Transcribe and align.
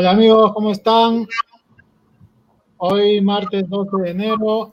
Hola 0.00 0.12
amigos, 0.12 0.52
¿cómo 0.52 0.70
están? 0.70 1.26
Hoy 2.76 3.20
martes 3.20 3.68
12 3.68 3.96
de 3.96 4.10
enero 4.10 4.72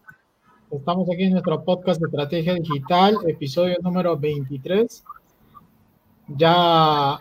estamos 0.69 1.09
aquí 1.09 1.23
en 1.23 1.31
nuestro 1.31 1.63
podcast 1.63 1.99
de 1.99 2.05
estrategia 2.05 2.53
digital, 2.53 3.17
episodio 3.25 3.75
número 3.81 4.15
23. 4.19 5.03
Ya 6.27 7.17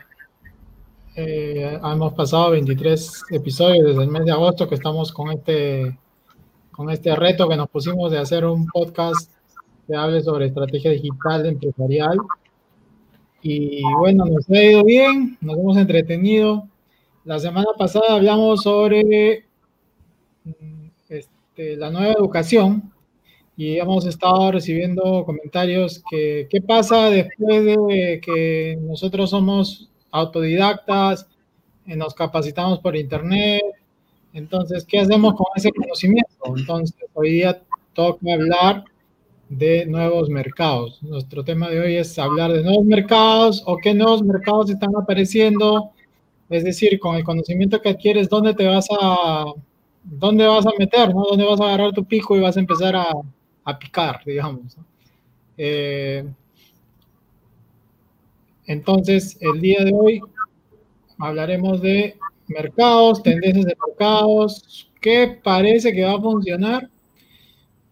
eh, 1.16 1.80
hemos 1.82 2.12
pasado 2.12 2.50
23 2.50 3.22
episodios 3.30 3.86
desde 3.86 4.02
el 4.02 4.10
mes 4.10 4.26
de 4.26 4.32
agosto 4.32 4.68
que 4.68 4.74
estamos 4.74 5.10
con 5.10 5.30
este, 5.30 5.98
con 6.72 6.90
este 6.90 7.16
reto 7.16 7.48
que 7.48 7.56
nos 7.56 7.70
pusimos 7.70 8.12
de 8.12 8.18
hacer 8.18 8.44
un 8.44 8.66
podcast 8.66 9.32
que 9.86 9.96
hable 9.96 10.20
sobre 10.20 10.48
estrategia 10.48 10.90
digital 10.90 11.46
empresarial. 11.46 12.18
Y 13.40 13.82
bueno, 13.98 14.26
nos 14.26 14.46
ha 14.50 14.62
ido 14.62 14.84
bien, 14.84 15.38
nos 15.40 15.56
hemos 15.56 15.78
entretenido. 15.78 16.68
La 17.24 17.38
semana 17.38 17.68
pasada 17.78 18.14
hablamos 18.14 18.62
sobre 18.62 19.44
mm, 20.44 20.86
este, 21.08 21.76
la 21.76 21.90
nueva 21.90 22.12
educación 22.12 22.92
y 23.56 23.78
hemos 23.78 24.06
estado 24.06 24.52
recibiendo 24.52 25.24
comentarios 25.24 26.02
que 26.10 26.46
qué 26.50 26.60
pasa 26.60 27.10
después 27.10 27.64
de 27.64 28.20
que 28.22 28.78
nosotros 28.80 29.30
somos 29.30 29.90
autodidactas, 30.10 31.28
eh, 31.86 31.96
nos 31.96 32.14
capacitamos 32.14 32.80
por 32.80 32.96
internet, 32.96 33.62
entonces, 34.34 34.84
¿qué 34.84 34.98
hacemos 34.98 35.34
con 35.34 35.46
ese 35.54 35.70
conocimiento? 35.70 36.56
Entonces, 36.56 36.96
hoy 37.14 37.44
toca 37.92 38.34
hablar 38.34 38.84
de 39.48 39.86
nuevos 39.86 40.28
mercados. 40.28 41.00
Nuestro 41.04 41.44
tema 41.44 41.70
de 41.70 41.80
hoy 41.80 41.96
es 41.96 42.18
hablar 42.18 42.52
de 42.52 42.64
nuevos 42.64 42.84
mercados 42.84 43.62
o 43.64 43.78
qué 43.78 43.94
nuevos 43.94 44.24
mercados 44.24 44.70
están 44.70 44.90
apareciendo. 44.96 45.92
Es 46.50 46.64
decir, 46.64 46.98
con 46.98 47.16
el 47.16 47.24
conocimiento 47.24 47.80
que 47.80 47.90
adquieres, 47.90 48.28
¿dónde 48.28 48.54
te 48.54 48.66
vas 48.66 48.86
a, 48.90 49.46
dónde 50.02 50.46
vas 50.46 50.66
a 50.66 50.72
meter? 50.78 51.14
¿no? 51.14 51.24
¿Dónde 51.24 51.44
vas 51.44 51.60
a 51.60 51.64
agarrar 51.64 51.92
tu 51.92 52.04
pico 52.04 52.36
y 52.36 52.40
vas 52.40 52.56
a 52.56 52.60
empezar 52.60 52.94
a, 52.96 53.78
picar, 53.78 54.20
digamos? 54.26 54.76
Eh, 55.56 56.24
entonces, 58.66 59.38
el 59.40 59.60
día 59.60 59.84
de 59.84 59.92
hoy 59.94 60.20
hablaremos 61.18 61.80
de 61.80 62.16
mercados, 62.48 63.22
tendencias 63.22 63.64
de 63.64 63.76
mercados, 63.86 64.90
qué 65.00 65.40
parece 65.42 65.92
que 65.92 66.04
va 66.04 66.14
a 66.14 66.20
funcionar 66.20 66.90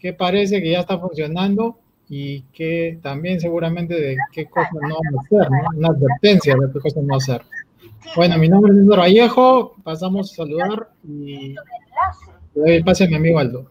qué 0.03 0.12
parece 0.12 0.61
que 0.61 0.73
ya 0.73 0.80
está 0.80 0.98
funcionando 0.98 1.78
y 2.08 2.42
que 2.53 2.98
también 3.00 3.41
seguramente 3.41 3.95
de 3.95 4.17
qué 4.33 4.47
cosas 4.47 4.73
no 4.73 4.97
hacer, 5.20 5.48
¿no? 5.48 5.78
una 5.78 5.89
advertencia 5.89 6.56
de 6.56 6.73
qué 6.73 6.80
cosas 6.80 7.05
no 7.05 7.17
hacer. 7.17 7.42
Bueno, 8.14 8.36
mi 8.36 8.48
nombre 8.48 8.72
es 8.72 8.78
Néstor 8.78 8.98
Vallejo, 8.98 9.77
pasamos 9.83 10.33
a 10.33 10.36
saludar 10.36 10.89
y 11.03 11.55
le 11.55 11.56
doy 12.55 12.72
el 12.72 12.84
pase 12.84 13.05
a 13.05 13.08
mi 13.08 13.14
amigo 13.14 13.39
Aldo. 13.39 13.67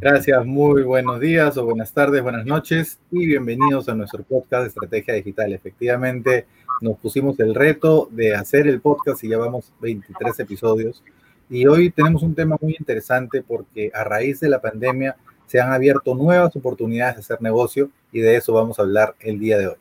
Gracias, 0.00 0.44
muy 0.44 0.82
buenos 0.82 1.18
días 1.18 1.56
o 1.56 1.64
buenas 1.64 1.92
tardes, 1.92 2.22
buenas 2.22 2.44
noches 2.44 2.98
y 3.10 3.26
bienvenidos 3.26 3.88
a 3.88 3.94
nuestro 3.94 4.22
podcast 4.22 4.62
de 4.62 4.68
Estrategia 4.68 5.14
Digital. 5.14 5.52
Efectivamente, 5.52 6.46
nos 6.82 6.98
pusimos 6.98 7.40
el 7.40 7.54
reto 7.54 8.08
de 8.10 8.34
hacer 8.34 8.66
el 8.66 8.80
podcast 8.80 9.24
y 9.24 9.28
llevamos 9.28 9.72
23 9.80 10.40
episodios 10.40 11.02
y 11.48 11.66
hoy 11.66 11.90
tenemos 11.90 12.22
un 12.22 12.34
tema 12.34 12.56
muy 12.60 12.76
interesante 12.78 13.42
porque 13.42 13.90
a 13.94 14.04
raíz 14.04 14.40
de 14.40 14.50
la 14.50 14.60
pandemia 14.60 15.16
se 15.46 15.58
han 15.58 15.72
abierto 15.72 16.14
nuevas 16.14 16.54
oportunidades 16.54 17.16
de 17.16 17.20
hacer 17.20 17.40
negocio 17.40 17.90
y 18.12 18.20
de 18.20 18.36
eso 18.36 18.52
vamos 18.52 18.78
a 18.78 18.82
hablar 18.82 19.14
el 19.20 19.38
día 19.38 19.56
de 19.58 19.68
hoy. 19.68 19.79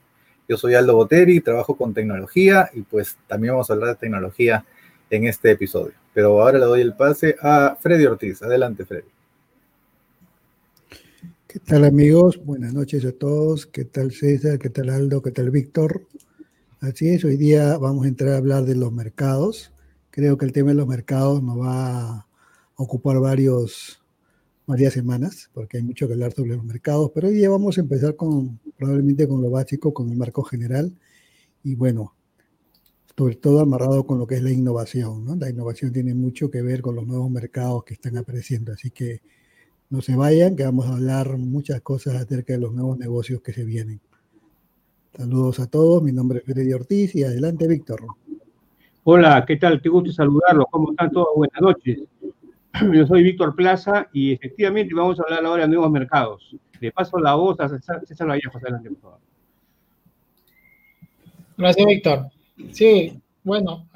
Yo 0.49 0.57
soy 0.57 0.73
Aldo 0.73 0.95
Boteri, 0.95 1.41
trabajo 1.41 1.77
con 1.77 1.93
tecnología 1.93 2.71
y 2.73 2.81
pues 2.81 3.17
también 3.27 3.53
vamos 3.53 3.69
a 3.69 3.73
hablar 3.73 3.89
de 3.89 3.95
tecnología 3.97 4.65
en 5.11 5.25
este 5.25 5.51
episodio. 5.51 5.93
Pero 6.11 6.41
ahora 6.41 6.57
le 6.57 6.65
doy 6.65 6.81
el 6.81 6.95
pase 6.95 7.35
a 7.39 7.77
Freddy 7.79 8.07
Ortiz. 8.07 8.41
Adelante, 8.41 8.83
Freddy. 8.83 9.09
¿Qué 11.47 11.59
tal 11.59 11.85
amigos? 11.85 12.43
Buenas 12.43 12.73
noches 12.73 13.05
a 13.05 13.11
todos. 13.11 13.67
¿Qué 13.67 13.85
tal 13.85 14.11
César? 14.11 14.57
¿Qué 14.57 14.71
tal 14.71 14.89
Aldo? 14.89 15.21
¿Qué 15.21 15.29
tal 15.29 15.51
Víctor? 15.51 16.07
Así 16.81 17.09
es, 17.09 17.23
hoy 17.25 17.37
día 17.37 17.77
vamos 17.77 18.05
a 18.05 18.07
entrar 18.07 18.33
a 18.33 18.37
hablar 18.37 18.63
de 18.63 18.75
los 18.75 18.91
mercados. 18.91 19.71
Creo 20.09 20.39
que 20.39 20.45
el 20.45 20.51
tema 20.51 20.69
de 20.69 20.77
los 20.77 20.87
mercados 20.87 21.43
nos 21.43 21.59
va 21.59 22.09
a 22.09 22.27
ocupar 22.75 23.19
varios, 23.19 23.98
varias 24.69 24.93
semanas, 24.93 25.49
porque 25.51 25.77
hay 25.77 25.83
mucho 25.83 26.05
que 26.05 26.13
hablar 26.13 26.31
sobre 26.31 26.51
los 26.51 26.63
mercados, 26.63 27.09
pero 27.11 27.27
hoy 27.27 27.33
día 27.33 27.49
vamos 27.49 27.79
a 27.79 27.81
empezar 27.81 28.15
con, 28.15 28.59
probablemente 28.77 29.27
con 29.27 29.41
lo 29.41 29.49
básico, 29.49 29.91
con 29.95 30.11
el 30.11 30.15
marco 30.15 30.43
general, 30.43 30.95
y 31.63 31.73
bueno, 31.73 32.13
sobre 33.17 33.35
todo 33.37 33.61
amarrado 33.61 34.05
con 34.05 34.19
lo 34.19 34.27
que 34.27 34.35
es 34.35 34.43
la 34.43 34.51
innovación. 34.51 35.25
¿no? 35.25 35.35
La 35.37 35.49
innovación 35.49 35.91
tiene 35.91 36.13
mucho 36.13 36.51
que 36.51 36.61
ver 36.61 36.83
con 36.83 36.95
los 36.95 37.07
nuevos 37.07 37.31
mercados 37.31 37.83
que 37.83 37.95
están 37.95 38.15
apareciendo, 38.15 38.71
así 38.71 38.91
que 38.91 39.21
no 39.89 40.03
se 40.03 40.15
vayan, 40.15 40.55
que 40.55 40.65
vamos 40.65 40.85
a 40.85 40.93
hablar 40.93 41.35
muchas 41.39 41.81
cosas 41.81 42.13
acerca 42.13 42.53
de 42.53 42.59
los 42.59 42.71
nuevos 42.71 42.99
negocios 42.99 43.41
que 43.41 43.53
se 43.53 43.65
vienen. 43.65 43.99
Saludos 45.17 45.59
a 45.61 45.65
todos, 45.65 46.03
mi 46.03 46.11
nombre 46.11 46.39
es 46.39 46.45
Freddy 46.45 46.71
Ortiz 46.73 47.15
y 47.15 47.23
adelante 47.23 47.67
Víctor. 47.67 48.01
Hola, 49.03 49.43
¿qué 49.47 49.57
tal? 49.57 49.81
Qué 49.81 49.89
gusto 49.89 50.11
saludarlos. 50.11 50.65
¿Cómo 50.69 50.91
están 50.91 51.09
todos? 51.11 51.29
Buenas 51.35 51.59
noches. 51.59 52.03
Yo 52.93 53.05
soy 53.07 53.23
Víctor 53.23 53.55
Plaza 53.55 54.07
y 54.13 54.33
efectivamente 54.33 54.93
vamos 54.93 55.19
a 55.19 55.23
hablar 55.23 55.45
ahora 55.45 55.63
de 55.63 55.69
nuevos 55.69 55.91
mercados. 55.91 56.55
Le 56.79 56.91
paso 56.91 57.17
la 57.19 57.35
voz 57.35 57.59
a 57.59 57.69
César 57.69 58.27
Vallejo. 58.27 58.59
Por 58.59 58.97
favor. 59.01 59.19
Gracias, 61.57 61.85
Víctor. 61.85 62.27
Sí, 62.71 63.19
bueno, 63.43 63.87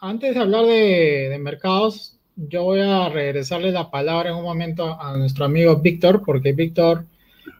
antes 0.00 0.34
de 0.34 0.40
hablar 0.40 0.64
de, 0.64 1.36
mercados, 1.40 2.18
yo 2.36 2.64
voy 2.64 2.80
a 2.80 3.08
regresarle 3.08 3.72
la 3.72 3.90
palabra 3.90 4.30
en 4.30 4.36
un 4.36 4.44
momento 4.44 5.00
a 5.00 5.16
nuestro 5.16 5.44
amigo 5.44 5.76
Víctor, 5.76 6.22
porque 6.24 6.52
Víctor, 6.52 7.04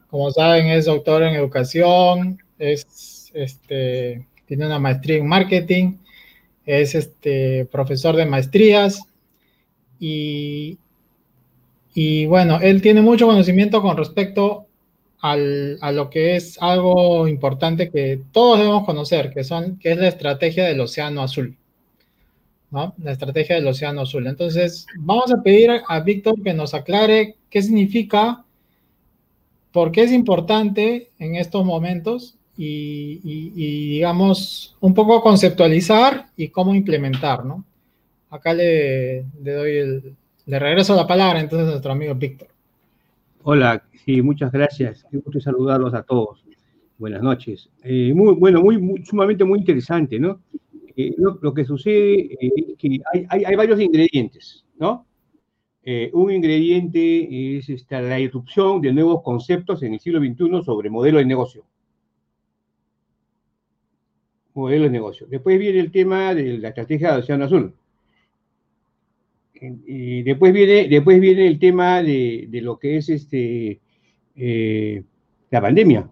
como 0.09 0.31
saben, 0.31 0.69
es 0.69 0.87
doctor 0.87 1.23
en 1.23 1.35
educación, 1.35 2.39
es, 2.59 3.31
este, 3.35 4.27
tiene 4.47 4.67
una 4.67 4.79
maestría 4.79 5.19
en 5.19 5.27
marketing 5.27 5.97
es 6.67 6.95
este 6.95 7.67
profesor 7.67 8.17
de 8.17 8.27
maestrías 8.27 9.03
y, 10.05 10.79
y 11.95 12.27
bueno, 12.27 12.59
él 12.61 12.83
tiene 12.83 13.03
mucho 13.03 13.29
conocimiento 13.29 13.81
con 13.81 13.97
respecto 13.97 14.67
al, 15.21 15.79
a 15.81 15.93
lo 15.93 16.11
que 16.11 16.35
es 16.35 16.61
algo 16.61 17.29
importante 17.29 17.89
que 17.89 18.21
todos 18.33 18.59
debemos 18.59 18.85
conocer, 18.85 19.33
que, 19.33 19.45
son, 19.45 19.79
que 19.79 19.93
es 19.93 19.99
la 19.99 20.09
estrategia 20.09 20.65
del 20.65 20.81
Océano 20.81 21.23
Azul. 21.23 21.57
La 22.73 23.13
estrategia 23.13 23.55
del 23.55 23.69
Océano 23.69 24.01
Azul. 24.01 24.27
Entonces, 24.27 24.87
vamos 24.99 25.33
a 25.33 25.41
pedir 25.41 25.71
a 25.87 26.01
Víctor 26.01 26.43
que 26.43 26.53
nos 26.53 26.75
aclare 26.75 27.37
qué 27.49 27.63
significa, 27.63 28.45
por 29.71 29.93
qué 29.93 30.03
es 30.03 30.11
importante 30.11 31.11
en 31.21 31.37
estos 31.37 31.65
momentos 31.65 32.35
y, 32.57 33.21
digamos, 33.93 34.77
un 34.81 34.95
poco 34.95 35.23
conceptualizar 35.23 36.27
y 36.37 36.49
cómo 36.49 36.75
implementar, 36.75 37.45
¿no? 37.45 37.65
Acá 38.33 38.55
le, 38.55 39.27
doy 39.41 39.77
el, 39.77 40.17
le 40.47 40.59
regreso 40.59 40.97
la 40.97 41.07
palabra 41.07 41.39
entonces 41.39 41.69
a 41.69 41.73
nuestro 41.73 41.93
amigo 41.93 42.15
Víctor. 42.15 42.49
Hola, 43.43 43.85
sí, 44.07 44.23
muchas 44.23 44.51
gracias. 44.51 45.05
Qué 45.11 45.19
gusto 45.19 45.39
saludarlos 45.39 45.93
a 45.93 46.03
todos. 46.03 46.43
Buenas 46.97 47.21
noches. 47.21 47.69
Eh, 47.85 48.11
bueno, 48.15 48.63
muy, 48.63 49.05
sumamente 49.05 49.45
muy 49.45 49.59
interesante, 49.59 50.19
¿no? 50.19 50.41
Eh, 50.97 51.15
lo, 51.19 51.53
que 51.53 51.67
sucede 51.67 52.21
eh, 52.41 52.53
es 52.69 52.79
que 52.79 53.01
hay, 53.29 53.55
varios 53.55 53.79
ingredientes, 53.79 54.65
¿no? 54.79 55.07
un 56.13 56.31
ingrediente 56.31 57.59
es 57.59 57.87
la 57.91 58.21
irrupción 58.21 58.81
de 58.81 58.93
nuevos 58.93 59.21
conceptos 59.23 59.83
en 59.83 59.95
el 59.95 60.01
siglo 60.01 60.21
XXI 60.21 60.65
sobre 60.65 60.89
modelo 60.89 61.19
de 61.19 61.25
negocio 61.25 61.65
modelo 64.55 64.85
de 64.85 64.91
negocio. 64.91 65.27
Después 65.29 65.59
viene 65.59 65.81
el 65.81 65.91
tema 65.91 66.35
de 66.35 66.59
la 66.59 66.69
estrategia 66.69 67.13
de 67.13 67.19
Océano 67.21 67.47
Azul. 67.47 67.75
Y 69.87 70.23
después 70.23 70.53
viene, 70.53 70.89
después 70.89 71.21
viene 71.21 71.47
el 71.47 71.59
tema 71.59 72.03
de, 72.03 72.49
lo 72.63 72.79
que 72.79 72.97
es 72.97 73.09
este, 73.09 73.81
eh, 74.35 75.03
la 75.51 75.61
pandemia. 75.61 76.11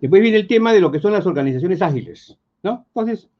Después 0.00 0.20
viene 0.20 0.36
el 0.36 0.46
tema 0.46 0.72
de 0.72 0.80
lo 0.80 0.92
que 0.92 1.00
son 1.00 1.12
las 1.12 1.24
organizaciones 1.24 1.80
ágiles, 1.80 2.38
¿no? 2.62 2.84
Entonces, 2.88 3.30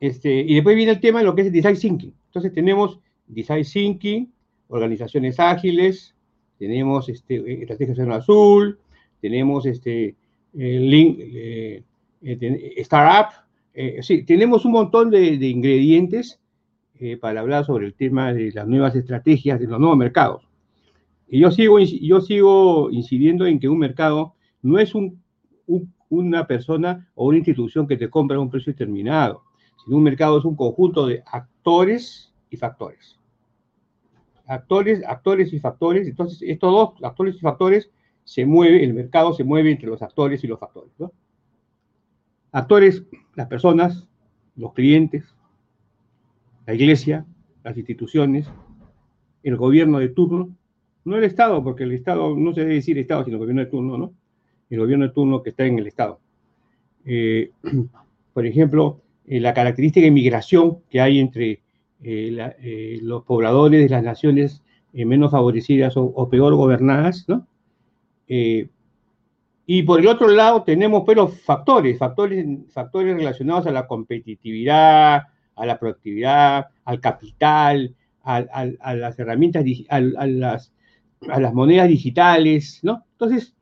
este, 0.00 0.40
y 0.40 0.54
después 0.54 0.74
viene 0.76 0.92
el 0.92 1.00
tema 1.00 1.18
de 1.18 1.26
lo 1.26 1.34
que 1.34 1.42
es 1.42 1.52
design 1.52 1.76
thinking. 1.76 2.14
Entonces 2.26 2.52
tenemos 2.52 2.98
design 3.26 3.64
thinking, 3.64 4.32
organizaciones 4.68 5.38
ágiles, 5.38 6.14
tenemos 6.58 7.08
este, 7.08 7.62
estrategia 7.62 7.92
Océano 7.92 8.14
Azul, 8.14 8.78
tenemos 9.20 9.66
este, 9.66 10.16
link, 10.54 11.18
eh, 11.20 11.82
eh, 12.22 12.74
startup. 12.78 13.44
Eh, 13.74 13.98
sí, 14.02 14.24
tenemos 14.24 14.64
un 14.64 14.72
montón 14.72 15.10
de, 15.10 15.34
ingredientes 15.34 16.40
eh, 17.00 17.16
para 17.16 17.40
hablar 17.40 17.64
sobre 17.64 17.86
el 17.86 17.94
tema 17.94 18.32
de 18.32 18.52
las 18.52 18.66
nuevas 18.66 18.94
estrategias 18.94 19.60
de 19.60 19.66
los 19.66 19.78
nuevos 19.78 19.96
mercados. 19.96 20.48
Y 21.28 21.40
yo 21.40 21.50
sigo, 21.50 21.78
yo 21.78 22.20
sigo 22.20 22.90
incidiendo 22.90 23.46
en 23.46 23.60
que 23.60 23.68
un 23.68 23.78
mercado 23.78 24.34
no 24.62 24.78
es 24.78 24.92
una 26.08 26.46
persona 26.46 27.08
o 27.14 27.28
una 27.28 27.38
institución 27.38 27.86
que 27.86 27.96
te 27.96 28.08
compra 28.08 28.38
a 28.38 28.40
un 28.40 28.50
precio 28.50 28.72
determinado, 28.72 29.42
sino 29.84 29.98
un 29.98 30.02
mercado 30.02 30.38
es 30.38 30.44
un 30.44 30.56
conjunto 30.56 31.06
de 31.06 31.22
actores 31.26 32.32
y 32.50 32.56
factores. 32.56 33.18
Actores, 34.46 35.02
actores 35.06 35.52
y 35.52 35.60
factores. 35.60 36.08
Entonces, 36.08 36.40
estos 36.42 36.72
dos 36.72 37.04
actores 37.04 37.36
y 37.36 37.40
factores 37.40 37.90
se 38.24 38.46
mueve, 38.46 38.82
el 38.82 38.94
mercado 38.94 39.34
se 39.34 39.44
mueve 39.44 39.70
entre 39.70 39.88
los 39.88 40.00
actores 40.02 40.42
y 40.42 40.46
los 40.46 40.58
factores. 40.58 40.92
Actores, 42.52 43.04
las 43.34 43.46
personas, 43.46 44.06
los 44.56 44.72
clientes, 44.72 45.24
la 46.68 46.74
iglesia, 46.74 47.24
las 47.64 47.78
instituciones, 47.78 48.46
el 49.42 49.56
gobierno 49.56 50.00
de 50.00 50.10
turno, 50.10 50.54
no 51.06 51.16
el 51.16 51.24
Estado, 51.24 51.64
porque 51.64 51.84
el 51.84 51.92
Estado 51.92 52.36
no 52.36 52.52
se 52.52 52.60
debe 52.60 52.74
decir 52.74 52.98
Estado, 52.98 53.24
sino 53.24 53.38
gobierno 53.38 53.62
de 53.62 53.70
turno, 53.70 53.96
¿no? 53.96 54.12
El 54.68 54.80
gobierno 54.80 55.06
de 55.06 55.14
turno 55.14 55.42
que 55.42 55.48
está 55.48 55.64
en 55.64 55.78
el 55.78 55.86
Estado. 55.86 56.20
Eh, 57.06 57.52
por 58.34 58.44
ejemplo, 58.44 59.00
eh, 59.26 59.40
la 59.40 59.54
característica 59.54 60.04
de 60.04 60.10
migración 60.10 60.80
que 60.90 61.00
hay 61.00 61.20
entre 61.20 61.62
eh, 62.02 62.98
los 63.00 63.24
pobladores 63.24 63.84
de 63.84 63.88
las 63.88 64.04
naciones 64.04 64.62
menos 64.92 65.30
favorecidas 65.30 65.94
o, 65.96 66.28
peor 66.28 66.54
gobernadas, 66.54 67.24
¿no? 67.28 67.46
y 68.26 69.82
por 69.84 70.00
el 70.00 70.06
otro 70.06 70.28
lado 70.28 70.64
tenemos 70.64 71.04
pero 71.06 71.28
factores, 71.28 71.98
factores, 71.98 72.44
factores 72.72 73.16
relacionados 73.16 73.66
a 73.66 73.70
la 73.70 73.86
competitividad, 73.86 75.22
a 75.58 75.66
la 75.66 75.78
productividad, 75.78 76.66
al 76.84 77.00
capital, 77.00 77.94
a, 78.22 78.94
las 78.94 79.18
herramientas, 79.18 79.64
a, 79.88 80.00
las, 80.00 80.72
a 81.28 81.40
las 81.40 81.54
monedas 81.54 81.88
digitales, 81.88 82.80
¿no? 82.82 83.04
Entonces, 83.12 83.54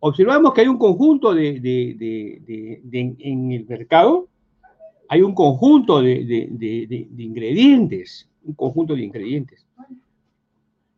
observamos 0.00 0.52
que 0.52 0.62
hay 0.62 0.68
un 0.68 0.78
conjunto 0.78 1.34
de, 1.34 1.56
en 2.90 3.52
el 3.52 3.66
mercado, 3.66 4.28
hay 5.08 5.22
un 5.22 5.34
conjunto 5.34 6.02
de, 6.02 6.18
ingredientes, 7.16 8.28
un 8.42 8.54
conjunto 8.54 8.94
de 8.94 9.02
ingredientes. 9.02 9.66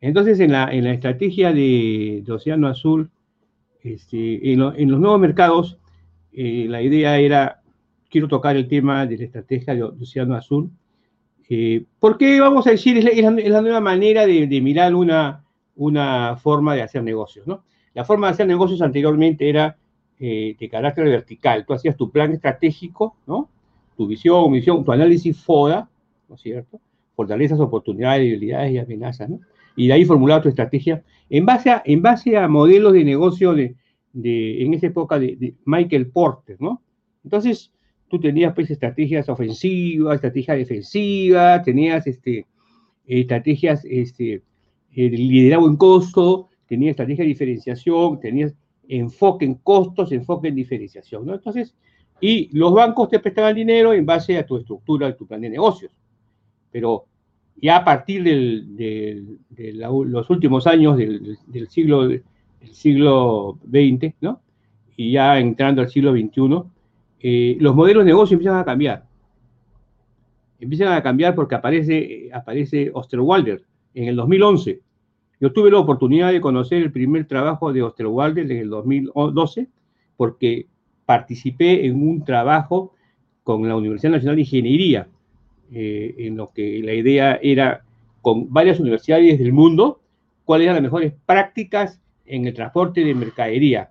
Entonces, 0.01 0.41
en 0.41 0.53
la, 0.53 0.73
en 0.73 0.85
la 0.85 0.93
estrategia 0.93 1.53
de, 1.53 2.25
Océano 2.29 2.69
Azul, 2.69 3.11
este, 3.83 4.53
en, 4.53 4.59
los 4.59 5.01
nuevos 5.01 5.21
mercados, 5.21 5.79
eh, 6.33 6.67
la 6.69 6.83
idea 6.83 7.19
era, 7.19 7.63
quiero 8.11 8.29
tocar 8.29 8.57
el 8.57 8.69
tema 8.69 9.07
de 9.07 9.19
la 9.19 9.25
estrategia 9.25 9.75
de 9.75 9.83
Océano 9.83 10.35
Azul, 10.35 10.71
eh, 11.49 11.85
porque 12.01 12.41
vamos 12.41 12.67
a 12.67 12.71
decir, 12.71 12.99
es 12.99 13.51
la, 13.51 13.61
nueva 13.61 13.81
manera 13.81 14.27
de, 14.27 14.61
mirar 14.61 14.95
una, 14.95 15.45
una, 15.77 16.37
forma 16.37 16.75
de 16.75 16.83
hacer 16.83 17.03
negocios, 17.03 17.47
¿no? 17.47 17.63
La 17.95 18.05
forma 18.05 18.27
de 18.27 18.33
hacer 18.33 18.47
negocios 18.47 18.83
anteriormente 18.83 19.49
era 19.49 19.77
eh, 20.19 20.57
de 20.59 20.69
carácter 20.69 21.05
vertical. 21.05 21.65
Tú 21.65 21.73
hacías 21.73 21.97
tu 21.97 22.11
plan 22.11 22.33
estratégico, 22.33 23.17
¿no? 23.27 23.49
Tu 23.97 24.07
visión, 24.07 24.85
tu 24.85 24.93
análisis 24.93 25.39
FODA, 25.39 25.89
¿no 26.29 26.35
es 26.35 26.41
cierto? 26.41 26.81
Fortalezas, 27.15 27.61
oportunidades, 27.61 28.23
debilidades 28.23 28.73
y 28.73 28.79
amenazas, 28.79 29.31
¿no? 29.31 29.41
Y 29.77 29.89
de 29.89 29.93
ahí 29.93 30.05
formulaba 30.05 30.43
tu 30.43 30.49
estrategia 30.49 31.03
en 31.31 31.47
base 31.47 31.71
a, 31.71 31.83
en 31.85 32.03
base 32.03 32.37
a 32.37 32.49
modelos 32.49 32.93
de 32.93 33.05
negocio 33.05 33.55
de, 33.55 33.77
de 34.13 34.63
en 34.63 34.75
esa 34.75 34.89
época 34.89 35.19
de 35.19 35.55
Michael 35.65 36.09
Porter, 36.09 36.57
¿no? 36.59 36.83
Entonces, 37.25 37.73
tú 38.09 38.21
tenías 38.21 38.55
pues 38.55 38.71
estrategias 38.71 39.29
ofensivas, 39.29 40.17
estrategias 40.17 40.59
defensivas, 40.59 41.63
tenías 41.63 42.07
este, 42.07 42.47
estrategias 43.07 43.85
este, 43.85 44.43
de 44.95 45.09
liderazgo 45.09 45.69
en 45.69 45.77
costo, 45.77 46.49
tenías 46.67 46.91
estrategia 46.91 47.25
de 47.25 47.29
diferenciación, 47.29 48.21
tenías 48.21 48.55
enfoque 48.89 49.45
en 49.45 49.55
costos, 49.55 50.13
enfoque 50.13 50.49
en 50.49 50.55
diferenciación, 50.55 51.27
¿no? 51.27 51.35
Entonces, 51.35 51.75
y 52.21 52.57
los 52.57 52.73
bancos 52.73 53.09
te 53.09 53.19
prestaban 53.19 53.55
dinero 53.55 53.93
en 53.93 54.07
base 54.07 54.39
a 54.39 54.47
tu 54.47 54.57
estructura, 54.57 55.09
a 55.09 55.17
tu 55.17 55.27
plan 55.27 55.41
de 55.41 55.51
negocios. 55.51 55.93
Pero 56.71 57.07
ya 57.57 57.79
a 57.79 57.85
partir 57.85 58.23
de 58.23 59.39
los 59.75 60.31
últimos 60.31 60.67
años 60.67 60.97
del, 60.97 61.69
siglo, 61.69 62.09
del 62.09 62.23
siglo 62.73 63.59
XX, 63.65 64.15
¿no? 64.21 64.41
Y 64.97 65.13
ya 65.13 65.39
entrando 65.39 65.83
al 65.83 65.91
siglo 65.91 66.13
XXI, 66.13 66.63
eh, 67.21 67.57
los 67.61 67.75
modelos 67.75 68.05
de 68.05 68.11
negocio 68.11 68.35
empiezan 68.35 68.59
a 68.59 68.65
cambiar. 68.65 69.05
Empiezan 70.59 70.93
a 70.93 71.03
cambiar 71.03 71.35
porque 71.35 71.55
aparece, 71.55 72.31
aparece 72.33 72.91
Osterwalder 72.93 73.63
en 73.95 74.09
el 74.09 74.17
2011. 74.17 74.81
Yo 75.41 75.53
tuve 75.53 75.71
la 75.71 75.79
oportunidad 75.79 76.33
de 76.33 76.41
conocer 76.41 76.83
el 76.83 76.93
primer 76.93 77.27
trabajo 77.27 77.73
de 77.73 77.83
Osterwalder 77.83 78.51
en 78.51 78.59
el 78.59 78.71
2012 78.71 79.69
porque 80.17 80.67
participé 81.05 81.87
en 81.87 82.03
un 82.03 82.25
trabajo 82.25 82.95
con 83.43 83.67
la 83.69 83.77
Universidad 83.77 84.13
Nacional 84.13 84.37
de 84.37 84.43
Ingeniería, 84.43 85.09
eh, 85.71 86.15
en 86.19 86.37
lo 86.37 86.49
que 86.53 86.81
la 86.83 86.95
idea 86.95 87.39
era 87.43 87.85
con 88.23 88.53
varias 88.53 88.81
universidades 88.81 89.39
del 89.39 89.53
mundo, 89.53 90.01
cuáles 90.45 90.65
eran 90.65 90.77
las 90.77 90.83
mejores 90.83 91.13
prácticas 91.27 92.01
en 92.25 92.47
el 92.47 92.55
transporte 92.55 93.05
de 93.05 93.15
mercadería 93.15 93.91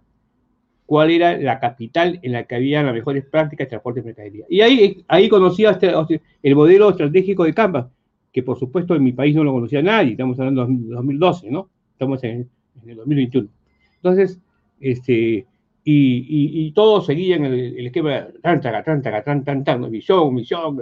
cuál 0.86 1.10
era 1.12 1.38
la 1.38 1.60
capital 1.60 2.20
en 2.22 2.32
la 2.32 2.44
que 2.44 2.56
había 2.56 2.84
las 2.84 2.94
mejores 2.94 3.26
prácticas 3.26 3.66
de 3.66 3.70
transporte 3.70 4.02
de 4.02 4.06
mercadería. 4.06 4.46
Y 4.50 4.62
ahí, 4.62 5.04
ahí 5.08 5.30
conocía 5.30 5.72
este, 5.72 6.22
el 6.44 6.56
modelo 6.56 6.90
estratégico 6.90 7.44
de 7.44 7.54
Canvas, 7.54 7.88
que 8.32 8.44
por 8.44 8.60
supuesto 8.60 8.96
en 8.96 9.04
mi 9.04 9.14
país 9.14 9.36
no 9.36 9.44
lo 9.44 9.54
conocía 9.54 9.82
nadie, 9.82 10.12
estamos 10.12 10.40
hablando 10.40 10.66
de 10.68 10.96
2012, 10.96 11.50
¿no? 11.50 11.70
Estamos 11.92 12.24
en, 12.24 12.50
el 12.86 12.98
2021. 12.98 13.48
Entonces, 13.96 14.40
este, 14.80 15.46
y, 15.84 16.68
y, 16.68 16.72
todos 16.72 17.06
seguían 17.06 17.46
el, 17.46 17.78
el 17.78 17.88
esquema 17.88 18.28
tan, 18.42 18.60
tan, 18.62 18.84
tan, 18.84 19.02
tan, 19.02 19.44
tan, 19.44 19.64
tan, 19.64 19.92
visión, 19.92 20.34
misión, 20.34 20.80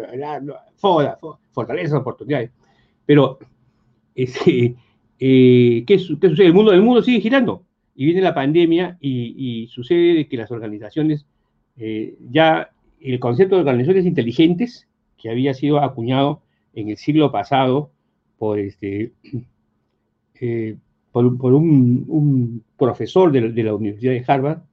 foda, 0.76 1.18
fortalezas, 1.52 2.00
oportunidades. 2.00 2.52
Pero, 3.06 3.38
este, 4.16 4.76
eh, 5.20 5.84
¿qué, 5.86 5.98
¿qué, 5.98 6.00
sucede? 6.00 6.48
El 6.48 6.54
mundo, 6.54 6.74
el 6.74 6.82
mundo 6.82 7.02
sigue 7.02 7.22
girando 7.22 7.64
y 7.96 8.06
viene 8.06 8.22
la 8.22 8.34
pandemia 8.34 8.98
y, 9.00 9.68
sucede 9.68 10.28
que 10.28 10.38
las 10.38 10.52
organizaciones, 10.52 11.26
eh, 11.78 12.16
ya 12.32 12.72
el 13.00 13.20
concepto 13.20 13.56
de 13.56 13.62
organizaciones 13.62 14.06
inteligentes, 14.06 14.88
que 15.18 15.30
había 15.30 15.54
sido 15.54 15.80
acuñado 15.80 16.42
en 16.74 16.90
el 16.90 16.98
siglo 16.98 17.32
pasado 17.32 17.92
por, 18.38 18.60
este, 18.60 19.12
eh, 20.42 20.76
por, 21.12 21.26
un, 21.26 22.64
profesor 22.78 23.32
de, 23.32 23.64
la 23.64 23.76
Universidad 23.76 24.14
de 24.14 24.24
Harvard, 24.28 24.64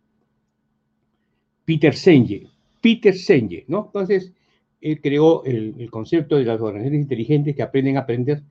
Peter 1.65 1.95
Senge. 1.95 2.47
Peter 2.81 3.15
Senge, 3.15 3.65
¿no? 3.69 3.85
Entonces, 3.87 4.33
él 4.81 5.01
creó 5.03 5.45
el, 5.45 5.91
concepto 5.91 6.37
de 6.37 6.45
las 6.45 6.61
organizaciones 6.61 7.03
inteligentes 7.03 7.55
que 7.55 7.63
aprenden 7.63 7.99
a 7.99 8.01
aprender. 8.01 8.43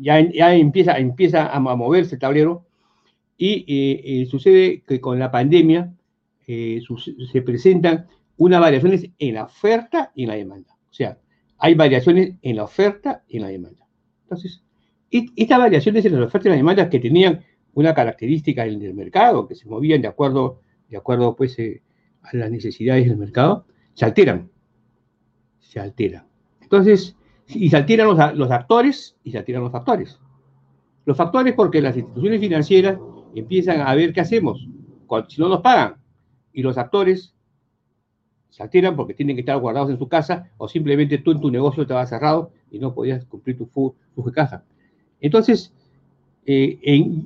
Ya, 0.00 0.20
ya 0.20 0.54
empieza, 0.54 0.98
empieza 0.98 1.46
a 1.46 1.60
moverse 1.60 2.16
el 2.16 2.20
tablero 2.20 2.65
y 3.36 3.64
eh, 3.68 4.22
eh, 4.22 4.26
sucede 4.26 4.82
que 4.86 5.00
con 5.00 5.18
la 5.18 5.30
pandemia 5.30 5.92
eh, 6.46 6.80
se 7.32 7.42
presentan 7.42 8.06
unas 8.36 8.60
variaciones 8.60 9.10
en 9.18 9.34
la 9.34 9.44
oferta 9.44 10.12
y 10.14 10.22
en 10.22 10.28
la 10.28 10.34
demanda. 10.36 10.76
O 10.90 10.92
sea, 10.92 11.18
hay 11.58 11.74
variaciones 11.74 12.34
en 12.42 12.56
la 12.56 12.64
oferta 12.64 13.24
y 13.28 13.36
en 13.36 13.42
la 13.42 13.48
demanda. 13.48 13.86
Entonces, 14.22 14.62
estas 15.10 15.58
variaciones 15.58 16.04
en 16.04 16.18
la 16.18 16.26
oferta 16.26 16.48
y 16.48 16.50
la 16.50 16.56
demanda 16.56 16.90
que 16.90 16.98
tenían 16.98 17.44
una 17.74 17.94
característica 17.94 18.64
en 18.66 18.82
el 18.82 18.94
mercado, 18.94 19.46
que 19.46 19.54
se 19.54 19.68
movían 19.68 20.02
de 20.02 20.08
acuerdo, 20.08 20.60
de 20.88 20.96
acuerdo 20.96 21.36
pues, 21.36 21.56
a 22.22 22.36
las 22.36 22.50
necesidades 22.50 23.06
del 23.06 23.16
mercado, 23.16 23.66
se 23.94 24.04
alteran. 24.04 24.50
Se 25.60 25.80
alteran. 25.80 26.26
Entonces, 26.60 27.16
y 27.48 27.68
se 27.68 27.76
alteran 27.76 28.08
los, 28.08 28.34
los 28.34 28.50
actores 28.50 29.16
y 29.22 29.30
se 29.30 29.38
alteran 29.38 29.62
los 29.62 29.72
factores. 29.72 30.18
Los 31.04 31.16
factores 31.16 31.54
porque 31.54 31.80
las 31.80 31.96
instituciones 31.96 32.40
financieras 32.40 32.98
empiezan 33.40 33.80
a 33.80 33.94
ver 33.94 34.12
qué 34.12 34.20
hacemos 34.20 34.66
si 35.28 35.40
no 35.40 35.48
nos 35.48 35.60
pagan. 35.60 35.96
Y 36.52 36.62
los 36.62 36.78
actores 36.78 37.34
se 38.50 38.62
alteran 38.62 38.96
porque 38.96 39.14
tienen 39.14 39.36
que 39.36 39.40
estar 39.40 39.58
guardados 39.58 39.90
en 39.90 39.98
su 39.98 40.08
casa 40.08 40.50
o 40.56 40.68
simplemente 40.68 41.18
tú 41.18 41.32
en 41.32 41.40
tu 41.40 41.50
negocio 41.50 41.82
estaba 41.82 42.06
cerrado 42.06 42.50
y 42.70 42.78
no 42.78 42.94
podías 42.94 43.24
cumplir 43.26 43.58
tu 43.58 43.94
de 44.16 44.32
caja. 44.32 44.64
Entonces, 45.20 45.72
eh, 46.46 46.78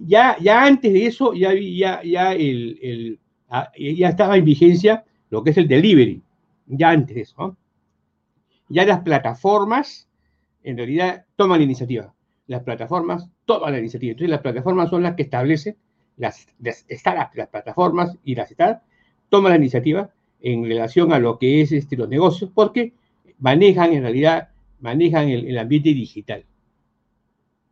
ya, 0.06 0.36
ya 0.40 0.64
antes 0.64 0.92
de 0.92 1.06
eso, 1.06 1.34
ya, 1.34 1.52
ya, 1.54 2.02
ya, 2.02 2.32
el, 2.32 3.18
ah, 3.48 3.70
ya 3.78 4.08
estaba 4.08 4.36
en 4.36 4.44
vigencia 4.44 5.04
lo 5.28 5.44
que 5.44 5.50
es 5.50 5.58
el 5.58 5.68
delivery, 5.68 6.22
ya 6.66 6.90
antes 6.90 7.14
de 7.14 7.22
eso. 7.22 7.56
Ya 8.68 8.84
las 8.84 9.00
plataformas, 9.00 10.08
en 10.62 10.76
realidad, 10.76 11.24
toman 11.36 11.58
la 11.58 11.64
iniciativa. 11.64 12.14
Las 12.46 12.62
plataformas 12.62 13.28
toman 13.44 13.72
la 13.72 13.78
iniciativa. 13.78 14.12
Entonces, 14.12 14.30
las 14.30 14.40
plataformas 14.40 14.90
son 14.90 15.02
las 15.02 15.14
que 15.14 15.22
establecen 15.22 15.76
las, 16.20 16.46
las, 16.58 16.84
plataformas 17.50 18.16
y 18.24 18.34
las 18.34 18.50
startups 18.50 18.84
toman 19.30 19.52
la 19.52 19.58
iniciativa 19.58 20.10
en 20.40 20.64
relación 20.64 21.12
a 21.12 21.18
lo 21.18 21.38
que 21.38 21.62
es 21.62 21.72
este, 21.72 21.96
los 21.96 22.08
negocios, 22.08 22.50
porque 22.54 22.92
manejan 23.38 23.92
en 23.92 24.02
realidad, 24.02 24.50
manejan 24.80 25.28
el, 25.28 25.58
ambiente 25.58 25.90
digital. 25.90 26.44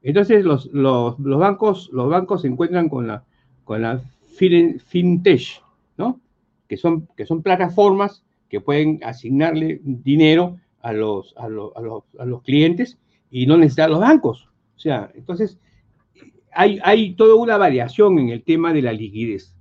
Entonces 0.02 0.44
los, 0.44 0.66
los, 0.72 1.18
los, 1.18 1.38
bancos, 1.38 1.90
los 1.92 2.08
bancos 2.08 2.42
se 2.42 2.48
encuentran 2.48 2.88
con 2.88 3.06
la, 3.06 3.24
con 3.64 3.82
la 3.82 4.02
fintech, 4.30 5.62
¿no? 5.96 6.20
Que 6.68 6.76
son, 6.76 7.08
que 7.16 7.26
son 7.26 7.42
plataformas 7.42 8.24
que 8.48 8.60
pueden 8.60 9.00
asignarle 9.02 9.80
dinero 9.82 10.58
a 10.80 10.92
los, 10.92 11.34
a 11.36 11.48
los, 11.48 11.72
a 12.18 12.24
los, 12.24 12.42
clientes 12.42 12.98
y 13.30 13.46
no 13.46 13.58
necesitar 13.58 13.90
los 13.90 14.00
bancos. 14.00 14.48
O 14.76 14.80
sea, 14.80 15.10
entonces 15.14 15.58
hay, 16.52 16.78
hay 16.82 17.14
toda 17.14 17.34
una 17.34 17.56
variación 17.56 18.18
en 18.18 18.30
el 18.30 18.42
tema 18.42 18.72
de 18.72 18.82
la 18.82 18.92
liquidez 18.92 19.54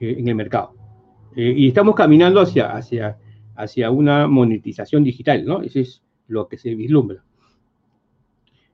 eh, 0.00 0.16
en 0.18 0.28
el 0.28 0.34
mercado. 0.34 0.74
Eh, 1.34 1.54
y 1.56 1.68
estamos 1.68 1.94
caminando 1.94 2.40
hacia, 2.40 2.72
hacia, 2.72 3.18
hacia 3.54 3.90
una 3.90 4.26
monetización 4.26 5.04
digital, 5.04 5.44
¿no? 5.44 5.62
Eso 5.62 5.80
es 5.80 6.02
lo 6.28 6.48
que 6.48 6.58
se 6.58 6.74
vislumbra. 6.74 7.22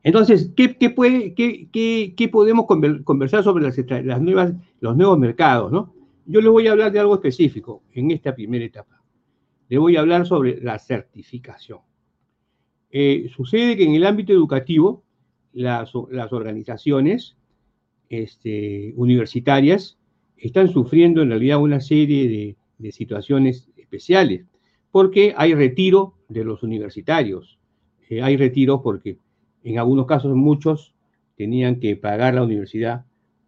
Entonces, 0.05 0.51
¿qué, 0.57 0.69
puede, 0.91 1.33
qué, 1.35 2.29
podemos 2.31 2.67
conversar 2.67 3.45
sobre 3.45 3.65
las, 3.65 3.79
las, 4.05 4.21
nuevas, 4.21 4.53
los 4.81 4.97
nuevos 4.97 5.19
mercados? 5.19 5.71
¿no? 5.71 5.95
Yo 6.27 6.41
les 6.41 6.51
voy 6.51 6.67
a 6.67 6.73
hablar 6.73 6.91
de 6.91 6.99
algo 6.99 7.15
específico 7.15 7.83
en 7.93 8.11
esta 8.11 8.35
primera 8.35 8.65
etapa. 8.65 9.01
Les 9.69 9.79
voy 9.79 9.97
a 9.97 10.01
hablar 10.01 10.27
sobre 10.27 10.61
la 10.61 10.79
certificación. 10.79 11.79
Eh, 12.91 13.31
sucede 13.35 13.77
que 13.77 13.85
en 13.85 13.95
el 13.95 14.05
ámbito 14.05 14.33
educativo, 14.33 15.05
las, 15.53 15.93
las 16.11 16.33
organizaciones 16.33 17.37
este, 18.09 18.93
universitarias 18.97 19.99
están 20.37 20.69
sufriendo 20.69 21.23
en 21.23 21.31
realidad 21.31 21.59
una 21.61 21.81
serie 21.81 22.29
de, 22.29 22.57
situaciones 22.91 23.71
especiales, 23.77 24.45
porque 24.91 25.35
hay 25.37 25.55
retiro 25.55 26.15
de 26.29 26.45
los 26.45 26.65
universitarios, 26.65 27.61
eh, 28.11 28.23
hay 28.23 28.37
retiro 28.37 28.83
porque 28.83 29.19
en 29.63 29.79
algunos 29.79 30.07
casos 30.07 30.35
muchos 30.35 30.95
tenían 31.37 31.79
que 31.79 31.95
pagar 31.95 32.35
la 32.35 32.43
universidad 32.43 33.05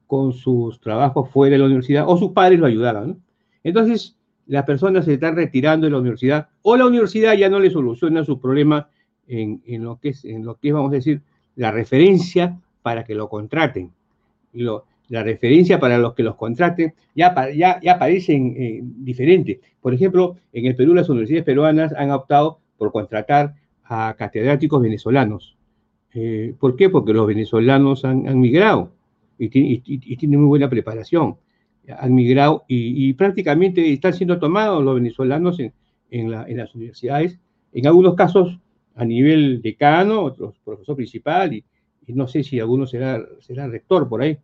con 0.07 0.33
sus 0.33 0.79
trabajos 0.79 1.31
fuera 1.31 1.55
de 1.55 1.59
la 1.59 1.65
universidad 1.65 2.05
o 2.09 2.17
sus 2.17 2.31
padres 2.31 2.61
lo 2.61 2.67
ayudaban. 2.67 3.25
Entonces, 3.65 4.17
las 4.47 4.65
personas 4.65 5.05
se 5.05 5.15
están 5.15 5.35
retirando 5.35 5.87
de 5.87 5.91
la 5.91 5.99
universidad 5.99 6.49
o 6.63 6.77
la 6.77 6.87
universidad 6.87 7.35
ya 7.35 7.49
no 7.49 7.59
le 7.59 7.71
soluciona 7.71 8.25
su 8.25 8.39
problema 8.39 8.89
en, 9.27 9.61
lo, 9.83 9.99
que 9.99 10.11
es, 10.11 10.25
en 10.25 10.45
lo 10.45 10.61
que 10.61 10.73
vamos 10.73 10.93
a 10.93 10.97
decir, 10.97 11.23
la 11.57 11.71
referencia 11.71 12.59
para 12.83 13.05
que 13.05 13.15
lo 13.15 13.29
contraten. 13.29 13.93
la 14.53 15.23
referencia 15.23 15.79
para 15.79 15.99
los 15.99 16.15
que 16.15 16.23
los 16.23 16.37
contraten 16.37 16.95
ya, 17.15 17.35
ya, 17.53 17.81
ya 17.81 17.99
parecen 17.99 18.55
eh, 18.57 18.81
diferentes. 18.83 19.59
Por 19.81 19.95
ejemplo, 19.95 20.37
en 20.53 20.67
el 20.67 20.75
Perú 20.75 20.95
las 20.95 21.09
universidades 21.09 21.45
peruanas 21.45 21.93
han 21.93 22.11
optado 22.11 22.59
por 22.79 22.91
contratar 22.91 23.55
a 23.85 24.15
catedráticos 24.17 24.81
venezolanos 24.81 25.55
eh, 26.15 26.55
¿Por 26.61 26.77
qué? 26.77 26.89
Porque 26.89 27.13
los 27.13 27.27
venezolanos 27.27 28.05
han, 28.05 28.41
migrado 28.41 28.93
y, 29.37 29.49
tienen 29.49 30.41
muy 30.41 30.49
buena 30.49 30.71
preparación. 30.71 31.37
Han 31.99 32.15
migrado 32.15 32.65
y, 32.69 33.13
prácticamente 33.15 33.93
están 33.93 34.15
siendo 34.15 34.39
tomados 34.39 34.83
los 34.83 34.95
venezolanos 34.95 35.59
en, 35.59 36.31
las 36.31 36.75
universidades, 36.75 37.39
en 37.73 37.87
algunos 37.89 38.15
casos 38.15 38.61
a 38.95 39.05
nivel 39.05 39.61
decano, 39.63 40.23
otros 40.23 40.59
profesor 40.65 40.97
principal 40.97 41.53
y, 41.53 41.65
no 42.09 42.29
sé 42.29 42.43
si 42.43 42.61
alguno 42.61 42.87
será, 42.87 43.25
será 43.41 43.67
rector 43.67 44.09
por 44.09 44.21
ahí. 44.21 44.37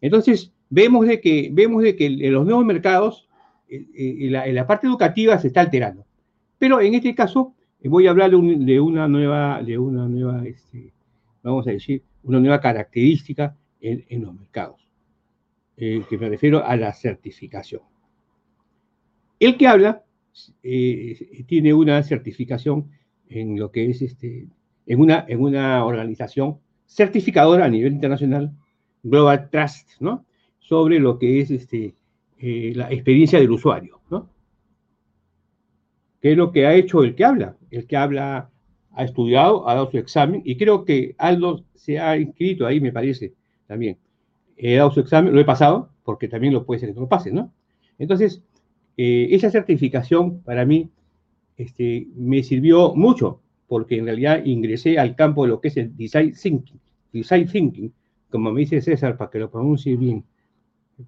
Entonces, 0.00 0.52
vemos 0.70 1.06
de 1.06 1.20
que, 1.20 1.50
vemos 1.52 1.82
de 1.82 1.96
que 1.96 2.06
en 2.06 2.32
los 2.32 2.44
nuevos 2.44 2.64
mercados, 2.64 3.28
en 3.68 3.82
eh, 3.94 4.44
eh, 4.44 4.52
la, 4.52 4.66
parte 4.66 4.86
educativa 4.86 5.36
se 5.38 5.48
está 5.48 5.62
alterando. 5.62 6.04
Pero 6.58 6.80
en 6.80 6.94
este 6.94 7.14
caso, 7.14 7.54
voy 7.82 8.06
a 8.06 8.10
hablar 8.10 8.30
de, 8.30 8.80
una 8.80 9.08
nueva, 9.08 9.62
de 9.62 9.78
una 9.78 10.06
nueva 10.06 10.44
este, 10.46 10.92
vamos 11.42 11.66
a 11.66 11.72
decir, 11.72 12.02
una 12.22 12.38
nueva 12.38 12.60
característica 12.60 13.56
en, 13.80 14.22
los 14.22 14.34
mercados, 14.34 14.86
eh, 15.76 16.04
que 16.08 16.16
me 16.16 16.28
refiero 16.28 16.64
a 16.64 16.76
la 16.76 16.92
certificación. 16.92 17.82
El 19.40 19.56
que 19.56 19.66
habla 19.66 20.04
eh, 20.62 21.44
tiene 21.46 21.74
una 21.74 22.00
certificación 22.04 22.90
en 23.34 23.58
lo 23.58 23.70
que 23.70 23.90
es 23.90 24.02
este, 24.02 24.46
en 24.86 25.00
una, 25.00 25.24
en 25.28 25.40
una 25.40 25.84
organización 25.84 26.58
certificadora 26.86 27.64
a 27.64 27.68
nivel 27.68 27.94
internacional, 27.94 28.52
Global 29.02 29.48
Trust, 29.50 30.00
¿no? 30.00 30.24
Sobre 30.58 30.98
lo 31.00 31.18
que 31.18 31.40
es 31.40 31.50
este, 31.50 31.94
eh, 32.38 32.72
la 32.74 32.92
experiencia 32.92 33.38
del 33.38 33.50
usuario, 33.50 34.00
¿no? 34.10 34.28
¿Qué 36.20 36.32
es 36.32 36.36
lo 36.36 36.52
que 36.52 36.66
ha 36.66 36.74
hecho 36.74 37.02
el 37.02 37.14
que 37.14 37.24
habla? 37.24 37.56
El 37.70 37.86
que 37.86 37.96
habla 37.96 38.50
ha 38.92 39.04
estudiado, 39.04 39.68
ha 39.68 39.74
dado 39.74 39.90
su 39.90 39.98
examen 39.98 40.42
y 40.44 40.56
creo 40.56 40.84
que 40.84 41.14
Aldo 41.18 41.64
se 41.74 41.98
ha 41.98 42.16
inscrito 42.16 42.66
ahí, 42.66 42.80
me 42.80 42.92
parece, 42.92 43.32
también. 43.66 43.98
He 44.56 44.76
dado 44.76 44.92
su 44.92 45.00
examen, 45.00 45.34
lo 45.34 45.40
he 45.40 45.44
pasado, 45.44 45.90
porque 46.04 46.28
también 46.28 46.52
lo 46.52 46.64
puede 46.64 46.80
ser 46.80 46.90
que 46.90 46.94
no 46.94 47.02
lo 47.02 47.08
pase, 47.08 47.32
¿no? 47.32 47.52
Entonces, 47.98 48.42
eh, 48.96 49.28
esa 49.30 49.50
certificación 49.50 50.42
para 50.42 50.64
mí 50.64 50.90
este, 51.56 52.08
me 52.16 52.42
sirvió 52.42 52.94
mucho, 52.94 53.40
porque 53.66 53.98
en 53.98 54.06
realidad 54.06 54.44
ingresé 54.44 54.98
al 54.98 55.14
campo 55.16 55.44
de 55.44 55.50
lo 55.50 55.60
que 55.60 55.68
es 55.68 55.76
el 55.76 55.96
design 55.96 56.32
thinking, 56.34 56.80
design 57.12 57.46
thinking, 57.46 57.92
como 58.30 58.52
me 58.52 58.60
dice 58.60 58.80
César, 58.80 59.16
para 59.16 59.30
que 59.30 59.38
lo 59.38 59.50
pronuncie 59.50 59.96
bien, 59.96 60.24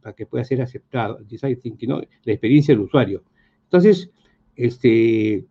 para 0.01 0.15
que 0.15 0.27
pueda 0.27 0.45
ser 0.45 0.63
aceptado, 0.63 1.19
design 1.29 1.59
thinking, 1.61 1.89
¿no? 1.89 2.01
La 2.25 2.33
experiencia 2.33 2.75
del 2.75 2.85
usuario. 2.85 3.23
Entonces, 3.65 4.11
este, 4.57 5.47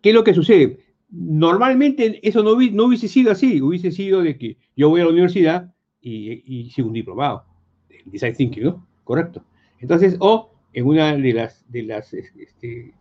¿qué 0.00 0.08
es 0.10 0.14
lo 0.14 0.24
que 0.24 0.34
sucede? 0.34 0.78
Normalmente 1.10 2.20
eso 2.26 2.42
no, 2.42 2.54
no, 2.54 2.84
hubiese 2.84 3.08
sido 3.08 3.32
así, 3.32 3.60
hubiese 3.60 3.90
sido 3.90 4.22
de 4.22 4.38
que 4.38 4.56
yo 4.76 4.88
voy 4.88 5.00
a 5.00 5.04
la 5.04 5.10
universidad 5.10 5.74
y, 6.00 6.42
y 6.46 6.70
sigo 6.70 6.88
un 6.88 6.94
diplomado 6.94 7.44
en 7.88 8.10
Design 8.10 8.34
Thinking, 8.34 8.64
¿no? 8.64 8.86
Correcto. 9.04 9.44
Entonces, 9.80 10.16
o 10.20 10.52
en 10.72 10.86
una 10.86 11.16
de 11.16 11.32
las, 11.32 11.70
de 11.70 11.82
las 11.82 12.12
este, 12.14 12.94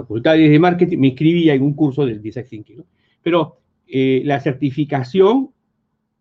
facultades 0.00 0.50
de 0.50 0.58
marketing 0.58 0.98
me 0.98 1.08
inscribía 1.08 1.54
en 1.54 1.62
un 1.62 1.74
curso 1.74 2.04
del 2.04 2.22
Design 2.22 2.46
Thinking, 2.46 2.78
¿no? 2.78 2.86
Pero 3.22 3.58
eh, 3.86 4.22
la 4.24 4.40
certificación, 4.40 5.50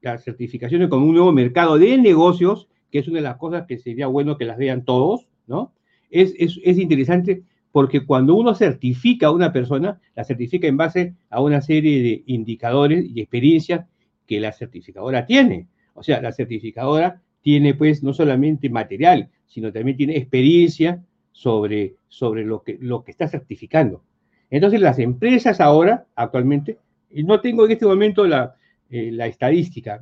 la 0.02 0.18
certificación 0.18 0.88
como 0.90 1.06
un 1.06 1.16
nuevo 1.16 1.32
mercado 1.32 1.78
de 1.78 1.98
negocios, 1.98 2.68
que 2.92 3.00
es 3.00 3.08
una 3.08 3.18
de 3.18 3.24
las 3.24 3.38
cosas 3.38 3.66
que 3.68 3.78
sería 3.78 4.08
bueno 4.08 4.38
que 4.38 4.46
las 4.46 4.58
vean 4.58 4.86
todos, 4.86 5.28
¿no? 5.48 5.74
Es, 6.10 6.34
es, 6.38 6.60
es 6.64 6.78
interesante 6.78 7.44
porque 7.72 8.06
cuando 8.06 8.36
uno 8.36 8.56
certifica 8.56 9.28
a 9.28 9.32
una 9.32 9.52
persona, 9.52 10.00
la 10.16 10.24
certifica 10.24 10.68
en 10.68 10.78
base 10.78 11.14
a 11.30 11.42
una 11.42 11.60
serie 11.60 12.02
de 12.02 12.24
indicadores 12.28 13.06
y 13.14 13.20
experiencias 13.20 13.86
que 14.26 14.40
la 14.40 14.54
certificadora 14.54 15.26
tiene. 15.26 15.68
O 15.94 16.02
sea, 16.02 16.22
la 16.22 16.32
certificadora 16.32 17.22
tiene 17.42 17.74
pues 17.74 18.02
no 18.02 18.14
solamente 18.14 18.70
material, 18.70 19.30
sino 19.46 19.74
también 19.74 19.98
tiene 19.98 20.18
experiencia 20.18 21.04
sobre, 21.36 21.98
sobre 22.08 22.46
lo, 22.46 22.64
que, 22.64 22.78
lo 22.80 23.04
que 23.04 23.12
está 23.12 23.28
certificando. 23.28 24.02
Entonces 24.50 24.80
las 24.80 25.00
empresas 25.00 25.60
ahora, 25.60 26.06
actualmente, 26.16 26.78
no 27.12 27.42
tengo 27.42 27.66
en 27.66 27.72
este 27.74 27.86
momento 27.86 28.26
la, 28.26 28.56
eh, 28.90 29.12
la 29.12 29.28
estadística, 29.28 30.02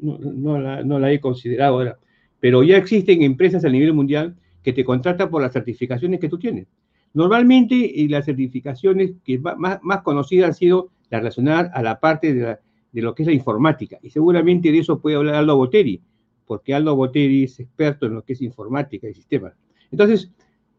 no, 0.00 0.58
la, 0.58 0.82
no, 0.82 0.98
la, 0.98 1.12
he 1.12 1.20
considerado 1.20 1.74
ahora, 1.74 1.98
pero 2.40 2.62
ya 2.62 2.78
existen 2.78 3.20
empresas 3.22 3.62
a 3.66 3.68
nivel 3.68 3.92
mundial 3.92 4.36
que 4.62 4.72
te 4.72 4.84
contratan 4.84 5.28
por 5.28 5.42
las 5.42 5.52
certificaciones 5.52 6.18
que 6.18 6.30
tú 6.30 6.38
tienes. 6.38 6.66
Normalmente 7.12 7.92
las 8.08 8.24
certificaciones 8.24 9.12
que 9.22 9.38
más, 9.38 9.80
más 9.82 10.00
conocidas 10.02 10.48
han 10.48 10.54
sido 10.54 10.88
las 11.10 11.20
relacionadas 11.20 11.70
a 11.74 11.82
la 11.82 12.00
parte 12.00 12.32
de, 12.32 12.56
lo 13.02 13.14
que 13.14 13.22
es 13.22 13.26
la 13.26 13.34
informática. 13.34 13.98
Y 14.02 14.08
seguramente 14.08 14.72
de 14.72 14.78
eso 14.78 14.98
puede 14.98 15.16
hablar 15.16 15.34
Aldo 15.34 15.58
Boteri, 15.58 16.00
porque 16.46 16.72
Aldo 16.72 16.96
Boteri 16.96 17.44
es 17.44 17.60
experto 17.60 18.06
en 18.06 18.14
lo 18.14 18.24
que 18.24 18.32
es 18.32 18.40
informática 18.40 19.08
y 19.08 19.14
sistemas. 19.14 19.52
Entonces, 19.90 20.30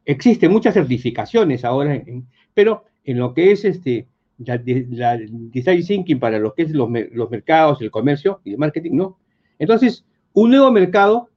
existen 0.06 0.52
muchas 0.52 0.74
certificaciones 0.74 1.66
ahora, 1.66 2.02
pero 2.54 2.84
en 3.04 3.18
lo 3.18 3.34
que 3.34 3.52
es 3.52 3.66
este, 3.66 4.08
design 4.38 5.86
thinking 5.86 6.20
para 6.20 6.40
lo 6.40 6.54
que 6.54 6.64
es 6.64 6.72
los, 6.72 6.90
los 7.12 7.30
mercados, 7.30 7.82
el 7.82 7.92
comercio 7.92 8.42
y 8.44 8.52
el 8.52 8.58
marketing, 8.58 8.92
no. 8.94 9.20
Entonces, 9.58 10.06
un 10.34 10.52
nuevo 10.52 10.72
mercado, 10.72 11.30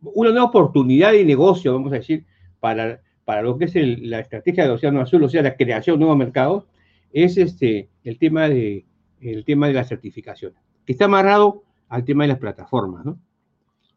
una 0.00 0.30
nueva 0.30 0.46
oportunidad 0.46 1.12
de 1.12 1.24
negocio, 1.24 1.72
vamos 1.72 1.92
a 1.92 1.96
decir, 1.96 2.24
para 2.60 3.00
para 3.24 3.42
lo 3.42 3.56
que 3.58 3.64
es 3.64 3.74
la 3.74 4.20
estrategia 4.20 4.64
de 4.64 4.70
Océano 4.70 5.00
Azul, 5.00 5.22
o 5.22 5.28
sea, 5.28 5.42
la 5.42 5.56
creación 5.56 5.96
de 5.96 6.00
nuevos 6.00 6.18
mercados, 6.18 6.66
es 7.12 7.36
este, 7.36 7.88
el, 8.02 8.18
tema 8.18 8.48
de, 8.48 8.84
el 9.20 9.44
tema 9.44 9.68
de 9.68 9.74
la 9.74 9.84
certificación, 9.84 10.52
que 10.84 10.92
está 10.92 11.06
amarrado 11.06 11.62
al 11.88 12.04
tema 12.04 12.24
de 12.24 12.28
las 12.28 12.38
plataformas, 12.38 13.04
¿no? 13.04 13.18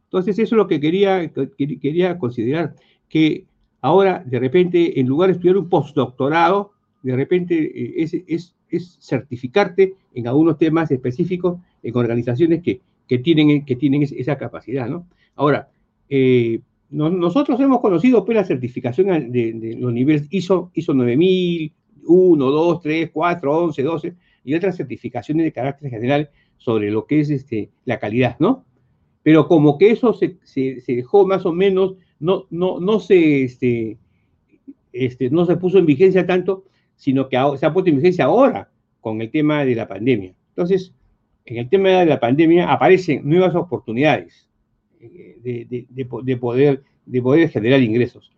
Entonces, 0.05 0.39
eso 0.39 0.55
es 0.55 0.57
lo 0.57 0.67
que 0.67 0.79
quería, 0.79 1.29
quería 1.57 2.17
considerar, 2.17 2.75
que 3.09 3.45
ahora, 3.81 4.23
de 4.25 4.39
repente, 4.39 4.99
en 4.99 5.07
lugar 5.07 5.29
de 5.29 5.33
estudiar 5.33 5.57
un 5.57 5.69
postdoctorado, 5.69 6.71
de 7.03 7.15
repente 7.15 7.55
eh, 7.55 7.93
es, 7.97 8.53
es, 8.69 8.97
certificarte 8.99 9.95
en 10.13 10.27
algunos 10.27 10.57
temas 10.57 10.91
específicos 10.91 11.57
en 11.81 11.95
organizaciones 11.95 12.61
que, 12.61 12.81
que 13.07 13.19
tienen, 13.19 13.63
que 13.63 13.77
tienen 13.77 14.03
esa 14.03 14.37
capacidad, 14.37 14.89
¿no? 14.89 15.07
Ahora, 15.35 15.69
eh, 16.09 16.59
nosotros 16.89 17.59
hemos 17.59 17.81
conocido 17.81 18.23
pues, 18.23 18.35
la 18.35 18.45
certificación 18.45 19.31
de, 19.31 19.77
los 19.77 19.91
niveles 19.91 20.27
ISO, 20.29 20.71
ISO 20.73 20.93
9000, 20.93 21.73
1, 22.05 22.45
2, 22.45 22.81
3, 22.81 23.09
4, 23.13 23.63
11, 23.63 23.83
12 23.83 24.15
y 24.45 24.53
otras 24.53 24.77
certificaciones 24.77 25.45
de 25.45 25.51
carácter 25.51 25.89
general 25.89 26.29
sobre 26.57 26.89
lo 26.89 27.05
que 27.05 27.19
es 27.19 27.29
este, 27.29 27.69
la 27.85 27.99
calidad, 27.99 28.37
¿no? 28.39 28.63
Pero 29.23 29.47
como 29.47 29.77
que 29.77 29.91
eso 29.91 30.13
se, 30.13 30.37
se, 30.43 30.81
dejó 30.87 31.27
más 31.27 31.45
o 31.45 31.51
menos, 31.51 31.95
no, 32.19 32.45
no, 32.49 32.79
no 32.79 32.99
se, 32.99 33.43
este, 33.43 33.97
este, 34.93 35.29
no 35.29 35.45
se 35.45 35.57
puso 35.57 35.77
en 35.77 35.85
vigencia 35.85 36.25
tanto, 36.25 36.65
sino 36.95 37.29
que 37.29 37.37
se 37.57 37.65
ha 37.65 37.73
puesto 37.73 37.89
en 37.89 37.97
vigencia 37.97 38.25
ahora 38.25 38.69
con 39.01 39.21
el 39.21 39.29
tema 39.29 39.63
de 39.63 39.75
la 39.75 39.87
pandemia. 39.87 40.33
Entonces, 40.49 40.93
en 41.45 41.57
el 41.57 41.69
tema 41.69 41.89
de 41.89 42.05
la 42.05 42.19
pandemia 42.19 42.71
aparecen 42.71 43.21
nuevas 43.23 43.55
oportunidades 43.55 44.49
eh, 44.99 45.85
de, 45.89 46.35
poder, 46.35 46.83
de 47.05 47.21
poder 47.21 47.49
generar 47.49 47.81
ingresos. 47.81 48.31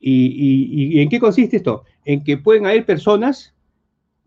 ¿Y, 0.00 1.00
en 1.00 1.08
qué 1.08 1.20
consiste 1.20 1.56
esto? 1.56 1.84
En 2.04 2.24
que 2.24 2.36
pueden 2.36 2.66
haber 2.66 2.84
personas 2.84 3.54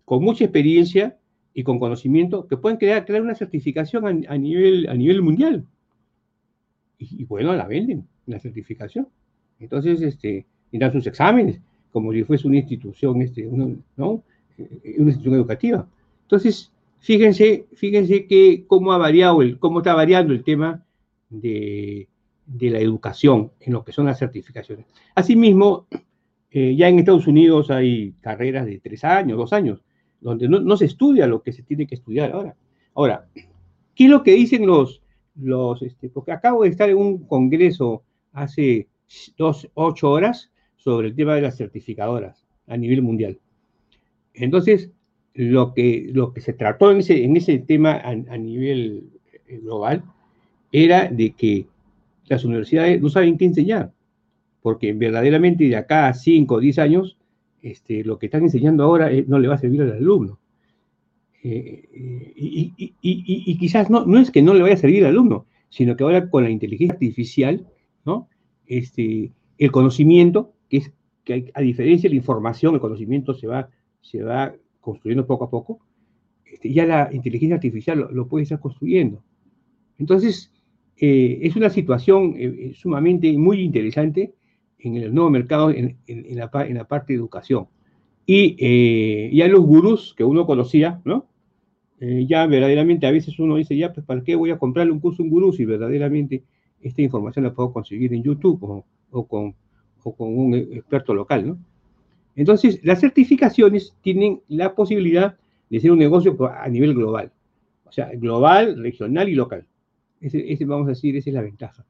con 0.06 0.24
mucha 0.24 0.46
experiencia 0.46 1.18
y 1.54 1.64
con 1.64 1.80
conocimiento 1.80 2.48
que 2.48 2.58
pueden 2.58 2.78
crear, 2.78 3.06
crear 3.06 3.22
una 3.22 3.36
certificación 3.36 4.26
a, 4.28 4.38
nivel, 4.38 4.88
a 4.88 4.94
nivel 4.94 5.22
mundial. 5.22 5.66
Y, 6.98 7.26
bueno, 7.26 7.54
la 7.54 7.68
venden, 7.68 8.08
la 8.26 8.40
certificación. 8.40 9.08
Entonces, 9.60 10.02
este, 10.02 10.46
dan 10.72 10.92
sus 10.92 11.08
exámenes, 11.08 11.62
como 11.92 12.12
si 12.12 12.24
fuese 12.24 12.48
una 12.48 12.58
institución, 12.58 13.22
este, 13.22 13.44
¿no? 13.44 14.24
Eh, 14.58 14.96
una 14.98 15.10
institución 15.10 15.36
educativa. 15.36 15.88
Entonces, 16.24 16.72
fíjense, 17.00 17.66
fíjense 17.74 18.28
que 18.28 18.66
cómo 18.68 18.92
ha 18.92 18.98
variado, 18.98 19.42
el, 19.42 19.60
cómo 19.60 19.80
está 19.80 19.94
variando 19.94 20.34
el 20.34 20.44
tema 20.44 20.84
de, 21.30 22.08
de 22.46 22.70
la 22.70 22.80
educación 22.80 23.52
en 23.60 23.74
lo 23.74 23.84
que 23.84 23.92
son 23.92 24.06
las 24.06 24.20
certificaciones. 24.20 24.86
Asimismo, 25.16 25.88
eh, 26.52 26.76
ya 26.76 26.88
en 26.88 27.00
Estados 27.00 27.28
Unidos 27.28 27.70
hay 27.70 28.14
carreras 28.22 28.66
de 28.66 28.80
tres 28.80 29.04
años, 29.04 29.38
dos 29.38 29.54
años, 29.54 29.84
donde 30.22 30.48
no, 30.48 30.78
se 30.78 30.86
estudia 30.86 31.28
lo 31.28 31.42
que 31.42 31.52
se 31.52 31.64
tiene 31.64 31.86
que 31.86 31.96
estudiar 31.96 32.32
ahora. 32.32 32.56
Ahora, 32.94 33.28
¿qué 33.94 34.06
es 34.06 34.10
lo 34.10 34.24
que 34.24 34.32
dicen 34.34 34.66
los, 34.66 35.02
los 35.36 35.82
este, 35.82 36.10
porque 36.10 36.32
acabo 36.32 36.64
de 36.64 36.70
estar 36.70 36.90
en 36.90 36.98
un 36.98 37.28
congreso 37.28 38.04
hace 38.36 38.88
dos, 39.38 39.70
ocho 39.74 40.12
horas 40.12 40.52
sobre 40.76 41.08
el 41.08 41.16
tema 41.16 41.36
de 41.36 41.42
las 41.42 41.58
certificadoras 41.58 42.46
a 42.68 42.78
nivel 42.78 43.02
mundial. 43.02 43.40
Entonces, 44.34 44.92
lo 45.34 45.74
que, 45.74 46.10
lo 46.14 46.34
que 46.34 46.42
se 46.42 46.54
trató 46.54 46.92
en 46.92 47.00
ese, 47.00 47.24
en 47.24 47.36
ese 47.36 47.58
tema 47.60 47.94
a, 47.94 48.10
a 48.10 48.38
nivel 48.38 49.10
eh, 49.48 49.60
global 49.60 50.04
era 50.72 51.08
de 51.08 51.32
que 51.32 51.68
las 52.28 52.44
universidades 52.44 53.02
no 53.02 53.10
saben 53.10 53.38
qué 53.38 53.46
enseñar, 53.46 53.92
porque 54.62 54.94
verdaderamente 54.94 55.66
de 55.66 55.76
acá 55.76 56.08
a 56.08 56.14
5 56.14 56.56
o 56.56 56.60
10 56.60 56.80
años, 56.80 57.18
este, 57.62 58.04
lo 58.04 58.18
que 58.18 58.28
están 58.28 58.44
enseñando 58.44 58.84
ahora 58.84 59.12
eh, 59.12 59.26
no 59.28 59.40
le 59.40 59.48
va 59.48 59.56
a 59.56 59.60
servir 59.60 59.82
al 59.82 59.94
alumno. 59.94 60.40
Eh, 61.44 61.84
eh, 61.94 62.34
y, 62.36 63.58
quizás 63.58 63.90
no, 63.90 64.06
no 64.06 64.20
es 64.20 64.32
que 64.32 64.42
no 64.42 64.54
le 64.54 64.64
vaya 64.64 64.74
a 64.74 64.78
servir 64.78 65.04
al 65.04 65.12
alumno, 65.12 65.46
sino 65.70 65.96
que 65.96 66.04
ahora 66.04 66.30
con 66.30 66.44
la 66.44 66.50
inteligencia 66.50 66.94
artificial, 66.94 67.68
¿no? 68.06 68.30
Este, 68.66 69.32
el 69.58 69.72
conocimiento, 69.72 70.54
que 70.70 70.78
es 70.78 70.94
que 71.24 71.52
a 71.54 71.62
diferencia 71.62 72.08
de 72.08 72.16
la 72.16 72.20
información, 72.20 72.76
el 72.76 72.82
conocimiento 72.82 73.34
se 73.34 73.48
va, 73.48 73.70
se 74.02 74.22
va 74.22 74.54
construyendo 74.80 75.26
poco 75.26 75.46
a 75.46 75.50
poco, 75.50 75.80
este, 76.46 76.72
ya 76.72 76.86
la 76.86 77.10
inteligencia 77.12 77.56
artificial 77.56 78.00
lo, 78.00 78.12
lo 78.12 78.28
puede 78.28 78.44
estar 78.44 78.60
construyendo. 78.60 79.24
Entonces, 79.98 80.52
eh, 80.98 81.40
es 81.42 81.56
una 81.56 81.70
situación 81.70 82.36
eh, 82.38 82.46
eh, 82.46 82.74
sumamente 82.76 83.38
muy 83.38 83.62
interesante 83.62 84.34
en 84.80 84.96
el 84.96 85.14
nuevo 85.14 85.30
mercado 85.30 85.72
en, 85.72 85.98
la, 86.08 86.50
parte 86.88 87.14
de 87.14 87.18
educación. 87.18 87.68
Y 88.26 89.36
ya 89.36 89.48
los 89.48 89.62
gurús 89.62 90.14
que 90.16 90.24
uno 90.24 90.46
conocía, 90.46 91.02
¿no? 91.06 91.28
ya 92.00 92.46
verdaderamente 92.46 93.08
a 93.08 93.12
veces 93.12 93.40
uno 93.40 93.56
dice, 93.56 93.76
ya, 93.76 93.94
pues 93.94 94.06
¿para 94.06 94.24
qué 94.24 94.36
voy 94.36 94.52
a 94.52 94.60
comprarle 94.60 94.92
un 94.92 95.00
curso 95.00 95.22
a 95.22 95.26
un 95.26 95.32
gurú 95.32 95.54
si 95.54 95.66
verdaderamente 95.66 96.44
esta 96.88 97.02
información 97.02 97.46
la 97.46 97.54
puedo 97.54 97.74
conseguir 97.74 98.14
en 98.14 98.22
YouTube 98.22 98.86
o, 99.12 99.28
con, 99.28 99.56
o 100.04 100.16
con 100.16 100.38
un 100.38 100.54
experto 100.54 101.14
local, 101.16 101.48
¿no? 101.48 101.58
Entonces, 102.36 102.80
las 102.84 103.00
certificaciones 103.00 103.96
tienen 104.02 104.42
la 104.50 104.76
posibilidad 104.76 105.38
de 105.70 105.80
ser 105.80 105.92
un 105.92 105.98
negocio 105.98 106.38
a 106.48 106.68
nivel 106.70 106.94
global, 106.94 107.32
o 107.86 107.92
sea, 107.92 108.12
global, 108.14 108.78
regional 108.82 109.30
y 109.30 109.34
local. 109.34 109.66
Ese, 110.22 110.66
vamos 110.66 110.88
a 110.88 110.90
decir, 110.92 111.16
esa 111.16 111.30
es 111.30 111.34
la 111.34 111.42
ventaja. 111.42 111.86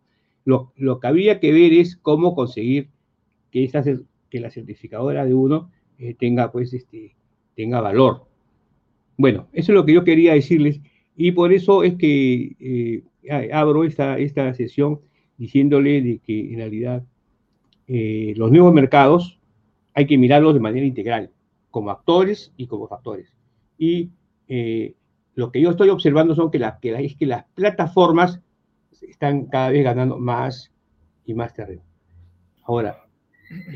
Lo, 0.46 0.72
que 1.02 1.08
habría 1.08 1.40
que 1.40 1.52
ver 1.52 1.74
es 1.74 1.98
cómo 1.98 2.36
conseguir 2.36 2.90
que, 3.52 3.70
que 4.30 4.40
la 4.40 4.52
certificadora 4.52 5.26
de 5.26 5.34
uno 5.34 5.72
eh, 5.98 6.14
tenga, 6.14 6.52
pues, 6.52 6.74
este, 6.74 7.16
tenga 7.56 7.82
valor. 7.82 8.28
Bueno, 9.18 9.48
eso 9.52 9.72
es 9.72 9.76
lo 9.76 9.86
que 9.86 9.94
yo 9.94 10.04
quería 10.04 10.34
decirles 10.34 10.80
y 11.16 11.32
por 11.32 11.54
eso 11.54 11.84
es 11.84 11.96
que 11.96 12.56
eh, 12.60 13.52
abro 13.52 13.84
esta, 13.84 14.18
esta 14.18 14.54
sesión 14.54 15.02
diciéndole 15.38 16.02
de 16.02 16.20
que 16.20 16.54
en 16.54 16.58
realidad 16.58 17.04
eh, 17.88 18.34
los 18.36 18.52
nuevos 18.52 18.74
mercados 18.74 19.40
hay 19.94 20.06
que 20.08 20.18
mirarlos 20.18 20.54
de 20.54 20.60
manera 20.60 20.86
integral, 20.86 21.32
como 21.72 21.90
actores 21.90 22.54
y 22.58 22.68
como 22.68 22.88
factores. 22.88 23.34
Y 23.78 24.10
lo 25.36 25.52
que 25.52 25.62
yo 25.62 25.72
estoy 25.72 25.90
observando 25.90 26.36
son 26.36 26.52
que, 26.52 26.60
la, 26.60 26.80
que, 26.80 26.94
es 27.06 27.16
que 27.16 27.26
las 27.26 27.46
plataformas 27.56 28.42
están 29.02 29.46
cada 29.46 29.70
vez 29.70 29.84
ganando 29.84 30.18
más 30.18 30.72
y 31.26 31.34
más 31.34 31.54
terreno. 31.54 31.84
Ahora, 32.64 33.06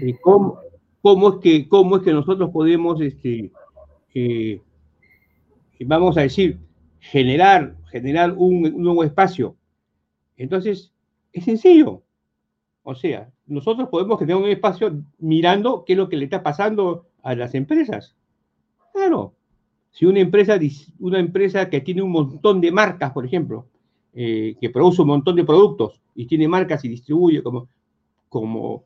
eh, 0.02 0.16
¿cómo, 0.22 0.60
cómo, 1.02 1.30
es, 1.30 1.36
que, 1.38 1.68
cómo 1.68 1.98
es 1.98 2.04
que 2.04 2.14
nosotros 2.14 2.50
podemos, 2.52 3.02
este, 3.02 3.52
eh, 4.14 4.62
vamos 5.86 6.18
a 6.18 6.22
decir, 6.22 6.60
generar, 7.00 7.76
generar 7.92 8.34
un, 8.38 8.62
nuevo 8.82 9.04
espacio? 9.04 9.56
Entonces, 10.38 10.94
es 11.34 11.46
sencillo. 11.46 12.04
O 12.84 12.96
sea, 12.96 13.30
nosotros 13.46 13.90
podemos 13.90 14.20
generar 14.20 14.42
un 14.42 14.50
espacio 14.50 15.04
mirando 15.20 15.84
qué 15.86 15.94
es 15.94 15.98
lo 15.98 16.10
que 16.10 16.18
le 16.18 16.26
está 16.26 16.44
pasando 16.44 17.08
a 17.24 17.36
las 17.36 17.54
empresas. 17.56 18.16
Claro, 18.94 19.34
si 19.92 20.06
una 20.06 20.20
empresa, 20.20 20.58
una 21.00 21.20
empresa 21.20 21.70
que 21.70 21.82
tiene 21.82 22.02
un 22.02 22.12
montón 22.12 22.62
de 22.62 22.72
marcas, 22.72 23.12
por 23.12 23.26
ejemplo, 23.26 23.68
eh, 24.14 24.56
que 24.60 24.70
produce 24.70 25.02
un 25.02 25.10
montón 25.10 25.36
de 25.36 25.44
productos 25.44 26.02
y 26.16 26.26
tiene 26.26 26.48
marcas 26.48 26.84
y 26.84 26.90
distribuye 26.90 27.44
como, 27.44 27.70
como, 28.28 28.86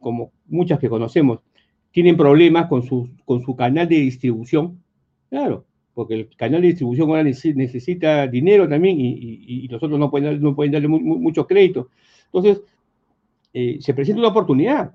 como 0.00 0.32
muchas 0.46 0.78
que 0.78 0.88
conocemos, 0.88 1.40
tienen 1.92 2.16
problemas 2.16 2.66
con 2.66 2.82
su, 2.82 3.08
con 3.24 3.42
su 3.42 3.54
canal 3.54 3.88
de 3.88 3.96
distribución, 3.96 4.82
claro, 5.30 5.64
porque 5.94 6.14
el 6.14 6.36
canal 6.36 6.60
de 6.60 6.68
distribución 6.68 7.08
ahora 7.08 7.22
necesita 7.22 8.26
dinero 8.26 8.68
también 8.68 8.96
y, 9.00 9.68
nosotros 9.70 9.98
no 9.98 10.10
pueden, 10.10 10.42
no 10.42 10.54
pueden 10.54 10.72
darle 10.72 10.88
mucho 10.88 11.46
crédito. 11.46 11.88
Entonces, 12.26 12.62
eh, 13.52 13.78
se 13.80 13.94
presenta 13.94 14.20
una 14.20 14.30
oportunidad 14.30 14.92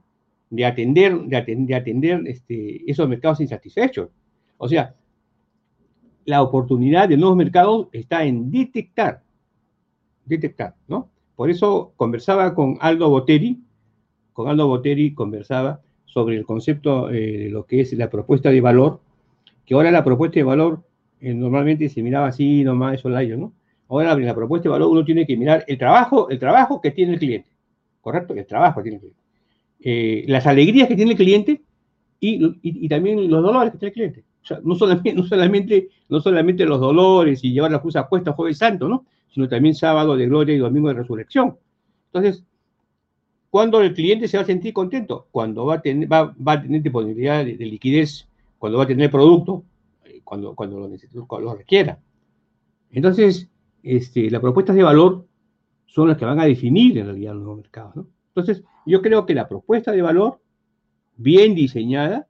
de 0.49 0.65
atender, 0.65 1.17
de 1.21 1.75
atender, 1.75 2.23
este, 2.27 2.89
esos 2.89 3.07
mercados 3.07 3.39
insatisfechos. 3.39 4.09
O 4.57 4.67
sea, 4.67 4.93
la 6.25 6.41
oportunidad 6.41 7.07
de 7.07 7.17
nuevos 7.17 7.37
mercados 7.37 7.87
está 7.93 8.25
en 8.25 8.51
detectar, 8.51 9.23
detectar, 10.25 10.75
¿no? 10.87 11.09
Por 11.35 11.49
eso 11.49 11.93
conversaba 11.95 12.53
con 12.53 12.77
Aldo 12.81 13.09
Boteri, 13.09 13.61
con 14.33 14.49
Aldo 14.49 14.67
Boteri 14.67 15.13
conversaba 15.13 15.81
sobre 16.05 16.35
el 16.35 16.45
concepto 16.45 17.09
eh, 17.09 17.37
de 17.37 17.49
lo 17.49 17.65
que 17.65 17.81
es 17.81 17.93
la 17.93 18.09
propuesta 18.09 18.49
de 18.49 18.59
valor, 18.59 18.99
que 19.65 19.75
ahora 19.75 19.91
la 19.91 20.03
propuesta 20.03 20.35
de 20.35 20.43
valor 20.43 20.83
normalmente 21.21 21.89
se 21.89 22.01
miraba 22.01 22.27
así 22.27 22.63
nomás 22.63 22.99
eso 22.99 23.09
año, 23.09 23.37
¿no? 23.37 23.53
Ahora 23.87 24.13
en 24.13 24.25
la 24.25 24.35
propuesta 24.35 24.63
de 24.63 24.69
valor 24.69 24.89
uno 24.89 25.03
tiene 25.03 25.25
que 25.25 25.35
mirar 25.35 25.63
el 25.67 25.77
trabajo, 25.77 26.29
el 26.29 26.39
trabajo 26.39 26.79
que 26.79 26.91
tiene 26.91 27.13
el 27.13 27.19
cliente, 27.19 27.49
¿correcto? 28.01 28.33
El 28.33 28.45
trabajo 28.45 28.79
que 28.79 28.83
tiene 28.83 28.95
el 28.97 29.01
cliente. 29.01 29.19
Eh, 29.81 30.25
las 30.27 30.45
alegrías 30.45 30.87
que 30.87 30.95
tiene 30.95 31.11
el 31.11 31.17
cliente 31.17 31.61
y 32.21 32.89
también 32.89 33.29
los 33.29 33.41
dolores 33.41 33.71
que 33.71 33.77
tiene 33.77 33.89
el 33.89 33.93
cliente 33.93 34.29
no 34.63 34.75
solamente, 34.75 35.13
no, 35.15 35.23
solamente, 35.23 35.89
no 36.07 36.19
solamente 36.21 36.65
los 36.65 36.79
dolores 36.79 37.43
y 37.43 37.51
llevar 37.51 37.71
la 37.71 37.81
cruz 37.81 37.95
a 37.95 38.03
cuesta 38.03 38.33
jueves 38.33 38.57
santo, 38.57 38.87
¿no? 38.87 39.05
Sino 39.33 39.47
también 39.47 39.75
sábado 39.75 40.15
de 40.15 40.25
gloria 40.25 40.55
y 40.55 40.59
domingo 40.59 40.87
de 40.89 40.95
resurrección. 40.95 41.57
Entonces, 42.11 42.43
¿cuándo 43.49 43.81
el 43.81 43.93
cliente 43.93 44.27
se 44.27 44.37
va 44.37 44.43
a 44.43 44.45
sentir 44.45 44.73
contento? 44.73 45.27
Cuando 45.31 45.65
va 45.65 45.75
a 45.75 45.81
tener, 45.81 46.11
va, 46.11 46.33
a 46.45 46.61
tener 46.61 46.81
disponibilidad 46.81 47.45
de, 47.45 47.53
liquidez, 47.57 48.27
cuando 48.57 48.79
va 48.79 48.85
a 48.85 48.87
tener 48.87 49.11
producto, 49.11 49.63
eh, 49.63 49.78
cuando, 50.29 50.53
cuando, 50.53 50.79
lo, 50.79 51.27
cuando 51.27 51.49
lo 51.49 51.55
requiera. 51.55 51.99
Entonces, 52.91 53.49
este, 53.81 54.29
las 54.29 54.41
propuestas 54.41 54.75
de 54.75 54.83
valor 54.83 55.25
son 55.87 56.07
las 56.07 56.17
que 56.17 56.25
van 56.25 56.39
a 56.39 56.45
definir 56.45 56.99
en 56.99 57.07
realidad 57.07 57.33
los 57.33 57.41
nuevos 57.41 57.61
mercados. 57.61 57.95
¿no? 57.95 58.07
Entonces, 58.27 58.63
yo 58.85 59.01
creo 59.01 59.25
que 59.25 59.33
la 59.33 59.49
propuesta 59.49 59.91
de 59.91 60.03
valor, 60.03 60.39
bien 61.17 61.55
diseñada, 61.55 62.27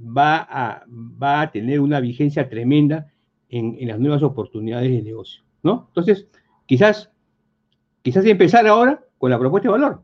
va 0.00 0.38
a, 0.38 0.84
va 0.88 1.42
a 1.42 1.50
tener 1.50 1.80
una 1.80 2.00
vigencia 2.00 2.48
tremenda 2.48 3.12
en, 3.50 3.76
las 3.86 3.98
nuevas 3.98 4.22
oportunidades 4.22 4.90
de 4.90 5.02
negocio, 5.02 5.42
¿no? 5.62 5.84
Entonces, 5.88 6.28
quizás, 6.64 7.10
quizás 8.02 8.24
empezar 8.24 8.66
ahora 8.66 9.04
con 9.18 9.30
la 9.30 9.38
propuesta 9.38 9.68
de 9.68 9.72
valor. 9.72 10.02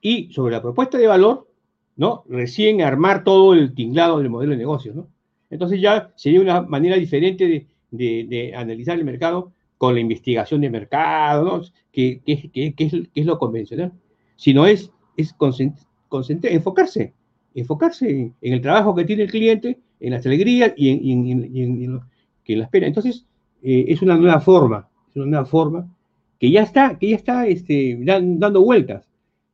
Y 0.00 0.32
sobre 0.32 0.52
la 0.52 0.62
propuesta 0.62 0.98
de 0.98 1.06
valor, 1.06 1.48
¿no? 1.96 2.24
Recién 2.28 2.82
armar 2.82 3.24
todo 3.24 3.52
el 3.54 3.74
tinglado 3.74 4.18
del 4.18 4.30
modelo 4.30 4.52
de 4.52 4.58
negocio, 4.58 4.94
¿no? 4.94 5.13
Entonces 5.50 5.80
ya 5.80 6.12
sería 6.16 6.40
una 6.40 6.62
manera 6.62 6.96
diferente 6.96 7.66
de, 7.90 8.52
analizar 8.56 8.98
el 8.98 9.04
mercado 9.04 9.52
con 9.78 9.94
la 9.94 10.00
investigación 10.00 10.60
de 10.60 10.70
mercado, 10.70 11.44
¿no? 11.44 11.62
Que, 11.92 12.20
es, 12.24 13.24
lo 13.26 13.38
convencional. 13.38 13.92
Si 14.36 14.52
no 14.52 14.66
es, 14.66 14.90
es 15.16 15.34
enfocarse, 16.42 17.12
enfocarse 17.54 18.32
en 18.40 18.52
el 18.52 18.60
trabajo 18.60 18.94
que 18.94 19.04
tiene 19.04 19.24
el 19.24 19.30
cliente, 19.30 19.78
en 20.00 20.12
las 20.12 20.26
alegrías 20.26 20.72
y 20.76 20.90
en, 20.90 22.00
que 22.42 22.56
la 22.56 22.64
espera. 22.64 22.86
Entonces, 22.86 23.24
eh, 23.62 23.86
es 23.88 24.02
una 24.02 24.16
nueva 24.16 24.40
forma, 24.40 24.88
es 25.08 25.16
una 25.16 25.26
nueva 25.26 25.46
forma 25.46 25.88
que 26.38 26.50
ya 26.50 26.62
está, 26.62 26.98
que 26.98 27.10
ya 27.10 27.16
está 27.16 27.46
este, 27.46 27.98
dando 28.02 28.62
vueltas. 28.62 29.08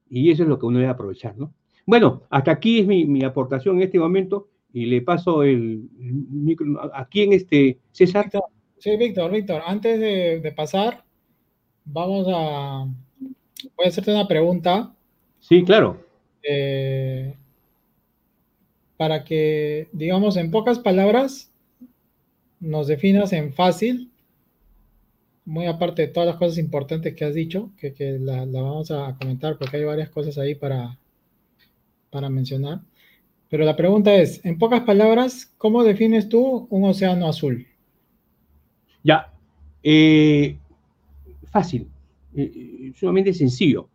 Y 0.08 0.30
eso 0.30 0.42
es 0.42 0.48
lo 0.48 0.58
que 0.58 0.66
uno 0.66 0.78
debe 0.78 0.90
aprovechar, 0.90 1.36
¿no? 1.38 1.52
Bueno, 1.86 2.22
hasta 2.30 2.52
aquí 2.52 2.80
es 2.80 2.86
mi, 2.86 3.22
aportación 3.24 3.76
en 3.76 3.82
este 3.82 3.98
momento 3.98 4.48
y 4.72 4.86
le 4.86 5.02
paso 5.02 5.42
el, 5.42 5.88
micro 5.98 6.80
a 6.94 7.06
quién 7.06 7.32
este 7.32 7.78
César. 7.92 8.30
sí, 8.78 8.96
Víctor, 8.96 9.30
Víctor, 9.30 9.62
antes 9.66 9.98
de, 9.98 10.52
pasar, 10.56 11.04
vamos 11.84 12.26
a 12.30 12.86
voy 13.76 13.86
a 13.86 13.88
hacerte 13.88 14.12
una 14.12 14.28
pregunta. 14.28 14.94
Sí, 15.40 15.64
claro. 15.64 16.04
Eh, 16.42 17.34
para 18.96 19.24
que, 19.24 19.88
digamos, 19.92 20.36
en 20.36 20.50
pocas 20.50 20.78
palabras, 20.78 21.50
nos 22.60 22.86
definas 22.86 23.32
en 23.32 23.52
fácil, 23.54 24.10
muy 25.46 25.66
aparte 25.66 26.02
de 26.02 26.08
todas 26.08 26.28
las 26.28 26.36
cosas 26.36 26.58
importantes 26.58 27.14
que 27.14 27.24
has 27.24 27.34
dicho, 27.34 27.70
que, 27.78 28.18
la, 28.20 28.44
vamos 28.44 28.90
a 28.90 29.16
comentar 29.18 29.56
porque 29.58 29.78
hay 29.78 29.84
varias 29.84 30.10
cosas 30.10 30.36
ahí 30.38 30.54
para, 30.54 30.98
para 32.10 32.28
mencionar. 32.28 32.80
Pero 33.50 33.64
la 33.64 33.76
pregunta 33.76 34.14
es, 34.14 34.42
en 34.44 34.58
pocas 34.58 34.82
palabras, 34.82 35.52
¿cómo 35.58 35.82
defines 35.82 36.28
tú 36.28 36.68
un 36.70 36.84
océano 36.84 37.26
azul? 37.26 37.66
Ya, 39.02 39.32
eh, 39.82 40.56
fácil, 41.50 41.88
eh, 42.34 42.52
eh, 42.54 42.92
sumamente 42.94 43.34
sencillo. 43.34 43.88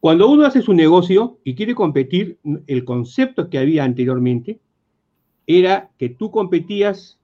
Cuando 0.00 0.30
uno 0.30 0.46
hace 0.46 0.62
su 0.62 0.72
negocio 0.72 1.38
y 1.44 1.54
quiere 1.54 1.74
competir, 1.74 2.38
el 2.66 2.84
concepto 2.84 3.50
que 3.50 3.58
había 3.58 3.84
anteriormente 3.84 4.58
era 5.46 5.90
que 5.98 6.08
tú 6.08 6.30
competías, 6.30 7.18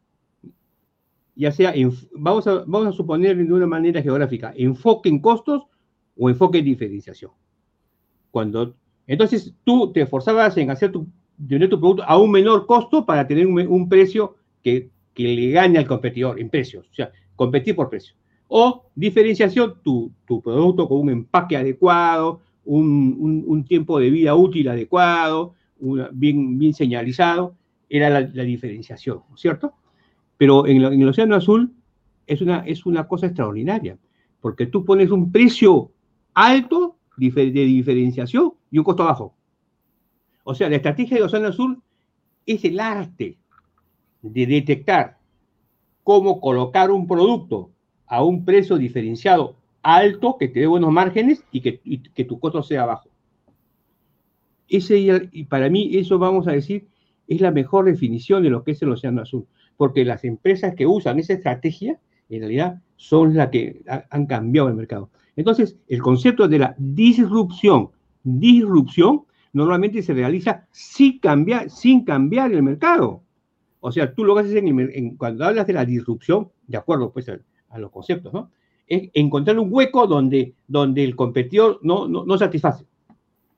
ya 1.34 1.50
sea, 1.50 1.72
en, 1.74 1.92
vamos, 2.12 2.46
a, 2.46 2.64
vamos 2.66 2.88
a 2.88 2.92
suponer 2.92 3.38
de 3.38 3.52
una 3.52 3.66
manera 3.66 4.02
geográfica, 4.02 4.52
enfoque 4.54 5.08
en 5.08 5.20
costos 5.20 5.64
o 6.18 6.28
enfoque 6.28 6.58
en 6.58 6.66
diferenciación. 6.66 7.32
Cuando, 8.30 8.74
entonces 9.10 9.52
tú 9.64 9.92
te 9.92 10.02
esforzabas 10.02 10.56
en 10.56 10.70
hacer 10.70 10.92
tu, 10.92 11.06
tener 11.48 11.68
tu 11.68 11.80
producto 11.80 12.04
a 12.04 12.16
un 12.16 12.30
menor 12.30 12.64
costo 12.64 13.04
para 13.04 13.26
tener 13.26 13.44
un, 13.44 13.88
precio 13.88 14.36
que, 14.62 14.88
que, 15.12 15.24
le 15.24 15.50
gane 15.50 15.78
al 15.78 15.86
competidor 15.86 16.38
en 16.38 16.48
precios, 16.48 16.86
o 16.88 16.94
sea, 16.94 17.10
competir 17.34 17.74
por 17.74 17.90
precio. 17.90 18.14
O 18.46 18.84
diferenciación, 18.94 19.74
tu, 19.82 20.12
tu 20.26 20.40
producto 20.40 20.86
con 20.88 21.00
un 21.00 21.10
empaque 21.10 21.56
adecuado, 21.56 22.40
un, 22.64 23.64
tiempo 23.66 23.98
de 23.98 24.10
vida 24.10 24.36
útil 24.36 24.68
adecuado, 24.68 25.54
bien, 26.12 26.56
bien 26.56 26.72
señalizado, 26.72 27.56
era 27.88 28.10
la, 28.10 28.44
diferenciación, 28.44 29.22
¿cierto? 29.34 29.74
Pero 30.36 30.68
en, 30.68 30.82
el 30.82 31.08
Océano 31.08 31.34
Azul 31.34 31.72
es 32.28 32.40
una, 32.40 32.60
es 32.60 32.86
una 32.86 33.08
cosa 33.08 33.26
extraordinaria, 33.26 33.98
porque 34.40 34.66
tú 34.66 34.84
pones 34.84 35.10
un 35.10 35.32
precio 35.32 35.90
alto 36.32 36.89
de 37.20 37.64
diferenciación 37.64 38.54
y 38.70 38.78
un 38.78 38.84
costo 38.84 39.04
bajo. 39.04 39.34
O 40.44 40.54
sea, 40.54 40.68
la 40.68 40.76
estrategia 40.76 41.18
de 41.18 41.22
Océano 41.22 41.48
Azul 41.48 41.82
es 42.46 42.64
el 42.64 42.80
arte 42.80 43.36
de 44.22 44.46
detectar 44.46 45.18
cómo 46.02 46.40
colocar 46.40 46.90
un 46.90 47.06
producto 47.06 47.70
a 48.06 48.24
un 48.24 48.44
precio 48.44 48.76
diferenciado 48.76 49.56
alto, 49.82 50.36
que 50.38 50.48
te 50.48 50.60
dé 50.60 50.66
buenos 50.66 50.92
márgenes 50.92 51.44
y 51.52 51.60
que, 51.60 51.80
que 52.14 52.24
tu 52.24 52.38
costo 52.40 52.62
sea 52.62 52.84
bajo. 52.84 53.08
Ese, 54.68 55.28
y 55.32 55.44
para 55.44 55.68
mí 55.68 55.90
eso 55.96 56.18
vamos 56.18 56.46
a 56.46 56.52
decir 56.52 56.86
es 57.30 57.40
la 57.40 57.52
mejor 57.52 57.84
definición 57.84 58.42
de 58.42 58.50
lo 58.50 58.64
que 58.64 58.72
es 58.72 58.82
el 58.82 58.90
océano 58.90 59.22
azul, 59.22 59.46
porque 59.76 60.04
las 60.04 60.24
empresas 60.24 60.74
que 60.74 60.86
usan 60.86 61.20
esa 61.20 61.34
estrategia 61.34 62.00
en 62.28 62.40
realidad 62.40 62.82
son 62.96 63.34
las 63.34 63.50
que 63.50 63.82
han 64.10 64.26
cambiado 64.26 64.68
el 64.68 64.74
mercado. 64.74 65.10
Entonces, 65.40 65.78
el 65.88 66.02
concepto 66.02 66.46
de 66.46 66.58
la 66.58 66.74
disrupción, 66.76 67.88
disrupción, 68.22 69.22
normalmente 69.54 70.02
se 70.02 70.12
realiza 70.12 70.66
sin 70.70 71.18
cambiar, 71.18 71.70
sin 71.70 72.04
cambiar 72.04 72.52
el 72.52 72.62
mercado. 72.62 73.22
O 73.80 73.90
sea, 73.90 74.14
tú 74.14 74.22
lo 74.22 74.36
haces 74.36 74.54
en, 74.54 75.16
cuando 75.16 75.46
hablas 75.46 75.66
de 75.66 75.72
la 75.72 75.86
disrupción, 75.86 76.50
de 76.66 76.76
acuerdo 76.76 77.10
pues 77.10 77.30
a 77.30 77.78
los 77.78 77.90
conceptos, 77.90 78.34
¿no? 78.34 78.50
es 78.86 79.08
encontrar 79.14 79.58
un 79.58 79.72
hueco 79.72 80.06
donde, 80.06 80.52
donde 80.68 81.04
el 81.04 81.16
competidor 81.16 81.78
no, 81.82 82.06
no, 82.06 82.36
satisface 82.36 82.84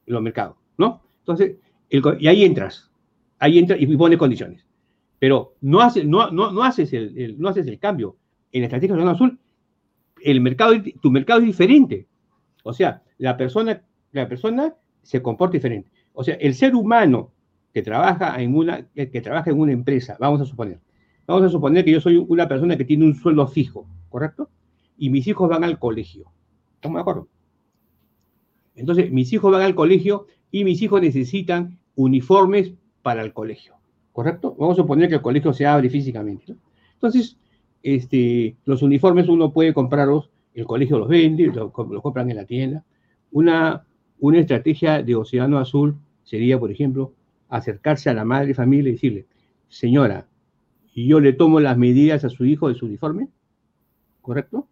los 0.07 0.23
mercados, 0.23 0.55
¿no? 0.79 1.03
Entonces, 1.19 1.57
y 1.91 2.29
ahí 2.29 2.45
entras, 2.45 2.93
ahí 3.41 3.59
entras 3.59 3.81
y 3.81 3.97
pone 3.97 4.17
condiciones. 4.17 4.65
Pero 5.19 5.55
no, 5.63 5.81
hace, 5.81 6.05
no, 6.05 6.31
no, 6.31 6.63
haces 6.63 6.93
el, 6.93 7.41
no 7.41 7.49
haces 7.49 7.67
el 7.67 7.81
cambio. 7.81 8.17
En 8.53 8.61
la 8.61 8.67
estrategia 8.67 8.95
de 8.95 9.01
zona 9.01 9.13
azul, 9.13 9.39
el 10.25 10.41
mercado, 10.41 10.75
tu 11.01 11.11
mercado 11.11 11.41
es 11.41 11.47
diferente. 11.47 12.07
O 12.65 12.73
sea, 12.73 13.03
la 13.19 13.37
persona, 13.37 13.83
la 14.13 14.29
persona 14.29 14.75
se 15.03 15.23
comporta 15.23 15.55
diferente. 15.55 15.91
O 16.13 16.23
sea, 16.23 16.35
el 16.35 16.55
ser 16.55 16.75
humano 16.75 17.33
que 17.73 17.83
trabaja 17.83 18.41
en 18.41 18.55
una, 18.55 18.87
que 18.95 19.21
trabaja 19.21 19.51
en 19.51 19.59
una 19.59 19.73
empresa, 19.73 20.17
vamos 20.21 20.41
a 20.41 20.45
suponer, 20.45 20.79
vamos 21.27 21.45
a 21.45 21.49
suponer 21.49 21.85
que 21.85 21.93
yo 21.93 22.01
soy 22.01 22.17
una 22.17 22.47
persona 22.47 22.77
que 22.77 22.85
tiene 22.85 23.05
un 23.05 23.15
sueldo 23.15 23.47
fijo, 23.47 23.87
¿correcto? 24.09 24.51
y 25.03 25.11
mis 25.11 25.27
hijos 25.27 25.49
van 25.49 25.65
al 25.65 25.81
colegio. 25.81 26.31
¿Estamos 26.77 26.97
de 26.97 27.01
acuerdo? 27.01 27.29
Entonces, 28.77 29.11
mis 29.11 29.33
hijos 29.33 29.51
van 29.51 29.63
al 29.63 29.75
colegio 29.75 30.27
y 30.53 30.63
mis 30.63 30.81
hijos 30.81 31.01
necesitan 31.01 31.79
uniformes 31.97 32.73
para 33.03 33.23
el 33.23 33.33
colegio. 33.33 33.75
¿Correcto? 34.13 34.55
Vamos 34.57 34.79
a 34.79 34.83
suponer 34.83 35.09
que 35.09 35.17
el 35.17 35.23
colegio 35.23 35.53
se 35.53 35.67
abre 35.67 35.91
físicamente. 35.91 36.55
Entonces, 36.95 37.37
este, 37.83 38.57
los 38.65 38.83
uniformes 38.83 39.29
uno 39.29 39.53
puede 39.53 39.75
comprarlos, 39.75 40.31
el 40.55 40.67
colegio 40.67 40.99
los 40.99 41.09
vende, 41.09 41.47
los, 41.47 41.73
compran 41.73 42.31
en 42.31 42.37
la 42.37 42.45
tienda. 42.45 42.85
Una, 43.31 43.85
una 44.21 44.39
estrategia 44.39 45.03
de 45.03 45.15
Océano 45.15 45.59
Azul 45.59 45.97
sería, 46.23 46.59
por 46.59 46.71
ejemplo, 46.71 47.13
acercarse 47.49 48.11
a 48.11 48.15
la 48.15 48.25
madre 48.25 48.55
familia 48.55 48.91
y 48.91 48.93
decirle, 48.93 49.27
señora, 49.69 50.27
yo 50.95 51.21
le 51.21 51.33
tomo 51.33 51.61
las 51.61 51.79
medidas 51.79 52.25
a 52.25 52.29
su 52.29 52.45
hijo 52.45 52.69
de 52.69 52.75
su 52.75 52.87
uniforme, 52.87 53.29
¿correcto? 54.21 54.69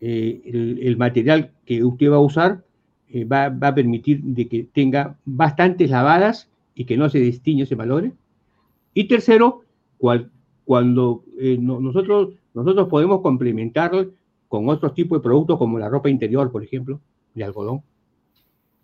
Eh, 0.00 0.78
el, 0.82 0.96
material 0.96 1.52
que 1.64 1.82
usted 1.82 2.10
va 2.10 2.16
a 2.16 2.20
usar 2.20 2.64
eh, 3.08 3.24
va, 3.24 3.46
a 3.46 3.74
permitir 3.74 4.22
de 4.22 4.48
que 4.48 4.64
tenga 4.64 5.16
bastantes 5.24 5.88
lavadas 5.90 6.50
y 6.74 6.84
que 6.84 6.96
no 6.96 7.08
se 7.08 7.20
destiñe 7.20 7.62
ese 7.62 7.74
valor. 7.74 8.12
Y 8.92 9.04
tercero, 9.04 9.62
cuando 10.64 11.24
eh, 11.38 11.58
nosotros, 11.60 12.34
nosotros 12.54 12.88
podemos 12.88 13.20
complementarlo 13.20 14.10
con 14.48 14.68
otros 14.68 14.94
tipos 14.94 15.18
de 15.18 15.22
productos 15.22 15.58
como 15.58 15.78
la 15.78 15.88
ropa 15.88 16.08
interior, 16.08 16.50
por 16.50 16.62
ejemplo, 16.62 17.00
de 17.34 17.44
algodón. 17.44 17.82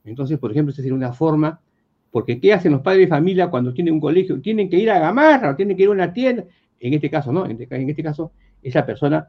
Entonces, 0.04 0.38
por 0.38 0.50
ejemplo, 0.50 0.72
esa 0.72 0.82
sería 0.82 0.94
una 0.94 1.12
forma, 1.12 1.60
porque 2.10 2.40
¿qué 2.40 2.52
hacen 2.52 2.72
los 2.72 2.82
padres 2.82 3.06
de 3.06 3.08
familia 3.08 3.48
cuando 3.48 3.72
tienen 3.72 3.94
un 3.94 4.00
colegio? 4.00 4.40
Tienen 4.40 4.68
que 4.68 4.78
ir 4.78 4.90
a 4.90 4.98
Gamarra, 4.98 5.50
o 5.50 5.56
tienen 5.56 5.76
que 5.76 5.84
ir 5.84 5.88
a 5.88 5.92
una 5.92 6.12
tienda. 6.12 6.44
En 6.80 6.94
este 6.94 7.10
caso, 7.10 7.32
no, 7.32 7.44
en 7.46 7.60
este, 7.60 7.74
en 7.74 7.88
este 7.88 8.02
caso, 8.02 8.32
esa 8.62 8.84
persona 8.84 9.28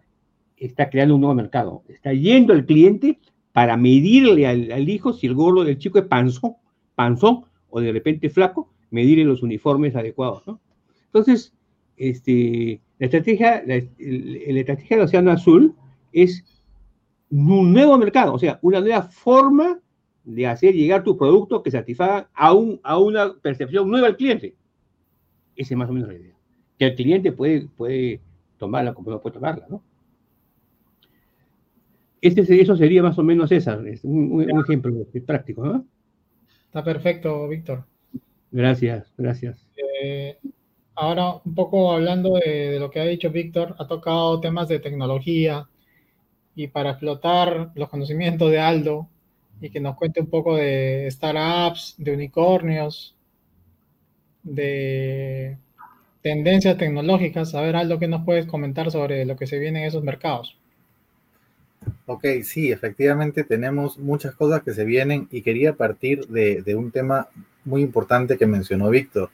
está 0.58 0.90
creando 0.90 1.16
un 1.16 1.22
nuevo 1.22 1.36
mercado. 1.36 1.84
Está 1.88 2.14
yendo 2.14 2.54
el 2.54 2.66
cliente 2.66 3.20
para 3.52 3.78
medirle 3.78 4.48
al, 4.48 4.90
hijo 4.90 5.14
si 5.14 5.28
el 5.28 5.36
gordo 5.36 5.64
del 5.64 5.78
chico 5.78 6.00
es 6.00 6.06
panzón, 6.06 6.56
panzón 6.96 7.44
o 7.70 7.82
de 7.82 7.92
repente 7.92 8.30
flaco, 8.30 8.70
medirle 8.90 9.26
los 9.26 9.44
uniformes 9.44 9.96
adecuados. 9.96 10.44
Entonces, 11.06 11.54
este, 12.02 12.82
la, 12.98 13.06
estrategia, 13.06 13.64
la, 13.64 13.76
estrategia 13.76 14.98
del 14.98 15.06
Océano 15.06 15.32
Azul 15.32 15.76
es 16.12 16.44
un 17.30 17.72
nuevo 17.72 17.96
mercado, 18.00 18.34
o 18.34 18.40
sea, 18.40 18.58
una 18.64 18.82
nueva 18.82 19.04
forma 19.04 19.80
de 20.24 20.48
hacer 20.48 20.74
llegar 20.74 21.04
tu 21.04 21.16
producto 21.16 21.62
que 21.62 21.70
satisfaga 21.70 22.28
a, 22.34 22.54
un, 22.54 22.80
a 22.84 22.98
una 22.98 23.34
percepción 23.36 23.90
nueva 23.90 24.08
al 24.08 24.18
cliente. 24.18 24.56
Esa 25.56 25.76
es 25.76 25.78
más 25.78 25.90
o 25.90 25.94
menos 25.94 26.10
la 26.10 26.16
idea. 26.16 26.36
Que 26.80 26.86
el 26.86 26.96
cliente 26.96 27.32
puede, 27.32 27.68
puede 27.78 28.20
tomarla 28.58 28.96
como 28.96 29.12
no 29.12 29.22
puede 29.22 29.36
tomarla, 29.36 29.68
¿no? 29.70 29.84
Este, 32.20 32.62
eso 32.62 32.76
sería 32.76 33.04
más 33.04 33.18
o 33.18 33.24
menos 33.24 33.52
esa, 33.52 33.78
un, 34.04 34.62
ejemplo 34.64 34.94
práctico. 35.26 35.66
¿no? 35.66 35.86
Está 36.66 36.84
perfecto, 36.84 37.48
Víctor. 37.48 37.86
Gracias, 38.52 39.12
gracias. 39.18 39.68
Eh, 40.04 40.38
ahora, 41.02 41.34
un 41.44 41.56
poco 41.56 41.92
hablando 41.92 42.36
de, 42.36 42.78
lo 42.80 42.92
que 42.92 43.00
ha 43.00 43.06
dicho 43.06 43.32
Víctor, 43.32 43.76
ha 43.80 43.88
tocado 43.88 44.40
temas 44.40 44.68
de 44.68 44.80
tecnología 44.80 45.68
y 46.56 46.68
para 46.68 46.92
explotar 46.92 47.72
los 47.74 47.90
conocimientos 47.90 48.52
de 48.52 48.60
Aldo 48.60 49.08
y 49.60 49.72
que 49.72 49.80
nos 49.80 49.96
cuente 49.96 50.22
un 50.22 50.28
poco 50.28 50.56
de 50.56 51.08
startups, 51.10 51.96
de 51.98 52.14
unicornios, 52.14 53.16
de 54.44 55.58
tendencias 56.22 56.78
tecnológicas. 56.78 57.56
A 57.56 57.62
ver, 57.62 57.76
Aldo, 57.76 57.98
¿qué 57.98 58.08
nos 58.08 58.24
puedes 58.24 58.46
comentar 58.46 58.92
sobre 58.92 59.26
lo 59.26 59.36
que 59.36 59.48
se 59.48 59.58
viene 59.58 59.82
en 59.82 59.88
esos 59.88 60.04
mercados? 60.04 60.56
Ok, 62.06 62.26
sí, 62.44 62.72
efectivamente 62.72 63.44
tenemos 63.44 63.98
muchas 63.98 64.36
cosas 64.36 64.62
que 64.62 64.74
se 64.74 64.86
vienen 64.86 65.28
y 65.32 65.42
quería 65.42 65.74
partir 65.74 66.28
de, 66.28 66.62
de 66.62 66.76
un 66.76 66.92
tema 66.92 67.28
muy 67.66 67.82
importante 67.82 68.38
que 68.38 68.46
mencionó 68.46 68.92
Víctor. 68.92 69.32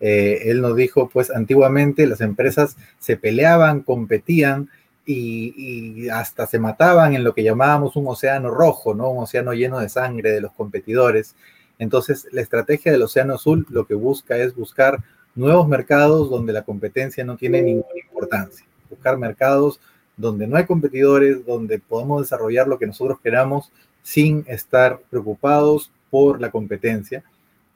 Eh, 0.00 0.50
él 0.50 0.60
nos 0.60 0.76
dijo, 0.76 1.08
pues 1.08 1.30
antiguamente 1.30 2.06
las 2.06 2.20
empresas 2.20 2.76
se 2.98 3.16
peleaban, 3.16 3.80
competían 3.80 4.70
y, 5.04 5.54
y, 5.56 6.08
hasta 6.08 6.46
se 6.46 6.58
mataban 6.58 7.14
en 7.14 7.24
lo 7.24 7.34
que 7.34 7.42
llamábamos 7.42 7.96
un 7.96 8.08
océano 8.08 8.50
rojo, 8.50 8.94
¿no? 8.94 9.10
Un 9.10 9.24
océano 9.24 9.52
lleno 9.52 9.78
de 9.78 9.88
sangre 9.88 10.32
de 10.32 10.40
los 10.40 10.52
competidores. 10.52 11.34
Entonces, 11.78 12.26
la 12.32 12.42
estrategia 12.42 12.92
del 12.92 13.02
Océano 13.02 13.34
Azul 13.34 13.66
lo 13.70 13.86
que 13.86 13.94
busca 13.94 14.36
es 14.36 14.54
buscar 14.54 15.02
nuevos 15.34 15.66
mercados 15.68 16.28
donde 16.30 16.52
la 16.52 16.62
competencia 16.62 17.24
no 17.24 17.36
tiene 17.36 17.62
ninguna 17.62 18.00
importancia. 18.00 18.66
Buscar 18.88 19.16
mercados 19.16 19.80
donde 20.16 20.46
no 20.46 20.56
hay 20.56 20.66
competidores, 20.66 21.44
donde 21.46 21.78
podemos 21.78 22.22
desarrollar 22.22 22.68
lo 22.68 22.78
que 22.78 22.86
nosotros 22.86 23.18
queramos 23.22 23.72
sin 24.02 24.44
estar 24.46 25.00
preocupados 25.10 25.90
por 26.10 26.40
la 26.40 26.50
competencia. 26.50 27.24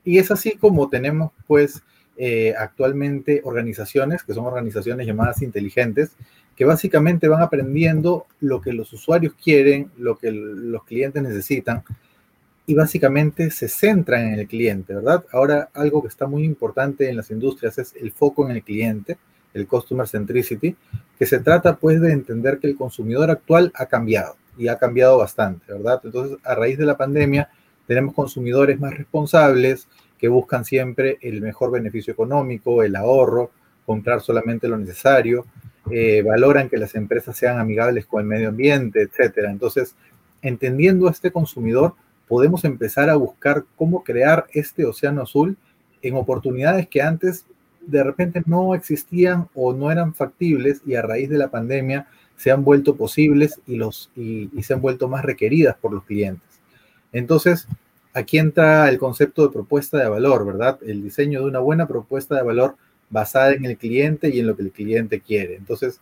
Y 0.04 0.18
es 0.18 0.30
así 0.30 0.56
como 0.56 0.90
tenemos, 0.90 1.32
pues, 1.46 1.82
eh, 2.16 2.54
actualmente 2.56 3.40
organizaciones, 3.44 4.22
que 4.22 4.34
son 4.34 4.46
organizaciones 4.46 5.06
llamadas 5.06 5.42
inteligentes, 5.42 6.12
que 6.56 6.64
básicamente 6.64 7.28
van 7.28 7.42
aprendiendo 7.42 8.26
lo 8.40 8.60
que 8.60 8.72
los 8.72 8.92
usuarios 8.92 9.34
quieren, 9.34 9.90
lo 9.98 10.16
que 10.16 10.30
los 10.30 10.84
clientes 10.84 11.22
necesitan, 11.22 11.82
y 12.66 12.74
básicamente 12.74 13.50
se 13.50 13.68
centran 13.68 14.28
en 14.28 14.38
el 14.40 14.46
cliente, 14.46 14.94
¿verdad? 14.94 15.24
Ahora, 15.32 15.68
algo 15.74 16.02
que 16.02 16.08
está 16.08 16.26
muy 16.26 16.44
importante 16.44 17.08
en 17.08 17.16
las 17.16 17.30
industrias 17.30 17.78
es 17.78 17.94
el 18.00 18.12
foco 18.12 18.48
en 18.48 18.56
el 18.56 18.62
cliente, 18.62 19.18
el 19.52 19.66
customer 19.66 20.08
centricity, 20.08 20.74
que 21.18 21.26
se 21.26 21.40
trata 21.40 21.76
pues 21.76 22.00
de 22.00 22.12
entender 22.12 22.58
que 22.58 22.66
el 22.66 22.76
consumidor 22.76 23.30
actual 23.30 23.72
ha 23.74 23.86
cambiado 23.86 24.36
y 24.56 24.68
ha 24.68 24.78
cambiado 24.78 25.18
bastante, 25.18 25.72
¿verdad? 25.72 26.00
Entonces, 26.04 26.38
a 26.44 26.54
raíz 26.54 26.78
de 26.78 26.86
la 26.86 26.96
pandemia, 26.96 27.50
tenemos 27.86 28.14
consumidores 28.14 28.80
más 28.80 28.96
responsables 28.96 29.88
que 30.18 30.28
buscan 30.28 30.64
siempre 30.64 31.18
el 31.20 31.40
mejor 31.40 31.70
beneficio 31.70 32.12
económico, 32.12 32.82
el 32.82 32.96
ahorro, 32.96 33.50
comprar 33.84 34.20
solamente 34.20 34.68
lo 34.68 34.78
necesario, 34.78 35.46
eh, 35.90 36.22
valoran 36.22 36.68
que 36.68 36.78
las 36.78 36.94
empresas 36.94 37.36
sean 37.36 37.58
amigables 37.58 38.06
con 38.06 38.22
el 38.22 38.26
medio 38.26 38.48
ambiente, 38.48 39.02
etcétera. 39.02 39.50
Entonces, 39.50 39.94
entendiendo 40.40 41.08
a 41.08 41.10
este 41.10 41.30
consumidor, 41.30 41.94
podemos 42.26 42.64
empezar 42.64 43.10
a 43.10 43.16
buscar 43.16 43.64
cómo 43.76 44.02
crear 44.02 44.46
este 44.52 44.86
océano 44.86 45.22
azul 45.22 45.56
en 46.00 46.16
oportunidades 46.16 46.88
que 46.88 47.02
antes 47.02 47.46
de 47.86 48.02
repente 48.02 48.42
no 48.46 48.74
existían 48.74 49.48
o 49.54 49.74
no 49.74 49.90
eran 49.90 50.14
factibles 50.14 50.80
y 50.86 50.94
a 50.94 51.02
raíz 51.02 51.28
de 51.28 51.36
la 51.38 51.48
pandemia 51.48 52.08
se 52.36 52.50
han 52.50 52.64
vuelto 52.64 52.96
posibles 52.96 53.60
y, 53.66 53.76
los, 53.76 54.10
y, 54.16 54.50
y 54.58 54.62
se 54.62 54.74
han 54.74 54.80
vuelto 54.80 55.08
más 55.08 55.24
requeridas 55.24 55.76
por 55.76 55.92
los 55.92 56.04
clientes. 56.04 56.48
Entonces, 57.12 57.68
aquí 58.14 58.38
entra 58.38 58.88
el 58.88 58.98
concepto 58.98 59.42
de 59.42 59.52
propuesta 59.52 59.98
de 59.98 60.08
valor, 60.08 60.46
¿verdad? 60.46 60.78
El 60.86 61.02
diseño 61.02 61.40
de 61.40 61.46
una 61.46 61.58
buena 61.58 61.86
propuesta 61.86 62.36
de 62.36 62.42
valor 62.42 62.76
basada 63.10 63.52
en 63.52 63.64
el 63.64 63.76
cliente 63.76 64.28
y 64.28 64.40
en 64.40 64.46
lo 64.46 64.56
que 64.56 64.62
el 64.62 64.70
cliente 64.70 65.20
quiere. 65.20 65.56
Entonces, 65.56 66.00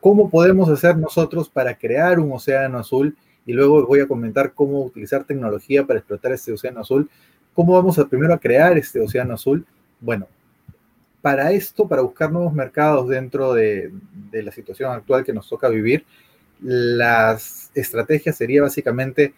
¿cómo 0.00 0.28
podemos 0.28 0.68
hacer 0.68 0.98
nosotros 0.98 1.48
para 1.48 1.78
crear 1.78 2.18
un 2.18 2.32
océano 2.32 2.78
azul? 2.78 3.16
Y 3.46 3.52
luego 3.52 3.86
voy 3.86 4.00
a 4.00 4.08
comentar 4.08 4.52
cómo 4.52 4.82
utilizar 4.82 5.24
tecnología 5.24 5.86
para 5.86 6.00
explotar 6.00 6.32
este 6.32 6.52
océano 6.52 6.80
azul. 6.80 7.08
¿Cómo 7.54 7.72
vamos 7.74 7.98
a 7.98 8.06
primero 8.06 8.34
a 8.34 8.38
crear 8.38 8.76
este 8.76 9.00
océano 9.00 9.34
azul? 9.34 9.64
Bueno, 10.00 10.26
para 11.22 11.52
esto, 11.52 11.88
para 11.88 12.02
buscar 12.02 12.30
nuevos 12.32 12.52
mercados 12.52 13.08
dentro 13.08 13.54
de, 13.54 13.92
de 14.30 14.42
la 14.42 14.50
situación 14.50 14.90
actual 14.90 15.24
que 15.24 15.32
nos 15.32 15.48
toca 15.48 15.68
vivir, 15.68 16.04
las 16.60 17.70
estrategias 17.74 18.36
sería 18.36 18.62
básicamente 18.62 19.32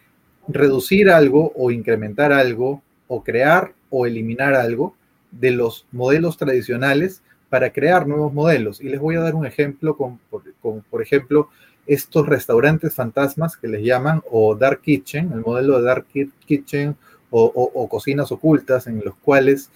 reducir 0.49 1.09
algo 1.09 1.51
o 1.55 1.71
incrementar 1.71 2.33
algo 2.33 2.81
o 3.07 3.23
crear 3.23 3.73
o 3.89 4.05
eliminar 4.05 4.53
algo 4.53 4.95
de 5.31 5.51
los 5.51 5.85
modelos 5.91 6.37
tradicionales 6.37 7.21
para 7.49 7.71
crear 7.71 8.07
nuevos 8.07 8.33
modelos. 8.33 8.81
Y 8.81 8.89
les 8.89 8.99
voy 8.99 9.15
a 9.15 9.21
dar 9.21 9.35
un 9.35 9.45
ejemplo 9.45 9.95
con, 9.95 10.19
con, 10.61 10.81
por 10.89 11.01
ejemplo, 11.01 11.49
estos 11.87 12.27
restaurantes 12.27 12.93
fantasmas 12.93 13.57
que 13.57 13.67
les 13.67 13.83
llaman, 13.83 14.21
o 14.29 14.55
Dark 14.55 14.81
Kitchen, 14.81 15.31
el 15.33 15.41
modelo 15.41 15.79
de 15.79 15.85
Dark 15.85 16.05
Kitchen 16.45 16.95
o, 17.31 17.43
o, 17.43 17.81
o 17.81 17.89
cocinas 17.89 18.31
ocultas 18.31 18.85
en 18.87 19.01
los 19.03 19.15
cuales 19.15 19.71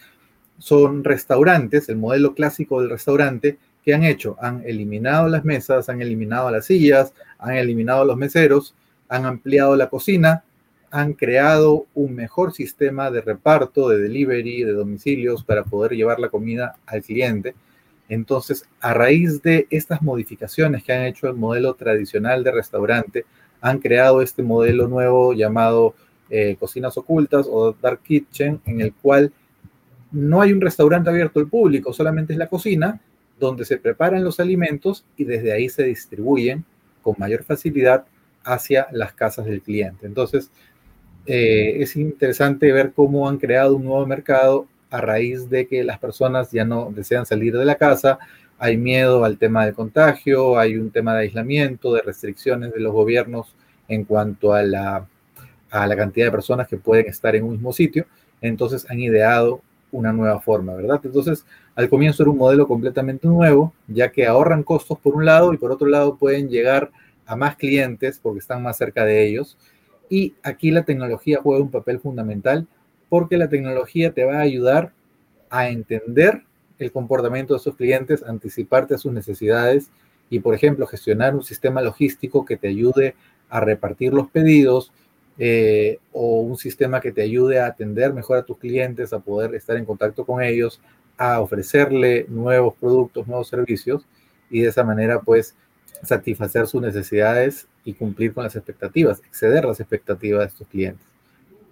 son 0.60 1.04
restaurantes, 1.04 1.90
el 1.90 1.98
modelo 1.98 2.36
clásico 2.36 2.82
del 2.82 2.92
restaurante, 2.92 3.58
que 3.84 3.94
han 3.94 4.04
hecho? 4.04 4.38
Han 4.40 4.64
eliminado 4.66 5.28
las 5.28 5.44
mesas, 5.44 5.90
han 5.90 6.02
eliminado 6.02 6.50
las 6.52 6.66
sillas, 6.66 7.14
han 7.38 7.56
eliminado 7.56 8.06
los 8.06 8.18
meseros, 8.18 8.76
han 9.10 9.26
ampliado 9.26 9.76
la 9.76 9.90
cocina, 9.90 10.44
han 10.94 11.14
creado 11.14 11.88
un 11.96 12.14
mejor 12.14 12.54
sistema 12.54 13.10
de 13.10 13.22
reparto, 13.22 13.90
de 13.90 13.98
delivery, 13.98 14.64
de 14.64 14.74
domicilios 14.74 15.44
para 15.44 15.64
poder 15.64 15.94
llevar 15.94 16.20
la 16.20 16.30
comida 16.30 16.76
al 16.86 17.02
cliente. 17.02 17.56
Entonces, 18.10 18.70
a 18.80 18.94
raíz 18.94 19.42
de 19.42 19.66
estas 19.72 20.04
modificaciones 20.04 20.84
que 20.84 20.94
han 20.94 21.06
hecho 21.06 21.28
el 21.28 21.34
modelo 21.34 21.74
tradicional 21.74 22.44
de 22.44 22.52
restaurante, 22.52 23.26
han 23.60 23.80
creado 23.80 24.22
este 24.22 24.44
modelo 24.44 24.88
nuevo 24.88 25.34
llamado 25.34 25.96
eh, 26.30 26.58
cocinas 26.60 26.96
ocultas 26.96 27.48
o 27.50 27.74
dark 27.82 28.04
kitchen, 28.04 28.62
en 28.68 28.82
el 28.82 28.94
cual 28.94 29.34
no 30.12 30.44
hay 30.44 30.54
un 30.54 30.62
restaurante 30.62 31.10
abierto 31.10 31.40
al 31.40 31.48
público, 31.48 31.92
solamente 31.92 32.34
es 32.34 32.40
la 32.40 32.50
cocina 32.50 33.02
donde 33.40 33.66
se 33.66 33.78
preparan 33.78 34.24
los 34.24 34.40
alimentos 34.40 35.06
y 35.18 35.24
desde 35.24 35.54
ahí 35.54 35.70
se 35.70 35.86
distribuyen 35.86 36.64
con 37.02 37.16
mayor 37.18 37.44
facilidad 37.44 38.06
hacia 38.44 38.88
las 38.92 39.14
casas 39.14 39.46
del 39.46 39.62
cliente. 39.62 40.06
Entonces, 40.06 40.52
eh, 41.26 41.78
es 41.80 41.96
interesante 41.96 42.72
ver 42.72 42.92
cómo 42.94 43.30
han 43.30 43.38
creado 43.38 43.76
un 43.76 43.86
nuevo 43.86 44.06
mercado 44.06 44.68
a 44.90 45.02
raíz 45.02 45.50
de 45.50 45.68
que 45.68 45.84
las 45.84 46.00
personas 46.00 46.52
ya 46.52 46.66
no 46.66 46.92
desean 46.94 47.26
salir 47.26 47.58
de 47.58 47.66
la 47.66 47.76
casa, 47.76 48.20
hay 48.60 48.78
miedo 48.78 49.26
al 49.26 49.38
tema 49.38 49.66
del 49.66 49.74
contagio, 49.74 50.58
hay 50.58 50.78
un 50.78 50.92
tema 50.92 51.16
de 51.16 51.22
aislamiento, 51.22 51.94
de 51.94 52.02
restricciones 52.02 52.74
de 52.74 52.80
los 52.80 52.94
gobiernos 52.94 53.56
en 53.88 54.06
cuanto 54.06 54.54
a 54.54 54.64
la, 54.64 55.08
a 55.70 55.88
la 55.88 55.96
cantidad 55.96 56.28
de 56.28 56.32
personas 56.32 56.68
que 56.68 56.78
pueden 56.78 57.08
estar 57.08 57.36
en 57.36 57.44
un 57.44 57.52
mismo 57.52 57.74
sitio, 57.74 58.06
entonces 58.42 58.86
han 58.90 59.00
ideado 59.00 59.62
una 59.92 60.12
nueva 60.12 60.40
forma, 60.42 60.74
¿verdad? 60.74 61.00
Entonces, 61.04 61.46
al 61.76 61.90
comienzo 61.90 62.24
era 62.24 62.32
un 62.32 62.38
modelo 62.38 62.68
completamente 62.68 63.28
nuevo, 63.28 63.74
ya 63.88 64.12
que 64.12 64.26
ahorran 64.26 64.64
costos 64.64 65.00
por 65.00 65.16
un 65.16 65.26
lado 65.26 65.54
y 65.54 65.58
por 65.58 65.72
otro 65.72 65.88
lado 65.88 66.18
pueden 66.18 66.50
llegar 66.50 66.92
a 67.26 67.36
más 67.36 67.56
clientes 67.56 68.20
porque 68.22 68.40
están 68.40 68.62
más 68.62 68.78
cerca 68.78 69.06
de 69.06 69.26
ellos. 69.26 69.58
Y 70.10 70.34
aquí 70.44 70.72
la 70.72 70.84
tecnología 70.84 71.40
juega 71.42 71.64
un 71.64 71.72
papel 71.72 72.00
fundamental 72.00 72.68
porque 73.10 73.38
la 73.38 73.50
tecnología 73.50 74.12
te 74.12 74.26
va 74.26 74.38
a 74.38 74.42
ayudar 74.42 74.92
a 75.50 75.70
entender 75.70 76.44
el 76.80 76.92
comportamiento 76.92 77.54
de 77.54 77.60
sus 77.60 77.76
clientes, 77.76 78.24
anticiparte 78.24 78.96
a 78.96 78.98
sus 78.98 79.14
necesidades 79.14 79.90
y, 80.30 80.40
por 80.40 80.56
ejemplo, 80.56 80.88
gestionar 80.88 81.36
un 81.36 81.44
sistema 81.44 81.82
logístico 81.82 82.46
que 82.46 82.58
te 82.58 82.68
ayude 82.68 83.16
a 83.50 83.60
repartir 83.60 84.14
los 84.14 84.30
pedidos, 84.30 84.92
eh, 85.40 85.98
o 86.12 86.42
un 86.42 86.58
sistema 86.58 87.02
que 87.02 87.12
te 87.12 87.24
ayude 87.24 87.60
a 87.60 87.66
atender 87.66 88.14
mejor 88.14 88.38
a 88.38 88.44
tus 88.44 88.58
clientes, 88.58 89.14
a 89.14 89.20
poder 89.20 89.56
estar 89.56 89.78
en 89.78 89.86
contacto 89.86 90.26
con 90.26 90.44
ellos, 90.44 90.80
a 91.18 91.40
ofrecerle 91.42 92.26
nuevos 92.30 92.76
productos, 92.76 93.28
nuevos 93.28 93.48
servicios. 93.48 94.06
Y 94.50 94.62
de 94.62 94.70
esa 94.70 94.84
manera 94.84 95.22
pues 95.22 95.56
satisfacer 96.04 96.68
sus 96.68 96.82
necesidades 96.82 97.68
y 97.86 97.94
cumplir 97.94 98.34
con 98.34 98.44
las 98.44 98.56
expectativas, 98.56 99.20
exceder 99.20 99.66
las 99.66 99.80
expectativas 99.80 100.42
de 100.42 100.48
estos 100.48 100.68
clientes. 100.68 101.06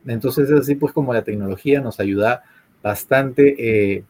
Entonces 0.05 0.49
es 0.49 0.59
así 0.59 0.75
pues 0.75 0.93
como 0.93 1.13
la 1.13 1.23
tecnología 1.23 1.81
nos 1.81 1.99
ayuda 1.99 2.43
bastante 2.81 3.55
eh, 3.95 4.03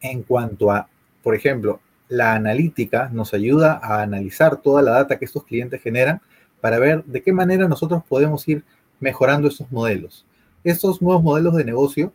en 0.00 0.22
cuanto 0.22 0.70
a, 0.70 0.88
por 1.22 1.34
ejemplo, 1.34 1.80
la 2.08 2.34
analítica 2.34 3.08
nos 3.12 3.32
ayuda 3.32 3.80
a 3.82 4.02
analizar 4.02 4.56
toda 4.58 4.82
la 4.82 4.92
data 4.92 5.18
que 5.18 5.24
estos 5.24 5.44
clientes 5.44 5.80
generan 5.82 6.20
para 6.60 6.78
ver 6.78 7.04
de 7.04 7.22
qué 7.22 7.32
manera 7.32 7.68
nosotros 7.68 8.02
podemos 8.08 8.46
ir 8.48 8.64
mejorando 9.00 9.48
estos 9.48 9.70
modelos. 9.70 10.26
Estos 10.64 11.00
nuevos 11.02 11.22
modelos 11.22 11.54
de 11.56 11.64
negocio, 11.64 12.12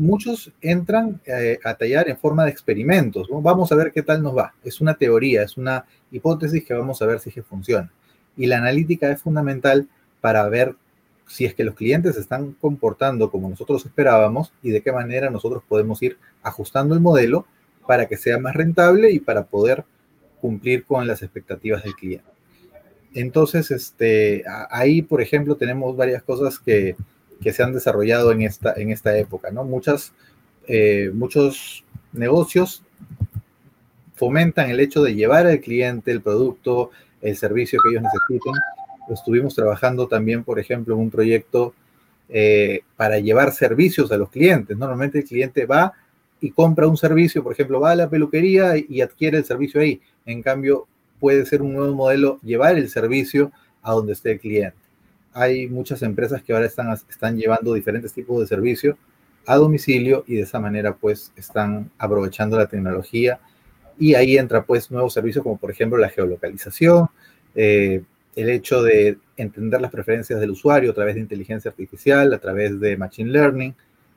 muchos 0.00 0.52
entran 0.60 1.20
eh, 1.26 1.58
a 1.64 1.74
tallar 1.74 2.08
en 2.08 2.16
forma 2.16 2.44
de 2.44 2.50
experimentos. 2.50 3.28
Vamos 3.30 3.70
a 3.70 3.76
ver 3.76 3.92
qué 3.92 4.02
tal 4.02 4.22
nos 4.22 4.36
va. 4.36 4.54
Es 4.64 4.80
una 4.80 4.94
teoría, 4.94 5.42
es 5.42 5.56
una 5.56 5.84
hipótesis 6.10 6.64
que 6.64 6.74
vamos 6.74 7.00
a 7.02 7.06
ver 7.06 7.20
si 7.20 7.28
es 7.28 7.34
que 7.34 7.42
funciona. 7.42 7.92
Y 8.36 8.46
la 8.46 8.58
analítica 8.58 9.10
es 9.10 9.20
fundamental 9.20 9.88
para 10.20 10.48
ver 10.48 10.74
si 11.26 11.44
es 11.44 11.54
que 11.54 11.64
los 11.64 11.74
clientes 11.74 12.16
están 12.16 12.52
comportando 12.60 13.30
como 13.30 13.48
nosotros 13.48 13.84
esperábamos 13.86 14.52
y 14.62 14.70
de 14.70 14.82
qué 14.82 14.90
manera 14.90 15.30
nosotros 15.30 15.62
podemos 15.68 16.02
ir 16.02 16.18
ajustando 16.42 16.94
el 16.94 17.00
modelo 17.00 17.46
para 17.86 18.06
que 18.06 18.16
sea 18.16 18.38
más 18.38 18.54
rentable 18.54 19.10
y 19.12 19.20
para 19.20 19.44
poder 19.44 19.84
cumplir 20.40 20.84
con 20.84 21.06
las 21.06 21.22
expectativas 21.22 21.84
del 21.84 21.94
cliente. 21.94 22.30
Entonces, 23.14 23.70
este, 23.70 24.44
ahí, 24.70 25.02
por 25.02 25.20
ejemplo, 25.20 25.56
tenemos 25.56 25.96
varias 25.96 26.22
cosas 26.22 26.58
que, 26.58 26.96
que 27.42 27.52
se 27.52 27.62
han 27.62 27.72
desarrollado 27.72 28.32
en 28.32 28.42
esta, 28.42 28.74
en 28.74 28.90
esta 28.90 29.16
época, 29.16 29.50
¿no? 29.50 29.64
Muchas, 29.64 30.12
eh, 30.68 31.10
muchos 31.14 31.84
negocios 32.12 32.82
fomentan 34.14 34.70
el 34.70 34.80
hecho 34.80 35.02
de 35.02 35.14
llevar 35.14 35.46
al 35.46 35.60
cliente 35.60 36.10
el 36.10 36.20
producto, 36.20 36.90
el 37.22 37.36
servicio 37.36 37.80
que 37.82 37.90
ellos 37.90 38.02
necesiten 38.02 38.52
estuvimos 39.14 39.54
trabajando 39.54 40.08
también, 40.08 40.44
por 40.44 40.58
ejemplo, 40.58 40.94
en 40.94 41.00
un 41.00 41.10
proyecto 41.10 41.74
eh, 42.28 42.82
para 42.96 43.18
llevar 43.18 43.52
servicios 43.52 44.12
a 44.12 44.16
los 44.16 44.30
clientes. 44.30 44.76
Normalmente 44.76 45.18
el 45.18 45.24
cliente 45.24 45.66
va 45.66 45.92
y 46.40 46.50
compra 46.50 46.86
un 46.86 46.96
servicio, 46.96 47.42
por 47.42 47.52
ejemplo, 47.52 47.80
va 47.80 47.92
a 47.92 47.96
la 47.96 48.08
peluquería 48.08 48.74
y, 48.76 49.00
adquiere 49.00 49.38
el 49.38 49.44
servicio 49.44 49.80
ahí. 49.80 50.00
En 50.24 50.42
cambio, 50.42 50.86
puede 51.18 51.44
ser 51.44 51.62
un 51.62 51.74
nuevo 51.74 51.94
modelo 51.94 52.38
llevar 52.42 52.76
el 52.76 52.88
servicio 52.88 53.52
a 53.82 53.92
donde 53.92 54.12
esté 54.12 54.32
el 54.32 54.40
cliente. 54.40 54.76
Hay 55.32 55.68
muchas 55.68 56.02
empresas 56.02 56.42
que 56.42 56.52
ahora 56.52 56.66
están, 56.66 56.92
están 56.92 57.36
llevando 57.36 57.74
diferentes 57.74 58.12
tipos 58.12 58.40
de 58.40 58.46
servicio 58.46 58.98
a 59.46 59.56
domicilio 59.56 60.24
y 60.26 60.36
de 60.36 60.42
esa 60.42 60.60
manera 60.60 60.94
pues 60.94 61.32
están 61.36 61.90
aprovechando 61.98 62.58
la 62.58 62.66
tecnología. 62.66 63.40
Y 63.98 64.14
ahí 64.14 64.36
entra 64.38 64.64
pues 64.64 64.90
nuevos 64.90 65.12
servicios 65.12 65.42
como 65.42 65.58
por 65.58 65.70
ejemplo 65.70 65.98
la 65.98 66.08
geolocalización, 66.08 67.08
eh, 67.54 68.02
el 68.36 68.50
hecho 68.50 68.82
de 68.82 69.18
entender 69.36 69.80
las 69.80 69.90
preferencias 69.90 70.40
del 70.40 70.50
usuario 70.50 70.90
a 70.90 70.94
través 70.94 71.14
de 71.14 71.20
inteligencia 71.20 71.70
artificial, 71.70 72.32
a 72.32 72.38
través 72.38 72.80
de 72.80 72.96
machine 72.96 73.30
learning, 73.30 73.74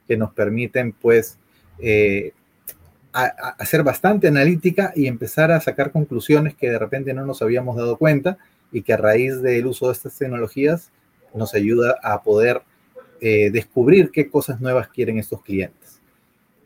que 0.08 0.18
nos 0.18 0.34
permiten 0.34 0.94
pues 0.94 1.38
eh, 1.80 2.34
hacer 3.14 3.84
bastante 3.84 4.28
analítica 4.28 4.92
y 4.96 5.08
empezar 5.08 5.52
a 5.52 5.62
sacar 5.62 5.92
conclusiones 5.92 6.56
que 6.56 6.70
de 6.70 6.80
repente 6.80 7.14
no 7.14 7.26
nos 7.26 7.42
habíamos 7.42 7.78
dado 7.78 7.98
cuenta 7.98 8.38
y 8.72 8.82
que 8.82 8.94
a 8.94 8.98
raíz 8.98 9.42
del 9.42 9.68
uso 9.68 9.88
de 9.88 9.94
estas 9.94 10.18
tecnologías 10.18 10.92
nos 11.34 11.54
ayuda 11.54 11.98
a 12.02 12.22
poder 12.22 12.62
eh, 13.22 13.50
descubrir 13.52 14.12
qué 14.12 14.30
cosas 14.30 14.60
nuevas 14.60 14.90
quieren 14.90 15.18
estos 15.18 15.42
clientes. 15.42 16.02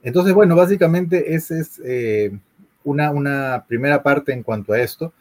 Entonces, 0.04 0.34
bueno, 0.34 0.56
básicamente 0.56 1.36
esa 1.36 1.60
es 1.60 1.82
eh, 1.84 2.38
una, 2.84 3.12
una 3.12 3.66
primera 3.68 4.02
parte 4.02 4.34
en 4.34 4.44
cuanto 4.44 4.74
a 4.74 4.80
esto, 4.80 5.14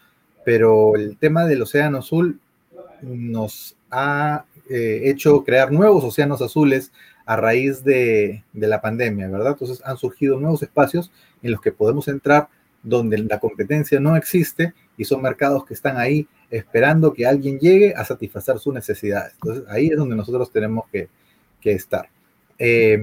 pero 0.45 0.97
el 0.97 1.17
tema 1.19 1.45
del 1.45 1.63
océano 1.63 1.99
azul 1.99 2.41
nos 3.03 3.77
ha 3.91 4.45
eh, 4.71 5.03
hecho 5.05 5.45
crear 5.45 5.73
nuevos 5.73 6.05
océanos 6.05 6.41
azules 6.41 6.93
a 7.25 7.37
raíz 7.37 7.83
de, 7.85 8.45
de, 8.53 8.67
la 8.69 8.81
pandemia, 8.81 9.29
¿verdad? 9.29 9.53
Entonces 9.53 9.83
han 9.85 9.97
surgido 9.97 10.39
nuevos 10.39 10.63
espacios 10.63 11.11
en 11.43 11.51
los 11.51 11.61
que 11.61 11.73
podemos 11.73 12.09
entrar 12.09 12.49
donde 12.83 13.19
la 13.19 13.41
competencia 13.41 13.99
no 13.99 14.17
existe 14.17 14.73
y 14.97 15.05
son 15.05 15.23
mercados 15.23 15.65
que 15.67 15.75
están 15.75 15.99
ahí 15.99 16.29
esperando 16.51 17.13
que 17.13 17.27
alguien 17.27 17.59
llegue 17.59 17.95
a 17.95 18.05
satisfacer 18.05 18.59
sus 18.59 18.75
necesidades. 18.75 19.35
Entonces 19.35 19.65
ahí 19.69 19.89
es 19.89 19.97
donde 19.97 20.17
nosotros 20.17 20.51
tenemos 20.51 20.87
que, 20.91 21.09
estar. 21.63 22.09
Eh, 22.61 23.03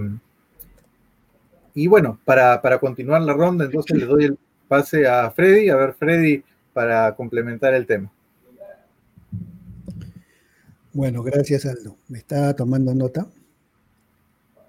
y 1.73 1.87
bueno, 1.87 2.17
para, 2.23 2.61
para, 2.61 2.79
continuar 2.79 3.21
la 3.23 3.33
ronda, 3.33 3.65
entonces 3.65 3.97
le 3.97 4.05
doy 4.05 4.23
el 4.23 4.37
pase 4.69 5.05
a 5.05 5.29
Freddy. 5.31 5.67
A 5.67 5.75
ver, 5.75 5.93
Freddy, 5.95 6.41
para 6.71 7.13
complementar 7.13 7.73
el 7.73 7.85
tema. 7.85 8.09
Bueno, 10.93 11.23
gracias 11.23 11.65
Aldo. 11.65 11.97
Me 12.07 12.19
estaba 12.19 12.55
tomando 12.55 12.93
nota 12.93 13.27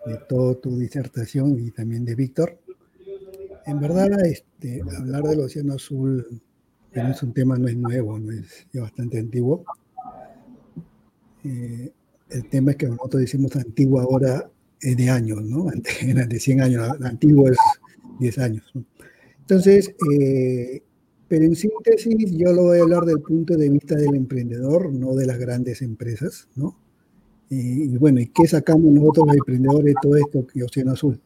de 0.07 0.17
toda 0.29 0.55
tu 0.55 0.79
disertación 0.79 1.59
y 1.59 1.71
también 1.71 2.05
de 2.05 2.15
Víctor. 2.15 2.59
En 3.67 3.81
verdad, 3.81 4.09
este, 4.27 4.83
hablar 4.99 5.23
del 5.23 5.41
Océano 5.41 5.75
Azul 5.75 6.43
es 6.95 7.23
un 7.23 7.33
tema, 7.33 7.57
no 7.57 7.69
es 7.69 7.77
nuevo, 7.77 8.19
no 8.19 8.33
es 8.33 8.67
ya 8.73 8.83
bastante 8.83 9.19
antiguo. 9.19 9.65
Eh, 11.45 11.93
el 12.31 12.49
tema 12.49 12.73
es 12.73 12.77
que 12.77 12.89
nosotros 12.89 13.21
decimos 13.21 13.55
antiguo 13.57 14.01
ahora 14.01 14.51
es 14.81 14.97
de 14.97 15.11
años, 15.11 15.43
¿no? 15.43 15.69
Antes 15.71 16.29
de 16.29 16.41
100 16.41 16.61
años, 16.61 16.89
antiguo 17.03 17.49
es 17.49 17.59
10 18.19 18.39
años. 18.39 18.73
Entonces, 19.41 19.95
eh, 20.13 20.83
pero 21.29 21.45
en 21.45 21.57
síntesis, 21.57 22.31
yo 22.33 22.53
lo 22.53 22.65
voy 22.65 22.79
a 22.79 22.83
hablar 22.83 23.05
del 23.05 23.21
punto 23.21 23.57
de 23.57 23.69
vista 23.69 23.95
del 23.97 24.15
emprendedor, 24.15 24.93
no 24.93 25.15
de 25.15 25.27
las 25.27 25.39
grandes 25.39 25.83
empresas, 25.83 26.49
¿no? 26.55 26.79
Y, 27.51 27.97
bueno, 27.99 28.21
¿y 28.21 28.27
qué 28.29 28.49
sacamos 28.49 28.93
nosotros 28.93 29.27
los 29.29 29.37
emprendedores 29.37 29.85
de 29.85 29.95
todo 30.03 30.17
esto 30.17 30.47
que 30.47 30.65
Océano 30.65 30.93
Azul? 30.93 31.21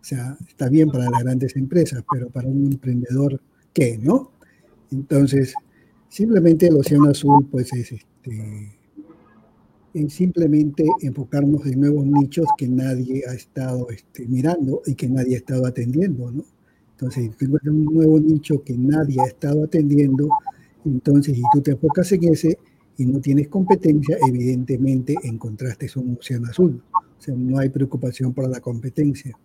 O 0.00 0.04
sea, 0.04 0.36
está 0.46 0.68
bien 0.68 0.90
para 0.90 1.08
las 1.08 1.22
grandes 1.22 1.56
empresas, 1.56 2.04
pero 2.12 2.28
para 2.28 2.48
un 2.48 2.72
emprendedor, 2.72 3.40
¿qué, 3.72 3.96
no? 3.96 4.32
Entonces, 4.90 5.54
simplemente 6.08 6.68
el 6.68 6.76
Océano 6.76 7.10
Azul, 7.10 7.46
pues 7.50 7.72
es 7.72 7.92
este, 7.92 8.76
en 9.94 10.10
simplemente 10.10 10.84
enfocarnos 11.00 11.64
en 11.66 11.80
nuevos 11.80 12.04
nichos 12.06 12.46
que 12.58 12.68
nadie 12.68 13.22
ha 13.28 13.34
estado 13.34 13.88
este, 13.90 14.26
mirando 14.26 14.82
y 14.86 14.94
que 14.94 15.08
nadie 15.08 15.36
ha 15.36 15.38
estado 15.38 15.66
atendiendo, 15.66 16.30
¿no? 16.32 16.44
Entonces, 16.92 17.30
si 17.38 17.46
tú 17.46 17.58
un 17.64 17.84
nuevo 17.86 18.20
nicho 18.20 18.62
que 18.62 18.76
nadie 18.76 19.20
ha 19.20 19.26
estado 19.26 19.64
atendiendo, 19.64 20.28
entonces 20.84 21.34
si 21.36 21.42
tú 21.52 21.60
te 21.60 21.72
enfocas 21.72 22.10
en 22.12 22.24
ese 22.24 22.58
y 22.96 23.06
no 23.06 23.20
tienes 23.20 23.48
competencia, 23.48 24.16
evidentemente 24.28 25.14
encontraste 25.24 25.88
un 25.96 26.16
océano 26.18 26.48
azul. 26.48 26.82
O 26.92 27.22
sea, 27.22 27.34
no 27.34 27.58
hay 27.58 27.68
preocupación 27.68 28.32
por 28.32 28.48
la 28.48 28.60
competencia. 28.60 29.36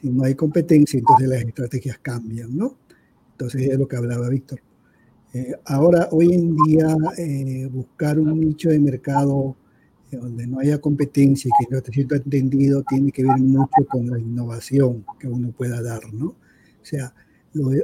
Si 0.00 0.10
no 0.10 0.24
hay 0.24 0.34
competencia, 0.34 0.98
entonces 0.98 1.28
las 1.28 1.42
estrategias 1.42 1.98
cambian, 1.98 2.54
¿no? 2.56 2.76
Entonces 3.32 3.62
es 3.62 3.78
lo 3.78 3.88
que 3.88 3.96
hablaba 3.96 4.28
Víctor. 4.28 4.60
Eh, 5.32 5.54
ahora, 5.66 6.08
hoy 6.10 6.34
en 6.34 6.56
día, 6.56 6.96
eh, 7.16 7.68
buscar 7.70 8.18
un 8.18 8.40
nicho 8.40 8.68
de 8.68 8.80
mercado 8.80 9.56
eh, 10.10 10.16
donde 10.16 10.44
no 10.46 10.58
haya 10.58 10.80
competencia 10.80 11.48
y 11.48 11.64
que 11.64 11.70
no 11.70 11.78
esté 11.78 11.92
siendo 11.92 12.16
entendido 12.16 12.82
tiene 12.82 13.12
que 13.12 13.22
ver 13.22 13.38
mucho 13.38 13.86
con 13.88 14.10
la 14.10 14.18
innovación 14.18 15.04
que 15.20 15.28
uno 15.28 15.52
pueda 15.52 15.80
dar, 15.82 16.12
¿no? 16.12 16.26
O 16.26 16.84
sea, 16.84 17.14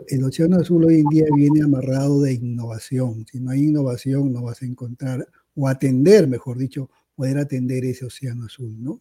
el 0.09 0.25
Océano 0.25 0.57
Azul 0.57 0.85
hoy 0.85 1.01
en 1.01 1.09
día 1.09 1.27
viene 1.37 1.63
amarrado 1.63 2.23
de 2.23 2.33
innovación. 2.35 3.27
Si 3.31 3.39
no 3.39 3.51
hay 3.51 3.65
innovación, 3.65 4.33
no 4.33 4.43
vas 4.43 4.63
a 4.63 4.67
encontrar, 4.67 5.29
o 5.55 5.69
atender, 5.69 6.27
mejor 6.29 6.59
dicho, 6.59 6.91
poder 7.15 7.39
atender 7.39 7.85
ese 7.85 8.07
Océano 8.07 8.47
Azul, 8.47 8.75
¿no? 8.83 9.01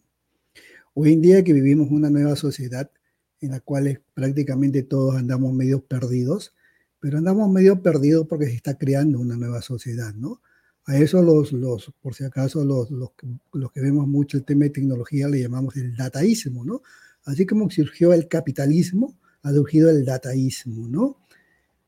Hoy 0.94 1.12
en 1.12 1.20
día 1.20 1.42
que 1.42 1.52
vivimos 1.52 1.90
una 1.90 2.10
nueva 2.10 2.36
sociedad 2.36 2.90
en 3.40 3.50
la 3.50 3.60
cual 3.60 4.02
prácticamente 4.14 4.82
todos 4.82 5.16
andamos 5.16 5.52
medio 5.52 5.84
perdidos, 5.84 6.54
pero 7.06 7.18
andamos 7.18 7.48
medio 7.48 7.80
perdidos 7.80 8.26
porque 8.26 8.46
se 8.46 8.54
está 8.54 8.76
creando 8.76 9.20
una 9.20 9.36
nueva 9.36 9.62
sociedad, 9.62 10.12
¿no? 10.12 10.42
A 10.86 10.98
eso 10.98 11.22
los, 11.22 11.52
los 11.52 11.92
por 12.02 12.16
si 12.16 12.24
acaso, 12.24 12.64
los, 12.64 12.90
los, 12.90 13.10
los 13.52 13.70
que 13.70 13.80
vemos 13.80 14.08
mucho 14.08 14.36
el 14.36 14.44
tema 14.44 14.64
de 14.64 14.70
tecnología 14.70 15.28
le 15.28 15.40
llamamos 15.40 15.76
el 15.76 15.94
dataísmo, 15.94 16.64
¿no? 16.64 16.82
Así 17.24 17.46
como 17.46 17.70
surgió 17.70 18.12
el 18.12 18.26
capitalismo, 18.26 19.16
ha 19.42 19.52
surgido 19.52 19.88
el 19.88 20.04
dataísmo, 20.04 20.88
¿no? 20.88 21.18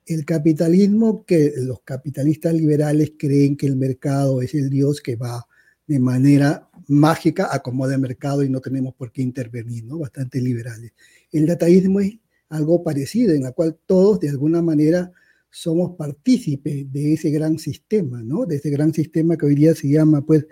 El 0.06 0.24
capitalismo 0.24 1.24
que 1.26 1.52
los 1.56 1.80
capitalistas 1.80 2.54
liberales 2.54 3.14
creen 3.18 3.56
que 3.56 3.66
el 3.66 3.74
mercado 3.74 4.40
es 4.40 4.54
el 4.54 4.70
Dios 4.70 5.00
que 5.00 5.16
va 5.16 5.48
de 5.88 5.98
manera 5.98 6.70
mágica 6.86 7.48
a 7.50 7.58
como 7.58 7.88
de 7.88 7.98
mercado 7.98 8.44
y 8.44 8.50
no 8.50 8.60
tenemos 8.60 8.94
por 8.94 9.10
qué 9.10 9.22
intervenir, 9.22 9.82
¿no? 9.82 9.98
Bastante 9.98 10.40
liberales. 10.40 10.92
El 11.32 11.44
dataísmo 11.44 11.98
es 11.98 12.18
algo 12.48 12.82
parecido, 12.82 13.34
en 13.34 13.42
la 13.42 13.52
cual 13.52 13.78
todos 13.86 14.20
de 14.20 14.30
alguna 14.30 14.62
manera 14.62 15.12
somos 15.50 15.96
partícipes 15.96 16.90
de 16.92 17.14
ese 17.14 17.30
gran 17.30 17.58
sistema, 17.58 18.22
¿no? 18.22 18.46
De 18.46 18.56
ese 18.56 18.70
gran 18.70 18.92
sistema 18.92 19.36
que 19.36 19.46
hoy 19.46 19.54
día 19.54 19.74
se 19.74 19.88
llama, 19.88 20.24
pues, 20.24 20.46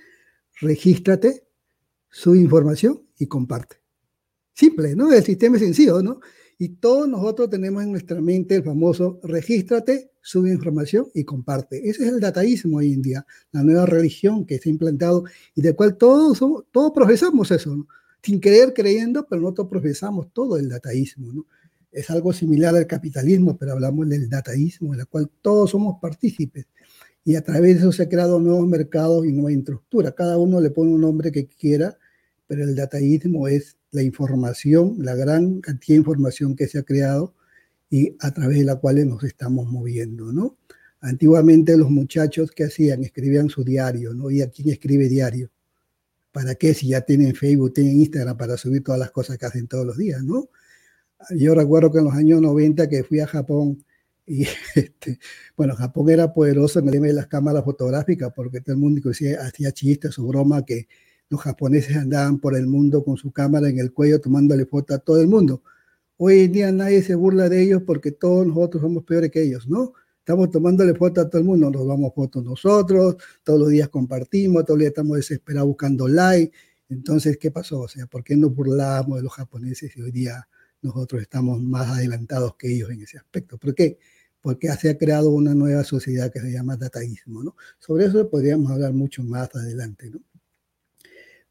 regístrate, 0.61 1.47
sube 2.11 2.39
información 2.39 3.03
y 3.19 3.27
comparte. 3.27 3.77
Simple, 4.55 4.97
¿no? 4.97 5.13
El 5.13 5.23
sistema 5.23 5.57
es 5.57 5.63
sencillo, 5.63 6.03
¿no? 6.03 6.21
Y 6.59 6.71
todos 6.71 7.07
nosotros 7.07 7.51
tenemos 7.51 7.83
en 7.83 7.93
nuestra 7.93 8.21
mente 8.23 8.57
el 8.57 8.65
famoso 8.65 9.21
regístrate, 9.23 10.13
sube 10.23 10.51
información 10.51 11.07
y 11.13 11.25
comparte. 11.25 11.89
Ese 11.89 12.05
es 12.05 12.13
el 12.13 12.21
dataísmo 12.21 12.79
hoy 12.79 12.95
en 12.95 13.03
día, 13.03 13.27
la 13.53 13.63
nueva 13.63 13.85
religión 13.85 14.47
que 14.47 14.59
se 14.59 14.71
ha 14.71 14.73
implantado 14.73 15.25
y 15.55 15.61
de 15.61 15.77
cual 15.77 15.99
todos, 15.99 16.39
todos 16.73 16.93
profesamos 16.95 17.51
eso, 17.51 17.87
sin 18.23 18.41
querer 18.41 18.73
creyendo, 18.73 19.27
pero 19.29 19.43
nosotros 19.43 19.69
profesamos 19.69 20.33
todo 20.33 20.57
el 20.57 20.71
dataísmo. 20.71 21.33
¿no? 21.33 21.47
Es 21.93 22.11
algo 22.11 22.33
similar 22.33 22.75
al 22.75 22.87
capitalismo, 22.87 23.57
pero 23.57 23.73
hablamos 23.73 24.09
del 24.09 24.29
dataísmo, 24.29 24.93
en 24.93 24.99
la 24.99 25.07
cual 25.07 25.31
todos 25.41 25.71
somos 25.71 25.99
partícipes. 26.01 26.67
Y 27.25 27.35
a 27.37 27.43
través 27.43 27.75
de 27.75 27.81
eso 27.81 27.93
se 27.93 28.05
han 28.05 28.09
creado 28.09 28.39
nuevos 28.39 28.69
mercados 28.69 29.27
y 29.27 29.33
nueva 29.33 29.53
infraestructura. 29.53 30.13
Cada 30.13 30.39
uno 30.39 30.61
le 30.61 30.71
pone 30.71 30.93
un 30.93 31.01
nombre 31.01 31.33
que 31.33 31.47
quiera, 31.47 31.99
pero 32.47 32.63
el 32.63 32.77
dataísmo 32.77 33.49
es 33.49 33.77
la 33.91 34.03
información, 34.03 34.97
la 35.01 35.15
gran 35.15 35.61
cantidad 35.61 35.95
de 35.95 36.01
información 36.01 36.55
que 36.55 36.69
se 36.69 36.79
ha 36.79 36.83
creado 36.83 37.35
y 37.91 38.17
a 38.21 38.33
través 38.33 38.59
de 38.59 38.65
la 38.65 38.77
cual 38.77 39.07
nos 39.09 39.25
estamos 39.25 39.67
moviendo, 39.67 40.33
¿no? 40.33 40.57
Antiguamente 41.01 41.77
los 41.77 41.91
muchachos 41.91 42.51
que 42.51 42.65
hacían, 42.65 43.05
escribían 43.05 43.49
su 43.49 43.65
diario, 43.65 44.15
¿no? 44.15 44.31
¿Y 44.31 44.43
a 44.43 44.51
quién 44.51 44.71
escribe 44.71 45.09
diario? 45.09 45.51
¿Para 46.33 46.55
qué 46.55 46.75
si 46.75 46.89
ya 46.89 47.01
tienen 47.01 47.35
Facebook, 47.35 47.75
tienen 47.75 48.01
Instagram 48.01 48.37
para 48.37 48.57
subir 48.57 48.83
todas 48.83 49.01
las 49.01 49.11
cosas 49.11 49.39
que 49.39 49.47
hacen 49.47 49.67
todos 49.67 49.87
los 49.87 49.97
días, 49.97 50.23
¿no? 50.23 50.51
Yo 51.31 51.55
recuerdo 51.55 51.91
que 51.91 51.99
en 51.99 52.05
los 52.05 52.15
años 52.15 52.41
90 52.41 52.89
que 52.89 53.05
fui 53.05 53.21
a 53.21 53.27
Japón 53.27 53.85
y 54.27 54.43
este, 54.75 55.19
bueno, 55.57 55.75
Japón 55.75 56.11
era 56.11 56.33
poderoso 56.33 56.79
en 56.81 56.87
el 56.87 56.93
tema 56.93 57.07
de 57.07 57.13
las 57.15 57.27
cámaras 57.27 57.65
fotográficas 57.65 58.33
porque 58.35 58.61
todo 58.61 58.75
el 58.75 58.81
mundo 58.81 59.11
hacía 59.11 59.73
chistes 59.73 60.19
o 60.19 60.27
broma 60.27 60.65
que 60.65 60.89
los 61.29 61.41
japoneses 61.41 61.97
andaban 61.97 62.39
por 62.39 62.57
el 62.57 62.67
mundo 62.67 63.05
con 63.05 63.17
su 63.17 63.33
cámara 63.33 63.69
en 63.69 63.79
el 63.79 63.93
cuello 63.93 64.21
tomándole 64.21 64.67
fotos 64.67 64.97
a 64.97 65.01
todo 65.01 65.21
el 65.21 65.29
mundo. 65.29 65.63
Hoy 66.19 66.41
en 66.41 66.53
día 66.53 66.73
nadie 66.73 67.03
se 67.03 67.15
burla 67.15 67.49
de 67.49 67.63
ellos 67.63 67.83
porque 67.87 68.13
todos 68.13 68.47
nosotros 68.47 68.83
somos 68.83 69.05
peores 69.05 69.31
que 69.31 69.43
ellos, 69.43 69.69
¿no? 69.69 69.93
estamos 70.27 70.51
tomándole 70.51 70.93
fotos 70.93 71.25
a 71.25 71.31
todo 71.31 71.39
el 71.41 71.47
mundo, 71.47 71.71
nos 71.71 71.87
damos 71.87 72.13
fotos 72.13 72.43
nosotros, 72.45 73.17
todos 73.45 73.61
los 73.61 73.69
días 73.69 73.89
compartimos, 73.91 74.65
todos 74.65 74.77
los 74.77 74.81
días 74.81 74.91
estamos 74.91 75.17
desesperados 75.19 75.69
buscando 75.69 76.09
like. 76.09 76.53
Entonces, 76.89 77.39
¿qué 77.39 77.53
pasó? 77.53 77.83
O 77.83 77.89
sea, 77.89 78.09
¿por 78.09 78.25
qué 78.25 78.37
nos 78.37 78.53
burlamos 78.53 79.19
de 79.19 79.23
los 79.23 79.33
japoneses 79.33 79.97
y 79.97 80.01
hoy 80.03 80.11
día 80.11 80.49
nosotros 80.87 81.23
estamos 81.23 81.63
más 81.63 81.89
adelantados 81.89 82.57
que 82.57 82.73
ellos 82.73 82.91
en 82.91 83.03
ese 83.03 83.19
aspecto? 83.19 83.59
¿Por 83.59 83.75
qué? 83.75 83.99
Porque 84.41 84.69
se 84.73 84.91
ha 84.91 84.99
creado 84.99 85.31
una 85.31 85.55
nueva 85.55 85.85
sociedad 85.85 86.33
que 86.33 86.41
se 86.41 86.53
llama 86.53 86.77
dataísmo, 86.77 87.43
¿no? 87.43 87.57
Sobre 87.79 88.07
eso 88.07 88.31
podríamos 88.31 88.71
hablar 88.71 88.93
mucho 88.93 89.23
más 89.23 89.55
adelante, 89.55 90.11
¿no? 90.11 90.21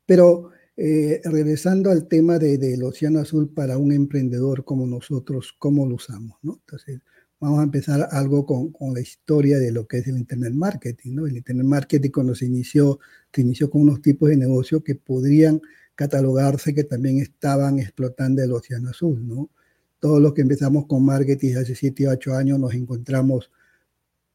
Pero 0.05 0.51
eh, 0.77 1.21
regresando 1.23 1.89
al 1.89 2.07
tema 2.07 2.37
de, 2.37 2.57
del 2.57 2.83
Océano 2.83 3.19
Azul 3.19 3.49
para 3.49 3.77
un 3.77 3.93
emprendedor 3.93 4.65
como 4.65 4.85
nosotros, 4.85 5.55
¿cómo 5.57 5.85
lo 5.85 5.95
usamos? 5.95 6.37
¿no? 6.41 6.59
Entonces, 6.59 6.99
vamos 7.39 7.59
a 7.59 7.63
empezar 7.63 8.09
algo 8.11 8.45
con, 8.45 8.71
con, 8.71 8.93
la 8.93 8.99
historia 8.99 9.57
de 9.57 9.71
lo 9.71 9.87
que 9.87 9.99
es 9.99 10.07
el 10.07 10.17
Internet 10.17 10.53
Marketing. 10.53 11.15
¿no? 11.15 11.27
El 11.27 11.37
Internet 11.37 11.65
Marketing 11.65 12.09
cuando 12.11 12.35
se 12.35 12.45
inició, 12.45 12.99
se 13.31 13.41
inició 13.41 13.69
con 13.69 13.81
unos 13.83 14.01
tipos 14.01 14.29
de 14.29 14.37
negocio 14.37 14.83
que 14.83 14.95
podrían 14.95 15.61
catalogarse 15.95 16.73
que 16.73 16.83
también 16.83 17.19
estaban 17.19 17.79
explotando 17.79 18.43
el 18.43 18.51
Océano 18.51 18.89
Azul. 18.89 19.27
¿no? 19.27 19.49
Todos 19.99 20.21
los 20.21 20.33
que 20.33 20.41
empezamos 20.41 20.85
con 20.85 21.05
marketing 21.05 21.55
hace 21.55 21.75
7 21.75 22.07
o 22.07 22.11
8 22.11 22.35
años 22.35 22.59
nos 22.59 22.73
encontramos 22.73 23.51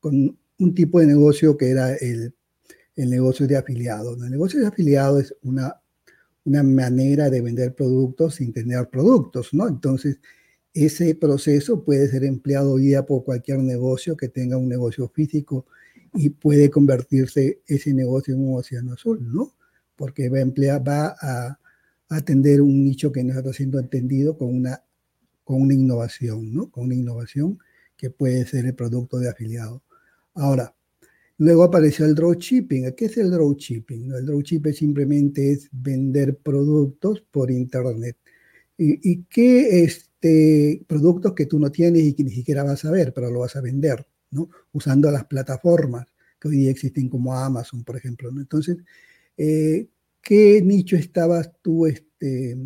con 0.01 0.39
un 0.59 0.75
tipo 0.75 1.01
de 1.01 1.07
negocio 1.07 1.57
que 1.57 1.71
era 1.71 1.95
el, 1.95 2.35
el 2.97 3.11
negocio 3.11 3.47
de 3.47 3.57
afiliados. 3.57 4.23
El 4.23 4.31
negocio 4.31 4.61
de 4.61 4.67
afiliados 4.67 5.25
es 5.25 5.37
una 5.43 5.81
una 6.45 6.63
manera 6.63 7.31
de 7.31 7.41
vender 7.41 7.75
productos 7.75 8.37
sin 8.37 8.53
tener 8.53 8.89
productos, 8.89 9.53
¿no? 9.53 9.69
Entonces, 9.69 10.21
ese 10.73 11.15
proceso 11.15 11.85
puede 11.85 12.09
ser 12.09 12.25
empleado 12.25 12.77
día 12.77 13.05
por 13.05 13.25
cualquier 13.25 13.59
negocio 13.59 14.17
que 14.17 14.29
tenga 14.29 14.57
un 14.57 14.69
negocio 14.69 15.09
físico 15.09 15.67
y 16.15 16.31
puede 16.31 16.71
convertirse 16.71 17.61
ese 17.67 17.93
negocio 17.93 18.35
en 18.35 18.49
un 18.49 18.59
océano 18.59 18.95
azul, 18.95 19.21
¿no? 19.33 19.53
Porque 20.01 20.31
va 20.31 20.39
a 20.39 20.43
emplear, 20.43 20.81
va 20.87 21.15
a, 21.21 21.59
atender 22.09 22.63
un 22.63 22.85
nicho 22.85 23.13
que 23.13 23.23
no 23.23 23.39
está 23.39 23.53
siendo 23.53 23.79
entendido 23.79 24.37
con 24.39 24.49
una, 24.49 24.83
con 25.45 25.61
una 25.61 25.75
innovación, 25.75 26.55
¿no? 26.55 26.71
Con 26.71 26.85
una 26.87 26.95
innovación 26.95 27.59
que 27.99 28.09
puede 28.11 28.47
ser 28.47 28.65
el 28.65 28.75
producto 28.75 29.19
de 29.19 29.29
afiliado. 29.29 29.83
Ahora, 30.35 30.75
Luego 31.41 31.65
apareció 31.65 32.05
el 32.05 32.15
dropshipping. 32.15 32.93
¿Qué 32.95 33.07
es 33.07 33.17
el 33.17 33.31
dropshipping? 33.31 34.13
El 34.13 34.27
dropshipping 34.27 34.75
simplemente 34.75 35.53
es 35.53 35.71
vender 35.73 36.37
productos 36.37 37.23
por 37.31 37.51
internet. 37.51 38.19
¿Y, 38.77 39.23
qué 39.25 39.83
este, 39.85 40.85
productos 40.87 41.33
que 41.33 41.47
tú 41.47 41.59
no 41.59 41.71
tienes 41.71 42.03
y 42.03 42.13
que 42.13 42.25
ni 42.25 42.31
siquiera 42.31 42.63
vas 42.63 42.85
a 42.85 42.91
ver, 42.91 43.15
pero 43.15 43.31
lo 43.31 43.41
vas 43.41 43.57
a 43.57 43.63
vender, 43.63 44.07
¿no? 44.31 44.51
Usando 44.73 45.11
las 45.11 45.25
plataformas 45.25 46.07
que 46.39 46.49
hoy 46.49 46.57
día 46.57 46.71
existen 46.71 47.09
como 47.09 47.35
Amazon, 47.35 47.85
por 47.85 47.97
ejemplo. 47.97 48.31
¿no? 48.31 48.43
Entonces, 48.43 48.77
eh, 49.43 49.89
¿qué 50.21 50.61
nicho 50.61 50.97
estabas 50.97 51.51
tú 51.63 51.87
este, 51.87 52.59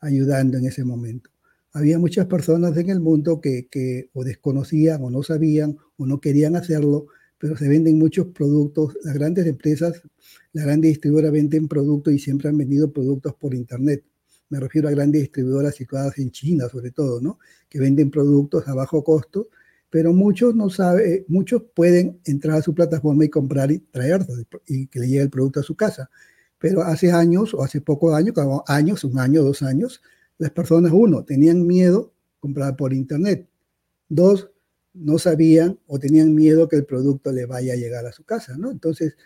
ayudando 0.00 0.58
en 0.58 0.66
ese 0.66 0.82
momento? 0.82 1.30
Había 1.72 2.00
muchas 2.00 2.26
personas 2.26 2.76
en 2.76 2.90
el 2.90 2.98
mundo 2.98 3.40
que, 3.40 3.68
que 3.70 4.10
o 4.12 4.24
desconocían 4.24 5.04
o 5.04 5.10
no 5.10 5.22
sabían 5.22 5.76
o 5.96 6.04
no 6.04 6.20
querían 6.20 6.56
hacerlo, 6.56 7.06
pero 7.38 7.56
se 7.56 7.68
venden 7.68 7.96
muchos 7.96 8.26
productos. 8.28 8.98
Las 9.04 9.14
grandes 9.14 9.46
empresas, 9.46 10.02
las 10.52 10.64
grandes 10.64 10.88
distribuidoras 10.90 11.30
venden 11.30 11.68
productos 11.68 12.12
y 12.12 12.18
siempre 12.18 12.48
han 12.48 12.58
vendido 12.58 12.92
productos 12.92 13.34
por 13.34 13.54
Internet. 13.54 14.02
Me 14.48 14.58
refiero 14.58 14.88
a 14.88 14.90
grandes 14.90 15.22
distribuidoras 15.22 15.76
situadas 15.76 16.18
en 16.18 16.32
China, 16.32 16.68
sobre 16.68 16.90
todo, 16.90 17.20
¿no? 17.20 17.38
Que 17.68 17.78
venden 17.78 18.10
productos 18.10 18.66
a 18.66 18.74
bajo 18.74 19.04
costo, 19.04 19.48
pero 19.90 20.12
muchos 20.12 20.54
no 20.54 20.68
saben, 20.70 21.12
eh, 21.12 21.24
muchos 21.28 21.62
pueden 21.74 22.20
entrar 22.24 22.58
a 22.58 22.62
su 22.62 22.74
plataforma 22.74 23.24
y 23.24 23.28
comprar 23.28 23.70
y 23.70 23.78
traer 23.78 24.26
y 24.66 24.86
que 24.88 25.00
le 25.00 25.08
llegue 25.08 25.22
el 25.22 25.30
producto 25.30 25.60
a 25.60 25.62
su 25.62 25.74
casa. 25.74 26.10
Pero 26.58 26.82
hace 26.82 27.12
años 27.12 27.54
o 27.54 27.62
hace 27.62 27.80
pocos 27.80 28.14
años, 28.14 28.34
años, 28.66 29.04
un 29.04 29.18
año, 29.18 29.42
dos 29.42 29.62
años, 29.62 30.02
las 30.38 30.50
personas, 30.50 30.92
uno, 30.94 31.24
tenían 31.24 31.66
miedo 31.66 32.12
comprar 32.40 32.76
por 32.76 32.92
Internet. 32.92 33.48
Dos, 34.08 34.50
no 34.94 35.18
sabían 35.18 35.78
o 35.86 35.98
tenían 35.98 36.34
miedo 36.34 36.68
que 36.68 36.76
el 36.76 36.86
producto 36.86 37.32
le 37.32 37.46
vaya 37.46 37.74
a 37.74 37.76
llegar 37.76 38.06
a 38.06 38.12
su 38.12 38.24
casa, 38.24 38.56
¿no? 38.56 38.70
Entonces, 38.70 39.16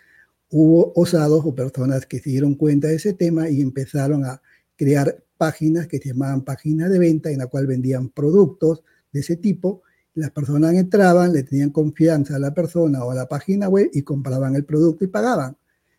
hubo 0.49 0.91
osados 0.95 1.43
o 1.45 1.55
personas 1.55 2.05
que 2.05 2.19
se 2.19 2.29
dieron 2.29 2.55
cuenta 2.55 2.89
de 2.89 2.95
ese 2.95 3.13
tema 3.13 3.49
y 3.49 3.61
empezaron 3.61 4.25
a 4.25 4.41
crear 4.75 5.23
páginas 5.37 5.87
que 5.87 5.97
se 5.97 6.09
llamaban 6.09 6.43
páginas 6.43 6.91
de 6.91 6.99
venta 6.99 7.31
en 7.31 7.39
la 7.39 7.47
cual 7.47 7.67
vendían 7.67 8.09
productos 8.09 8.83
de 9.11 9.21
ese 9.21 9.37
tipo. 9.37 9.83
Las 10.13 10.31
personas 10.31 10.73
entraban, 10.73 11.31
le 11.31 11.43
tenían 11.43 11.69
confianza 11.69 12.35
a 12.35 12.39
la 12.39 12.53
persona 12.53 13.03
o 13.05 13.11
a 13.11 13.15
la 13.15 13.27
página 13.27 13.69
web 13.69 13.89
y 13.93 14.01
compraban 14.01 14.55
el 14.55 14.65
producto 14.65 15.05
y 15.05 15.07
pagaban. 15.07 15.57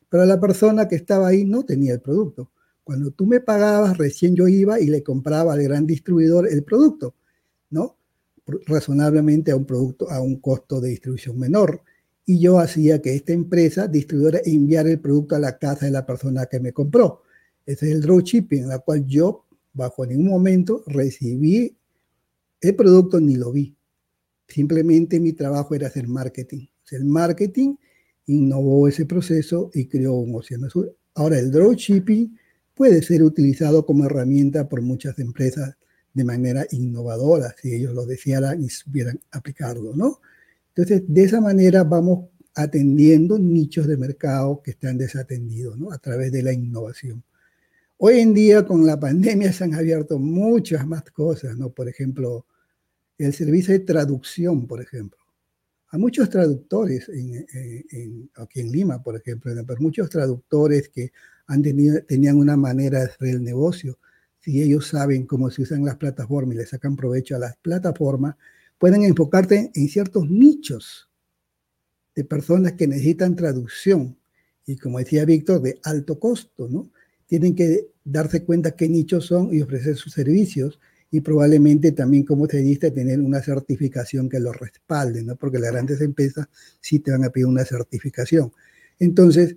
Pero 0.09 0.27
la 0.27 0.39
persona 0.39 0.87
que 0.87 0.97
estaba 0.97 1.29
ahí 1.29 1.45
no 1.45 1.65
tenía 1.65 1.95
el 1.95 2.01
producto. 2.01 2.51
Cuando 2.85 3.11
tú 3.13 3.27
me 3.27 3.41
pagabas, 3.41 3.97
recién 3.97 4.35
yo 4.35 4.49
iba 4.49 4.79
y 4.81 4.87
le 4.87 5.03
compraba 5.03 5.55
al 5.55 5.63
gran 5.63 5.87
distribuidor 5.87 6.49
el 6.49 6.65
producto, 6.65 7.15
¿no? 7.71 7.97
razonablemente 8.67 9.53
a 9.53 9.57
un 9.57 9.65
producto 9.65 10.11
a 10.11 10.21
un 10.21 10.41
costo 10.41 10.81
de 10.81 10.91
distribución 10.91 11.39
menor. 11.39 11.83
Y 12.25 12.39
yo 12.39 12.59
hacía 12.59 13.01
que 13.03 13.15
esta 13.15 13.33
empresa 13.33 13.89
distribuidora 13.89 14.41
enviara 14.45 14.91
el 14.91 15.01
producto 15.01 15.37
a 15.37 15.41
la 15.41 15.59
casa 15.59 15.87
de 15.87 15.93
la 15.93 16.07
persona 16.07 16.47
que 16.47 16.61
me 16.61 16.73
compró. 16.73 17.23
Ese 17.67 17.89
es 17.89 17.93
el 17.93 18.03
dropshipping, 18.03 18.65
en 18.65 18.69
la 18.69 18.79
cual 18.79 19.07
yo 19.07 19.45
bajo 19.73 20.07
ningún 20.07 20.29
momento 20.29 20.83
recibí 20.87 21.77
el 22.61 22.77
producto 22.77 23.21
ni 23.21 23.37
lo 23.37 23.53
vi. 23.53 23.75
Simplemente 24.53 25.19
mi 25.19 25.33
trabajo 25.33 25.75
era 25.75 25.87
hacer 25.87 26.07
marketing. 26.09 26.67
El 26.91 27.07
marketing 27.07 27.77
innovó 28.27 28.87
ese 28.87 29.07
proceso 29.07 29.71
y 29.73 29.87
creó 29.87 30.15
un 30.15 30.35
océano 30.35 30.67
azul. 30.67 30.93
Ahora, 31.15 31.39
el 31.39 31.51
dropshipping 31.51 32.39
puede 32.75 33.01
ser 33.03 33.23
utilizado 33.23 33.87
como 33.87 34.05
herramienta 34.05 34.69
por 34.69 34.83
muchas 34.83 35.19
empresas 35.19 35.77
de 36.13 36.25
manera 36.25 36.67
innovadora, 36.71 37.55
si 37.61 37.75
ellos 37.75 37.95
lo 37.95 38.05
desearan 38.05 38.63
y 38.63 38.69
supieran 38.69 39.19
aplicarlo, 39.31 39.95
¿no? 39.97 40.21
Entonces, 40.69 41.03
de 41.07 41.25
esa 41.25 41.41
manera 41.41 41.85
vamos 41.85 42.29
atendiendo 42.55 43.39
nichos 43.39 43.87
de 43.87 43.97
mercado 43.97 44.61
que 44.63 44.73
están 44.73 44.99
desatendidos, 44.99 45.79
¿no? 45.79 45.93
A 45.93 45.99
través 45.99 46.31
de 46.31 46.43
la 46.43 46.53
innovación. 46.53 47.25
Hoy 47.97 48.19
en 48.21 48.35
día, 48.35 48.67
con 48.67 48.85
la 48.85 49.01
pandemia, 49.01 49.51
se 49.55 49.65
han 49.65 49.75
abierto 49.75 50.19
muchas 50.19 50.87
más 50.87 51.05
cosas, 51.05 51.57
¿no? 51.57 51.71
Por 51.71 51.89
ejemplo, 51.89 52.45
el 53.25 53.33
servicio 53.33 53.73
de 53.73 53.81
traducción, 53.81 54.67
por 54.67 54.81
ejemplo. 54.81 55.19
Hay 55.89 56.01
muchos 56.01 56.31
traductores 56.31 57.09
en, 57.09 58.31
aquí 58.37 58.61
en 58.61 58.73
Lima, 58.73 59.03
por 59.03 59.17
ejemplo, 59.17 59.53
pero 59.67 59.81
muchos 59.81 60.09
traductores 60.09 60.89
que 60.89 61.13
han 61.47 61.63
tenido, 61.63 62.03
tenían 62.05 62.39
una 62.39 62.57
manera 62.57 63.01
de 63.01 63.05
hacer 63.07 63.29
el 63.29 63.43
negocio 63.43 63.99
si 64.41 64.61
ellos 64.61 64.89
saben 64.89 65.27
cómo 65.27 65.51
se 65.51 65.63
usan 65.63 65.85
las 65.85 65.97
plataformas 65.97 66.55
y 66.55 66.59
le 66.59 66.67
sacan 66.67 66.97
provecho 66.97 67.37
a 67.37 67.39
las 67.39 67.57
plataformas, 67.59 68.37
pueden 68.77 69.05
enfocarte 69.05 69.71
en 69.73 69.89
ciertos 69.89 70.29
nichos 70.29 71.09
de 72.15 72.25
personas 72.25 72.73
que 72.73 72.89
necesitan 72.89 73.37
traducción 73.37 74.17
y 74.67 74.77
como 74.77 74.99
decía 74.99 75.25
Víctor, 75.25 75.63
de 75.63 75.79
alto 75.85 76.19
costo, 76.19 76.69
¿no? 76.69 76.91
Tienen 77.27 77.55
que 77.55 77.89
darse 78.05 78.45
cuenta 78.45 78.73
qué 78.73 78.89
nichos 78.89 79.27
son 79.27 79.55
y 79.55 79.63
ofrecer 79.63 79.97
sus 79.97 80.13
servicios 80.13 80.81
y 81.15 81.21
probablemente 81.21 81.93
también, 81.93 82.25
como 82.25 82.47
dijiste, 82.47 82.91
tener 82.91 83.21
una 83.21 83.43
certificación 83.43 84.31
que 84.31 84.41
los 84.41 84.57
respalde, 84.57 85.23
¿no? 85.23 85.37
Porque 85.37 85.59
las 85.59 85.71
grandes 85.71 86.01
empresas 86.01 86.49
sí 86.81 87.01
te 87.01 87.11
van 87.11 87.23
a 87.23 87.29
pedir 87.29 87.47
una 87.47 87.67
certificación. 87.67 88.51
Entonces, 88.99 89.55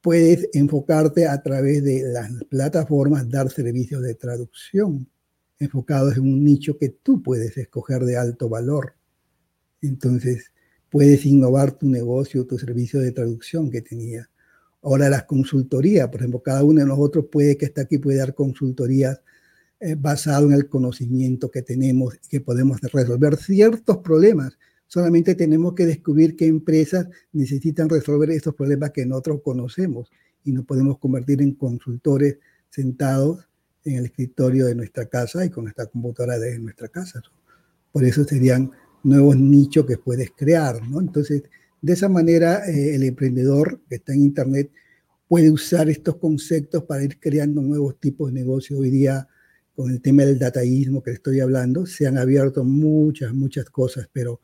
puedes 0.00 0.48
enfocarte 0.52 1.26
a 1.26 1.42
través 1.42 1.82
de 1.82 2.04
las 2.04 2.30
plataformas, 2.44 3.28
dar 3.28 3.50
servicios 3.50 4.02
de 4.02 4.14
traducción 4.14 5.08
enfocados 5.58 6.16
en 6.16 6.22
un 6.22 6.44
nicho 6.44 6.78
que 6.78 6.90
tú 6.90 7.20
puedes 7.20 7.56
escoger 7.56 8.04
de 8.04 8.16
alto 8.16 8.48
valor. 8.48 8.94
Entonces, 9.82 10.52
puedes 10.90 11.26
innovar 11.26 11.72
tu 11.72 11.88
negocio, 11.88 12.46
tu 12.46 12.56
servicio 12.56 13.00
de 13.00 13.10
traducción 13.10 13.68
que 13.68 13.82
tenía. 13.82 14.30
Ahora 14.80 15.08
las 15.08 15.24
consultorías, 15.24 16.06
por 16.06 16.20
ejemplo, 16.20 16.40
cada 16.40 16.62
uno 16.62 16.82
de 16.82 16.86
nosotros 16.86 17.26
puede 17.32 17.56
que 17.56 17.64
está 17.64 17.82
aquí 17.82 17.98
puede 17.98 18.18
dar 18.18 18.32
consultorías 18.32 19.20
eh, 19.84 19.96
basado 19.96 20.46
en 20.46 20.54
el 20.54 20.68
conocimiento 20.68 21.50
que 21.50 21.62
tenemos 21.62 22.14
y 22.14 22.28
que 22.28 22.40
podemos 22.40 22.80
resolver 22.80 23.36
ciertos 23.36 23.98
problemas 23.98 24.56
Solamente 24.94 25.34
tenemos 25.34 25.74
que 25.74 25.86
descubrir 25.86 26.36
qué 26.36 26.46
empresas 26.46 27.08
necesitan 27.32 27.88
resolver 27.88 28.30
estos 28.30 28.54
problemas 28.54 28.90
que 28.90 29.04
nosotros 29.04 29.40
conocemos 29.42 30.08
y 30.44 30.52
nos 30.52 30.64
podemos 30.64 30.98
convertir 30.98 31.42
en 31.42 31.54
consultores 31.54 32.38
sentados 32.70 33.48
en 33.84 33.96
el 33.96 34.04
escritorio 34.04 34.66
de 34.66 34.76
nuestra 34.76 35.06
casa 35.06 35.44
y 35.44 35.50
con 35.50 35.66
esta 35.66 35.86
computadora 35.86 36.38
de 36.38 36.58
nuestra 36.60 36.86
casa. 36.86 37.22
Por 37.90 38.04
eso 38.04 38.22
serían 38.24 38.70
nuevos 39.02 39.36
nichos 39.36 39.84
que 39.84 39.98
puedes 39.98 40.30
crear, 40.30 40.86
¿no? 40.88 41.00
Entonces, 41.00 41.42
de 41.82 41.92
esa 41.92 42.08
manera, 42.08 42.64
eh, 42.68 42.94
el 42.94 43.02
emprendedor 43.02 43.80
que 43.88 43.96
está 43.96 44.14
en 44.14 44.22
Internet 44.22 44.70
puede 45.26 45.50
usar 45.50 45.90
estos 45.90 46.18
conceptos 46.18 46.84
para 46.84 47.02
ir 47.02 47.18
creando 47.18 47.60
nuevos 47.60 47.98
tipos 47.98 48.32
de 48.32 48.40
negocios. 48.40 48.78
Hoy 48.78 48.90
día, 48.90 49.26
con 49.74 49.90
el 49.90 50.00
tema 50.00 50.24
del 50.24 50.38
dataísmo 50.38 51.02
que 51.02 51.10
estoy 51.10 51.40
hablando, 51.40 51.86
se 51.86 52.06
han 52.06 52.18
abierto 52.18 52.64
muchas, 52.64 53.32
muchas 53.34 53.68
cosas, 53.70 54.08
pero 54.12 54.40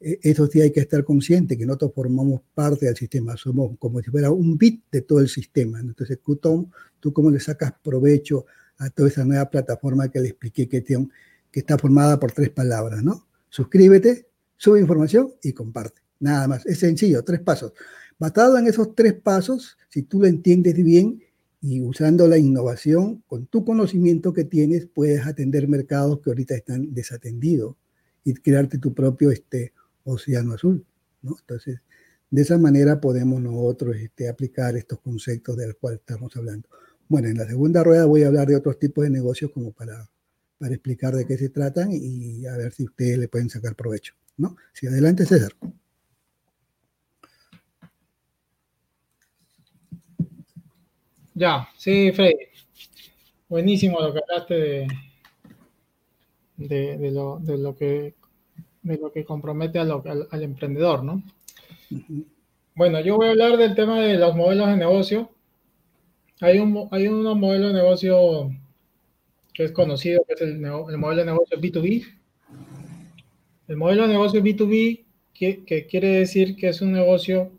eh, 0.00 0.18
eso 0.22 0.46
sí 0.46 0.60
hay 0.60 0.70
que 0.70 0.80
estar 0.80 1.02
consciente, 1.04 1.56
que 1.56 1.64
nosotros 1.64 1.92
formamos 1.94 2.42
parte 2.54 2.86
del 2.86 2.96
sistema, 2.96 3.36
somos 3.36 3.76
como 3.78 4.00
si 4.02 4.10
fuera 4.10 4.30
un 4.30 4.58
bit 4.58 4.84
de 4.92 5.02
todo 5.02 5.20
el 5.20 5.28
sistema. 5.28 5.80
Entonces, 5.80 6.18
tú, 6.22 6.68
tú 7.00 7.12
cómo 7.12 7.30
le 7.30 7.40
sacas 7.40 7.72
provecho 7.82 8.46
a 8.78 8.90
toda 8.90 9.08
esa 9.08 9.24
nueva 9.24 9.48
plataforma 9.48 10.10
que 10.10 10.20
le 10.20 10.28
expliqué 10.28 10.68
que, 10.68 10.82
que 10.82 11.60
está 11.60 11.78
formada 11.78 12.20
por 12.20 12.32
tres 12.32 12.50
palabras, 12.50 13.02
¿no? 13.02 13.26
Suscríbete, 13.48 14.28
sube 14.56 14.80
información 14.80 15.32
y 15.42 15.52
comparte. 15.52 16.02
Nada 16.20 16.46
más, 16.48 16.66
es 16.66 16.78
sencillo, 16.78 17.24
tres 17.24 17.40
pasos. 17.40 17.72
Basado 18.18 18.58
en 18.58 18.66
esos 18.66 18.94
tres 18.94 19.14
pasos, 19.14 19.78
si 19.88 20.02
tú 20.02 20.20
lo 20.20 20.26
entiendes 20.26 20.74
bien 20.74 21.22
y 21.68 21.80
usando 21.80 22.28
la 22.28 22.38
innovación, 22.38 23.24
con 23.26 23.46
tu 23.46 23.64
conocimiento 23.64 24.32
que 24.32 24.44
tienes, 24.44 24.86
puedes 24.86 25.26
atender 25.26 25.66
mercados 25.66 26.20
que 26.20 26.30
ahorita 26.30 26.54
están 26.54 26.94
desatendidos 26.94 27.74
y 28.22 28.34
crearte 28.34 28.78
tu 28.78 28.94
propio 28.94 29.32
este, 29.32 29.72
océano 30.04 30.52
azul. 30.52 30.86
¿no? 31.22 31.36
Entonces, 31.40 31.80
de 32.30 32.42
esa 32.42 32.56
manera 32.56 33.00
podemos 33.00 33.42
nosotros 33.42 33.96
este, 33.96 34.28
aplicar 34.28 34.76
estos 34.76 35.00
conceptos 35.00 35.56
del 35.56 35.74
cual 35.74 35.94
estamos 35.94 36.36
hablando. 36.36 36.68
Bueno, 37.08 37.26
en 37.26 37.36
la 37.36 37.48
segunda 37.48 37.82
rueda 37.82 38.04
voy 38.04 38.22
a 38.22 38.28
hablar 38.28 38.46
de 38.46 38.54
otros 38.54 38.78
tipos 38.78 39.02
de 39.02 39.10
negocios 39.10 39.50
como 39.50 39.72
para, 39.72 40.08
para 40.58 40.72
explicar 40.72 41.16
de 41.16 41.26
qué 41.26 41.36
se 41.36 41.48
tratan 41.48 41.88
y 41.90 42.46
a 42.46 42.56
ver 42.56 42.72
si 42.74 42.84
ustedes 42.84 43.18
le 43.18 43.26
pueden 43.26 43.50
sacar 43.50 43.74
provecho. 43.74 44.14
¿no? 44.36 44.56
Sí, 44.72 44.86
adelante, 44.86 45.26
César. 45.26 45.50
Ya, 51.36 51.68
sí, 51.76 52.12
Freddy. 52.12 52.48
Buenísimo 53.46 54.00
lo 54.00 54.10
que 54.10 54.20
hablaste 54.20 54.54
de, 56.56 56.96
de, 56.96 57.10
lo, 57.10 57.38
de, 57.40 57.58
lo, 57.58 57.76
que, 57.76 58.14
de 58.82 58.96
lo 58.96 59.12
que 59.12 59.26
compromete 59.26 59.78
al, 59.78 59.90
al, 60.30 60.42
emprendedor, 60.42 61.04
¿no? 61.04 61.22
Bueno, 62.74 63.00
yo 63.00 63.16
voy 63.16 63.26
a 63.26 63.30
hablar 63.32 63.58
del 63.58 63.74
tema 63.74 64.00
de 64.00 64.16
los 64.16 64.34
modelos 64.34 64.68
de 64.68 64.78
negocio. 64.78 65.30
Hay 66.40 66.58
un, 66.58 66.88
hay 66.90 67.06
un 67.06 67.38
modelo 67.38 67.68
de 67.68 67.74
negocio 67.74 68.50
que 69.52 69.64
es 69.64 69.72
conocido, 69.72 70.24
que 70.26 70.32
es 70.32 70.40
el, 70.40 70.52
el 70.52 70.98
modelo 70.98 71.16
de 71.16 71.26
negocio 71.26 71.60
B2B. 71.60 72.14
El 73.68 73.76
modelo 73.76 74.02
de 74.04 74.08
negocio 74.08 74.42
B2B, 74.42 75.04
que, 75.34 75.64
que 75.66 75.86
quiere 75.86 76.08
decir 76.20 76.56
que 76.56 76.68
es 76.68 76.80
un 76.80 76.92
negocio 76.92 77.52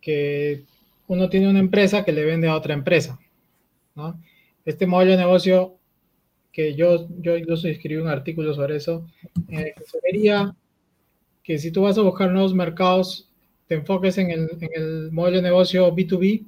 que 0.00 0.64
uno 1.08 1.28
tiene 1.28 1.48
una 1.48 1.58
empresa 1.58 2.04
que 2.04 2.12
le 2.12 2.24
vende 2.24 2.48
a 2.48 2.56
otra 2.56 2.74
empresa. 2.74 3.18
Este 4.64 4.86
modelo 4.86 5.12
de 5.12 5.18
negocio, 5.18 5.76
que 6.52 6.74
yo, 6.74 7.08
yo 7.20 7.36
incluso 7.36 7.68
escribí 7.68 8.00
un 8.00 8.08
artículo 8.08 8.54
sobre 8.54 8.76
eso, 8.76 9.06
eh, 9.48 9.74
se 9.84 9.98
vería 10.02 10.54
que 11.42 11.58
si 11.58 11.70
tú 11.70 11.82
vas 11.82 11.98
a 11.98 12.02
buscar 12.02 12.30
nuevos 12.30 12.54
mercados, 12.54 13.28
te 13.68 13.74
enfoques 13.76 14.18
en 14.18 14.30
el, 14.30 14.48
en 14.60 14.70
el 14.74 15.12
modelo 15.12 15.36
de 15.36 15.42
negocio 15.42 15.94
B2B, 15.94 16.44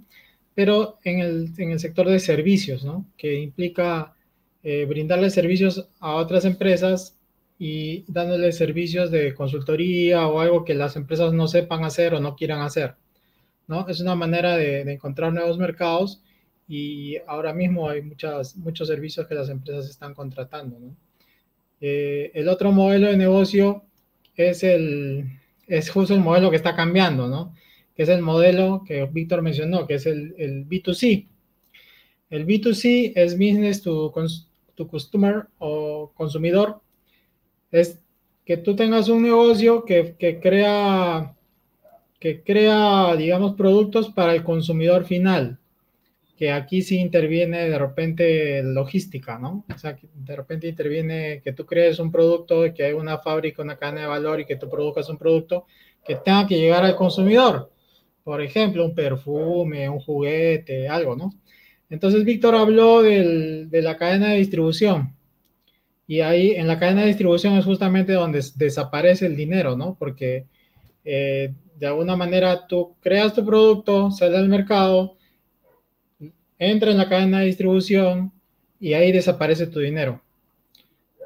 pero 0.54 0.98
en 1.04 1.20
el, 1.20 1.52
en 1.58 1.70
el 1.72 1.80
sector 1.80 2.08
de 2.08 2.18
servicios, 2.18 2.84
¿no? 2.84 3.06
que 3.16 3.40
implica 3.40 4.14
eh, 4.62 4.86
brindarle 4.86 5.30
servicios 5.30 5.86
a 6.00 6.14
otras 6.14 6.44
empresas 6.44 7.16
y 7.58 8.04
dándole 8.08 8.52
servicios 8.52 9.10
de 9.10 9.34
consultoría 9.34 10.26
o 10.26 10.40
algo 10.40 10.64
que 10.64 10.74
las 10.74 10.96
empresas 10.96 11.32
no 11.32 11.46
sepan 11.46 11.84
hacer 11.84 12.14
o 12.14 12.20
no 12.20 12.36
quieran 12.36 12.62
hacer. 12.62 12.96
¿No? 13.66 13.88
Es 13.88 14.00
una 14.00 14.14
manera 14.14 14.56
de, 14.56 14.80
encontrar 14.92 15.32
nuevos 15.32 15.58
mercados 15.58 16.22
y 16.68 17.16
ahora 17.26 17.52
mismo 17.52 17.88
hay 17.88 18.02
muchas, 18.02 18.56
muchos 18.56 18.88
servicios 18.88 19.26
que 19.26 19.34
las 19.34 19.48
empresas 19.48 19.88
están 19.88 20.14
contratando, 20.14 20.78
eh, 21.80 22.30
el 22.34 22.48
otro 22.48 22.72
modelo 22.72 23.08
de 23.08 23.16
negocio 23.16 23.84
es, 24.34 24.62
el, 24.62 25.26
es 25.66 25.90
justo 25.90 26.14
el 26.14 26.20
modelo 26.20 26.50
que 26.50 26.56
está 26.56 26.74
cambiando, 26.74 27.28
¿no? 27.28 27.54
Que 27.94 28.02
es 28.04 28.08
el 28.08 28.22
modelo 28.22 28.82
que 28.86 29.04
Víctor 29.06 29.42
mencionó, 29.42 29.86
que 29.86 29.94
es 29.94 30.06
el, 30.06 30.34
el 30.38 30.66
B2C. 30.66 31.28
El 32.30 32.46
B2C 32.46 33.12
es 33.14 33.34
business 33.34 33.82
to, 33.82 34.12
to 34.74 34.88
customer 34.88 35.46
o 35.58 36.12
consumidor. 36.14 36.80
Es 37.70 38.00
que 38.44 38.56
tú 38.56 38.74
tengas 38.76 39.08
un 39.08 39.22
negocio 39.22 39.84
que, 39.84 40.16
que 40.18 40.40
crea 40.40 41.35
que 42.18 42.42
crea, 42.42 43.14
digamos, 43.16 43.54
productos 43.54 44.10
para 44.10 44.34
el 44.34 44.42
consumidor 44.42 45.04
final, 45.04 45.58
que 46.36 46.50
aquí 46.50 46.82
sí 46.82 46.98
interviene 46.98 47.68
de 47.68 47.78
repente 47.78 48.62
logística, 48.62 49.38
¿no? 49.38 49.64
O 49.74 49.78
sea, 49.78 49.96
que 49.96 50.06
de 50.14 50.36
repente 50.36 50.68
interviene 50.68 51.40
que 51.42 51.52
tú 51.52 51.64
crees 51.64 51.98
un 51.98 52.12
producto, 52.12 52.62
que 52.74 52.84
hay 52.84 52.92
una 52.92 53.18
fábrica, 53.18 53.62
una 53.62 53.76
cadena 53.76 54.02
de 54.02 54.06
valor 54.06 54.40
y 54.40 54.46
que 54.46 54.56
tú 54.56 54.68
produzcas 54.68 55.08
un 55.08 55.16
producto 55.16 55.66
que 56.04 56.16
tenga 56.16 56.46
que 56.46 56.58
llegar 56.58 56.84
al 56.84 56.96
consumidor. 56.96 57.70
Por 58.22 58.42
ejemplo, 58.42 58.84
un 58.84 58.94
perfume, 58.94 59.88
un 59.88 60.00
juguete, 60.00 60.88
algo, 60.88 61.16
¿no? 61.16 61.32
Entonces, 61.88 62.24
Víctor 62.24 62.54
habló 62.54 63.02
del, 63.02 63.70
de 63.70 63.82
la 63.82 63.96
cadena 63.96 64.30
de 64.30 64.38
distribución. 64.38 65.14
Y 66.06 66.20
ahí 66.20 66.52
en 66.52 66.68
la 66.68 66.78
cadena 66.78 67.02
de 67.02 67.08
distribución 67.08 67.54
es 67.54 67.64
justamente 67.64 68.12
donde 68.12 68.44
desaparece 68.56 69.26
el 69.26 69.36
dinero, 69.36 69.76
¿no? 69.76 69.96
Porque 69.98 70.46
eh, 71.04 71.52
de 71.78 71.86
alguna 71.86 72.16
manera 72.16 72.66
tú 72.66 72.94
creas 73.00 73.34
tu 73.34 73.44
producto, 73.44 74.10
sale 74.10 74.36
al 74.36 74.48
mercado, 74.48 75.16
entra 76.58 76.90
en 76.90 76.98
la 76.98 77.08
cadena 77.08 77.40
de 77.40 77.46
distribución 77.46 78.32
y 78.80 78.94
ahí 78.94 79.12
desaparece 79.12 79.66
tu 79.66 79.80
dinero. 79.80 80.22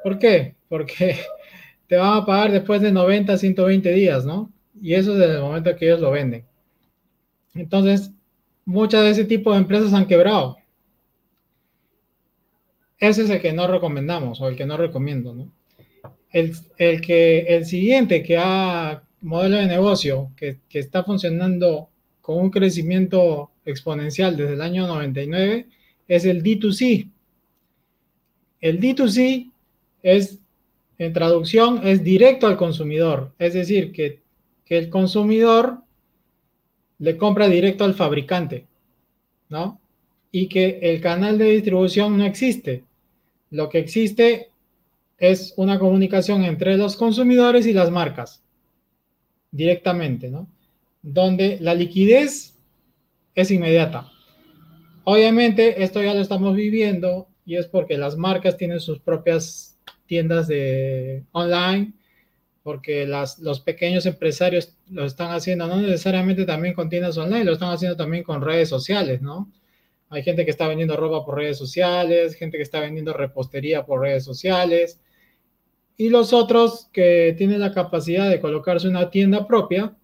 ¿Por 0.03 0.19
qué? 0.19 0.55
Porque 0.67 1.19
te 1.87 1.95
van 1.95 2.17
a 2.17 2.25
pagar 2.25 2.51
después 2.51 2.81
de 2.81 2.91
90, 2.91 3.37
120 3.37 3.93
días, 3.93 4.25
¿no? 4.25 4.51
Y 4.81 4.93
eso 4.93 5.13
es 5.13 5.19
desde 5.19 5.35
el 5.35 5.41
momento 5.41 5.75
que 5.75 5.85
ellos 5.85 6.01
lo 6.01 6.11
venden. 6.11 6.45
Entonces, 7.53 8.11
muchas 8.65 9.03
de 9.03 9.11
ese 9.11 9.25
tipo 9.25 9.51
de 9.51 9.59
empresas 9.59 9.93
han 9.93 10.07
quebrado. 10.07 10.57
Ese 12.97 13.23
es 13.23 13.29
el 13.29 13.41
que 13.41 13.53
no 13.53 13.67
recomendamos 13.67 14.41
o 14.41 14.47
el 14.47 14.55
que 14.55 14.65
no 14.65 14.77
recomiendo, 14.77 15.33
¿no? 15.33 15.51
El, 16.29 16.53
el 16.77 17.01
que, 17.01 17.39
el 17.39 17.65
siguiente 17.65 18.23
que 18.23 18.37
ha, 18.37 19.03
modelo 19.21 19.57
de 19.57 19.67
negocio 19.67 20.31
que, 20.35 20.57
está 20.71 21.03
funcionando 21.03 21.89
con 22.21 22.37
un 22.37 22.49
crecimiento 22.49 23.51
exponencial 23.65 24.35
desde 24.35 24.53
el 24.53 24.61
año 24.61 24.87
99 24.87 25.67
es 26.07 26.25
el 26.25 26.43
D2C. 26.43 27.09
El 28.59 28.79
D2C 28.79 29.51
es, 30.03 30.39
en 30.97 31.13
traducción, 31.13 31.87
es 31.87 32.03
directo 32.03 32.47
al 32.47 32.57
consumidor, 32.57 33.33
es 33.39 33.53
decir, 33.53 33.91
que, 33.91 34.21
que 34.65 34.77
el 34.77 34.89
consumidor 34.89 35.79
le 36.99 37.17
compra 37.17 37.47
directo 37.47 37.83
al 37.83 37.95
fabricante, 37.95 38.67
¿no? 39.49 39.79
Y 40.31 40.47
que 40.47 40.79
el 40.81 41.01
canal 41.01 41.37
de 41.37 41.51
distribución 41.51 42.17
no 42.17 42.25
existe. 42.25 42.83
Lo 43.49 43.69
que 43.69 43.79
existe 43.79 44.49
es 45.17 45.53
una 45.57 45.79
comunicación 45.79 46.45
entre 46.45 46.77
los 46.77 46.95
consumidores 46.95 47.65
y 47.65 47.73
las 47.73 47.91
marcas 47.91 48.41
directamente, 49.51 50.29
¿no? 50.29 50.47
Donde 51.01 51.57
la 51.59 51.73
liquidez 51.73 52.57
es 53.35 53.51
inmediata. 53.51 54.09
Obviamente, 55.03 55.83
esto 55.83 56.01
ya 56.01 56.13
lo 56.13 56.21
estamos 56.21 56.55
viviendo 56.55 57.27
y 57.45 57.55
es 57.57 57.67
porque 57.67 57.97
las 57.97 58.17
marcas 58.17 58.57
tienen 58.57 58.79
sus 58.79 58.99
propias 58.99 59.79
tiendas 60.05 60.47
de 60.47 61.23
online, 61.31 61.93
porque 62.63 63.07
las, 63.07 63.39
los 63.39 63.59
pequeños 63.59 64.05
empresarios 64.05 64.77
lo 64.89 65.05
están 65.05 65.31
haciendo, 65.31 65.67
no 65.67 65.77
necesariamente 65.77 66.45
también 66.45 66.73
con 66.73 66.89
tiendas 66.89 67.17
online, 67.17 67.45
lo 67.45 67.53
están 67.53 67.71
haciendo 67.71 67.97
también 67.97 68.23
con 68.23 68.41
redes 68.41 68.69
sociales, 68.69 69.21
¿no? 69.21 69.51
Hay 70.09 70.23
gente 70.23 70.43
que 70.43 70.51
está 70.51 70.67
vendiendo 70.67 70.97
ropa 70.97 71.25
por 71.25 71.37
redes 71.37 71.57
sociales, 71.57 72.35
gente 72.35 72.57
que 72.57 72.63
está 72.63 72.81
vendiendo 72.81 73.13
repostería 73.13 73.85
por 73.85 74.01
redes 74.01 74.25
sociales, 74.25 74.99
y 76.01 76.09
los 76.09 76.33
otros 76.33 76.89
que 76.91 77.35
tienen 77.37 77.59
la 77.59 77.75
capacidad 77.75 78.27
de 78.27 78.39
colocarse 78.39 78.87
una 78.87 79.11
tienda 79.11 79.45
propia, 79.45 79.95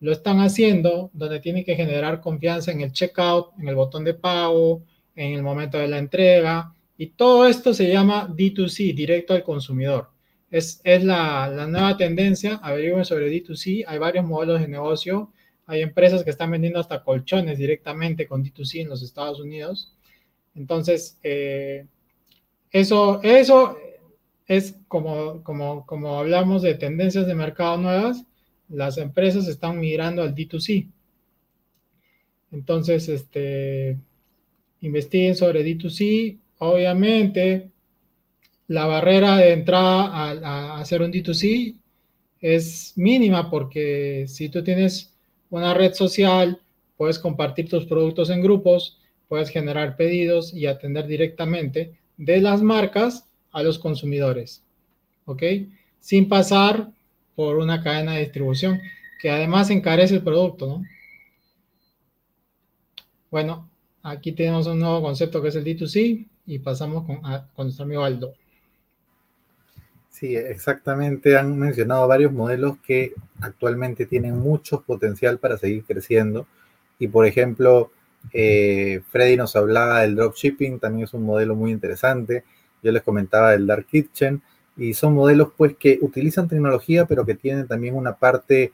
lo 0.00 0.10
están 0.10 0.40
haciendo 0.40 1.10
donde 1.12 1.40
tienen 1.40 1.62
que 1.62 1.76
generar 1.76 2.22
confianza 2.22 2.72
en 2.72 2.80
el 2.80 2.90
checkout, 2.90 3.50
en 3.60 3.68
el 3.68 3.74
botón 3.74 4.02
de 4.02 4.14
pago, 4.14 4.82
en 5.14 5.34
el 5.34 5.42
momento 5.42 5.76
de 5.76 5.88
la 5.88 5.98
entrega. 5.98 6.74
Y 6.96 7.08
todo 7.08 7.46
esto 7.46 7.74
se 7.74 7.86
llama 7.92 8.28
D2C, 8.34 8.94
directo 8.94 9.34
al 9.34 9.42
consumidor. 9.42 10.08
Es, 10.50 10.80
es 10.84 11.04
la, 11.04 11.46
la, 11.50 11.66
nueva 11.66 11.98
tendencia. 11.98 12.58
Averigüen 12.62 13.04
sobre 13.04 13.30
D2C. 13.30 13.84
Hay 13.86 13.98
varios 13.98 14.24
modelos 14.24 14.58
de 14.58 14.68
negocio. 14.68 15.34
Hay 15.66 15.82
empresas 15.82 16.24
que 16.24 16.30
están 16.30 16.50
vendiendo 16.50 16.80
hasta 16.80 17.04
colchones 17.04 17.58
directamente 17.58 18.26
con 18.26 18.42
D2C 18.42 18.80
en 18.80 18.88
los 18.88 19.02
Estados 19.02 19.38
Unidos. 19.38 19.92
Entonces, 20.54 21.18
eh, 21.22 21.84
eso, 22.70 23.20
eso 23.22 23.76
es 24.46 24.76
como, 24.88 25.42
como, 25.42 25.86
como 25.86 26.18
hablamos 26.18 26.62
de 26.62 26.74
tendencias 26.74 27.26
de 27.26 27.34
mercado 27.34 27.76
nuevas, 27.78 28.24
las 28.68 28.98
empresas 28.98 29.48
están 29.48 29.78
migrando 29.78 30.22
al 30.22 30.34
D2C. 30.34 30.88
Entonces, 32.50 33.08
este, 33.08 33.98
investiguen 34.80 35.36
sobre 35.36 35.64
D2C. 35.64 36.38
Obviamente, 36.58 37.70
la 38.68 38.86
barrera 38.86 39.36
de 39.38 39.52
entrada 39.52 40.06
a, 40.42 40.80
hacer 40.80 41.02
un 41.02 41.12
D2C 41.12 41.76
es 42.40 42.92
mínima 42.96 43.50
porque 43.50 44.26
si 44.28 44.48
tú 44.48 44.62
tienes 44.62 45.14
una 45.50 45.74
red 45.74 45.94
social, 45.94 46.60
puedes 46.96 47.18
compartir 47.18 47.68
tus 47.68 47.86
productos 47.86 48.30
en 48.30 48.42
grupos, 48.42 48.98
puedes 49.28 49.48
generar 49.48 49.96
pedidos 49.96 50.52
y 50.52 50.66
atender 50.66 51.06
directamente 51.06 51.98
de 52.16 52.40
las 52.40 52.62
marcas 52.62 53.28
a 53.52 53.62
los 53.62 53.78
consumidores, 53.78 54.62
¿ok? 55.26 55.42
Sin 56.00 56.28
pasar 56.28 56.90
por 57.36 57.56
una 57.56 57.82
cadena 57.82 58.14
de 58.14 58.20
distribución 58.20 58.80
que 59.20 59.30
además 59.30 59.70
encarece 59.70 60.16
el 60.16 60.22
producto, 60.22 60.66
¿no? 60.66 60.82
Bueno, 63.30 63.70
aquí 64.02 64.32
tenemos 64.32 64.66
un 64.66 64.80
nuevo 64.80 65.00
concepto 65.00 65.40
que 65.40 65.48
es 65.48 65.54
el 65.54 65.64
D2C 65.64 66.26
y 66.46 66.58
pasamos 66.58 67.04
con, 67.06 67.20
con 67.20 67.66
nuestro 67.66 67.84
amigo 67.84 68.04
Aldo. 68.04 68.34
Sí, 70.10 70.36
exactamente. 70.36 71.36
Han 71.36 71.58
mencionado 71.58 72.06
varios 72.06 72.32
modelos 72.32 72.76
que 72.78 73.12
actualmente 73.40 74.06
tienen 74.06 74.38
mucho 74.38 74.82
potencial 74.82 75.38
para 75.38 75.56
seguir 75.56 75.84
creciendo. 75.84 76.46
Y 76.98 77.08
por 77.08 77.26
ejemplo, 77.26 77.90
eh, 78.32 79.00
Freddy 79.10 79.36
nos 79.36 79.56
hablaba 79.56 80.02
del 80.02 80.14
dropshipping, 80.14 80.78
también 80.78 81.04
es 81.04 81.14
un 81.14 81.24
modelo 81.24 81.56
muy 81.56 81.72
interesante. 81.72 82.44
Yo 82.82 82.92
les 82.92 83.02
comentaba 83.02 83.52
del 83.52 83.66
Dark 83.66 83.86
Kitchen. 83.86 84.42
Y 84.76 84.94
son 84.94 85.14
modelos 85.14 85.50
pues 85.56 85.76
que 85.76 85.98
utilizan 86.00 86.48
tecnología, 86.48 87.04
pero 87.04 87.26
que 87.26 87.34
tienen 87.34 87.66
también 87.66 87.94
una 87.94 88.14
parte 88.14 88.72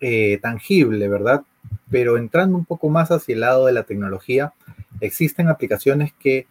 eh, 0.00 0.38
tangible, 0.40 1.08
¿verdad? 1.08 1.42
Pero 1.90 2.16
entrando 2.16 2.56
un 2.56 2.64
poco 2.64 2.88
más 2.88 3.10
hacia 3.10 3.34
el 3.34 3.40
lado 3.40 3.66
de 3.66 3.72
la 3.72 3.82
tecnología, 3.82 4.54
existen 5.00 5.48
aplicaciones 5.48 6.12
que 6.18 6.46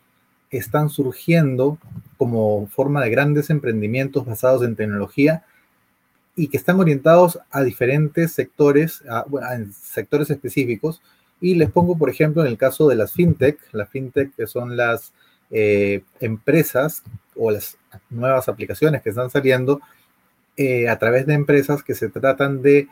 están 0.52 0.90
surgiendo 0.90 1.78
como 2.18 2.68
forma 2.68 3.02
de 3.02 3.10
grandes 3.10 3.50
emprendimientos 3.50 4.26
basados 4.26 4.64
en 4.64 4.76
tecnología 4.76 5.46
y 6.36 6.48
que 6.48 6.58
están 6.58 6.80
orientados 6.80 7.40
a 7.52 7.64
diferentes 7.64 8.32
sectores, 8.32 9.04
a, 9.10 9.26
sectores 9.72 10.30
específicos. 10.30 11.02
Y 11.42 11.56
les 11.56 11.72
pongo, 11.72 11.98
por 11.98 12.10
ejemplo, 12.10 12.44
en 12.44 12.50
el 12.50 12.58
caso 12.58 12.88
de 12.88 12.96
las 12.96 13.14
fintech, 13.14 13.58
las 13.72 13.90
fintech 13.90 14.36
que 14.36 14.48
son 14.48 14.76
las 14.76 15.14
eh, 15.52 16.04
empresas 16.20 17.04
o 17.36 17.52
las 17.52 17.78
nuevas 18.10 18.50
aplicaciones 18.50 19.02
que 19.02 19.10
están 19.10 19.30
saliendo 19.30 19.82
eh, 20.58 20.90
a 20.90 21.00
través 21.00 21.26
de 21.26 21.34
empresas 21.34 21.84
que 21.84 21.96
se 21.96 22.10
tratan 22.10 22.62
de 22.62 22.88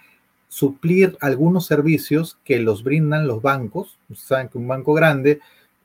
suplir 0.48 1.18
algunos 1.20 1.66
servicios 1.66 2.38
que 2.46 2.60
los 2.60 2.84
brindan 2.84 3.28
los 3.28 3.42
bancos. 3.42 3.98
Saben 4.16 4.48
que 4.48 4.58
un 4.58 4.68
banco 4.68 4.94
grande 4.94 5.40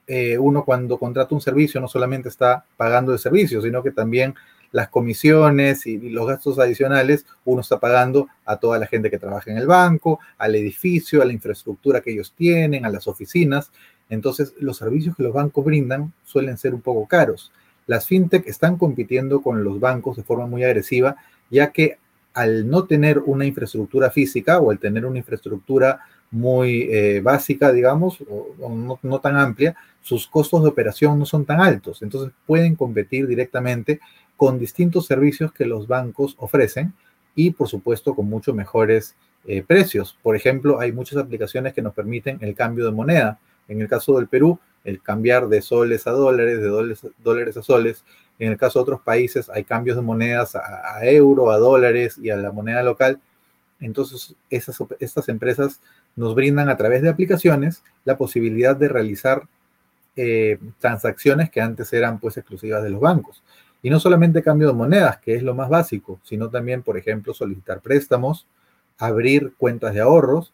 eh, 0.06 0.36
uno 0.36 0.64
cuando 0.64 0.98
contrata 0.98 1.34
un 1.34 1.40
servicio 1.40 1.80
no 1.80 1.88
solamente 1.88 2.28
está 2.28 2.64
pagando 2.76 3.12
el 3.12 3.18
servicio, 3.18 3.62
sino 3.62 3.82
que 3.82 3.92
también 3.92 4.34
las 4.72 4.88
comisiones 4.88 5.86
y, 5.86 5.98
los 6.10 6.26
gastos 6.26 6.58
adicionales 6.58 7.24
uno 7.44 7.60
está 7.60 7.78
pagando 7.78 8.28
a 8.44 8.56
toda 8.56 8.78
la 8.78 8.86
gente 8.86 9.10
que 9.10 9.18
trabaja 9.18 9.50
en 9.50 9.58
el 9.58 9.66
banco, 9.66 10.18
al 10.38 10.54
edificio, 10.54 11.22
a 11.22 11.24
la 11.24 11.32
infraestructura 11.32 12.00
que 12.00 12.12
ellos 12.12 12.34
tienen, 12.36 12.84
a 12.84 12.90
las 12.90 13.06
oficinas. 13.06 13.70
Entonces, 14.12 14.52
los 14.60 14.76
servicios 14.76 15.16
que 15.16 15.22
los 15.22 15.32
bancos 15.32 15.64
brindan 15.64 16.12
suelen 16.24 16.58
ser 16.58 16.74
un 16.74 16.82
poco 16.82 17.06
caros. 17.06 17.50
Las 17.86 18.06
fintech 18.06 18.46
están 18.46 18.76
compitiendo 18.76 19.40
con 19.40 19.64
los 19.64 19.80
bancos 19.80 20.18
de 20.18 20.22
forma 20.22 20.46
muy 20.46 20.64
agresiva, 20.64 21.16
ya 21.50 21.72
que 21.72 21.96
al 22.34 22.68
no 22.68 22.84
tener 22.84 23.20
una 23.20 23.46
infraestructura 23.46 24.10
física 24.10 24.60
o 24.60 24.70
al 24.70 24.78
tener 24.78 25.06
una 25.06 25.16
infraestructura 25.16 26.00
muy 26.30 26.88
eh, 26.90 27.20
básica, 27.22 27.72
digamos, 27.72 28.18
o, 28.28 28.98
no, 29.02 29.18
tan 29.20 29.36
amplia, 29.36 29.74
sus 30.02 30.26
costos 30.26 30.62
de 30.62 30.68
operación 30.68 31.18
no 31.18 31.24
son 31.24 31.46
tan 31.46 31.62
altos. 31.62 32.02
Entonces 32.02 32.32
pueden 32.46 32.76
competir 32.76 33.26
directamente 33.26 33.98
con 34.36 34.58
distintos 34.58 35.06
servicios 35.06 35.52
que 35.54 35.64
los 35.64 35.86
bancos 35.86 36.36
ofrecen 36.38 36.92
y, 37.34 37.52
por 37.52 37.68
supuesto, 37.68 38.14
con 38.14 38.26
mucho 38.26 38.52
mejores 38.52 39.14
eh, 39.46 39.62
precios. 39.66 40.18
Por 40.22 40.36
ejemplo, 40.36 40.80
hay 40.80 40.92
muchas 40.92 41.16
aplicaciones 41.16 41.72
que 41.72 41.80
nos 41.80 41.94
permiten 41.94 42.36
el 42.42 42.54
cambio 42.54 42.84
de 42.84 42.92
moneda. 42.92 43.38
En 43.72 43.80
el 43.80 43.88
caso 43.88 44.16
del 44.16 44.28
Perú, 44.28 44.58
el 44.84 45.02
cambiar 45.02 45.48
de 45.48 45.62
soles 45.62 46.06
a 46.06 46.10
dólares, 46.12 46.60
de 46.60 46.68
dólares, 47.22 47.56
a 47.56 47.62
soles. 47.62 48.04
En 48.38 48.50
el 48.50 48.58
caso 48.58 48.78
de 48.78 48.82
otros 48.82 49.00
países, 49.00 49.48
hay 49.48 49.64
cambios 49.64 49.96
de 49.96 50.02
monedas 50.02 50.54
a, 50.54 50.96
a 50.96 51.04
euro, 51.06 51.50
a 51.50 51.58
dólares 51.58 52.18
y 52.18 52.30
a 52.30 52.36
la 52.36 52.52
moneda 52.52 52.82
local. 52.82 53.20
Entonces, 53.80 54.34
esas, 54.50 54.76
estas 55.00 55.28
empresas 55.28 55.80
nos 56.16 56.34
brindan 56.34 56.68
a 56.68 56.76
través 56.76 57.02
de 57.02 57.08
aplicaciones 57.08 57.82
la 58.04 58.16
posibilidad 58.16 58.76
de 58.76 58.88
realizar 58.88 59.48
eh, 60.14 60.58
transacciones 60.78 61.50
que 61.50 61.60
antes 61.60 61.92
eran 61.92 62.20
pues 62.20 62.36
exclusivas 62.36 62.82
de 62.82 62.90
los 62.90 63.00
bancos. 63.00 63.42
Y 63.82 63.90
no 63.90 63.98
solamente 63.98 64.42
cambio 64.42 64.68
de 64.68 64.74
monedas, 64.74 65.18
que 65.18 65.34
es 65.34 65.42
lo 65.42 65.54
más 65.54 65.68
básico, 65.68 66.20
sino 66.22 66.50
también, 66.50 66.82
por 66.82 66.96
ejemplo, 66.96 67.34
solicitar 67.34 67.80
préstamos, 67.80 68.46
abrir 68.98 69.54
cuentas 69.56 69.94
de 69.94 70.00
ahorros 70.00 70.52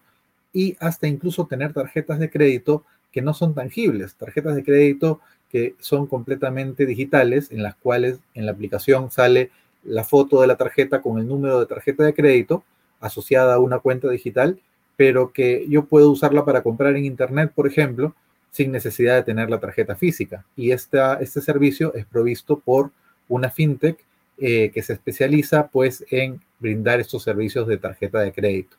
y 0.53 0.77
hasta 0.81 1.09
incluso 1.09 1.47
tener 1.47 1.73
tarjetas 1.73 2.19
de 2.19 2.31
crédito 2.31 2.85
que 3.12 3.22
no 3.22 3.34
son 3.34 3.54
tangibles, 3.54 4.14
tarjetas 4.14 4.54
de 4.54 4.64
crédito 4.64 5.20
que 5.50 5.74
son 5.80 6.06
completamente 6.06 6.84
digitales, 6.84 7.50
en 7.50 7.62
las 7.62 7.74
cuales 7.74 8.18
en 8.34 8.46
la 8.46 8.52
aplicación 8.52 9.11
sale 9.11 9.50
la 9.82 10.04
foto 10.04 10.40
de 10.40 10.46
la 10.46 10.56
tarjeta 10.56 11.00
con 11.00 11.18
el 11.18 11.26
número 11.26 11.59
de 11.61 11.66
tarjeta 11.66 12.04
de 12.04 12.14
crédito 12.14 12.64
asociada 13.00 13.54
a 13.54 13.59
una 13.59 13.78
cuenta 13.78 14.11
digital 14.11 14.61
pero 14.98 15.32
que 15.32 15.64
yo 15.68 15.84
puedo 15.84 16.11
usarla 16.11 16.44
para 16.44 16.64
comprar 16.64 16.96
en 16.96 17.04
Internet, 17.04 17.52
por 17.54 17.68
ejemplo, 17.68 18.16
sin 18.50 18.72
necesidad 18.72 19.14
de 19.14 19.22
tener 19.22 19.48
la 19.48 19.61
tarjeta 19.61 19.94
física. 19.94 20.44
Y 20.56 20.72
esta, 20.72 21.20
este 21.20 21.40
servicio 21.40 21.94
es 21.94 22.04
provisto 22.04 22.59
por 22.59 22.90
una 23.28 23.48
fintech 23.48 24.04
eh, 24.38 24.72
que 24.74 24.82
se 24.82 24.94
especializa 24.94 25.68
pues 25.68 26.04
en 26.11 26.40
brindar 26.59 26.98
estos 26.98 27.22
servicios 27.22 27.68
de 27.68 27.78
tarjeta 27.78 28.18
de 28.18 28.32
crédito. 28.32 28.76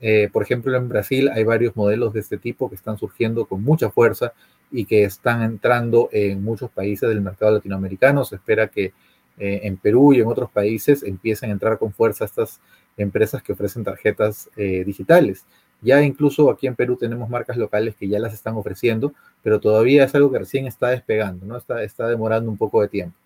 Eh, 0.00 0.28
por 0.32 0.42
ejemplo, 0.42 0.76
en 0.76 0.88
Brasil 0.88 1.28
hay 1.28 1.44
varios 1.44 1.74
modelos 1.76 2.12
de 2.12 2.20
este 2.20 2.38
tipo 2.38 2.68
que 2.68 2.76
están 2.76 2.98
surgiendo 2.98 3.46
con 3.46 3.62
mucha 3.62 3.90
fuerza 3.90 4.32
y 4.70 4.84
que 4.84 5.04
están 5.04 5.42
entrando 5.42 6.08
en 6.12 6.42
muchos 6.42 6.70
países 6.70 7.08
del 7.08 7.20
mercado 7.20 7.52
latinoamericano. 7.52 8.24
Se 8.24 8.36
espera 8.36 8.68
que 8.68 8.92
eh, 9.38 9.60
en 9.64 9.76
Perú 9.76 10.12
y 10.12 10.20
en 10.20 10.26
otros 10.26 10.50
países 10.50 11.02
empiecen 11.02 11.50
a 11.50 11.52
entrar 11.52 11.78
con 11.78 11.92
fuerza 11.92 12.24
estas 12.24 12.60
empresas 12.96 13.42
que 13.42 13.52
ofrecen 13.52 13.84
tarjetas 13.84 14.50
eh, 14.56 14.84
digitales. 14.84 15.44
Ya 15.80 16.02
incluso 16.02 16.50
aquí 16.50 16.66
en 16.66 16.74
Perú 16.74 16.96
tenemos 16.96 17.28
marcas 17.28 17.56
locales 17.56 17.94
que 17.94 18.08
ya 18.08 18.18
las 18.18 18.34
están 18.34 18.56
ofreciendo, 18.56 19.14
pero 19.42 19.60
todavía 19.60 20.04
es 20.04 20.14
algo 20.14 20.32
que 20.32 20.40
recién 20.40 20.66
está 20.66 20.88
despegando, 20.88 21.46
¿no? 21.46 21.56
Está, 21.56 21.84
está 21.84 22.08
demorando 22.08 22.50
un 22.50 22.56
poco 22.56 22.82
de 22.82 22.88
tiempo. 22.88 23.16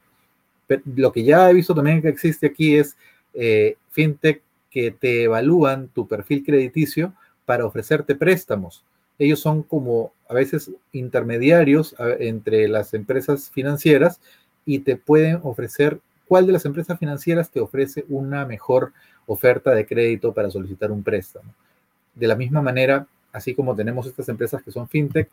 Pero 0.67 0.83
lo 0.97 1.13
que 1.13 1.25
ya 1.25 1.49
he 1.51 1.55
visto 1.55 1.75
también 1.75 2.03
que 2.03 2.09
existe 2.09 2.47
aquí 2.47 2.77
es 2.77 2.97
eh, 3.33 3.77
fintech 3.91 4.43
que 4.73 4.91
te 4.91 5.25
evalúan 5.25 5.89
tu 5.89 6.09
perfil 6.09 6.43
crediticio 6.45 7.13
para 7.45 7.67
ofrecerte 7.67 8.15
préstamos. 8.15 8.85
Ellos 9.19 9.39
son 9.41 9.63
como 9.63 10.13
a 10.29 10.35
veces 10.35 10.71
intermediarios 10.93 11.95
entre 12.19 12.67
las 12.67 12.95
empresas 12.95 13.51
financieras 13.51 14.21
y 14.65 14.81
te 14.81 14.97
pueden 14.97 15.41
ofrecer 15.43 16.01
cuál 16.27 16.47
de 16.47 16.53
las 16.53 16.65
empresas 16.65 16.99
financieras 16.99 17.51
te 17.51 17.61
ofrece 17.61 18.07
una 18.09 18.47
mejor 18.47 18.93
oferta 19.27 19.73
de 19.73 19.87
crédito 19.87 20.33
para 20.33 20.51
solicitar 20.51 20.91
un 20.91 21.03
préstamo. 21.03 21.53
De 22.15 22.27
la 22.27 22.35
misma 22.35 22.63
manera, 22.63 23.07
así 23.33 23.55
como 23.55 23.77
tenemos 23.77 24.07
estas 24.07 24.29
empresas 24.29 24.63
que 24.63 24.73
son 24.73 24.89
fintech, 24.89 25.29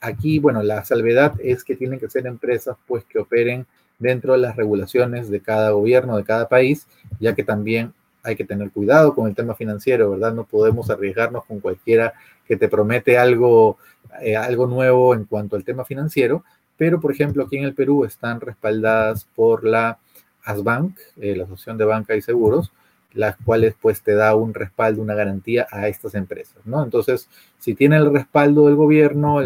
aquí, 0.00 0.38
bueno, 0.38 0.62
la 0.62 0.84
salvedad 0.84 1.34
es 1.42 1.64
que 1.64 1.76
tienen 1.76 1.98
que 1.98 2.10
ser 2.10 2.26
empresas 2.26 2.76
pues 2.86 3.04
que 3.04 3.18
operen 3.18 3.66
dentro 3.98 4.32
de 4.32 4.38
las 4.38 4.56
regulaciones 4.56 5.30
de 5.30 5.40
cada 5.40 5.70
gobierno, 5.70 6.16
de 6.16 6.24
cada 6.24 6.48
país, 6.48 6.86
ya 7.18 7.34
que 7.34 7.44
también 7.44 7.92
hay 8.22 8.36
que 8.36 8.44
tener 8.44 8.70
cuidado 8.70 9.14
con 9.14 9.28
el 9.28 9.34
tema 9.34 9.54
financiero, 9.54 10.10
¿verdad? 10.10 10.34
No 10.34 10.44
podemos 10.44 10.90
arriesgarnos 10.90 11.44
con 11.44 11.60
cualquiera 11.60 12.12
que 12.46 12.56
te 12.56 12.68
promete 12.68 13.16
algo, 13.16 13.78
eh, 14.20 14.36
algo 14.36 14.66
nuevo 14.66 15.14
en 15.14 15.24
cuanto 15.24 15.56
al 15.56 15.64
tema 15.64 15.84
financiero, 15.84 16.44
pero 16.76 17.00
por 17.00 17.12
ejemplo 17.12 17.44
aquí 17.44 17.56
en 17.56 17.64
el 17.64 17.74
Perú 17.74 18.04
están 18.04 18.40
respaldadas 18.40 19.26
por 19.34 19.64
la 19.64 19.98
ASBank, 20.44 20.98
eh, 21.20 21.36
la 21.36 21.44
Asociación 21.44 21.78
de 21.78 21.84
Banca 21.84 22.16
y 22.16 22.22
Seguros, 22.22 22.72
las 23.12 23.36
cuales 23.36 23.74
pues 23.80 24.02
te 24.02 24.14
da 24.14 24.34
un 24.34 24.52
respaldo, 24.52 25.00
una 25.00 25.14
garantía 25.14 25.66
a 25.70 25.88
estas 25.88 26.14
empresas, 26.14 26.58
¿no? 26.66 26.84
Entonces, 26.84 27.30
si 27.58 27.74
tienen 27.74 28.00
el 28.00 28.12
respaldo 28.12 28.66
del 28.66 28.74
gobierno, 28.74 29.38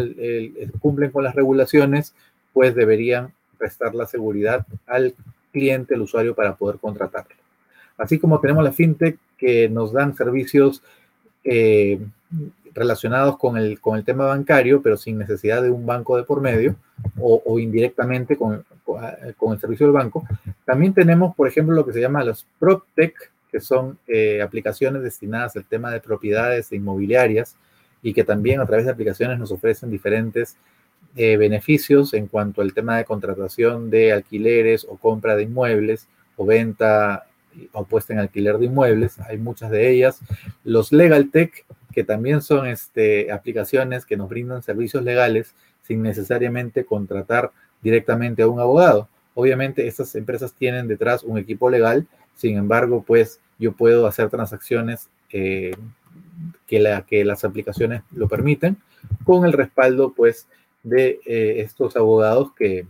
cumplen 0.79 1.11
con 1.11 1.23
las 1.23 1.35
regulaciones, 1.35 2.13
pues 2.51 2.75
deberían 2.75 3.31
prestar 3.61 3.93
la 3.93 4.07
seguridad 4.07 4.65
al 4.87 5.13
cliente, 5.53 5.93
al 5.93 6.01
usuario, 6.01 6.33
para 6.33 6.55
poder 6.55 6.79
contratarlo. 6.79 7.35
Así 7.95 8.17
como 8.17 8.39
tenemos 8.39 8.63
la 8.63 8.71
fintech 8.71 9.19
que 9.37 9.69
nos 9.69 9.93
dan 9.93 10.15
servicios 10.15 10.81
eh, 11.43 11.99
relacionados 12.73 13.37
con 13.37 13.57
el, 13.57 13.79
con 13.79 13.97
el 13.97 14.03
tema 14.03 14.25
bancario, 14.25 14.81
pero 14.81 14.97
sin 14.97 15.19
necesidad 15.19 15.61
de 15.61 15.69
un 15.69 15.85
banco 15.85 16.17
de 16.17 16.23
por 16.23 16.41
medio 16.41 16.75
o, 17.19 17.59
indirectamente 17.59 18.35
con, 18.37 18.65
con, 18.83 19.53
el 19.53 19.59
servicio 19.59 19.85
del 19.85 19.93
banco. 19.93 20.25
También 20.65 20.93
tenemos, 20.93 21.35
por 21.35 21.47
ejemplo, 21.47 21.75
lo 21.75 21.85
que 21.85 21.93
se 21.93 22.01
llama 22.01 22.23
los 22.23 22.47
PropTech, 22.59 23.31
que 23.51 23.59
son 23.59 23.99
eh, 24.07 24.41
aplicaciones 24.41 25.03
destinadas 25.03 25.55
al 25.55 25.65
tema 25.65 25.91
de 25.91 25.99
propiedades 25.99 26.71
inmobiliarias 26.71 27.55
y 28.01 28.13
que 28.13 28.23
también 28.23 28.61
a 28.61 28.65
través 28.65 28.85
de 28.85 28.91
aplicaciones 28.91 29.37
nos 29.37 29.51
ofrecen 29.51 29.91
diferentes 29.91 30.57
eh, 31.15 31.37
beneficios 31.37 32.13
en 32.13 32.27
cuanto 32.27 32.61
al 32.61 32.73
tema 32.73 32.97
de 32.97 33.05
contratación 33.05 33.89
de 33.89 34.13
alquileres 34.13 34.85
o 34.89 34.97
compra 34.97 35.35
de 35.35 35.43
inmuebles 35.43 36.07
o 36.37 36.45
venta 36.45 37.25
o 37.73 37.83
puesta 37.83 38.13
en 38.13 38.19
alquiler 38.19 38.57
de 38.57 38.67
inmuebles, 38.67 39.19
hay 39.19 39.37
muchas 39.37 39.71
de 39.71 39.91
ellas. 39.91 40.19
Los 40.63 40.93
Legal 40.93 41.29
Tech, 41.31 41.65
que 41.91 42.03
también 42.03 42.41
son 42.41 42.65
este, 42.65 43.31
aplicaciones 43.31 44.05
que 44.05 44.15
nos 44.15 44.29
brindan 44.29 44.63
servicios 44.63 45.03
legales 45.03 45.53
sin 45.81 46.01
necesariamente 46.01 46.85
contratar 46.85 47.51
directamente 47.81 48.43
a 48.43 48.47
un 48.47 48.59
abogado. 48.59 49.09
Obviamente 49.33 49.87
estas 49.87 50.15
empresas 50.15 50.53
tienen 50.53 50.87
detrás 50.87 51.23
un 51.23 51.37
equipo 51.37 51.69
legal, 51.69 52.07
sin 52.35 52.57
embargo, 52.57 53.03
pues 53.05 53.41
yo 53.59 53.73
puedo 53.73 54.07
hacer 54.07 54.29
transacciones 54.29 55.09
eh, 55.31 55.75
que, 56.67 56.79
la, 56.79 57.05
que 57.05 57.25
las 57.25 57.43
aplicaciones 57.43 58.01
lo 58.11 58.27
permiten 58.27 58.77
con 59.23 59.45
el 59.45 59.53
respaldo 59.53 60.13
pues 60.13 60.47
de 60.83 61.19
eh, 61.25 61.61
estos 61.61 61.95
abogados 61.95 62.53
que 62.55 62.85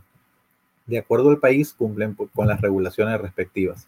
de 0.88 0.98
acuerdo 0.98 1.30
al 1.30 1.40
país 1.40 1.74
cumplen 1.74 2.16
con 2.16 2.48
las 2.48 2.62
regulaciones 2.62 3.20
respectivas. 3.22 3.86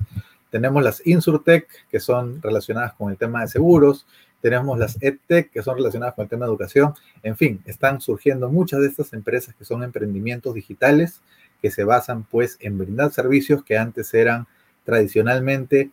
Tenemos 0.50 0.84
las 0.84 1.06
Insurtech, 1.06 1.68
que 1.90 2.00
son 2.00 2.42
relacionadas 2.42 2.94
con 2.94 3.12
el 3.12 3.18
tema 3.18 3.42
de 3.42 3.48
seguros. 3.48 4.06
Tenemos 4.40 4.78
las 4.78 5.02
EdTech, 5.02 5.50
que 5.52 5.64
son 5.64 5.78
relacionadas 5.78 6.14
con 6.16 6.24
el 6.24 6.30
tema 6.30 6.46
de 6.46 6.52
educación. 6.52 6.94
En 7.24 7.36
fin, 7.36 7.62
están 7.66 8.02
surgiendo 8.02 8.50
muchas 8.50 8.82
de 8.82 8.88
estas 8.88 9.14
empresas 9.14 9.56
que 9.56 9.66
son 9.66 9.84
emprendimientos 9.84 10.54
digitales 10.54 11.22
que 11.62 11.72
se 11.72 11.84
basan 11.86 12.24
pues 12.24 12.58
en 12.60 12.78
brindar 12.78 13.12
servicios 13.12 13.64
que 13.64 13.78
antes 13.78 14.14
eran 14.14 14.48
tradicionalmente 14.84 15.92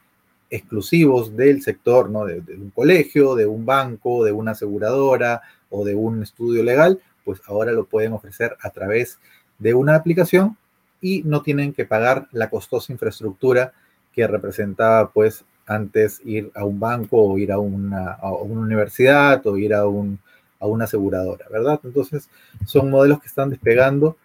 exclusivos 0.50 1.36
del 1.36 1.62
sector, 1.62 2.10
¿no? 2.10 2.24
De, 2.24 2.40
de, 2.40 2.56
un 2.56 2.70
colegio, 2.70 3.36
de 3.36 3.46
un 3.46 3.64
banco, 3.64 4.24
de 4.24 4.32
una 4.32 4.50
aseguradora 4.50 5.42
o 5.70 5.84
de 5.84 5.94
un 5.94 6.22
estudio 6.22 6.64
legal, 6.64 7.00
pues 7.30 7.42
ahora 7.46 7.70
lo 7.70 7.84
pueden 7.84 8.12
ofrecer 8.12 8.56
a 8.60 8.70
través 8.70 9.20
de 9.60 9.72
una 9.72 9.94
aplicación 9.94 10.56
y 11.00 11.22
no 11.22 11.42
tienen 11.42 11.72
que 11.72 11.84
pagar 11.84 12.26
la 12.32 12.50
costosa 12.50 12.92
infraestructura 12.92 13.72
que 14.12 14.26
representaba 14.26 15.12
pues 15.12 15.44
antes 15.64 16.20
ir 16.24 16.50
a 16.56 16.64
un 16.64 16.80
banco 16.80 17.22
o 17.22 17.38
ir 17.38 17.52
a 17.52 17.58
una, 17.60 18.14
a 18.14 18.32
una 18.32 18.62
universidad 18.62 19.46
o 19.46 19.56
ir 19.56 19.74
a, 19.74 19.86
un, 19.86 20.18
a 20.58 20.66
una 20.66 20.86
aseguradora, 20.86 21.46
¿verdad? 21.48 21.78
Entonces 21.84 22.28
son 22.66 22.90
modelos 22.90 23.20
que 23.20 23.28
están 23.28 23.50
despegando 23.50 24.16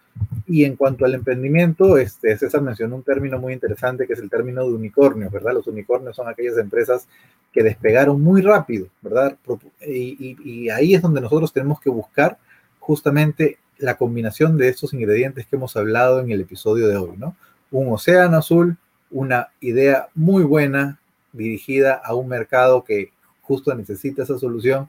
y 0.48 0.64
en 0.64 0.74
cuanto 0.74 1.04
al 1.04 1.14
emprendimiento, 1.14 1.98
este, 1.98 2.36
César 2.36 2.62
mencionó 2.62 2.96
un 2.96 3.04
término 3.04 3.38
muy 3.38 3.52
interesante 3.52 4.08
que 4.08 4.14
es 4.14 4.18
el 4.18 4.30
término 4.30 4.64
de 4.66 4.72
unicornio, 4.72 5.30
¿verdad? 5.30 5.54
Los 5.54 5.68
unicornios 5.68 6.16
son 6.16 6.28
aquellas 6.28 6.58
empresas 6.58 7.06
que 7.52 7.62
despegaron 7.62 8.20
muy 8.20 8.42
rápido, 8.42 8.88
¿verdad? 9.00 9.36
Y, 9.86 10.16
y, 10.18 10.36
y 10.42 10.70
ahí 10.70 10.96
es 10.96 11.02
donde 11.02 11.20
nosotros 11.20 11.52
tenemos 11.52 11.80
que 11.80 11.90
buscar 11.90 12.38
justamente 12.86 13.58
la 13.78 13.96
combinación 13.96 14.56
de 14.56 14.68
estos 14.68 14.94
ingredientes 14.94 15.44
que 15.44 15.56
hemos 15.56 15.76
hablado 15.76 16.20
en 16.20 16.30
el 16.30 16.40
episodio 16.40 16.86
de 16.86 16.96
hoy, 16.96 17.16
¿no? 17.16 17.36
Un 17.72 17.92
océano 17.92 18.36
azul, 18.36 18.76
una 19.10 19.48
idea 19.60 20.08
muy 20.14 20.44
buena 20.44 21.00
dirigida 21.32 21.94
a 21.94 22.14
un 22.14 22.28
mercado 22.28 22.84
que 22.84 23.10
justo 23.42 23.74
necesita 23.74 24.22
esa 24.22 24.38
solución, 24.38 24.88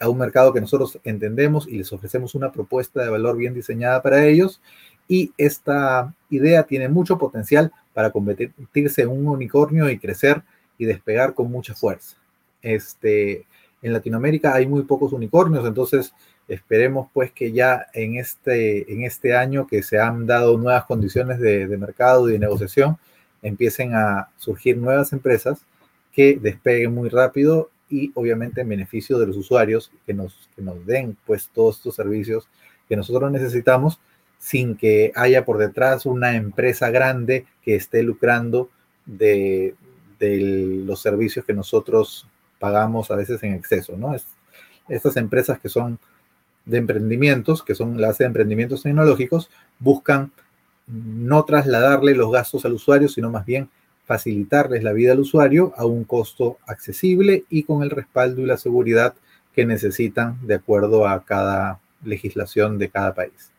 a 0.00 0.08
un 0.08 0.18
mercado 0.18 0.52
que 0.52 0.60
nosotros 0.60 0.98
entendemos 1.04 1.68
y 1.68 1.78
les 1.78 1.92
ofrecemos 1.92 2.34
una 2.34 2.50
propuesta 2.50 3.04
de 3.04 3.10
valor 3.10 3.36
bien 3.36 3.54
diseñada 3.54 4.02
para 4.02 4.26
ellos. 4.26 4.60
Y 5.06 5.32
esta 5.38 6.12
idea 6.28 6.64
tiene 6.64 6.88
mucho 6.88 7.18
potencial 7.18 7.70
para 7.94 8.10
convertirse 8.10 9.02
en 9.02 9.08
un 9.10 9.28
unicornio 9.28 9.88
y 9.88 9.98
crecer 10.00 10.42
y 10.76 10.86
despegar 10.86 11.34
con 11.34 11.52
mucha 11.52 11.72
fuerza. 11.76 12.16
Este, 12.62 13.46
en 13.80 13.92
Latinoamérica 13.92 14.54
hay 14.54 14.66
muy 14.66 14.82
pocos 14.82 15.12
unicornios, 15.12 15.64
entonces 15.64 16.12
esperemos 16.54 17.08
pues 17.12 17.32
que 17.32 17.52
ya 17.52 17.86
en 17.94 18.16
este, 18.16 18.92
en 18.92 19.04
este 19.04 19.34
año 19.34 19.66
que 19.66 19.82
se 19.82 19.98
han 19.98 20.26
dado 20.26 20.58
nuevas 20.58 20.84
condiciones 20.84 21.38
de, 21.40 21.66
mercado 21.78 22.28
y 22.28 22.32
de 22.32 22.38
negociación, 22.38 22.98
empiecen 23.40 23.94
a 23.94 24.28
surgir 24.36 24.76
nuevas 24.76 25.12
empresas 25.12 25.64
que 26.12 26.38
despeguen 26.40 26.94
muy 26.94 27.08
rápido 27.08 27.70
y 27.88 28.12
obviamente 28.14 28.60
en 28.60 28.68
beneficio 28.68 29.18
de 29.18 29.26
los 29.26 29.36
usuarios 29.36 29.90
que 30.06 30.12
nos, 30.12 30.48
que 30.54 30.62
nos 30.62 30.84
den 30.86 31.16
pues 31.26 31.48
todos 31.48 31.78
estos 31.78 31.94
servicios 31.94 32.48
que 32.88 32.96
nosotros 32.96 33.32
necesitamos 33.32 33.98
sin 34.38 34.76
que 34.76 35.12
haya 35.14 35.44
por 35.44 35.58
detrás 35.58 36.04
una 36.04 36.36
empresa 36.36 36.90
grande 36.90 37.46
que 37.62 37.76
esté 37.76 38.02
lucrando 38.02 38.68
de, 39.06 39.74
de 40.18 40.38
los 40.84 41.00
servicios 41.00 41.44
que 41.44 41.54
nosotros 41.54 42.26
pagamos 42.58 43.10
a 43.10 43.16
veces 43.16 43.42
en 43.42 43.54
exceso, 43.54 43.96
¿no? 43.96 44.14
Es, 44.14 44.26
estas 44.88 45.16
empresas 45.16 45.58
que 45.58 45.68
son 45.68 45.98
de 46.64 46.78
emprendimientos, 46.78 47.62
que 47.62 47.74
son 47.74 48.00
las 48.00 48.18
de 48.18 48.26
emprendimientos 48.26 48.82
tecnológicos, 48.82 49.50
buscan 49.78 50.32
no 50.86 51.44
trasladarle 51.44 52.14
los 52.14 52.30
gastos 52.32 52.64
al 52.64 52.74
usuario, 52.74 53.08
sino 53.08 53.30
más 53.30 53.46
bien 53.46 53.68
facilitarles 54.04 54.82
la 54.82 54.92
vida 54.92 55.12
al 55.12 55.20
usuario 55.20 55.72
a 55.76 55.86
un 55.86 56.04
costo 56.04 56.58
accesible 56.66 57.44
y 57.48 57.62
con 57.62 57.82
el 57.82 57.90
respaldo 57.90 58.42
y 58.42 58.46
la 58.46 58.56
seguridad 58.56 59.14
que 59.54 59.64
necesitan 59.64 60.38
de 60.46 60.54
acuerdo 60.54 61.06
a 61.06 61.24
cada 61.24 61.80
legislación 62.04 62.78
de 62.78 62.90
cada 62.90 63.14
país. 63.14 63.50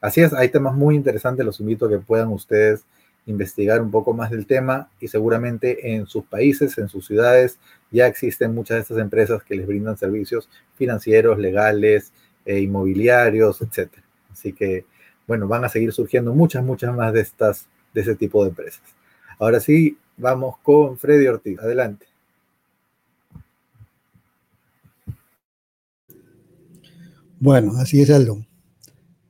Así 0.00 0.20
es, 0.20 0.32
hay 0.32 0.48
temas 0.48 0.74
muy 0.74 0.94
interesantes, 0.94 1.44
los 1.44 1.60
invito 1.60 1.86
a 1.86 1.90
que 1.90 1.98
puedan 1.98 2.28
ustedes 2.28 2.84
investigar 3.26 3.80
un 3.80 3.90
poco 3.90 4.14
más 4.14 4.30
del 4.30 4.46
tema 4.46 4.88
y 5.00 5.08
seguramente 5.08 5.94
en 5.94 6.06
sus 6.06 6.24
países, 6.24 6.76
en 6.78 6.88
sus 6.88 7.06
ciudades, 7.06 7.58
ya 7.90 8.06
existen 8.06 8.54
muchas 8.54 8.76
de 8.76 8.80
estas 8.82 8.98
empresas 8.98 9.42
que 9.44 9.54
les 9.54 9.66
brindan 9.66 9.96
servicios 9.96 10.48
financieros, 10.76 11.38
legales, 11.38 12.12
e 12.44 12.60
inmobiliarios, 12.60 13.60
etcétera. 13.62 14.04
Así 14.30 14.52
que, 14.52 14.86
bueno, 15.26 15.48
van 15.48 15.64
a 15.64 15.68
seguir 15.68 15.92
surgiendo 15.92 16.34
muchas, 16.34 16.64
muchas 16.64 16.94
más 16.94 17.12
de 17.12 17.20
estas, 17.20 17.66
de 17.94 18.00
ese 18.00 18.14
tipo 18.16 18.42
de 18.42 18.50
empresas. 18.50 18.82
Ahora 19.38 19.60
sí, 19.60 19.98
vamos 20.16 20.56
con 20.62 20.98
Freddy 20.98 21.26
Ortiz. 21.26 21.58
Adelante. 21.58 22.06
Bueno, 27.38 27.72
así 27.76 28.00
es, 28.00 28.10
Aldo. 28.10 28.46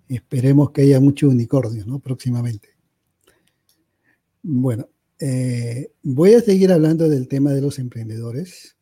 Esperemos 0.06 0.70
que 0.70 0.82
haya 0.82 1.00
mucho 1.00 1.28
unicornio, 1.28 1.86
¿no? 1.86 1.98
Próximamente. 1.98 2.68
Bueno, 4.42 4.88
eh, 5.18 5.92
voy 6.02 6.34
a 6.34 6.40
seguir 6.40 6.72
hablando 6.72 7.08
del 7.08 7.28
tema 7.28 7.52
de 7.52 7.62
los 7.62 7.78
emprendedores. 7.78 8.76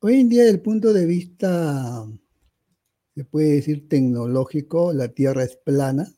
Hoy 0.00 0.18
en 0.18 0.28
día, 0.28 0.42
desde 0.42 0.56
el 0.56 0.62
punto 0.62 0.92
de 0.92 1.06
vista 1.06 2.04
se 3.14 3.24
puede 3.24 3.54
decir 3.54 3.88
tecnológico, 3.88 4.92
la 4.92 5.08
Tierra 5.08 5.44
es 5.44 5.56
plana, 5.56 6.12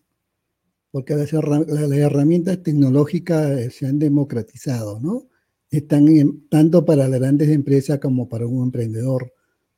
porque 0.90 1.14
las, 1.16 1.32
herramientas 1.32 2.62
tecnológicas 2.62 3.74
se 3.74 3.86
han 3.86 3.98
democratizado, 3.98 5.00
¿no? 5.00 5.26
Están 5.70 6.06
tanto 6.48 6.84
para 6.84 7.08
las 7.08 7.18
grandes 7.18 7.48
empresas 7.48 7.98
como 7.98 8.28
para 8.28 8.46
un 8.46 8.62
emprendedor, 8.62 9.32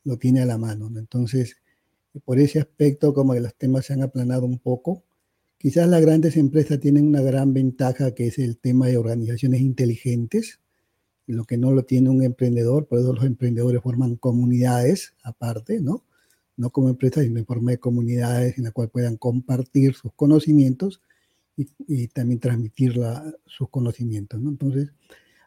lo 0.05 0.19
tiene 0.19 0.43
a 0.43 0.47
la 0.47 0.59
mano, 0.59 0.91
¿no? 0.91 0.99
Entonces, 0.99 1.57
por 2.25 2.39
ese 2.39 2.59
aspecto, 2.61 3.15
como 3.15 3.33
que 3.33 3.41
los 3.41 3.55
temas 3.55 3.87
se 3.87 3.95
han 3.95 4.03
aplanado 4.03 4.45
un 4.45 4.59
poco. 4.59 5.05
Quizás 5.59 5.89
las 5.89 6.03
grandes 6.03 6.37
empresas 6.37 6.81
tienen 6.81 7.07
una 7.07 7.23
gran 7.23 7.55
ventaja 7.55 8.15
que 8.15 8.27
es 8.27 8.39
el 8.39 8.59
tema 8.59 8.89
de 8.89 8.99
organizaciones 8.99 9.63
inteligentes, 9.63 10.61
lo 11.27 11.45
que 11.45 11.57
no 11.57 11.73
lo 11.73 11.85
tiene 11.85 12.11
un 12.11 12.23
emprendedor, 12.23 12.87
por 12.87 12.99
eso 12.99 13.15
los 13.15 13.25
emprendedores 13.25 13.83
forman 13.83 14.17
comunidades 14.17 15.15
aparte, 15.23 15.81
¿no? 15.81 16.05
No 16.57 16.71
como 16.71 16.89
empresas, 16.89 17.25
sino 17.25 17.39
en 17.39 17.47
forma 17.47 17.73
de 17.73 17.79
comunidades 17.79 18.59
en 18.59 18.65
la 18.65 18.71
cual 18.71 18.89
puedan 18.89 19.17
compartir 19.17 19.95
sus 19.95 20.13
conocimientos 20.15 21.01
y, 21.57 21.69
y 21.87 22.09
también 22.09 22.41
transmitir 22.41 22.97
la, 22.97 23.35
sus 23.47 23.69
conocimientos. 23.71 24.41
¿no? 24.41 24.51
Entonces, 24.51 24.91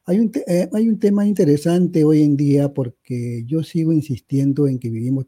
hay 0.09 0.19
un, 0.19 0.31
eh, 0.47 0.67
hay 0.73 0.89
un 0.89 0.97
tema 0.97 1.27
interesante 1.27 2.03
hoy 2.03 2.23
en 2.23 2.35
día 2.35 2.73
porque 2.73 3.43
yo 3.45 3.61
sigo 3.61 3.91
insistiendo 3.93 4.67
en 4.67 4.79
que 4.79 4.89
vivimos, 4.89 5.27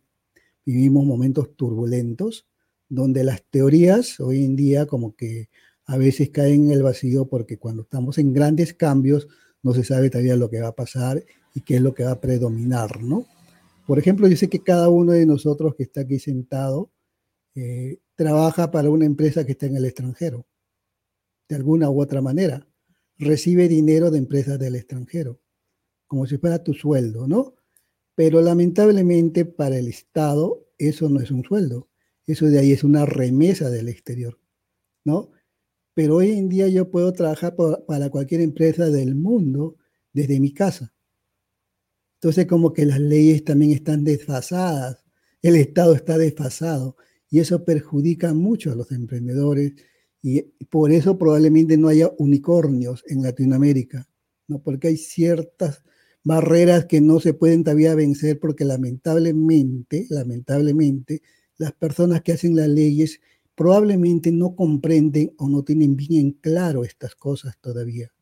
vivimos 0.66 1.06
momentos 1.06 1.56
turbulentos 1.56 2.48
donde 2.90 3.24
las 3.24 3.44
teorías 3.52 4.20
hoy 4.20 4.44
en 4.44 4.56
día 4.56 4.88
como 4.88 5.16
que 5.16 5.50
a 5.86 5.98
veces 5.98 6.32
caen 6.32 6.66
en 6.66 6.72
el 6.72 6.82
vacío 6.82 7.26
porque 7.26 7.58
cuando 7.58 7.84
estamos 7.84 8.18
en 8.18 8.34
grandes 8.34 8.74
cambios 8.74 9.28
no 9.62 9.74
se 9.76 9.84
sabe 9.84 10.10
todavía 10.10 10.36
lo 10.36 10.50
que 10.50 10.62
va 10.62 10.70
a 10.70 10.76
pasar 10.76 11.24
y 11.54 11.62
qué 11.62 11.76
es 11.76 11.82
lo 11.82 11.94
que 11.94 12.04
va 12.04 12.12
a 12.12 12.20
predominar, 12.20 13.04
¿no? 13.04 13.28
Por 13.92 14.00
ejemplo, 14.00 14.26
yo 14.30 14.38
sé 14.38 14.48
que 14.48 14.64
cada 14.64 14.88
uno 14.88 15.12
de 15.12 15.26
nosotros 15.26 15.76
que 15.76 15.84
está 15.84 16.00
aquí 16.00 16.18
sentado 16.18 16.94
eh, 17.56 18.00
trabaja 18.16 18.72
para 18.72 18.90
una 18.90 19.04
empresa 19.04 19.46
que 19.46 19.52
está 19.52 19.66
en 19.66 19.76
el 19.76 19.84
extranjero, 19.84 20.48
de 21.50 21.58
alguna 21.58 21.90
u 21.90 22.02
otra 22.02 22.22
manera. 22.22 22.66
Recibe 23.18 23.68
dinero 23.68 24.10
de 24.10 24.20
empresas 24.20 24.58
del 24.58 24.78
extranjero, 24.78 25.42
como 26.08 26.26
si 26.26 26.38
fuera 26.38 26.64
tu 26.64 26.74
sueldo, 26.74 27.28
¿no? 27.28 27.56
Pero 28.16 28.42
lamentablemente 28.42 29.44
para 29.44 29.78
el 29.78 29.90
Estado 29.90 30.70
eso 30.78 31.10
no 31.10 31.20
es 31.20 31.30
un 31.30 31.44
sueldo, 31.44 31.90
eso 32.26 32.46
de 32.46 32.60
ahí 32.60 32.72
es 32.72 32.86
una 32.86 33.06
remesa 33.06 33.70
del 33.70 33.90
exterior, 33.90 34.40
¿no? 35.04 35.32
Pero 35.94 36.16
hoy 36.16 36.32
en 36.32 36.48
día 36.48 36.70
yo 36.70 36.90
puedo 36.90 37.12
trabajar 37.12 37.58
para 37.86 38.10
cualquier 38.10 38.40
empresa 38.40 38.86
del 38.86 39.16
mundo 39.16 39.76
desde 40.14 40.40
mi 40.40 40.54
casa 40.54 40.94
entonces 42.22 42.46
como 42.46 42.72
que 42.72 42.86
las 42.86 43.00
leyes 43.00 43.44
también 43.44 43.72
están 43.72 44.04
desfasadas, 44.04 45.04
el 45.42 45.56
Estado 45.56 45.96
está 45.96 46.20
desfasado 46.20 46.96
y 47.32 47.40
eso 47.40 47.66
perjudica 47.66 48.32
mucho 48.36 48.72
a 48.72 48.76
los 48.76 48.92
emprendedores 48.92 49.74
y 50.22 50.44
por 50.70 50.92
eso 50.92 51.18
probablemente 51.18 51.78
no 51.78 51.88
haya 51.88 52.12
unicornios 52.20 53.04
en 53.08 53.24
Latinoamérica, 53.24 54.08
¿no? 54.48 54.62
Porque 54.62 54.90
hay 54.90 54.98
ciertas 54.98 55.82
barreras 56.24 56.86
que 56.86 57.02
no 57.02 57.20
se 57.20 57.34
pueden 57.34 57.64
todavía 57.64 57.96
vencer 57.96 58.40
porque 58.40 58.66
lamentablemente, 58.66 60.06
lamentablemente, 60.12 61.24
las 61.58 61.72
personas 61.72 62.22
que 62.22 62.34
hacen 62.34 62.56
las 62.56 62.68
leyes 62.68 63.20
probablemente 63.56 64.32
no 64.32 64.56
comprenden 64.56 65.34
o 65.40 65.50
no 65.50 65.64
tienen 65.64 65.96
bien 65.96 66.14
en 66.22 66.32
claro 66.34 66.84
estas 66.84 67.16
cosas 67.16 67.58
todavía. 67.62 68.14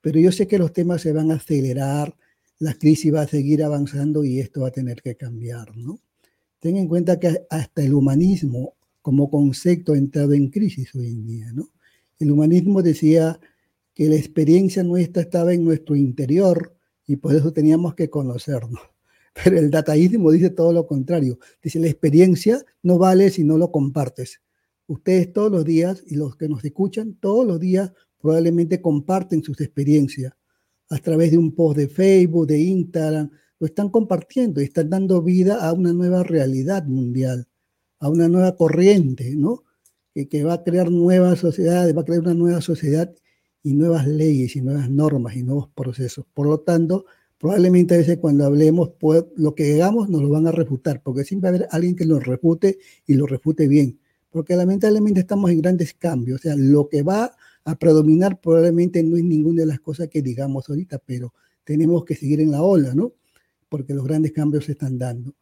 Pero 0.00 0.18
yo 0.18 0.32
sé 0.32 0.48
que 0.48 0.58
los 0.58 0.72
temas 0.72 1.02
se 1.02 1.12
van 1.12 1.30
a 1.30 1.36
acelerar, 1.36 2.16
la 2.58 2.74
crisis 2.74 3.12
va 3.12 3.22
a 3.22 3.28
seguir 3.28 3.62
avanzando 3.62 4.24
y 4.24 4.40
esto 4.40 4.62
va 4.62 4.68
a 4.68 4.72
tener 4.72 5.02
que 5.02 5.16
cambiar, 5.16 5.76
¿no? 5.76 6.00
Ten 6.58 6.76
en 6.76 6.88
cuenta 6.88 7.20
que 7.20 7.46
hasta 7.50 7.82
el 7.82 7.94
humanismo 7.94 8.74
como 9.02 9.30
concepto 9.30 9.92
ha 9.92 9.98
entrado 9.98 10.32
en 10.32 10.48
crisis 10.48 10.94
hoy 10.94 11.08
en 11.08 11.26
día, 11.26 11.52
¿no? 11.52 11.68
El 12.18 12.32
humanismo 12.32 12.82
decía 12.82 13.38
que 13.94 14.08
la 14.08 14.16
experiencia 14.16 14.82
nuestra 14.82 15.22
estaba 15.22 15.52
en 15.52 15.64
nuestro 15.64 15.96
interior 15.96 16.74
y 17.06 17.16
por 17.16 17.34
eso 17.34 17.52
teníamos 17.52 17.94
que 17.94 18.08
conocernos. 18.08 18.80
Pero 19.44 19.58
el 19.58 19.70
dataísmo 19.70 20.30
dice 20.30 20.50
todo 20.50 20.72
lo 20.72 20.86
contrario. 20.86 21.38
Dice, 21.62 21.78
la 21.78 21.88
experiencia 21.88 22.64
no 22.82 22.98
vale 22.98 23.30
si 23.30 23.44
no 23.44 23.58
lo 23.58 23.70
compartes. 23.70 24.40
Ustedes 24.86 25.32
todos 25.32 25.52
los 25.52 25.64
días 25.64 26.02
y 26.06 26.16
los 26.16 26.36
que 26.36 26.48
nos 26.48 26.64
escuchan 26.64 27.14
todos 27.20 27.46
los 27.46 27.60
días 27.60 27.92
probablemente 28.18 28.80
comparten 28.80 29.42
sus 29.42 29.60
experiencias 29.60 30.32
a 30.90 30.98
través 30.98 31.30
de 31.30 31.38
un 31.38 31.52
post 31.52 31.78
de 31.78 31.88
Facebook, 31.88 32.46
de 32.46 32.60
Instagram, 32.60 33.30
lo 33.58 33.66
están 33.66 33.88
compartiendo 33.88 34.60
y 34.60 34.64
están 34.64 34.90
dando 34.90 35.22
vida 35.22 35.66
a 35.66 35.72
una 35.72 35.92
nueva 35.92 36.22
realidad 36.22 36.84
mundial, 36.84 37.48
a 37.98 38.08
una 38.08 38.28
nueva 38.28 38.54
corriente, 38.56 39.34
¿no? 39.34 39.64
Que, 40.14 40.28
que 40.28 40.44
va 40.44 40.54
a 40.54 40.62
crear 40.62 40.90
nuevas 40.90 41.38
sociedades, 41.38 41.96
va 41.96 42.02
a 42.02 42.04
crear 42.04 42.20
una 42.20 42.34
nueva 42.34 42.60
sociedad 42.60 43.14
y 43.62 43.74
nuevas 43.74 44.06
leyes 44.06 44.54
y 44.56 44.60
nuevas 44.60 44.88
normas 44.90 45.36
y 45.36 45.42
nuevos 45.42 45.68
procesos. 45.74 46.24
Por 46.32 46.46
lo 46.46 46.60
tanto, 46.60 47.06
probablemente 47.38 47.94
a 47.94 47.98
veces 47.98 48.18
cuando 48.18 48.44
hablemos, 48.44 48.90
pues, 48.98 49.24
lo 49.36 49.54
que 49.54 49.74
hagamos 49.74 50.08
nos 50.08 50.22
lo 50.22 50.28
van 50.28 50.46
a 50.46 50.52
refutar, 50.52 51.02
porque 51.02 51.24
siempre 51.24 51.50
va 51.50 51.54
a 51.54 51.58
haber 51.58 51.68
alguien 51.72 51.96
que 51.96 52.04
lo 52.04 52.20
refute 52.20 52.78
y 53.06 53.14
lo 53.14 53.26
refute 53.26 53.68
bien, 53.68 53.98
porque 54.30 54.54
lamentablemente 54.56 55.20
estamos 55.20 55.50
en 55.50 55.60
grandes 55.60 55.94
cambios, 55.94 56.40
o 56.40 56.42
sea, 56.42 56.54
lo 56.56 56.88
que 56.88 57.02
va 57.02 57.36
a 57.66 57.74
predominar 57.74 58.40
probablemente 58.40 59.02
no 59.02 59.16
es 59.16 59.24
ninguna 59.24 59.62
de 59.62 59.66
las 59.66 59.80
cosas 59.80 60.08
que 60.08 60.22
digamos 60.22 60.68
ahorita, 60.68 61.00
pero 61.04 61.34
tenemos 61.64 62.04
que 62.04 62.14
seguir 62.14 62.40
en 62.40 62.52
la 62.52 62.62
ola, 62.62 62.94
¿no? 62.94 63.12
Porque 63.68 63.92
los 63.92 64.04
grandes 64.04 64.32
cambios 64.32 64.66
se 64.66 64.72
están 64.72 64.98
dando. 64.98 65.34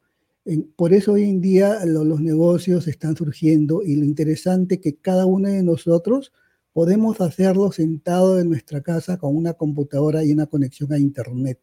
por 0.77 0.95
eso 0.95 1.12
hoy 1.12 1.25
en 1.25 1.41
día 1.43 1.85
los 1.85 2.20
negocios 2.20 2.89
están 2.89 3.14
surgiendo 3.14 3.83
y 3.83 3.97
lo 3.97 4.05
interesante 4.05 4.77
es 4.77 4.81
que 4.81 4.97
cada 4.97 5.27
uno 5.27 5.49
de 5.51 5.62
nosotros 5.62 6.33
podemos 6.72 7.20
hacerlo 7.20 7.70
sentado 7.72 8.41
en 8.41 8.49
nuestra 8.49 8.81
casa 8.81 9.18
con 9.18 9.37
una 9.37 9.53
computadora 9.53 10.25
y 10.25 10.33
una 10.33 10.47
conexión 10.47 10.93
a 10.95 10.99
Internet. 10.99 11.61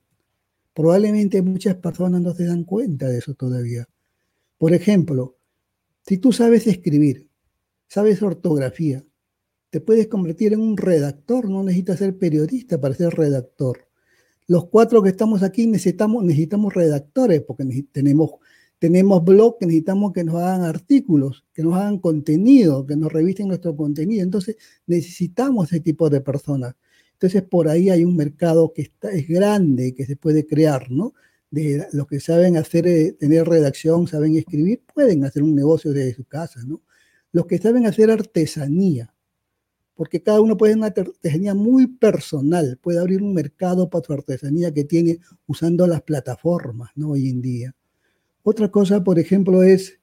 Probablemente 0.75 1.41
muchas 1.41 1.75
personas 1.75 2.21
no 2.21 2.35
se 2.35 2.45
dan 2.45 2.65
cuenta 2.65 3.07
de 3.07 3.17
eso 3.17 3.33
todavía. 3.33 3.89
Por 4.59 4.73
ejemplo, 4.73 5.37
si 6.05 6.19
tú 6.19 6.31
sabes 6.31 6.67
escribir, 6.67 7.27
sabes 7.87 8.21
ortografía, 8.21 9.03
te 9.71 9.81
puedes 9.81 10.07
convertir 10.07 10.53
en 10.53 10.61
un 10.61 10.77
redactor, 10.77 11.49
no 11.49 11.63
necesitas 11.63 11.97
ser 11.99 12.17
periodista 12.17 12.79
para 12.79 12.93
ser 12.93 13.13
redactor. 13.15 13.87
Los 14.47 14.67
cuatro 14.67 15.01
que 15.01 15.09
estamos 15.09 15.41
aquí 15.43 15.65
necesitamos, 15.65 16.23
necesitamos 16.23 16.73
redactores 16.73 17.41
porque 17.41 17.65
tenemos 17.91 18.31
tenemos 18.81 19.23
blogs 19.23 19.57
que 19.59 19.67
necesitamos 19.67 20.11
que 20.11 20.23
nos 20.23 20.35
hagan 20.37 20.63
artículos, 20.63 21.45
que 21.53 21.61
nos 21.61 21.75
hagan 21.75 21.99
contenido, 21.99 22.83
que 22.87 22.95
nos 22.95 23.13
revisten 23.13 23.47
nuestro 23.47 23.75
contenido. 23.75 24.23
Entonces 24.23 24.55
necesitamos 24.87 25.71
ese 25.71 25.81
tipo 25.81 26.09
de 26.09 26.19
personas. 26.19 26.73
Entonces 27.13 27.43
por 27.43 27.69
ahí 27.69 27.91
hay 27.91 28.03
un 28.03 28.15
mercado 28.15 28.73
que 28.73 28.81
está, 28.81 29.11
es 29.11 29.27
grande, 29.27 29.93
que 29.93 30.07
se 30.07 30.15
puede 30.15 30.47
crear, 30.47 30.89
¿no? 30.89 31.13
De 31.51 31.85
los 31.93 32.07
que 32.07 32.19
saben 32.19 32.57
hacer, 32.57 32.87
eh, 32.87 33.11
tener 33.13 33.47
redacción, 33.47 34.07
saben 34.07 34.35
escribir, 34.35 34.81
pueden 34.91 35.25
hacer 35.25 35.43
un 35.43 35.53
negocio 35.53 35.93
desde 35.93 36.15
su 36.15 36.23
casa, 36.23 36.61
¿no? 36.65 36.81
Los 37.31 37.45
que 37.45 37.59
saben 37.59 37.85
hacer 37.85 38.09
artesanía, 38.09 39.13
porque 40.01 40.23
cada 40.23 40.41
uno 40.41 40.57
puede 40.57 40.73
hacer 40.73 40.79
una 40.79 40.87
artesanía 40.87 41.53
muy 41.53 41.85
personal, 41.85 42.79
puede 42.81 42.97
abrir 42.97 43.21
un 43.21 43.35
mercado 43.35 43.87
para 43.87 44.03
su 44.03 44.13
artesanía 44.13 44.73
que 44.73 44.83
tiene 44.83 45.19
usando 45.45 45.85
las 45.85 46.01
plataformas, 46.01 46.89
¿no? 46.95 47.11
Hoy 47.11 47.29
en 47.29 47.39
día. 47.39 47.75
Otra 48.41 48.71
cosa, 48.71 49.03
por 49.03 49.19
ejemplo, 49.19 49.61
es, 49.61 49.99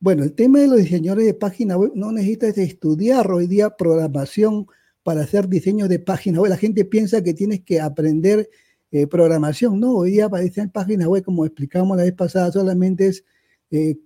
bueno, 0.00 0.24
el 0.24 0.32
tema 0.32 0.60
de 0.60 0.68
los 0.68 0.78
diseñadores 0.78 1.26
de 1.26 1.34
página 1.34 1.76
web 1.76 1.92
no 1.94 2.10
necesitas 2.10 2.56
estudiar 2.56 3.30
hoy 3.30 3.46
día 3.46 3.76
programación 3.76 4.66
para 5.02 5.20
hacer 5.20 5.46
diseños 5.46 5.90
de 5.90 5.98
página 5.98 6.40
web. 6.40 6.48
La 6.48 6.56
gente 6.56 6.86
piensa 6.86 7.22
que 7.22 7.34
tienes 7.34 7.60
que 7.64 7.82
aprender 7.82 8.48
eh, 8.92 9.06
programación. 9.06 9.78
No, 9.78 9.94
hoy 9.94 10.12
día 10.12 10.30
para 10.30 10.42
diseñar 10.42 10.72
página 10.72 11.06
web, 11.06 11.22
como 11.22 11.44
explicamos 11.44 11.98
la 11.98 12.04
vez 12.04 12.14
pasada, 12.14 12.50
solamente 12.50 13.08
es 13.08 13.22
eh, 13.70 13.98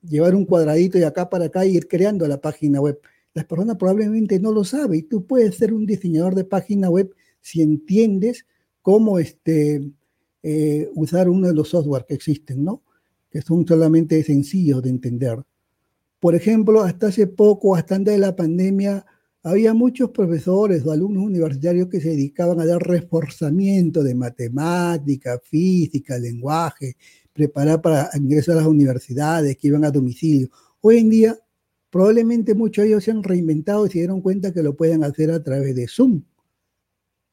llevar 0.00 0.34
un 0.34 0.46
cuadradito 0.46 0.96
de 0.96 1.04
acá 1.04 1.28
para 1.28 1.44
acá 1.44 1.66
y 1.66 1.76
ir 1.76 1.88
creando 1.88 2.26
la 2.26 2.40
página 2.40 2.80
web. 2.80 2.98
Las 3.34 3.46
personas 3.46 3.76
probablemente 3.76 4.38
no 4.38 4.52
lo 4.52 4.64
saben 4.64 4.98
y 4.98 5.02
tú 5.02 5.26
puedes 5.26 5.56
ser 5.56 5.72
un 5.72 5.86
diseñador 5.86 6.34
de 6.34 6.44
página 6.44 6.90
web 6.90 7.14
si 7.40 7.62
entiendes 7.62 8.46
cómo 8.82 9.18
este, 9.18 9.90
eh, 10.42 10.90
usar 10.94 11.28
uno 11.28 11.48
de 11.48 11.54
los 11.54 11.68
software 11.68 12.04
que 12.06 12.14
existen, 12.14 12.64
¿no? 12.64 12.82
Que 13.30 13.40
son 13.40 13.66
solamente 13.66 14.22
sencillos 14.22 14.82
de 14.82 14.90
entender. 14.90 15.42
Por 16.20 16.34
ejemplo, 16.34 16.82
hasta 16.82 17.08
hace 17.08 17.26
poco, 17.26 17.74
hasta 17.74 17.96
antes 17.96 18.14
de 18.14 18.20
la 18.20 18.36
pandemia, 18.36 19.04
había 19.42 19.74
muchos 19.74 20.10
profesores 20.10 20.86
o 20.86 20.92
alumnos 20.92 21.24
universitarios 21.24 21.88
que 21.88 22.00
se 22.00 22.10
dedicaban 22.10 22.60
a 22.60 22.66
dar 22.66 22.80
reforzamiento 22.80 24.02
de 24.02 24.14
matemática, 24.14 25.40
física, 25.42 26.18
lenguaje, 26.18 26.96
preparar 27.32 27.82
para 27.82 28.10
ingresar 28.14 28.54
a 28.54 28.58
las 28.60 28.68
universidades, 28.68 29.56
que 29.56 29.68
iban 29.68 29.84
a 29.84 29.90
domicilio. 29.90 30.48
Hoy 30.80 30.98
en 30.98 31.10
día, 31.10 31.38
probablemente 31.92 32.54
muchos 32.54 32.82
de 32.82 32.88
ellos 32.88 33.04
se 33.04 33.12
han 33.12 33.22
reinventado 33.22 33.86
y 33.86 33.90
se 33.90 33.98
dieron 33.98 34.20
cuenta 34.20 34.52
que 34.52 34.64
lo 34.64 34.74
pueden 34.74 35.04
hacer 35.04 35.30
a 35.30 35.44
través 35.44 35.76
de 35.76 35.86
Zoom. 35.86 36.24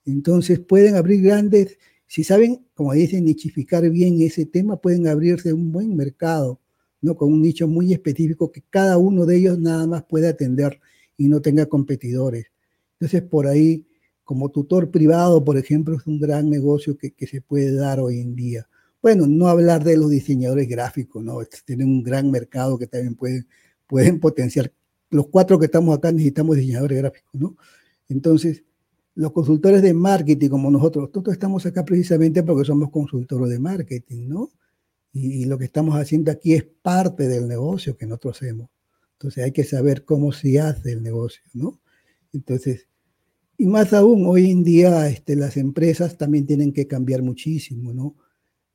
Entonces 0.05 0.59
pueden 0.59 0.95
abrir 0.95 1.23
grandes 1.23 1.79
si 2.09 2.23
saben, 2.23 2.65
como 2.73 2.93
dicen, 2.93 3.23
nichificar 3.23 3.87
bien 3.91 4.19
ese 4.23 4.47
tema, 4.47 4.81
pueden 4.81 5.07
abrirse 5.07 5.53
un 5.53 5.71
buen 5.71 5.95
mercado, 5.95 6.59
¿no? 7.01 7.15
Con 7.15 7.31
un 7.31 7.43
nicho 7.43 7.67
muy 7.67 7.93
específico 7.93 8.51
que 8.51 8.63
cada 8.67 8.97
uno 8.97 9.27
de 9.27 9.37
ellos 9.37 9.59
nada 9.59 9.85
más 9.85 10.03
puede 10.05 10.27
atender 10.27 10.79
y 11.17 11.27
no 11.27 11.39
tenga 11.39 11.67
competidores. 11.67 12.47
Entonces, 12.93 13.21
por 13.21 13.45
ahí, 13.45 13.85
como 14.23 14.49
tutor 14.49 14.89
privado, 14.89 15.43
por 15.43 15.55
ejemplo, 15.59 15.95
es 15.97 16.07
un 16.07 16.19
gran 16.19 16.49
negocio 16.49 16.97
que, 16.97 17.13
se 17.27 17.41
puede 17.41 17.75
dar 17.75 17.99
hoy 17.99 18.21
en 18.21 18.35
día. 18.35 18.67
Bueno, 19.03 19.27
no 19.27 19.47
hablar 19.47 19.83
de 19.83 19.95
los 19.95 20.09
diseñadores 20.09 20.67
gráficos, 20.67 21.23
¿no? 21.23 21.37
Tienen 21.63 21.89
un 21.89 22.01
gran 22.01 22.31
mercado 22.31 22.79
que 22.79 22.87
también 22.87 23.13
pueden, 23.13 23.47
pueden 23.89 24.19
potenciar. 24.19 24.71
Los 25.09 25.27
cuatro 25.27 25.57
que 25.59 25.65
estamos 25.65 25.97
acá 25.97 26.11
necesitamos 26.11 26.55
diseñadores 26.55 26.99
gráficos, 26.99 27.33
¿no? 27.33 27.57
Entonces, 28.07 28.63
los 29.15 29.31
consultores 29.31 29.81
de 29.81 29.93
marketing 29.93 30.49
como 30.49 30.69
nosotros, 30.69 31.09
nosotros 31.09 31.33
estamos 31.33 31.65
acá 31.65 31.83
precisamente 31.83 32.43
porque 32.43 32.65
somos 32.65 32.91
consultores 32.91 33.49
de 33.49 33.59
marketing, 33.59 34.29
¿no? 34.29 34.51
Y, 35.11 35.45
lo 35.45 35.57
que 35.57 35.65
estamos 35.65 35.95
haciendo 35.95 36.31
aquí 36.31 36.53
es 36.53 36.63
parte 36.63 37.27
del 37.27 37.47
negocio 37.47 37.97
que 37.97 38.05
nosotros 38.05 38.37
hacemos. 38.37 38.69
Entonces 39.13 39.43
hay 39.43 39.51
que 39.51 39.63
saber 39.63 40.05
cómo 40.05 40.31
se 40.31 40.59
hace 40.59 40.91
el 40.91 41.01
negocio, 41.01 41.41
¿no? 41.53 41.81
Entonces, 42.31 42.87
y 43.57 43.65
más 43.65 43.91
aún, 43.91 44.27
hoy 44.27 44.51
en 44.51 44.63
día 44.63 45.09
este, 45.09 45.35
las 45.35 45.57
empresas 45.57 46.15
también 46.15 46.45
tienen 46.45 46.71
que 46.71 46.85
cambiar 46.85 47.23
muchísimo, 47.23 47.91
¿no? 47.91 48.15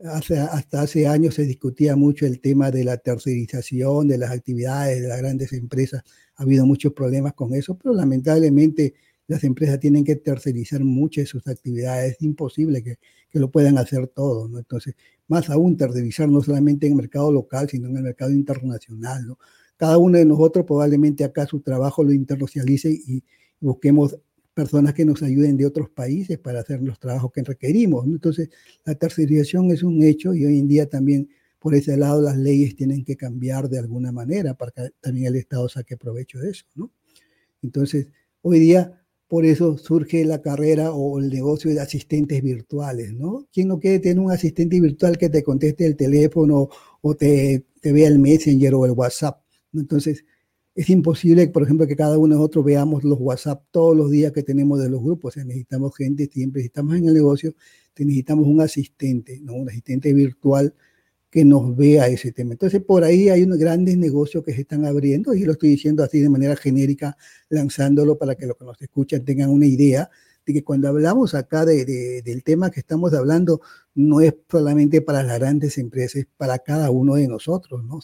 Hace, 0.01 0.38
hasta 0.38 0.82
hace 0.82 1.07
años 1.07 1.34
se 1.36 1.45
discutía 1.45 1.95
mucho 1.97 2.26
el 2.26 2.40
tema 2.40 2.70
de 2.70 2.84
la 2.84 2.97
tercerización 2.97 4.09
de 4.09 4.18
las 4.18 4.32
actividades 4.32 5.01
de 5.01 5.09
las 5.09 5.18
grandes 5.18 5.53
empresas. 5.53 6.03
Ha 6.36 6.42
habido 6.42 6.66
muchos 6.66 6.92
problemas 6.92 7.34
con 7.34 7.55
eso, 7.55 7.78
pero 7.78 7.95
lamentablemente 7.95 8.95
las 9.26 9.45
empresas 9.45 9.78
tienen 9.80 10.05
que 10.05 10.16
tercerizar 10.16 10.82
muchas 10.84 11.24
de 11.24 11.26
sus 11.26 11.47
actividades, 11.47 12.12
es 12.14 12.22
imposible 12.22 12.82
que, 12.82 12.99
que 13.30 13.38
lo 13.38 13.51
puedan 13.51 13.78
hacer 13.78 14.09
todo, 14.09 14.49
¿no? 14.49 14.59
Entonces, 14.59 14.95
más 15.28 15.49
aún 15.49 15.76
tercerizar 15.76 16.28
no 16.28 16.42
solamente 16.42 16.86
en 16.86 16.92
el 16.92 16.97
mercado 16.97 17.32
local, 17.32 17.68
sino 17.70 17.88
en 17.88 17.97
el 17.97 18.03
mercado 18.03 18.32
internacional. 18.32 19.24
Cada 19.76 19.97
uno 19.99 20.18
de 20.18 20.24
nosotros 20.24 20.66
probablemente 20.66 21.24
acá 21.24 21.47
su 21.47 21.61
trabajo 21.61 22.05
lo 22.05 22.12
internacionalice 22.12 22.90
y 22.90 23.24
busquemos 23.61 24.18
personas 24.55 24.94
que 24.94 25.05
nos 25.05 25.22
ayuden 25.22 25.57
de 25.57 25.66
otros 25.66 25.90
países 25.90 26.38
para 26.38 26.61
hacer 26.61 26.80
los 26.80 26.98
trabajos 26.98 27.32
que 27.32 27.42
requerimos. 27.42 28.07
Entonces, 28.07 28.48
la 28.84 28.94
tercerización 28.94 29.70
es 29.70 29.82
un 29.82 30.02
hecho 30.02 30.32
y 30.32 30.46
hoy 30.46 30.59
en 30.59 30.68
día 30.68 30.88
también 30.88 31.28
por 31.59 31.74
ese 31.74 31.96
lado 31.96 32.20
las 32.22 32.36
leyes 32.36 32.76
tienen 32.76 33.05
que 33.05 33.16
cambiar 33.16 33.68
de 33.68 33.78
alguna 33.78 34.12
manera 34.12 34.55
para 34.55 34.70
que 34.70 34.82
también 35.00 35.28
el 35.28 35.36
Estado 35.36 35.68
saque 35.68 35.96
provecho 35.96 36.38
de 36.38 36.50
eso, 36.50 36.64
¿no? 36.74 36.92
Entonces, 37.62 38.09
hoy 38.42 38.61
día 38.61 39.02
por 39.26 39.46
eso 39.46 39.78
surge 39.78 40.24
la 40.24 40.42
carrera 40.42 40.92
o 40.92 41.18
el 41.18 41.30
negocio 41.30 41.70
de 41.72 41.80
asistentes 41.80 42.42
virtuales, 42.42 43.14
¿no? 43.14 43.48
¿Quién 43.50 43.68
no 43.68 43.80
quiere 43.80 43.98
tener 43.98 44.20
un 44.20 44.30
asistente 44.30 44.78
virtual 44.80 45.16
que 45.16 45.30
te 45.30 45.42
conteste 45.42 45.86
el 45.86 45.96
teléfono 45.96 46.68
o 47.00 47.14
te, 47.14 47.64
te 47.80 47.92
vea 47.92 48.09
el 48.09 48.18
Messenger 48.18 48.74
o 48.74 48.84
el 48.84 48.92
WhatsApp? 48.92 49.42
Entonces, 49.72 50.24
es 50.74 50.90
imposible, 50.90 51.46
por 51.48 51.62
ejemplo, 51.62 51.86
que 51.86 51.96
cada 51.96 52.18
uno 52.18 52.34
de 52.34 52.38
nosotros 52.38 52.64
veamos 52.64 53.04
los 53.04 53.18
WhatsApp 53.20 53.64
todos 53.70 53.96
los 53.96 54.10
días 54.10 54.32
que 54.32 54.42
tenemos 54.42 54.80
de 54.80 54.90
los 54.90 55.02
grupos. 55.02 55.36
necesitamos 55.36 55.94
gente, 55.96 56.26
siempre 56.26 56.62
estamos 56.62 56.96
en 56.96 57.06
el 57.06 57.14
negocio, 57.14 57.54
necesitamos 57.96 58.46
un 58.48 58.60
asistente, 58.60 59.40
¿no? 59.40 59.54
un 59.54 59.68
asistente 59.68 60.12
virtual 60.12 60.74
que 61.30 61.44
nos 61.44 61.76
vea 61.76 62.08
ese 62.08 62.32
tema. 62.32 62.52
Entonces, 62.52 62.82
por 62.82 63.04
ahí 63.04 63.28
hay 63.28 63.42
unos 63.42 63.58
grandes 63.58 63.96
negocios 63.98 64.44
que 64.44 64.52
se 64.52 64.62
están 64.62 64.84
abriendo, 64.84 65.34
y 65.34 65.44
lo 65.44 65.52
estoy 65.52 65.70
diciendo 65.70 66.02
así 66.02 66.20
de 66.20 66.28
manera 66.28 66.56
genérica, 66.56 67.16
lanzándolo 67.48 68.18
para 68.18 68.34
que 68.34 68.46
los 68.46 68.56
que 68.56 68.64
nos 68.64 68.80
escuchan 68.80 69.24
tengan 69.24 69.50
una 69.50 69.66
idea 69.66 70.10
de 70.46 70.52
que 70.52 70.64
cuando 70.64 70.88
hablamos 70.88 71.34
acá 71.34 71.64
de, 71.64 72.22
del 72.22 72.42
tema 72.44 72.70
que 72.70 72.80
estamos 72.80 73.14
hablando, 73.14 73.60
no 73.94 74.20
es 74.20 74.34
solamente 74.50 75.00
para 75.02 75.22
las 75.22 75.38
grandes 75.38 75.78
empresas, 75.78 76.16
es 76.16 76.26
para 76.36 76.58
cada 76.58 76.90
uno 76.90 77.14
de 77.14 77.28
nosotros, 77.28 77.84
¿no? 77.84 78.00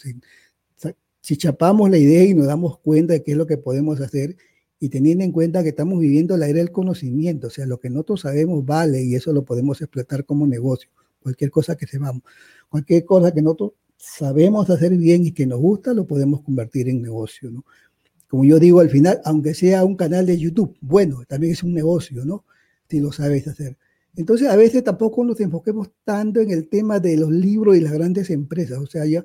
Si 1.21 1.37
chapamos 1.37 1.91
la 1.91 1.99
idea 1.99 2.25
y 2.25 2.35
nos 2.35 2.47
damos 2.47 2.79
cuenta 2.79 3.13
de 3.15 3.23
qué 3.23 3.33
es 3.33 3.37
lo 3.37 3.47
que 3.47 3.59
podemos 3.59 4.01
hacer 4.01 4.37
y 4.79 4.89
teniendo 4.89 5.25
en 5.25 5.33
cuenta 5.33 5.63
que 5.63 5.69
estamos 5.71 6.01
viviendo 6.01 6.37
la 6.37 6.49
era 6.49 6.59
del 6.59 6.73
conocimiento, 6.73 7.49
o 7.49 7.51
sea, 7.51 7.67
lo 7.67 7.79
que 7.79 7.91
nosotros 7.91 8.23
sabemos 8.23 8.65
vale 8.65 9.03
y 9.03 9.15
eso 9.15 9.33
lo 9.33 9.45
podemos 9.45 9.81
explotar 9.83 10.25
como 10.25 10.47
negocio, 10.47 10.91
cualquier 11.23 11.51
cosa 11.51 11.77
que 11.77 11.87
sepamos, 11.87 12.23
cualquier 12.69 13.05
cosa 13.05 13.33
que 13.33 13.43
nosotros 13.43 13.73
sabemos 13.99 14.71
hacer 14.71 14.97
bien 14.97 15.27
y 15.27 15.33
que 15.33 15.47
nos 15.47 15.61
gusta, 15.61 15.93
lo 15.93 16.07
podemos 16.07 16.41
convertir 16.41 16.89
en 16.89 17.03
negocio, 17.03 17.51
¿no? 17.51 17.65
Como 18.27 18.45
yo 18.45 18.59
digo 18.59 18.81
al 18.81 18.89
final, 18.89 19.21
aunque 19.25 19.55
sea 19.55 19.85
un 19.85 19.97
canal 19.97 20.25
de 20.25 20.39
YouTube, 20.39 20.77
bueno, 20.81 21.25
también 21.29 21.53
es 21.53 21.63
un 21.63 21.75
negocio, 21.75 22.25
¿no? 22.25 22.45
Si 22.89 23.01
lo 23.01 23.13
sabes 23.13 23.47
hacer. 23.49 23.77
Entonces, 24.17 24.49
a 24.49 24.57
veces 24.57 24.83
tampoco 24.83 25.25
nos 25.25 25.41
enfoquemos 25.41 25.91
tanto 26.05 26.41
en 26.41 26.51
el 26.51 26.69
tema 26.69 27.01
de 27.01 27.17
los 27.17 27.31
libros 27.31 27.77
y 27.77 27.81
las 27.81 27.93
grandes 27.93 28.31
empresas, 28.31 28.79
o 28.79 28.87
sea, 28.87 29.05
ya 29.05 29.25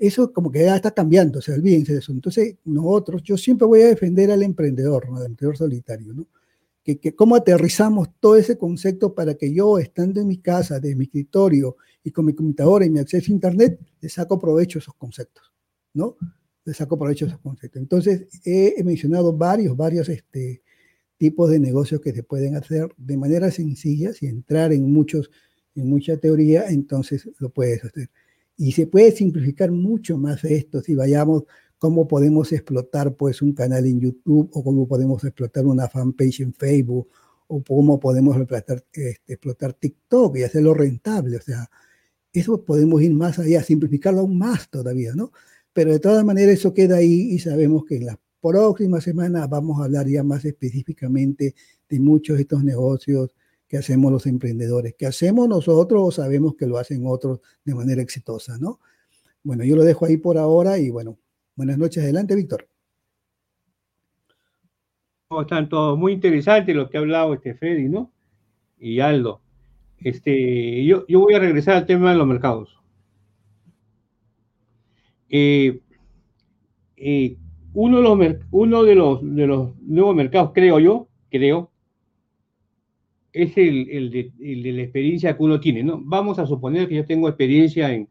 eso 0.00 0.32
como 0.32 0.50
que 0.50 0.60
ya 0.60 0.76
está 0.76 0.92
cambiando, 0.92 1.40
o 1.40 1.42
sea, 1.42 1.54
olvídense 1.54 1.92
de 1.92 1.98
eso. 1.98 2.10
Entonces, 2.10 2.56
nosotros, 2.64 3.22
yo 3.22 3.36
siempre 3.36 3.66
voy 3.66 3.82
a 3.82 3.88
defender 3.88 4.30
al 4.30 4.42
emprendedor, 4.42 5.04
al 5.04 5.26
emprendedor 5.26 5.58
solitario, 5.58 6.14
¿no? 6.14 6.26
Que, 6.82 6.98
que, 6.98 7.14
cómo 7.14 7.36
aterrizamos 7.36 8.08
todo 8.18 8.36
ese 8.36 8.56
concepto 8.56 9.14
para 9.14 9.34
que 9.34 9.52
yo, 9.52 9.78
estando 9.78 10.18
en 10.22 10.26
mi 10.26 10.38
casa, 10.38 10.80
de 10.80 10.96
mi 10.96 11.04
escritorio 11.04 11.76
y 12.02 12.10
con 12.12 12.24
mi 12.24 12.34
computadora 12.34 12.86
y 12.86 12.90
mi 12.90 12.98
acceso 12.98 13.30
a 13.30 13.34
Internet, 13.34 13.78
le 14.00 14.08
saco 14.08 14.38
provecho 14.38 14.78
a 14.78 14.80
esos 14.80 14.94
conceptos, 14.94 15.52
¿no? 15.92 16.16
Le 16.64 16.72
saco 16.72 16.98
provecho 16.98 17.26
a 17.26 17.28
esos 17.28 17.40
conceptos. 17.40 17.82
Entonces, 17.82 18.26
he, 18.46 18.82
mencionado 18.82 19.36
varios, 19.36 19.76
varios 19.76 20.08
este, 20.08 20.62
tipos 21.18 21.50
de 21.50 21.60
negocios 21.60 22.00
que 22.00 22.12
se 22.12 22.22
pueden 22.22 22.56
hacer 22.56 22.88
de 22.96 23.18
manera 23.18 23.50
sencilla, 23.50 24.14
sin 24.14 24.30
entrar 24.30 24.72
en, 24.72 24.90
muchos, 24.90 25.30
en 25.74 25.90
mucha 25.90 26.16
teoría, 26.16 26.68
entonces 26.68 27.28
lo 27.38 27.50
puedes 27.50 27.84
hacer. 27.84 28.08
Y 28.62 28.72
se 28.72 28.86
puede 28.86 29.10
simplificar 29.12 29.72
mucho 29.72 30.18
más 30.18 30.44
esto 30.44 30.82
si 30.82 30.94
vayamos 30.94 31.44
cómo 31.78 32.06
podemos 32.06 32.52
explotar 32.52 33.14
pues 33.16 33.40
un 33.40 33.54
canal 33.54 33.86
en 33.86 33.98
YouTube 33.98 34.50
o 34.52 34.62
cómo 34.62 34.86
podemos 34.86 35.24
explotar 35.24 35.64
una 35.64 35.88
fanpage 35.88 36.40
en 36.40 36.52
Facebook 36.52 37.08
o 37.46 37.64
cómo 37.64 37.98
podemos 37.98 38.36
explotar, 38.36 38.84
este, 38.92 39.32
explotar 39.32 39.72
TikTok 39.72 40.36
y 40.36 40.42
hacerlo 40.42 40.74
rentable. 40.74 41.38
O 41.38 41.40
sea, 41.40 41.70
eso 42.34 42.62
podemos 42.62 43.00
ir 43.00 43.14
más 43.14 43.38
allá, 43.38 43.62
simplificarlo 43.62 44.20
aún 44.20 44.36
más 44.36 44.68
todavía, 44.68 45.14
¿no? 45.14 45.32
Pero 45.72 45.92
de 45.92 45.98
todas 45.98 46.22
maneras 46.22 46.58
eso 46.58 46.74
queda 46.74 46.96
ahí 46.96 47.32
y 47.32 47.38
sabemos 47.38 47.86
que 47.86 47.96
en 47.96 48.04
las 48.04 48.18
próximas 48.42 49.04
semanas 49.04 49.48
vamos 49.48 49.80
a 49.80 49.84
hablar 49.84 50.06
ya 50.06 50.22
más 50.22 50.44
específicamente 50.44 51.54
de 51.88 51.98
muchos 51.98 52.36
de 52.36 52.42
estos 52.42 52.62
negocios 52.62 53.30
que 53.70 53.78
hacemos 53.78 54.10
los 54.10 54.26
emprendedores, 54.26 54.96
que 54.96 55.06
hacemos 55.06 55.48
nosotros 55.48 56.02
o 56.02 56.10
sabemos 56.10 56.56
que 56.56 56.66
lo 56.66 56.76
hacen 56.76 57.04
otros 57.06 57.40
de 57.64 57.72
manera 57.72 58.02
exitosa, 58.02 58.58
¿no? 58.58 58.80
Bueno, 59.44 59.62
yo 59.62 59.76
lo 59.76 59.84
dejo 59.84 60.06
ahí 60.06 60.16
por 60.16 60.38
ahora 60.38 60.76
y 60.76 60.90
bueno, 60.90 61.16
buenas 61.54 61.78
noches. 61.78 62.02
Adelante, 62.02 62.34
Víctor. 62.34 62.66
Están 65.40 65.68
todos 65.68 65.96
muy 65.96 66.14
interesantes 66.14 66.74
lo 66.74 66.90
que 66.90 66.96
ha 66.96 67.00
hablado 67.00 67.32
este 67.32 67.54
Freddy, 67.54 67.88
¿no? 67.88 68.10
Y 68.76 68.98
Aldo. 68.98 69.40
Este, 69.98 70.84
yo, 70.84 71.06
yo 71.06 71.20
voy 71.20 71.34
a 71.34 71.38
regresar 71.38 71.76
al 71.76 71.86
tema 71.86 72.10
de 72.10 72.18
los 72.18 72.26
mercados. 72.26 72.76
Eh, 75.28 75.80
eh, 76.96 77.36
uno, 77.72 77.98
de 77.98 78.02
los, 78.02 78.36
uno 78.50 78.82
de 78.82 78.94
los, 78.96 79.20
de 79.22 79.46
los 79.46 79.80
nuevos 79.80 80.16
mercados, 80.16 80.50
creo 80.52 80.80
yo, 80.80 81.06
creo, 81.30 81.69
es 83.32 83.56
el, 83.56 84.10
de, 84.10 84.32
la 84.72 84.82
experiencia 84.82 85.36
que 85.36 85.42
uno 85.42 85.60
tiene, 85.60 85.82
¿no? 85.82 86.00
Vamos 86.02 86.38
a 86.38 86.46
suponer 86.46 86.88
que 86.88 86.96
yo 86.96 87.04
tengo 87.04 87.28
experiencia 87.28 87.92
en... 87.92 88.08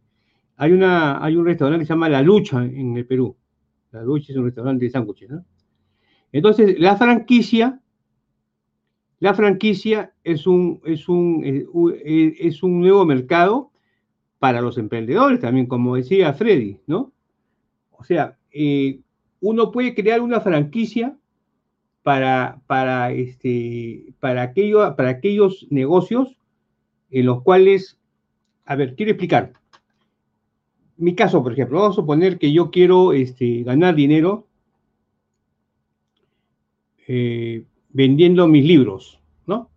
Hay, 0.58 0.72
una, 0.72 1.24
hay 1.24 1.36
un 1.36 1.46
restaurante 1.46 1.84
que 1.84 1.88
se 1.88 1.94
llama 1.94 2.10
La 2.10 2.22
Lucha 2.22 2.64
en 2.64 2.98
el 2.98 3.06
Perú. 3.06 3.36
La 3.92 4.04
Lucha 4.04 4.32
es 4.32 4.38
un 4.38 4.46
restaurante 4.46 4.86
de 4.86 4.92
sándwiches, 4.92 5.30
¿no? 5.30 5.46
Entonces, 6.32 6.80
la 6.80 6.96
franquicia, 6.96 7.82
la 9.20 9.34
franquicia 9.34 10.14
es 10.24 10.46
un, 10.46 10.82
es 10.86 11.10
un, 11.10 11.42
es 11.44 12.62
un 12.62 12.80
nuevo 12.80 13.06
mercado 13.06 13.72
para 14.38 14.62
los 14.62 14.78
emprendedores 14.78 15.40
también, 15.40 15.66
como 15.66 15.96
decía 15.96 16.34
Freddy, 16.34 16.80
¿no? 16.88 17.12
O 17.92 18.04
sea, 18.04 18.38
eh, 18.52 19.02
uno 19.42 19.72
puede 19.72 19.94
crear 19.94 20.22
una 20.22 20.40
franquicia 20.40 21.18
para, 22.10 22.60
para, 22.66 23.12
este, 23.12 24.16
para, 24.20 24.42
aquello, 24.42 24.96
para 24.96 25.10
aquellos 25.10 25.68
negocios 25.70 26.40
en 27.12 27.28
los 27.28 27.44
cuales, 27.44 28.00
a 28.66 28.76
ver, 28.76 28.96
quiero 28.96 29.12
explicar. 29.12 29.54
Mi 30.98 31.14
caso, 31.14 31.44
por 31.44 31.54
ejemplo, 31.54 31.78
vamos 31.78 31.94
a 31.94 32.02
suponer 32.02 32.40
que 32.40 32.52
yo 32.52 32.72
quiero 32.72 33.14
este, 33.14 33.62
ganar 33.62 33.94
dinero 33.94 34.48
eh, 37.08 37.66
vendiendo 37.90 38.48
mis 38.48 38.66
libros, 38.66 39.22
¿no? 39.46 39.70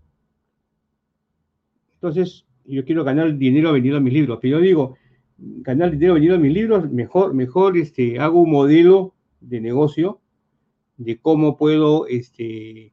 Entonces, 1.92 2.46
yo 2.64 2.82
quiero 2.86 3.04
ganar 3.04 3.36
dinero 3.36 3.74
vendiendo 3.74 4.00
mis 4.00 4.14
libros, 4.14 4.38
pero 4.40 4.56
yo 4.56 4.64
digo, 4.64 4.96
ganar 5.36 5.90
dinero 5.90 6.14
vendiendo 6.14 6.38
mis 6.38 6.54
libros, 6.54 6.90
mejor, 6.90 7.34
mejor 7.34 7.76
este, 7.76 8.18
hago 8.18 8.40
un 8.40 8.52
modelo 8.52 9.12
de 9.42 9.60
negocio 9.60 10.21
de 10.96 11.18
cómo 11.18 11.56
puedo 11.56 12.06
este, 12.06 12.92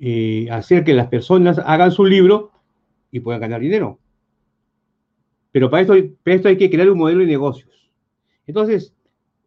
eh, 0.00 0.48
hacer 0.50 0.84
que 0.84 0.94
las 0.94 1.08
personas 1.08 1.58
hagan 1.64 1.92
su 1.92 2.04
libro 2.04 2.50
y 3.10 3.20
puedan 3.20 3.40
ganar 3.40 3.60
dinero. 3.60 3.98
Pero 5.52 5.70
para 5.70 5.82
esto, 5.82 5.94
para 6.24 6.36
esto 6.36 6.48
hay 6.48 6.56
que 6.56 6.70
crear 6.70 6.90
un 6.90 6.98
modelo 6.98 7.20
de 7.20 7.26
negocios. 7.26 7.90
Entonces, 8.46 8.94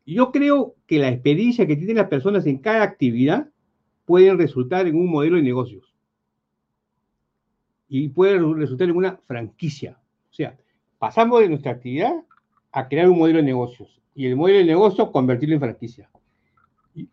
yo 0.06 0.32
creo 0.32 0.76
que 0.86 1.00
la 1.00 1.10
experiencia 1.10 1.66
que 1.66 1.76
tienen 1.76 1.98
las 1.98 2.08
personas 2.08 2.46
en 2.46 2.60
cada 2.60 2.84
actividad 2.84 3.50
puede 4.06 4.34
resultar 4.36 4.88
en 4.88 4.96
un 4.96 5.10
modelo 5.10 5.38
de 5.38 5.42
negocios. 5.42 5.94
Y 7.90 8.10
puede 8.10 8.40
resultar 8.40 8.90
en 8.90 8.96
una 8.96 9.18
franquicia. 9.28 9.98
O 10.30 10.34
sea, 10.34 10.58
pasamos 11.00 11.42
de 11.42 11.50
nuestra 11.50 11.72
actividad 11.72 12.14
a 12.72 12.88
crear 12.88 13.10
un 13.10 13.18
modelo 13.18 13.40
de 13.40 13.46
negocios. 13.46 14.02
Y 14.14 14.28
el 14.28 14.36
modelo 14.36 14.60
de 14.60 14.66
negocio 14.66 15.12
convertirlo 15.12 15.56
en 15.56 15.62
franquicia. 15.62 16.10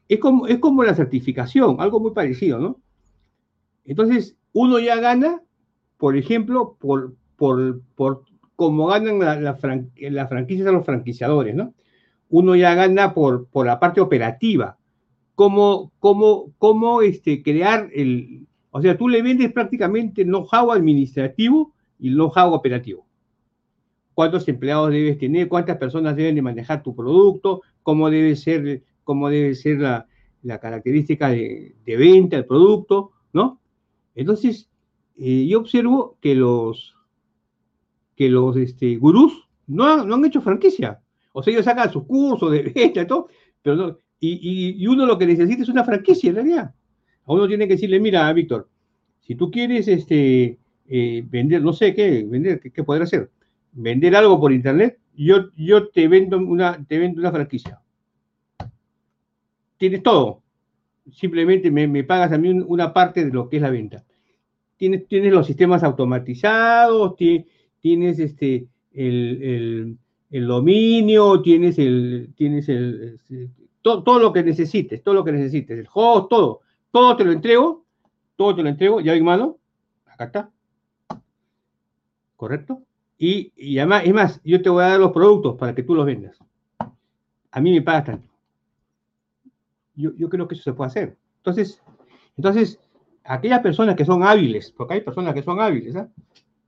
Es 0.08 0.18
como, 0.20 0.46
es 0.46 0.58
como 0.58 0.84
la 0.84 0.94
certificación, 0.94 1.76
algo 1.80 2.00
muy 2.00 2.12
parecido, 2.12 2.58
¿no? 2.58 2.80
Entonces, 3.84 4.36
uno 4.52 4.78
ya 4.78 4.96
gana, 4.96 5.42
por 5.98 6.16
ejemplo, 6.16 6.76
por, 6.78 7.14
por, 7.36 7.80
por 7.96 8.22
como 8.54 8.86
ganan 8.86 9.18
la, 9.18 9.40
la, 9.40 9.58
las 9.96 10.28
franquicias 10.28 10.68
a 10.68 10.72
los 10.72 10.84
franquiciadores, 10.84 11.54
¿no? 11.54 11.74
Uno 12.28 12.54
ya 12.54 12.74
gana 12.74 13.12
por, 13.12 13.46
por 13.46 13.66
la 13.66 13.80
parte 13.80 14.00
operativa, 14.00 14.78
cómo, 15.34 15.92
cómo, 15.98 16.52
cómo 16.58 17.02
este, 17.02 17.42
crear 17.42 17.88
el... 17.92 18.46
O 18.70 18.80
sea, 18.80 18.96
tú 18.96 19.08
le 19.08 19.20
vendes 19.20 19.52
prácticamente 19.52 20.24
know-how 20.24 20.72
administrativo 20.72 21.72
y 21.98 22.10
know-how 22.10 22.52
operativo. 22.52 23.04
¿Cuántos 24.14 24.46
empleados 24.48 24.90
debes 24.90 25.18
tener? 25.18 25.48
¿Cuántas 25.48 25.76
personas 25.76 26.16
deben 26.16 26.36
de 26.36 26.42
manejar 26.42 26.82
tu 26.82 26.94
producto? 26.94 27.62
¿Cómo 27.82 28.08
debe 28.10 28.36
ser 28.36 28.82
cómo 29.04 29.28
debe 29.28 29.54
ser 29.54 29.78
la, 29.78 30.06
característica 30.60 31.30
de, 31.30 31.74
venta 31.84 32.36
del 32.36 32.46
producto, 32.46 33.12
¿no? 33.32 33.60
Entonces, 34.14 34.68
eh, 35.18 35.46
yo 35.46 35.60
observo 35.60 36.16
que 36.20 36.34
los, 36.34 36.94
que 38.16 38.28
los 38.28 38.56
este, 38.56 38.96
gurús 38.96 39.48
no 39.66 39.84
han, 39.86 40.24
hecho 40.24 40.42
franquicia. 40.42 41.00
O 41.32 41.42
sea, 41.42 41.52
ellos 41.52 41.64
sacan 41.64 41.92
sus 41.92 42.04
cursos 42.04 42.50
de 42.50 42.62
venta 42.62 43.02
y 43.02 43.06
todo, 43.06 43.28
pero 43.62 43.76
no, 43.76 43.98
y, 44.20 44.86
uno 44.86 45.06
lo 45.06 45.18
que 45.18 45.26
necesita 45.26 45.62
es 45.62 45.68
una 45.68 45.84
franquicia 45.84 46.30
en 46.30 46.36
realidad. 46.36 46.74
A 47.24 47.32
uno 47.32 47.48
tiene 47.48 47.66
que 47.66 47.74
decirle, 47.74 48.00
mira, 48.00 48.32
Víctor, 48.32 48.68
si 49.20 49.34
tú 49.34 49.50
quieres 49.50 49.88
este, 49.88 50.58
eh, 50.88 51.24
vender, 51.28 51.62
no 51.62 51.72
sé 51.72 51.94
qué, 51.94 52.24
vender, 52.28 52.60
¿qué, 52.60 52.70
qué 52.70 52.84
poder 52.84 53.02
hacer? 53.02 53.30
Vender 53.72 54.14
algo 54.16 54.38
por 54.40 54.52
internet, 54.52 54.98
yo, 55.16 55.50
yo 55.56 55.88
te, 55.88 56.08
vendo 56.08 56.38
una, 56.38 56.84
te 56.84 56.98
vendo 56.98 57.20
una 57.20 57.32
franquicia 57.32 57.81
tienes 59.82 60.04
todo. 60.04 60.42
Simplemente 61.10 61.68
me, 61.72 62.04
pagas 62.04 62.30
a 62.30 62.38
mí 62.38 62.50
una 62.50 62.92
parte 62.92 63.24
de 63.24 63.32
lo 63.32 63.48
que 63.48 63.56
es 63.56 63.62
la 63.62 63.70
venta. 63.70 64.04
Tienes, 64.76 65.02
los 65.10 65.44
sistemas 65.44 65.82
automatizados, 65.82 67.16
tienes 67.16 68.20
este, 68.20 68.68
el, 68.92 69.98
dominio, 70.30 71.42
tienes 71.42 71.80
el, 71.80 72.32
este, 72.38 73.50
todo, 73.82 74.20
lo 74.20 74.32
que 74.32 74.44
necesites, 74.44 75.02
todo 75.02 75.16
lo 75.16 75.24
que 75.24 75.32
necesites, 75.32 75.76
el 75.76 75.88
host, 75.92 76.28
todo, 76.30 76.60
todo 76.92 77.16
te 77.16 77.24
lo 77.24 77.32
entrego, 77.32 77.84
todo 78.36 78.54
te 78.54 78.62
lo 78.62 78.68
entrego, 78.68 79.00
ya 79.00 79.14
hay 79.14 79.20
mano, 79.20 79.58
acá 80.06 80.24
está. 80.26 80.50
¿Correcto? 82.36 82.82
Y, 83.18 83.52
y, 83.56 83.78
además, 83.78 84.02
es 84.06 84.14
más, 84.14 84.40
yo 84.44 84.62
te 84.62 84.70
voy 84.70 84.84
a 84.84 84.90
dar 84.90 85.00
los 85.00 85.10
productos 85.10 85.56
para 85.56 85.74
que 85.74 85.82
tú 85.82 85.96
los 85.96 86.06
vendas. 86.06 86.38
A 87.50 87.60
mí 87.60 87.72
me 87.72 87.82
pagas 87.82 88.04
tanto. 88.04 88.31
Yo, 89.94 90.12
yo 90.16 90.28
creo 90.28 90.48
que 90.48 90.54
eso 90.54 90.64
se 90.64 90.72
puede 90.72 90.88
hacer. 90.88 91.16
Entonces, 91.38 91.82
entonces, 92.36 92.80
aquellas 93.24 93.60
personas 93.60 93.96
que 93.96 94.04
son 94.04 94.22
hábiles, 94.22 94.72
porque 94.76 94.94
hay 94.94 95.00
personas 95.00 95.34
que 95.34 95.42
son 95.42 95.60
hábiles, 95.60 95.94
¿eh? 95.94 96.06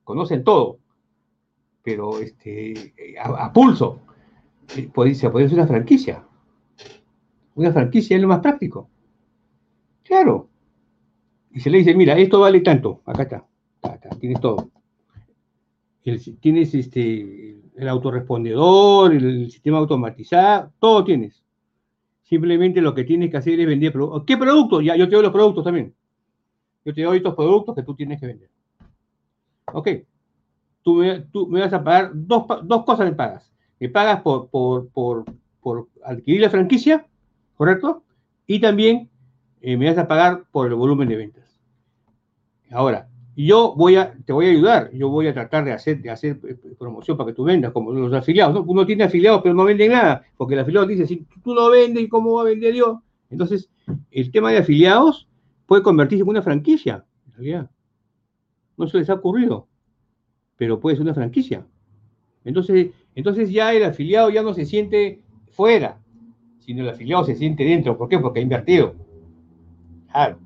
conocen 0.03 0.45
todo, 0.45 0.79
pero 1.83 2.19
este, 2.19 2.95
a, 3.23 3.53
pulso, 3.53 4.01
eh, 4.77 5.15
se 5.15 5.31
puede 5.31 5.47
hacer 5.47 5.59
una 5.59 5.67
franquicia. 5.67 6.25
Una 7.55 7.73
franquicia 7.73 8.17
es 8.17 8.23
lo 8.23 8.29
más 8.29 8.41
práctico. 8.41 8.91
Claro. 10.03 10.49
Y 11.53 11.61
se 11.61 11.71
le 11.71 11.79
dice, 11.79 11.95
mira, 11.95 12.19
esto 12.19 12.41
vale 12.41 12.61
tanto, 12.61 13.03
acá 13.07 13.23
está, 13.23 13.47
acá 13.83 14.11
tienes 14.19 14.41
todo. 14.41 14.71
tienes 16.41 16.75
este, 16.75 17.61
el 17.77 17.89
autorrespondedor, 17.89 19.15
el, 19.15 19.51
sistema 19.51 19.79
automatizado, 19.79 20.73
todo 20.79 21.05
tienes. 21.05 21.44
Simplemente 22.25 22.81
lo 22.81 22.95
que 22.95 23.05
tienes 23.05 23.31
que 23.31 23.37
hacer 23.37 23.61
es 23.61 23.67
vender 23.67 23.93
productos. 23.93 24.25
¿Qué 24.27 24.37
productos? 24.37 24.83
Ya, 24.83 24.97
yo 24.97 25.09
te 25.09 25.15
doy 25.15 25.23
los 25.23 25.33
productos 25.33 25.65
también. 25.65 25.95
Yo 26.85 26.95
te 26.95 27.03
doy 27.03 27.19
estos 27.19 27.35
productos 27.35 27.75
que 27.75 27.83
tú 27.83 27.95
tienes 27.95 28.19
que 28.19 28.27
vender. 28.27 28.51
Ok. 29.73 29.89
Tú 30.83 30.97
me, 30.97 31.61
vas 31.61 31.73
a 31.73 31.83
pagar 31.83 32.11
dos, 32.15 32.47
cosas 32.85 33.07
me 33.07 33.15
pagas. 33.15 33.51
Me 33.79 33.89
pagas 33.89 34.23
por, 34.23 34.49
por, 34.51 35.27
adquirir 36.05 36.43
la 36.43 36.51
franquicia, 36.51 37.07
¿correcto? 37.57 38.03
Y 38.47 38.59
también 38.59 39.09
eh, 39.61 39.77
me 39.77 39.89
vas 39.89 39.99
a 39.99 40.09
pagar 40.09 40.45
por 40.51 40.67
el 40.67 40.75
volumen 40.75 41.09
de 41.09 41.17
ventas. 41.17 41.61
Ahora, 42.71 43.09
yo 43.37 43.75
voy 43.75 43.97
a, 43.97 44.13
te 44.25 44.33
voy 44.33 44.47
a 44.47 44.51
ayudar, 44.51 44.91
yo 44.93 45.09
voy 45.09 45.27
a 45.27 45.35
tratar 45.35 45.65
de 45.65 45.73
hacer, 45.73 46.01
de 46.01 46.11
hacer 46.11 46.39
eh, 46.49 46.57
promoción 46.79 47.17
para 47.17 47.29
que 47.29 47.35
tú 47.35 47.45
vendas, 47.45 47.73
como 47.73 47.93
los 47.93 48.13
afiliados. 48.13 48.65
Uno 48.67 48.87
tiene 48.87 49.05
afiliados, 49.05 49.43
pero 49.43 49.55
no 49.55 49.65
venden 49.65 49.93
nada, 49.93 50.25
porque 50.37 50.55
el 50.55 50.61
afiliado 50.61 50.87
dice, 50.87 51.07
si 51.07 51.27
tú 51.43 51.55
no 51.55 51.71
vendes, 51.71 52.09
¿cómo 52.09 52.35
va 52.35 52.43
a 52.43 52.45
vender 52.45 52.75
yo? 52.75 53.03
Entonces, 53.31 53.69
el 54.11 54.31
tema 54.31 54.53
de 54.53 54.59
afiliados 54.59 55.29
puede 55.67 55.83
convertirse 55.83 56.23
en 56.23 56.29
una 56.29 56.43
franquicia, 56.43 57.05
en 57.27 57.33
realidad. 57.33 57.71
No 58.77 58.87
se 58.87 58.99
les 58.99 59.11
ha 59.11 59.15
ocurrido, 59.15 59.67
pero 60.57 60.79
puede 60.79 60.97
ser 60.97 61.05
una 61.05 61.15
franquicia. 61.15 61.67
Entonces, 62.45 62.91
entonces 63.15 63.51
ya 63.51 63.73
el 63.73 63.85
afiliado 63.85 64.31
ya 64.31 64.43
no 64.43 64.55
se 64.55 64.67
siente 64.67 65.23
fuera, 65.51 65.99
sino 66.61 66.83
el 66.83 66.91
afiliado 66.91 67.25
se 67.25 67.35
siente 67.35 67.65
dentro. 67.65 67.97
¿Por 67.97 68.09
qué? 68.09 68.19
Porque 68.19 68.41
ha 68.41 68.43
invertido. 68.43 68.95
Claro. 70.11 70.39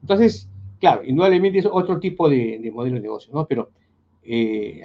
Entonces, 0.00 0.48
claro, 0.80 1.02
indudablemente 1.04 1.58
es 1.58 1.66
otro 1.66 1.98
tipo 1.98 2.28
de, 2.28 2.70
modelo 2.72 2.96
de 2.96 3.02
negocio, 3.02 3.32
¿no? 3.32 3.46
Pero 3.46 3.70
eh, 4.22 4.82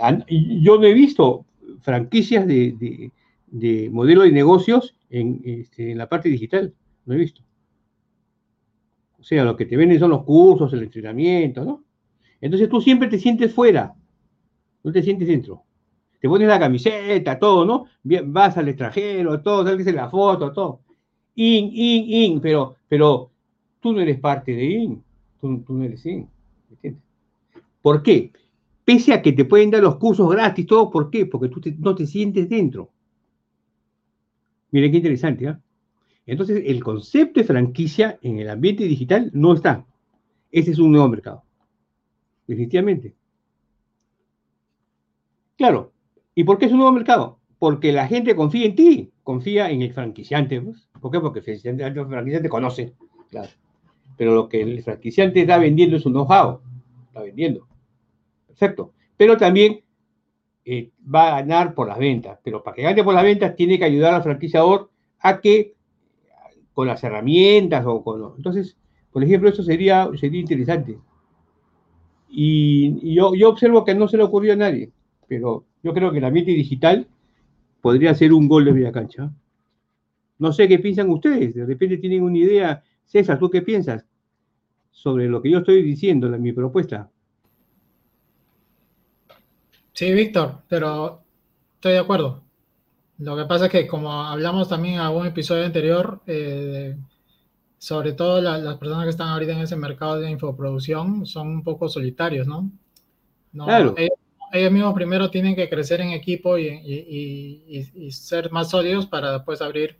yo 0.62 0.78
no 0.78 0.86
he 0.86 0.94
visto 0.94 1.46
franquicias 1.82 2.46
de, 2.48 3.12
modelo 3.92 4.22
de 4.22 4.32
negocios 4.32 4.96
este, 5.10 5.92
en 5.92 5.98
la 5.98 6.08
parte 6.08 6.30
digital, 6.30 6.74
no 7.06 7.14
he 7.14 7.18
visto. 7.18 7.42
O 9.20 9.24
sea, 9.24 9.44
lo 9.44 9.56
que 9.56 9.66
te 9.66 9.78
venden 9.78 10.00
son 10.00 10.10
los 10.10 10.24
cursos, 10.24 10.74
el 10.74 10.84
entrenamiento, 10.84 11.64
¿no? 11.64 11.84
Entonces 12.39 12.68
tú 12.70 12.82
siempre 12.82 13.08
te 13.08 13.20
sientes 13.20 13.54
fuera, 13.54 13.94
no 14.84 14.92
te 14.92 15.04
sientes 15.04 15.28
dentro. 15.28 15.64
Te 16.20 16.28
pones 16.28 16.48
la 16.48 16.60
camiseta, 16.60 17.38
todo, 17.38 17.66
¿no? 17.66 17.86
Vas 18.04 18.58
al 18.58 18.70
extranjero, 18.70 19.42
todo, 19.42 19.64
sales 19.64 19.86
en 19.88 19.96
la 19.96 20.10
foto, 20.10 20.52
todo. 20.52 20.82
In, 21.36 21.70
in, 21.74 22.34
in, 22.34 22.42
pero, 22.42 22.76
pero 22.88 23.32
tú 23.80 23.94
no 23.94 24.02
eres 24.02 24.20
parte 24.20 24.56
de 24.56 24.66
IN, 24.66 25.04
tú, 25.42 25.64
no 25.68 25.84
eres 25.84 26.06
IN. 26.06 26.30
¿entiendes? 26.70 27.04
¿Por 27.82 28.04
qué? 28.04 28.32
Pese 28.86 29.14
a 29.14 29.22
que 29.22 29.34
te 29.34 29.46
pueden 29.46 29.72
dar 29.72 29.82
los 29.82 29.98
cursos 29.98 30.30
gratis, 30.30 30.66
todo, 30.66 30.89
¿por 30.89 31.10
qué? 31.10 31.26
Porque 31.26 31.50
tú 31.50 31.62
no 31.80 31.96
te 31.96 32.06
sientes 32.06 32.48
dentro. 32.48 32.92
Miren 34.72 34.92
qué 34.92 34.98
interesante, 34.98 35.48
¿ah? 35.48 35.62
Entonces, 36.26 36.64
el 36.66 36.84
concepto 36.84 37.39
de 37.39 37.46
franquicia 37.46 38.20
en 38.22 38.39
el 38.39 38.50
ambiente 38.50 38.84
digital 38.86 39.32
no 39.34 39.54
está. 39.54 39.86
Ese 40.52 40.72
es 40.72 40.80
un 40.80 40.92
nuevo 40.92 41.10
mercado. 41.10 41.44
Definitivamente. 42.48 43.16
Claro. 45.58 45.92
¿Y 46.36 46.44
por 46.44 46.58
qué 46.58 46.66
es 46.66 46.72
un 46.72 46.78
nuevo 46.78 46.94
mercado? 46.94 47.39
Porque 47.60 47.92
la 47.92 48.08
gente 48.08 48.36
confía 48.36 48.66
en 48.66 48.76
ti, 48.76 49.12
confía 49.24 49.70
en 49.72 49.82
el 49.82 49.94
franquiciante. 49.94 50.62
Pues. 50.62 50.88
¿Por 51.00 51.12
qué? 51.12 51.20
Porque 51.20 51.39
el 51.39 51.46
franquiciante 51.46 52.50
conoce. 52.50 52.94
Claro. 53.30 53.50
Pero 54.22 54.36
lo 54.36 54.47
que 54.47 54.61
el 54.61 54.84
franquiciante 54.84 55.41
está 55.41 55.57
vendiendo 55.57 55.97
es 55.97 56.05
un 56.05 56.13
know-how. 56.13 56.59
Está 57.07 57.24
vendiendo. 57.24 57.67
Perfecto. 58.45 58.93
Pero 59.17 59.36
también 59.36 59.82
eh, 60.63 60.91
va 61.03 61.30
a 61.30 61.41
ganar 61.41 61.74
por 61.74 61.88
las 61.88 61.97
ventas. 61.97 62.38
Pero 62.43 62.61
para 62.61 62.76
que 62.76 62.84
gane 62.84 63.03
por 63.03 63.15
las 63.15 63.24
ventas, 63.24 63.55
tiene 63.55 63.80
que 63.80 63.86
ayudar 63.86 64.13
al 64.13 64.22
franquiciador 64.22 64.91
a 65.22 65.41
que 65.41 65.74
con 66.74 66.86
las 66.86 67.03
herramientas 67.03 67.84
o 67.88 68.03
con... 68.03 68.36
Entonces, 68.38 68.78
por 69.11 69.24
ejemplo, 69.24 69.49
eso 69.49 69.63
sería, 69.63 70.07
sería 70.19 70.39
interesante. 70.39 70.99
Y, 72.30 73.15
yo, 73.15 73.34
yo, 73.34 73.49
observo 73.49 73.84
que 73.84 73.95
no 73.95 74.07
se 74.07 74.17
le 74.17 74.24
ocurrió 74.24 74.53
a 74.53 74.57
nadie, 74.57 74.91
pero 75.28 75.65
yo 75.82 75.95
creo 75.95 76.11
que 76.11 76.19
el 76.19 76.26
ambiente 76.26 76.51
digital 76.51 77.07
podría 77.82 78.13
ser 78.13 78.34
un 78.34 78.47
gol 78.47 78.65
de 78.65 78.74
media 78.74 78.91
cancha. 78.91 79.34
No 80.38 80.53
sé 80.53 80.67
qué 80.67 80.78
piensan 80.78 81.09
ustedes, 81.09 81.55
de 81.55 81.65
repente 81.65 81.97
tienen 81.97 82.22
una 82.22 82.38
idea. 82.38 82.84
César, 83.03 83.39
¿tú 83.39 83.49
qué 83.49 83.63
piensas 83.63 84.05
sobre 84.92 85.28
lo 85.28 85.42
que 85.42 85.52
yo 85.52 85.60
estoy 85.60 85.82
diciendo, 85.82 86.30
mi 86.38 86.52
propuesta? 86.52 87.10
Sí, 89.94 90.12
Víctor, 90.14 90.64
pero 90.68 91.22
estoy 91.76 91.94
de 91.94 92.00
acuerdo. 92.00 92.44
Lo 93.18 93.38
que 93.38 93.46
pasa 93.46 93.66
es 93.66 93.72
que 93.72 93.88
como 93.88 94.12
hablamos 94.12 94.68
también 94.68 94.96
en 94.96 95.01
algún 95.01 95.28
episodio 95.28 95.66
anterior, 95.66 96.22
eh, 96.26 96.97
sobre 97.78 98.13
todo 98.13 98.42
las 98.42 98.78
personas 98.78 99.05
que 99.05 99.09
están 99.12 99.30
ahorita 99.30 99.54
en 99.54 99.59
ese 99.59 99.76
mercado 99.76 100.20
de 100.20 100.30
infoproducción 100.30 101.26
son 101.26 101.47
un 101.47 101.63
poco 101.63 101.89
solitarios, 101.89 102.47
¿no? 102.47 102.72
claro. 103.54 103.96
ellos, 103.97 104.72
mismos 104.72 104.93
primero 104.93 105.30
tienen 105.30 105.55
que 105.55 105.70
crecer 105.70 106.01
en 106.01 106.12
equipo 106.12 106.58
y, 106.58 108.09
ser 108.12 108.51
más 108.51 108.70
sólidos 108.70 109.08
para 109.08 109.34
después 109.34 109.62
abrir 109.62 109.97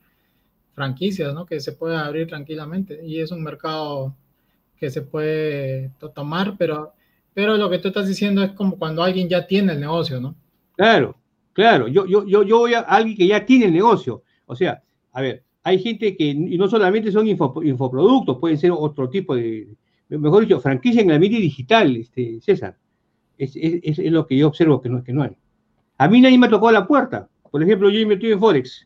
franquicias, 0.74 1.34
¿no? 1.34 1.46
Que 1.46 1.60
se 1.60 1.74
puede 1.74 1.98
abrir 1.98 2.28
tranquilamente. 2.28 3.06
Y 3.06 3.20
es 3.20 3.32
un 3.32 3.44
mercado 3.44 4.16
que 4.82 4.92
se 4.92 5.04
puede 5.04 5.92
tomar, 6.14 6.56
pero, 6.58 6.92
pero 7.34 7.56
lo 7.56 7.70
que 7.70 7.80
tú 7.80 7.88
estás 7.88 8.10
diciendo 8.10 8.44
es 8.44 8.52
como 8.52 8.78
cuando 8.78 9.02
alguien 9.02 9.30
ya 9.30 9.48
tiene 9.48 9.72
el 9.72 9.80
negocio, 9.80 10.20
¿no? 10.20 10.36
Claro, 10.76 11.16
Claro, 11.54 11.88
yo, 11.88 12.06
yo, 12.06 12.26
yo, 12.26 12.44
yo 12.44 12.60
voy 12.60 12.74
a 12.74 12.80
alguien 12.80 13.18
que 13.18 13.28
ya 13.28 13.46
tiene 13.46 13.66
el 13.66 13.74
negocio. 13.74 14.24
O 14.46 14.56
sea, 14.56 14.82
a 15.12 15.22
ver, 15.22 15.44
hay 15.64 15.80
gente 15.80 16.16
que, 16.16 16.26
y 16.26 16.58
no 16.58 16.68
solamente 16.68 17.12
son 17.12 17.28
infoproductos, 17.28 18.38
pueden 18.40 18.58
ser 18.58 18.72
otro 18.72 19.10
tipo 19.10 19.36
de, 19.36 19.76
mejor 20.10 20.44
dicho, 20.44 20.60
franquicia 20.60 21.02
en 21.02 21.10
el 21.10 21.16
ambiente 21.16 21.40
digital, 21.40 21.96
este, 21.96 22.40
César. 22.42 22.78
Es, 23.38 23.56
es, 23.56 24.00
es, 24.00 24.12
lo 24.12 24.26
que 24.28 24.38
yo 24.38 24.48
observo 24.48 24.82
que 24.82 24.90
no, 24.90 25.04
que 25.04 25.14
no 25.14 25.24
hay. 25.24 25.32
A 25.98 26.08
mí 26.08 26.22
nadie 26.22 26.38
me 26.38 26.48
tocado 26.48 26.72
la 26.72 26.88
puerta. 26.88 27.28
Por 27.50 27.62
ejemplo, 27.62 27.90
yo 27.90 28.00
invertí 28.00 28.32
en 28.32 28.40
Forex 28.40 28.86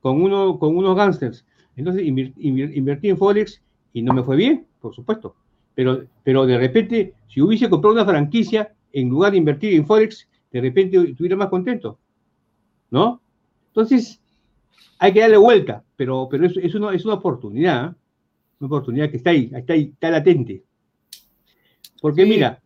con, 0.00 0.22
uno, 0.22 0.58
con 0.58 0.76
unos 0.76 0.96
gangsters. 0.96 1.44
Entonces 1.76 2.04
invertí 2.06 3.08
en 3.08 3.18
Forex 3.18 3.62
y 3.96 4.02
no 4.02 4.12
me 4.12 4.22
fue 4.22 4.36
bien, 4.36 4.66
por 4.78 4.94
supuesto. 4.94 5.34
Pero, 5.74 6.04
pero 6.22 6.44
de 6.44 6.58
repente, 6.58 7.14
si 7.28 7.40
hubiese 7.40 7.70
comprado 7.70 7.94
una 7.94 8.04
franquicia, 8.04 8.74
en 8.92 9.08
lugar 9.08 9.32
de 9.32 9.38
invertir 9.38 9.72
en 9.72 9.86
Forex, 9.86 10.28
de 10.52 10.60
repente 10.60 10.98
estuviera 10.98 11.34
más 11.34 11.48
contento. 11.48 11.98
¿no? 12.90 13.22
Entonces, 13.68 14.20
hay 14.98 15.14
que 15.14 15.20
darle 15.20 15.38
vuelta, 15.38 15.82
pero, 15.96 16.28
pero 16.30 16.44
es, 16.44 16.58
es, 16.58 16.74
una, 16.74 16.94
es 16.94 17.06
una 17.06 17.14
oportunidad, 17.14 17.86
¿eh? 17.86 17.94
una 18.60 18.66
oportunidad 18.66 19.10
que 19.10 19.16
está 19.16 19.30
ahí, 19.30 19.50
está 19.54 19.72
ahí, 19.72 19.90
está 19.94 20.10
latente. 20.10 20.62
Porque 22.02 22.26
mira, 22.26 22.60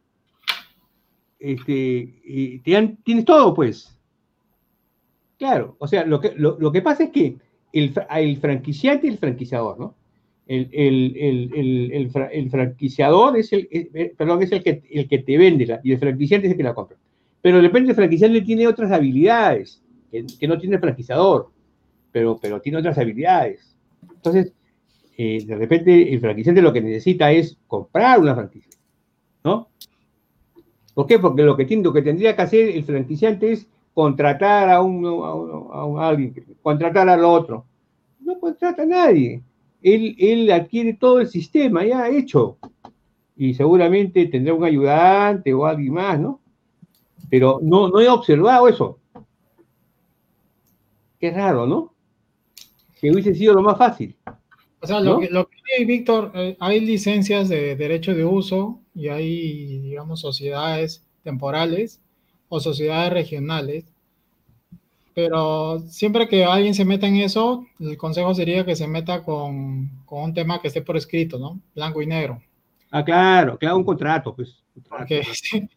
este, 1.38 2.60
tienes 2.64 3.24
todo, 3.24 3.54
pues. 3.54 3.96
Claro, 5.38 5.76
o 5.78 5.86
sea, 5.86 6.04
lo 6.04 6.20
que, 6.20 6.34
lo, 6.34 6.72
que 6.72 6.82
pasa 6.82 7.04
es 7.04 7.10
que 7.10 7.36
el, 7.72 7.94
el 8.16 8.36
franquiciante 8.38 9.06
y 9.06 9.10
el 9.10 9.18
franquiciador, 9.18 9.78
¿no? 9.78 9.99
El, 10.52 10.68
el, 11.92 12.50
franquiciador 12.50 13.36
es 13.36 13.52
el, 13.52 13.68
eh, 13.70 14.12
perdón, 14.16 14.42
es 14.42 14.50
el 14.50 14.64
que, 14.64 14.82
el 14.90 15.06
que 15.06 15.18
te 15.18 15.38
vende 15.38 15.78
y 15.84 15.92
el 15.92 15.98
franquiciante 15.98 16.48
es 16.48 16.52
el 16.52 16.56
que 16.56 16.64
la 16.64 16.74
compra. 16.74 16.96
Pero 17.40 17.58
de 17.58 17.62
repente 17.62 17.90
el 17.90 17.96
franquiciante 17.96 18.40
tiene 18.40 18.66
otras 18.66 18.90
habilidades 18.90 19.80
que, 20.10 20.48
no 20.48 20.58
tiene 20.58 20.80
franquiciador, 20.80 21.50
pero, 22.10 22.36
pero 22.42 22.60
tiene 22.60 22.78
otras 22.78 22.98
habilidades. 22.98 23.76
Entonces, 24.12 24.52
eh, 25.16 25.44
de 25.46 25.54
repente 25.54 26.12
el 26.12 26.18
franquiciante 26.18 26.62
lo 26.62 26.72
que 26.72 26.80
necesita 26.80 27.30
es 27.30 27.56
comprar 27.68 28.18
una 28.18 28.34
franquicia, 28.34 28.76
¿no? 29.44 29.68
¿Por 30.94 31.06
qué? 31.06 31.20
Porque 31.20 31.44
lo 31.44 31.56
que, 31.56 31.64
tiene, 31.64 31.92
que 31.92 32.02
tendría 32.02 32.34
que 32.34 32.42
hacer 32.42 32.70
el 32.70 32.82
franquiciante 32.82 33.52
es 33.52 33.68
contratar 33.94 34.68
a, 34.68 34.82
un, 34.82 35.06
a, 35.96 36.08
alguien, 36.08 36.34
contratar 36.60 37.08
al 37.08 37.24
otro. 37.24 37.64
No, 38.18 38.40
contrata 38.40 38.82
a 38.82 38.86
nadie. 38.86 39.42
Él, 39.82 40.14
él 40.18 40.50
adquiere 40.50 40.94
todo 40.94 41.20
el 41.20 41.28
sistema 41.28 41.84
ya 41.84 42.08
hecho. 42.08 42.58
Y 43.36 43.54
seguramente 43.54 44.26
tendrá 44.26 44.52
un 44.54 44.64
ayudante 44.64 45.54
o 45.54 45.64
alguien 45.64 45.94
más, 45.94 46.20
¿no? 46.20 46.40
Pero 47.30 47.60
no, 47.62 47.88
no 47.88 48.00
he 48.00 48.08
observado 48.08 48.68
eso. 48.68 48.98
Qué 51.18 51.30
raro, 51.30 51.66
¿no? 51.66 51.94
Que 53.00 53.10
hubiese 53.10 53.34
sido 53.34 53.54
lo 53.54 53.62
más 53.62 53.78
fácil. 53.78 54.16
O 54.82 54.86
sea, 54.86 55.00
lo, 55.00 55.18
que, 55.18 55.28
lo 55.28 55.46
que 55.48 55.56
hay, 55.78 55.84
Víctor, 55.84 56.32
eh, 56.34 56.56
hay 56.58 56.80
licencias 56.80 57.48
de 57.50 57.76
derecho 57.76 58.14
de 58.14 58.24
uso 58.24 58.80
y 58.94 59.08
hay, 59.08 59.78
digamos, 59.80 60.20
sociedades 60.20 61.06
temporales 61.22 62.00
o 62.48 62.60
sociedades 62.60 63.12
regionales. 63.12 63.84
Pero 65.14 65.80
siempre 65.80 66.28
que 66.28 66.44
alguien 66.44 66.74
se 66.74 66.84
meta 66.84 67.06
en 67.06 67.16
eso, 67.16 67.66
el 67.78 67.96
consejo 67.96 68.34
sería 68.34 68.64
que 68.64 68.76
se 68.76 68.86
meta 68.86 69.22
con, 69.22 69.90
con 70.04 70.22
un 70.22 70.34
tema 70.34 70.60
que 70.60 70.68
esté 70.68 70.82
por 70.82 70.96
escrito, 70.96 71.38
¿no? 71.38 71.60
Blanco 71.74 72.00
y 72.00 72.06
negro. 72.06 72.40
Ah, 72.90 73.04
claro, 73.04 73.58
claro, 73.58 73.76
un 73.76 73.84
contrato, 73.84 74.34
pues. 74.34 74.62
Porque 74.88 75.22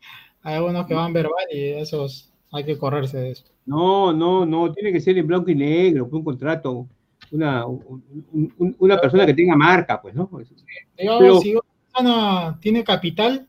hay 0.44 0.56
algunos 0.56 0.86
que 0.86 0.94
van 0.94 1.14
verbal 1.14 1.46
y 1.52 1.70
esos 1.70 2.32
hay 2.52 2.64
que 2.64 2.78
correrse 2.78 3.18
de 3.18 3.32
eso. 3.32 3.46
No, 3.66 4.14
no, 4.14 4.46
no, 4.46 4.72
tiene 4.72 4.92
que 4.92 5.00
ser 5.00 5.18
en 5.18 5.28
blanco 5.28 5.50
y 5.50 5.56
negro, 5.56 6.08
un 6.12 6.24
contrato 6.24 6.88
una, 7.34 7.66
una 8.78 8.98
persona 9.02 9.26
que 9.26 9.34
tenga 9.34 9.56
marca, 9.56 10.00
pues, 10.02 10.14
¿no? 10.14 10.30
Pero, 10.96 11.40
si 11.42 11.54
una 11.54 11.62
persona 11.92 12.60
tiene 12.62 12.84
capital, 12.84 13.48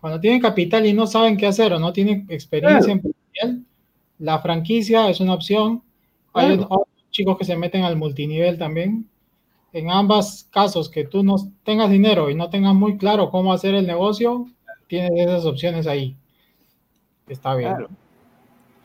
cuando 0.00 0.20
tiene 0.20 0.40
capital 0.40 0.86
y 0.86 0.92
no 0.92 1.06
saben 1.06 1.36
qué 1.36 1.46
hacer 1.46 1.72
o 1.72 1.78
no 1.78 1.92
tienen 1.92 2.26
experiencia 2.28 2.92
empresarial, 2.92 3.64
la 4.20 4.38
franquicia 4.38 5.08
es 5.10 5.20
una 5.20 5.34
opción. 5.34 5.82
Hay 6.32 6.52
otros 6.52 6.82
chicos 7.10 7.36
que 7.38 7.44
se 7.44 7.56
meten 7.56 7.82
al 7.82 7.96
multinivel 7.96 8.56
también. 8.58 9.08
En 9.72 9.90
ambos 9.90 10.46
casos, 10.52 10.88
que 10.88 11.04
tú 11.04 11.24
no 11.24 11.36
tengas 11.64 11.90
dinero 11.90 12.30
y 12.30 12.34
no 12.34 12.50
tengas 12.50 12.74
muy 12.74 12.96
claro 12.96 13.30
cómo 13.30 13.52
hacer 13.52 13.74
el 13.74 13.86
negocio, 13.86 14.46
tienes 14.86 15.12
esas 15.16 15.44
opciones 15.44 15.86
ahí. 15.86 16.16
Está 17.28 17.54
bien. 17.54 17.74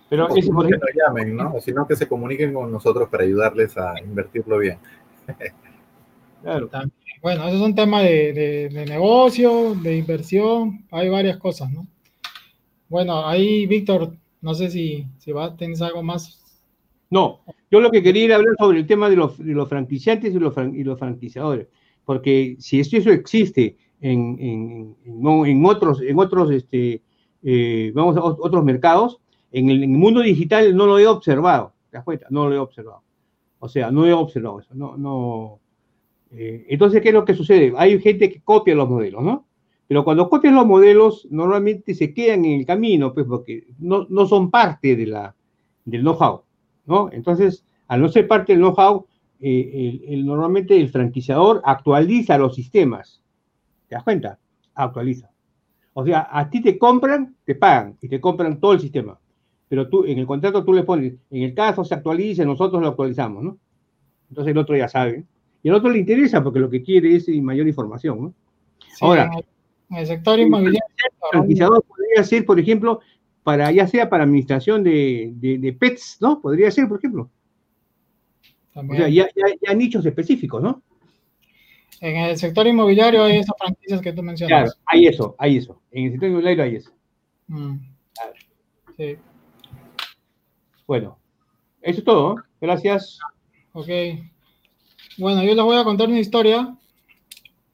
Pero 0.09 0.29
es 0.29 0.45
que 0.45 0.51
nos 0.51 0.67
llamen, 0.95 1.35
¿no? 1.35 1.55
O 1.55 1.61
sino 1.61 1.87
que 1.87 1.95
se 1.95 2.07
comuniquen 2.07 2.53
con 2.53 2.71
nosotros 2.71 3.09
para 3.09 3.23
ayudarles 3.23 3.77
a 3.77 3.99
invertirlo 3.99 4.59
bien. 4.59 4.77
claro. 6.41 6.69
Bueno, 7.21 7.47
eso 7.47 7.55
es 7.55 7.61
un 7.61 7.73
tema 7.73 8.01
de, 8.03 8.69
negocio, 8.87 9.73
de 9.73 9.97
inversión, 9.97 10.85
hay 10.91 11.09
varias 11.09 11.37
cosas, 11.37 11.71
¿no? 11.71 11.87
Bueno, 12.87 13.27
ahí, 13.27 13.65
Víctor, 13.65 14.13
no 14.45 14.53
sé 14.53 14.69
si, 14.69 15.07
si 15.17 15.31
va, 15.31 15.57
tienes 15.57 15.81
algo 15.81 16.03
más. 16.03 16.39
No, 17.09 17.39
yo 17.71 17.79
lo 17.79 17.89
que 17.89 18.03
quería 18.03 18.25
era 18.25 18.35
hablar 18.35 18.53
sobre 18.59 18.77
el 18.77 18.85
tema 18.85 19.09
de 19.09 19.15
los, 19.15 19.39
los 19.39 19.67
franquiciantes 19.67 20.35
y 20.35 20.39
los, 20.39 20.55
y 20.71 20.83
los 20.83 20.99
franquiciadores, 20.99 21.67
porque 22.05 22.55
si 22.59 22.79
esto, 22.79 22.95
eso 22.95 23.09
existe 23.09 23.75
en, 24.01 24.37
en, 24.39 24.95
en, 25.03 25.65
otros, 25.65 25.99
en 25.99 26.19
otros, 26.19 26.51
este, 26.51 27.01
eh, 27.41 27.91
vamos 27.95 28.17
a 28.17 28.23
otros 28.23 28.63
mercados, 28.63 29.19
en 29.51 29.71
el, 29.71 29.87
mundo 29.87 30.21
digital 30.21 30.75
no 30.75 30.85
lo 30.85 30.99
he 30.99 31.07
observado, 31.07 31.73
¿te 31.89 31.97
das 31.97 32.03
cuenta? 32.03 32.27
No 32.29 32.47
lo 32.47 32.53
he 32.53 32.59
observado. 32.59 33.01
O 33.57 33.67
sea, 33.67 33.89
no 33.89 34.05
he 34.05 34.13
observado 34.13 34.59
eso, 34.59 34.75
no, 34.75 34.95
no. 34.95 35.59
Eh, 36.29 36.67
entonces, 36.69 37.01
¿qué 37.01 37.07
es 37.07 37.15
lo 37.15 37.25
que 37.25 37.33
sucede? 37.33 37.73
Hay 37.77 37.99
gente 37.99 38.29
que 38.29 38.41
copia 38.41 38.75
los 38.75 38.87
modelos, 38.87 39.23
¿no? 39.23 39.44
Pero 39.87 40.03
cuando 40.03 40.29
copian 40.29 40.55
los 40.55 40.65
modelos, 40.65 41.27
normalmente 41.29 41.93
se 41.93 42.13
quedan 42.13 42.45
en 42.45 42.59
el 42.59 42.65
camino, 42.65 43.13
pues, 43.13 43.25
porque 43.27 43.67
no, 43.79 44.07
no 44.09 44.25
son 44.25 44.49
parte 44.49 44.95
de 44.95 45.05
la, 45.05 45.35
del 45.83 46.01
know-how, 46.01 46.41
¿no? 46.85 47.09
Entonces, 47.11 47.65
al 47.87 48.01
no 48.01 48.09
ser 48.09 48.27
parte 48.27 48.53
del 48.53 48.61
know-how, 48.61 49.05
eh, 49.39 50.01
el, 50.07 50.25
normalmente 50.25 50.75
el 50.75 50.89
franquiciador 50.89 51.61
actualiza 51.65 52.37
los 52.37 52.55
sistemas. 52.55 53.21
¿Te 53.87 53.95
das 53.95 54.03
cuenta? 54.03 54.39
Actualiza. 54.73 55.29
O 55.93 56.03
sea, 56.03 56.27
a 56.31 56.49
ti 56.49 56.61
te 56.61 56.77
compran, 56.77 57.35
te 57.45 57.55
pagan 57.55 57.97
y 58.01 58.09
te 58.09 58.19
compran 58.19 58.59
todo 58.59 58.73
el 58.73 58.79
sistema 58.79 59.19
pero 59.67 59.89
tú 59.89 60.05
en 60.05 60.19
el 60.19 60.27
contrato 60.27 60.63
tú 60.63 60.73
le 60.73 60.83
pones, 60.83 61.13
en 61.31 61.43
el 61.43 61.53
caso 61.53 61.83
se 61.83 61.95
actualice, 61.95 62.45
nosotros 62.45 62.81
lo 62.81 62.89
actualizamos, 62.89 63.43
¿no? 63.43 63.57
Entonces 64.29 64.51
el 64.51 64.57
otro 64.57 64.77
ya 64.77 64.87
sabe. 64.87 65.25
Y 65.63 65.69
al 65.69 65.75
otro 65.75 65.89
le 65.89 65.99
interesa 65.99 66.43
porque 66.43 66.59
lo 66.59 66.69
que 66.69 66.83
quiere 66.83 67.15
es 67.15 67.27
mayor 67.41 67.67
información, 67.67 68.21
¿no? 68.21 68.33
Ahora, 69.01 69.31
en 69.89 69.97
el, 69.97 70.07
sector 70.07 70.39
inmobiliario. 70.39 70.81
El 70.97 71.29
franquiciador 71.31 71.83
podría 71.83 72.23
ser, 72.23 72.45
por 72.45 72.59
ejemplo, 72.59 73.01
para, 73.43 73.71
ya 73.71 73.87
sea 73.87 74.09
para 74.09 74.23
administración 74.23 74.83
de, 74.83 75.31
de, 75.35 75.73
pets, 75.73 76.17
¿no? 76.19 76.41
Podría 76.41 76.71
ser, 76.71 76.87
por 76.87 76.97
ejemplo. 76.97 77.29
También. 78.73 79.01
O 79.01 79.05
sea, 79.05 79.13
ya, 79.13 79.29
ya, 79.61 79.73
nichos 79.73 80.05
específicos, 80.05 80.61
¿no? 80.61 80.81
En 82.01 82.17
el 82.17 82.37
sector 82.37 82.67
inmobiliario 82.67 83.23
hay 83.23 83.37
esas 83.37 83.55
franquicias 83.57 84.01
que 84.01 84.13
tú 84.13 84.21
mencionas. 84.21 84.63
Claro, 84.63 84.71
hay 84.85 85.07
eso, 85.07 85.35
hay 85.37 85.57
eso. 85.57 85.81
En 85.91 86.05
el 86.05 86.11
sector 86.11 86.29
inmobiliario 86.29 86.63
hay 86.63 86.75
eso. 86.75 86.91
Mm. 87.47 87.75
Sí. 88.97 89.17
Bueno, 90.87 91.17
eso 91.81 91.99
es 91.99 92.05
todo. 92.05 92.35
Gracias. 92.59 93.19
Ok. 93.73 93.87
Bueno, 95.17 95.43
yo 95.43 95.53
les 95.53 95.63
voy 95.63 95.77
a 95.77 95.83
contar 95.83 96.07
una 96.09 96.19
historia 96.19 96.75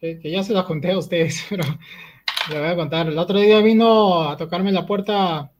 que, 0.01 0.31
ya 0.31 0.43
se 0.43 0.53
la 0.53 0.65
conté 0.65 0.91
a 0.91 0.97
ustedes, 0.97 1.45
pero 1.49 1.63
les 2.49 2.59
voy 2.59 2.67
a 2.67 2.75
contar. 2.75 3.07
El 3.07 3.17
otro 3.17 3.39
día 3.39 3.61
vino 3.61 4.23
a 4.23 4.35
tocarme 4.35 4.71
la 4.71 4.85
puerta 4.85 5.51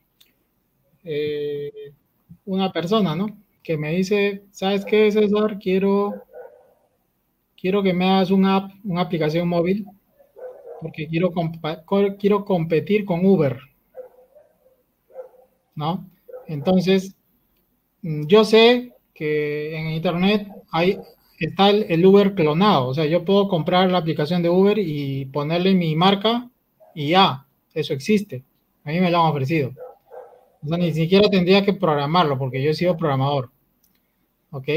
eh, 1.03 1.93
una 2.45 2.71
persona, 2.71 3.15
¿no? 3.15 3.27
Que 3.63 3.77
me 3.77 3.91
dice, 3.91 4.43
¿sabes 4.51 4.83
qué, 4.83 5.11
César? 5.11 5.57
Quiero, 5.59 6.23
quiero 7.55 7.83
que 7.83 7.93
me 7.93 8.09
hagas 8.09 8.31
una 8.31 8.57
app, 8.57 8.71
una 8.83 9.01
aplicación 9.01 9.47
móvil, 9.47 9.85
porque 10.81 11.07
quiero, 11.07 11.31
quiero 12.19 12.43
competir 12.43 13.05
con 13.05 13.25
Uber. 13.25 13.59
¿No? 15.75 16.09
Entonces, 16.47 17.15
Mm, 18.01 18.25
yo 18.27 18.43
sé 18.43 18.93
que 19.13 19.77
en 19.77 19.91
internet 19.91 20.47
hay, 20.71 20.97
está 21.45 21.69
el, 21.69 22.05
Uber 22.05 22.33
clonado, 22.35 22.87
o 22.87 22.93
sea, 22.93 23.05
yo 23.05 23.25
puedo 23.25 23.47
comprar 23.47 23.89
la 23.91 23.97
aplicación 23.97 24.41
de 24.43 24.49
Uber 24.49 24.77
y 24.77 25.25
ponerle 25.25 25.73
mi 25.73 25.95
marca 25.95 26.49
y 26.95 27.09
ya, 27.09 27.45
eso 27.73 27.93
existe. 27.93 28.43
A 28.83 28.89
mí 28.89 28.99
me 28.99 29.11
lo 29.11 29.21
han 29.21 29.31
ofrecido. 29.31 29.71
O 30.63 30.67
sea, 30.67 30.77
ni 30.77 30.93
siquiera 30.93 31.29
tendría 31.29 31.63
que 31.63 31.73
programarlo 31.73 32.37
porque 32.37 32.61
yo 32.61 32.71
he 32.71 32.73
sido 32.73 32.97
programador. 32.97 33.51
¿Ok? 34.51 34.67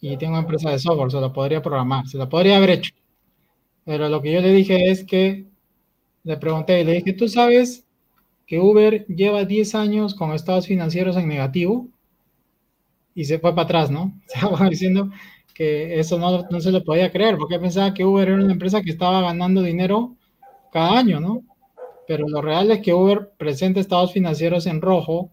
Y 0.00 0.16
tengo 0.16 0.38
empresa 0.38 0.70
de 0.70 0.78
software, 0.78 1.10
se 1.10 1.20
lo 1.20 1.32
podría 1.32 1.62
programar, 1.62 2.06
se 2.08 2.18
lo 2.18 2.28
podría 2.28 2.56
haber 2.56 2.70
hecho. 2.70 2.94
Pero 3.84 4.08
lo 4.08 4.22
que 4.22 4.32
yo 4.32 4.40
le 4.40 4.52
dije 4.52 4.90
es 4.90 5.04
que 5.04 5.46
le 6.24 6.36
pregunté 6.36 6.80
y 6.80 6.84
le 6.84 6.94
dije, 6.94 7.12
¿tú 7.12 7.28
sabes 7.28 7.84
que 8.46 8.58
Uber 8.58 9.06
lleva 9.06 9.44
10 9.44 9.74
años 9.74 10.14
con 10.14 10.32
estados 10.32 10.66
financieros 10.66 11.16
en 11.16 11.28
negativo? 11.28 11.88
y 13.14 13.24
se 13.24 13.38
fue 13.38 13.54
para 13.54 13.64
atrás, 13.64 13.90
¿no? 13.90 14.12
Estaba 14.26 14.68
diciendo 14.68 15.10
que 15.52 15.98
eso 15.98 16.18
no, 16.18 16.46
no, 16.50 16.60
se 16.60 16.72
lo 16.72 16.84
podía 16.84 17.10
creer, 17.12 17.36
porque 17.36 17.58
pensaba 17.58 17.94
que 17.94 18.04
Uber 18.04 18.28
era 18.28 18.42
una 18.42 18.52
empresa 18.52 18.82
que 18.82 18.90
estaba 18.90 19.20
ganando 19.20 19.62
dinero 19.62 20.16
cada 20.72 20.98
año, 20.98 21.20
¿no? 21.20 21.44
Pero 22.06 22.28
lo 22.28 22.42
real 22.42 22.70
es 22.70 22.80
que 22.80 22.94
Uber 22.94 23.32
presenta 23.36 23.80
estados 23.80 24.12
financieros 24.12 24.66
en 24.66 24.80
rojo, 24.80 25.30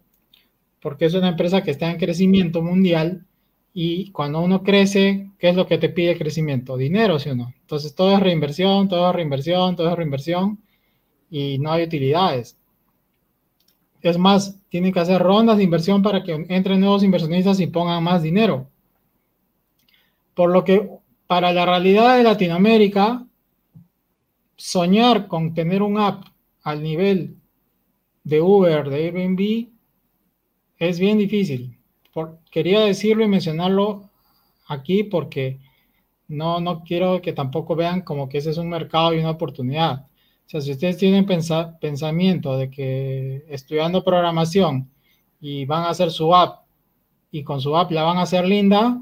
porque 0.81 1.05
es 1.05 1.13
una 1.13 1.29
empresa 1.29 1.63
que 1.63 1.71
está 1.71 1.89
en 1.89 1.97
crecimiento 1.97 2.61
mundial 2.61 3.25
y 3.73 4.11
cuando 4.11 4.41
uno 4.41 4.63
crece, 4.63 5.29
¿qué 5.37 5.49
es 5.49 5.55
lo 5.55 5.67
que 5.67 5.77
te 5.77 5.89
pide 5.89 6.17
crecimiento? 6.17 6.77
Dinero, 6.77 7.19
¿sí 7.19 7.29
o 7.29 7.35
no? 7.35 7.53
Entonces 7.61 7.93
todo 7.95 8.13
es 8.13 8.19
reinversión, 8.19 8.87
todo 8.87 9.09
es 9.09 9.15
reinversión, 9.15 9.75
todo 9.75 9.89
es 9.89 9.95
reinversión 9.95 10.59
y 11.29 11.59
no 11.59 11.71
hay 11.71 11.83
utilidades. 11.83 12.57
Es 14.01 14.17
más, 14.17 14.59
tienen 14.69 14.93
que 14.93 14.99
hacer 14.99 15.21
rondas 15.21 15.57
de 15.57 15.63
inversión 15.63 16.01
para 16.01 16.23
que 16.23 16.45
entren 16.49 16.79
nuevos 16.79 17.03
inversionistas 17.03 17.59
y 17.59 17.67
pongan 17.67 18.03
más 18.03 18.23
dinero. 18.23 18.67
Por 20.40 20.52
lo 20.52 20.64
que 20.64 20.90
para 21.28 21.52
la 21.52 21.66
realidad 21.66 22.16
de 22.16 22.24
Latinoamérica, 22.24 23.28
soñar 24.56 25.28
con 25.28 25.53
tener 25.53 25.82
un 25.82 25.99
app 25.99 26.24
al 26.64 26.82
nivel 26.82 27.36
de 28.24 28.40
Uber, 28.40 28.90
de 28.90 29.07
Airbnb, 29.07 29.68
es 30.78 30.98
bien 30.98 31.18
difícil. 31.18 31.78
quería 32.49 32.80
decirlo 32.80 33.26
y 33.26 33.28
mencionarlo 33.28 34.10
aquí 34.70 35.03
porque 35.03 35.60
no, 36.30 36.61
no 36.61 36.84
quiero 36.86 37.22
que 37.22 37.34
tampoco 37.34 37.76
vean 37.76 37.99
como 38.03 38.30
que 38.30 38.38
ese 38.38 38.52
es 38.52 38.57
un 38.57 38.70
mercado 38.70 39.14
y 39.14 39.20
una 39.20 39.32
oportunidad. 39.32 40.07
O 40.45 40.49
sea, 40.49 40.61
si 40.61 40.72
ustedes 40.72 40.95
tienen 40.95 41.26
pensamiento 41.26 42.56
de 42.56 42.72
que 42.72 43.44
estudiando 43.49 44.06
programación 44.06 44.90
y 45.41 45.66
van 45.66 45.84
a 45.84 45.90
hacer 45.90 46.11
su 46.11 46.34
app 46.34 46.61
y 47.30 47.44
con 47.44 47.60
su 47.60 47.76
app 47.76 47.91
la 47.91 48.03
van 48.03 48.20
a 48.20 48.22
hacer 48.22 48.48
linda, 48.48 49.02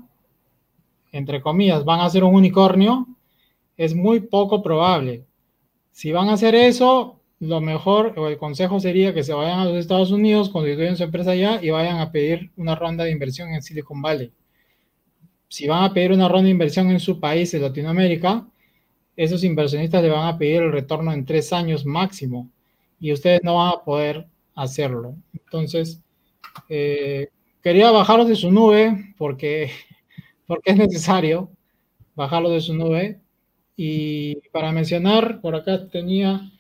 entre 1.18 1.41
comillas, 1.41 1.84
van 1.85 1.99
a 1.99 2.06
hacer 2.06 2.23
un 2.23 2.35
unicornio, 2.35 3.07
es 3.76 3.95
muy 3.95 4.22
poco 4.22 4.61
probable. 4.61 5.26
Si 5.91 6.11
van 6.11 6.30
a 6.30 6.34
hacer 6.34 6.56
eso, 6.56 7.22
lo 7.39 7.61
mejor 7.61 8.14
o 8.18 8.27
el 8.27 8.38
consejo 8.38 8.80
sería 8.80 9.14
que 9.14 9.23
se 9.23 9.34
vayan 9.34 9.60
a 9.60 9.65
los 9.65 9.77
Estados 9.77 10.11
Unidos, 10.11 10.49
constituyan 10.49 10.98
su 10.98 11.03
empresa 11.03 11.31
allá 11.31 11.60
y 11.61 11.69
vayan 11.69 11.99
a 11.99 12.11
pedir 12.11 12.52
una 12.57 12.76
ronda 12.76 13.03
de 13.03 13.11
inversión 13.11 13.49
en 13.49 13.61
Silicon 13.61 14.02
Valley. 14.02 14.31
si 15.49 15.68
van 15.68 15.84
a 15.84 15.94
pedir 15.94 16.11
una 16.11 16.27
ronda 16.27 16.45
de 16.45 16.52
inversión 16.52 16.91
en 16.91 16.99
su 16.99 17.19
país, 17.19 17.53
en 17.53 17.61
Latinoamérica, 17.61 18.45
esos 19.15 19.44
inversionistas 19.44 20.03
le 20.03 20.10
van 20.10 20.27
a 20.27 20.38
pedir 20.38 20.61
el 20.64 20.72
retorno 20.72 21.11
en 21.14 21.26
tres 21.26 21.53
años 21.53 21.85
máximo 21.85 22.49
y 22.99 23.11
ustedes 23.14 23.41
no 23.44 23.56
van 23.56 23.73
a 23.73 23.84
poder 23.84 24.27
hacerlo. 24.56 25.15
Entonces, 25.34 26.02
eh, 26.69 27.30
quería 27.61 27.91
bajarlo 27.91 28.26
de 28.26 28.35
su 28.35 28.52
nube 28.52 29.14
porque, 29.18 29.72
porque 30.48 30.72
es 30.72 30.78
necesario 30.78 31.52
bajarlo 32.15 32.49
de 32.49 32.61
su 32.61 32.74
nube. 32.74 33.19
Y 33.76 34.38
para 34.52 34.72
mencionar, 34.72 35.40
por 35.40 35.56
acá 35.56 35.88
tenía 35.88 36.52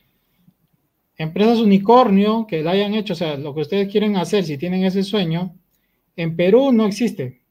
empresas 1.17 1.59
unicornio 1.59 2.45
que 2.47 2.61
la 2.61 2.71
hayan 2.71 2.93
hecho, 2.93 3.13
o 3.13 3.15
sea, 3.15 3.37
lo 3.37 3.55
que 3.55 3.61
ustedes 3.61 3.91
quieren 3.91 4.17
hacer 4.17 4.43
si 4.43 4.57
tienen 4.57 4.83
ese 4.83 5.01
sueño, 5.01 5.55
en 6.15 6.35
Perú 6.35 6.71
no 6.71 6.85
existe. 6.85 7.41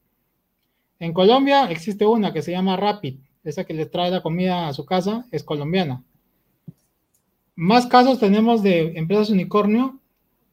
En 0.99 1.13
Colombia 1.13 1.69
existe 1.69 2.05
una 2.05 2.31
que 2.31 2.41
se 2.41 2.51
llama 2.51 2.77
Rapid, 2.77 3.19
esa 3.43 3.65
que 3.65 3.73
les 3.73 3.91
trae 3.91 4.09
la 4.09 4.23
comida 4.23 4.67
a 4.67 4.73
su 4.73 4.85
casa, 4.85 5.27
es 5.31 5.43
colombiana. 5.43 6.03
Más 7.55 7.87
casos 7.87 8.19
tenemos 8.19 8.63
de 8.63 8.97
empresas 8.97 9.29
unicornio 9.29 9.99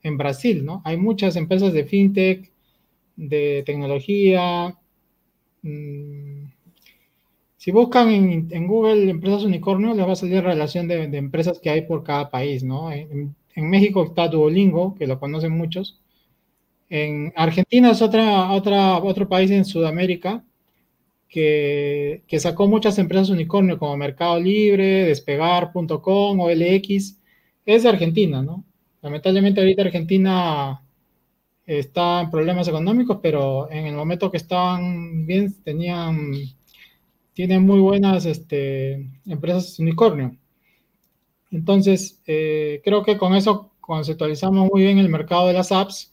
en 0.02 0.18
Brasil, 0.18 0.64
¿no? 0.64 0.82
Hay 0.84 0.96
muchas 0.96 1.36
empresas 1.36 1.72
de 1.72 1.84
fintech, 1.84 2.50
de 3.16 3.62
tecnología. 3.64 4.76
Mm, 5.64 6.52
si 7.56 7.70
buscan 7.70 8.10
en, 8.10 8.66
Google 8.66 9.10
empresas 9.10 9.44
unicornio, 9.44 9.94
les 9.94 10.06
va 10.06 10.12
a 10.12 10.16
salir 10.16 10.42
relación 10.42 10.86
de, 10.88 11.04
empresas 11.04 11.58
que 11.58 11.70
hay 11.70 11.82
por 11.82 12.04
cada 12.04 12.30
país, 12.30 12.62
¿no? 12.62 12.92
En, 12.92 13.34
México 13.56 14.04
está 14.04 14.28
Duolingo, 14.28 14.94
que 14.96 15.06
lo 15.06 15.18
conocen 15.20 15.52
muchos. 15.52 16.00
En 16.90 17.32
Argentina 17.36 17.90
es 17.92 18.02
otra, 18.02 18.52
otra, 18.52 18.98
otro 18.98 19.28
país 19.28 19.50
en 19.50 19.64
Sudamérica 19.64 20.44
que, 21.28 22.22
que 22.28 22.40
sacó 22.40 22.66
muchas 22.68 22.98
empresas 22.98 23.30
unicornio 23.30 23.78
como 23.78 23.96
Mercado 23.96 24.40
Libre, 24.40 25.04
Despegar.com, 25.04 26.40
OLX. 26.40 27.18
Es 27.66 27.82
de 27.84 27.88
Argentina, 27.88 28.42
¿no? 28.42 28.64
Lamentablemente 29.02 29.60
ahorita 29.60 29.82
Argentina 29.82 30.83
está 31.66 32.20
en 32.20 32.30
problemas 32.30 32.68
económicos, 32.68 33.18
pero 33.22 33.70
en 33.70 33.86
el 33.86 33.94
momento 33.94 34.30
que 34.30 34.36
estaban 34.36 35.26
bien, 35.26 35.54
tenían, 35.62 36.32
tienen 37.32 37.62
muy 37.64 37.80
buenas 37.80 38.26
este, 38.26 39.08
empresas 39.26 39.78
unicornio. 39.78 40.36
Entonces, 41.50 42.20
eh, 42.26 42.80
creo 42.84 43.02
que 43.04 43.16
con 43.16 43.34
eso 43.34 43.70
conceptualizamos 43.80 44.68
muy 44.70 44.82
bien 44.82 44.98
el 44.98 45.08
mercado 45.08 45.46
de 45.48 45.54
las 45.54 45.72
apps 45.72 46.12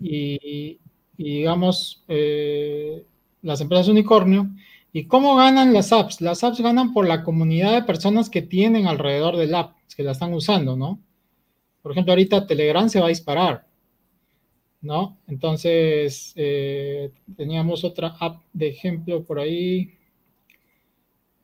y, 0.00 0.78
digamos, 1.16 2.02
eh, 2.08 3.04
las 3.42 3.60
empresas 3.60 3.88
unicornio. 3.88 4.48
¿Y 4.92 5.04
cómo 5.04 5.36
ganan 5.36 5.72
las 5.72 5.92
apps? 5.92 6.20
Las 6.20 6.42
apps 6.42 6.60
ganan 6.60 6.92
por 6.92 7.06
la 7.06 7.22
comunidad 7.22 7.74
de 7.74 7.82
personas 7.82 8.30
que 8.30 8.42
tienen 8.42 8.86
alrededor 8.86 9.36
del 9.36 9.54
app, 9.54 9.76
que 9.94 10.02
la 10.02 10.12
están 10.12 10.32
usando, 10.34 10.76
¿no? 10.76 10.98
Por 11.82 11.92
ejemplo, 11.92 12.12
ahorita 12.12 12.46
Telegram 12.46 12.88
se 12.88 13.00
va 13.00 13.06
a 13.06 13.10
disparar 13.10 13.69
¿no? 14.82 15.18
Entonces, 15.26 16.32
eh, 16.36 17.10
teníamos 17.36 17.84
otra 17.84 18.16
app 18.18 18.42
de 18.52 18.68
ejemplo 18.68 19.24
por 19.24 19.38
ahí. 19.38 19.94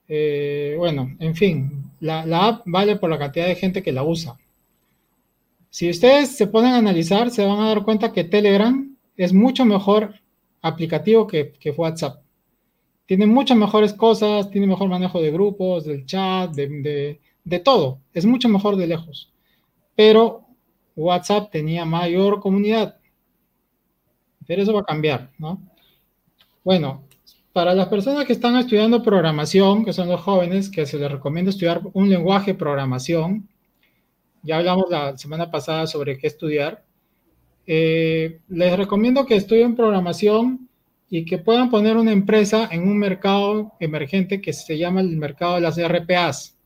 Eh, 0.08 0.74
bueno, 0.78 1.14
en 1.18 1.34
fin, 1.34 1.92
la, 2.00 2.22
app 2.46 2.62
vale 2.66 2.96
por 2.96 3.10
la 3.10 3.18
cantidad 3.18 3.46
de 3.46 3.56
gente 3.56 3.82
que 3.82 3.92
la 3.92 4.04
usa. 4.04 4.38
Si 5.70 5.90
ustedes 5.90 6.36
se 6.36 6.46
ponen 6.46 6.72
a 6.72 6.78
analizar, 6.78 7.30
se 7.30 7.44
van 7.44 7.60
a 7.60 7.68
dar 7.68 7.82
cuenta 7.84 8.12
que 8.12 8.24
Telegram 8.24 8.96
es 9.16 9.32
mucho 9.32 9.64
mejor 9.64 10.14
aplicativo 10.62 11.26
que, 11.26 11.52
WhatsApp. 11.76 12.22
Tiene 13.04 13.26
muchas 13.26 13.56
mejores 13.56 13.92
cosas, 13.92 14.50
tiene 14.50 14.66
mejor 14.66 14.88
manejo 14.88 15.20
de 15.20 15.30
grupos, 15.30 15.84
del 15.84 16.06
chat, 16.06 16.52
de, 16.52 17.20
de 17.44 17.58
todo. 17.60 18.00
Es 18.12 18.24
mucho 18.26 18.48
mejor 18.48 18.76
de 18.76 18.86
lejos. 18.86 19.32
Pero 19.94 20.46
WhatsApp 20.96 21.50
tenía 21.50 21.84
mayor 21.84 22.40
comunidad 22.40 22.96
pero 24.47 24.62
eso 24.62 24.73
va 24.73 24.81
a 24.81 24.85
cambiar, 24.85 25.31
¿no? 25.39 25.60
Bueno, 26.64 27.05
para 27.52 27.74
las 27.74 27.89
personas 27.89 28.24
que 28.27 28.35
están 28.35 28.56
estudiando 28.56 29.02
programación, 29.02 29.85
que 29.85 29.93
son 29.93 30.09
los 30.09 30.20
jóvenes, 30.20 30.68
que 30.68 30.85
se 30.85 30.98
les 30.98 31.10
recomienda 31.10 31.51
estudiar 31.51 31.81
un 31.94 32.10
lenguaje 32.10 32.52
de 32.52 32.59
programación, 32.59 33.48
ya 34.43 34.59
hablamos 34.59 34.90
la 34.90 35.16
semana 35.16 35.51
pasada 35.51 35.86
sobre 35.86 36.18
qué 36.18 36.27
estudiar, 36.27 36.85
eh, 37.66 38.40
les 38.48 38.77
recomiendo 38.77 39.27
que 39.27 39.36
estudien 39.36 39.74
programación 39.74 40.68
y 41.09 41.24
que 41.24 41.39
puedan 41.39 41.70
poner 41.70 41.97
una 41.97 42.12
empresa 42.12 42.68
en 42.70 42.82
un 42.82 42.98
mercado 42.98 43.73
emergente 43.81 44.40
que 44.40 44.52
se 44.52 44.77
llama 44.77 45.01
el 45.01 45.16
mercado 45.16 45.55
de 45.55 45.62
las 45.62 45.78
RPAs. 45.78 46.56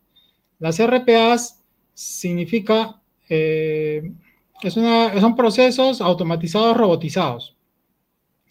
Las 0.59 0.79
RPAs 0.79 1.63
significa, 1.95 3.01
eh, 3.29 4.13
es 4.63 4.77
una, 4.77 5.19
son 5.21 5.37
procesos 5.37 6.01
automatizados 6.01 6.77
robotizados. 6.77 7.57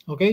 ¿Ok? 0.10 0.24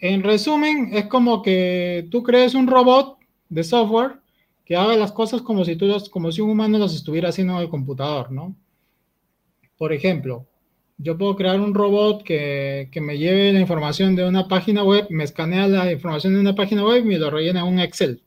En 0.00 0.22
resumen, 0.22 0.90
es 0.92 1.06
como 1.06 1.42
que 1.42 2.08
tú 2.10 2.22
crees 2.22 2.54
un 2.54 2.66
robot 2.66 3.18
de 3.48 3.62
software 3.62 4.20
que 4.64 4.76
haga 4.76 4.96
las 4.96 5.12
cosas 5.12 5.42
como 5.42 5.64
si, 5.64 5.76
tú 5.76 5.90
como 6.10 6.32
si 6.32 6.40
un 6.40 6.50
humano 6.50 6.78
las 6.78 6.94
estuviera 6.94 7.28
haciendo 7.28 7.54
en 7.54 7.60
el 7.60 7.68
computador, 7.68 8.30
¿no? 8.30 8.54
Por 9.76 9.92
ejemplo, 9.92 10.46
yo 10.98 11.16
puedo 11.16 11.36
crear 11.36 11.60
un 11.60 11.74
robot 11.74 12.22
que, 12.22 12.88
que, 12.90 13.00
me 13.00 13.18
lleve 13.18 13.52
la 13.52 13.60
información 13.60 14.16
de 14.16 14.26
una 14.26 14.48
página 14.48 14.82
web, 14.82 15.06
me 15.10 15.24
escanea 15.24 15.68
la 15.68 15.92
información 15.92 16.34
de 16.34 16.40
una 16.40 16.54
página 16.54 16.84
web 16.84 17.04
y 17.04 17.08
me 17.08 17.18
lo 17.18 17.30
rellena 17.30 17.60
en 17.60 17.66
un 17.66 17.80
Excel, 17.80 18.22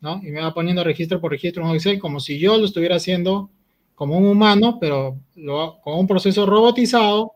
¿no? 0.00 0.20
Y 0.22 0.30
me 0.30 0.40
va 0.40 0.54
poniendo 0.54 0.84
registro 0.84 1.20
por 1.20 1.32
registro 1.32 1.62
en 1.62 1.70
un 1.70 1.76
Excel 1.76 1.98
como 1.98 2.20
si 2.20 2.38
yo 2.38 2.56
lo 2.58 2.66
estuviera 2.66 2.96
haciendo 2.96 3.50
como 3.94 4.18
un 4.18 4.26
humano, 4.26 4.78
pero 4.80 5.18
lo, 5.36 5.78
con 5.82 5.98
un 5.98 6.06
proceso 6.06 6.46
robotizado 6.46 7.34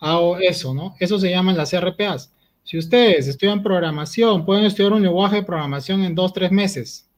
hago 0.00 0.38
eso, 0.38 0.74
¿no? 0.74 0.94
Eso 1.00 1.18
se 1.18 1.30
llaman 1.30 1.56
las 1.56 1.74
RPAs. 1.78 2.32
Si 2.62 2.76
ustedes 2.78 3.28
estudian 3.28 3.62
programación, 3.62 4.44
pueden 4.44 4.64
estudiar 4.64 4.92
un 4.92 5.02
lenguaje 5.02 5.36
de 5.36 5.42
programación 5.42 6.02
en 6.02 6.14
dos, 6.14 6.32
tres 6.32 6.50
meses, 6.50 7.08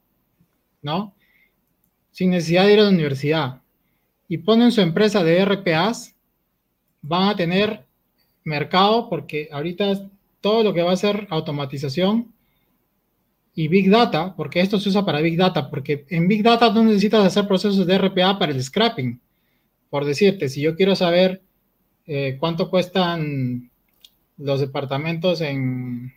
¿no? 0.83 1.15
Sin 2.11 2.31
necesidad 2.31 2.67
de 2.67 2.75
ir 2.75 2.81
a 2.81 2.85
la 2.85 2.91
universidad. 2.91 3.63
Y 4.29 4.39
ponen 4.39 4.73
su 4.73 4.81
empresa 4.81 5.25
de 5.25 5.45
RPAs, 5.45 6.15
van 7.01 7.31
a 7.31 7.37
tener 7.37 7.87
mercado 8.45 9.09
porque 9.09 9.49
ahorita 9.51 10.09
todo 10.41 10.63
lo 10.63 10.75
que 10.75 10.83
va 10.83 10.93
a 10.93 10.97
ser 10.97 11.27
automatización 11.31 12.33
y 13.55 13.69
Big 13.69 13.91
Data, 13.91 14.35
porque 14.37 14.61
esto 14.61 14.79
se 14.79 14.89
usa 14.89 15.05
para 15.05 15.21
Big 15.21 15.37
Data, 15.37 15.69
porque 15.69 16.07
en 16.11 16.29
Big 16.29 16.43
Data 16.43 16.73
tú 16.73 16.85
necesitas 16.85 17.25
hacer 17.25 17.47
procesos 17.49 17.87
de 17.87 17.99
RPA 17.99 18.39
para 18.39 18.53
el 18.53 18.63
scrapping. 18.63 19.21
Por 19.91 20.05
decirte, 20.05 20.49
si 20.49 20.61
yo 20.61 20.77
quiero 20.77 20.95
saber 20.95 21.43
eh, 22.11 22.39
cuánto 22.41 22.71
cuestan 22.71 23.71
los 24.39 24.61
departamentos 24.61 25.43
en, 25.43 26.15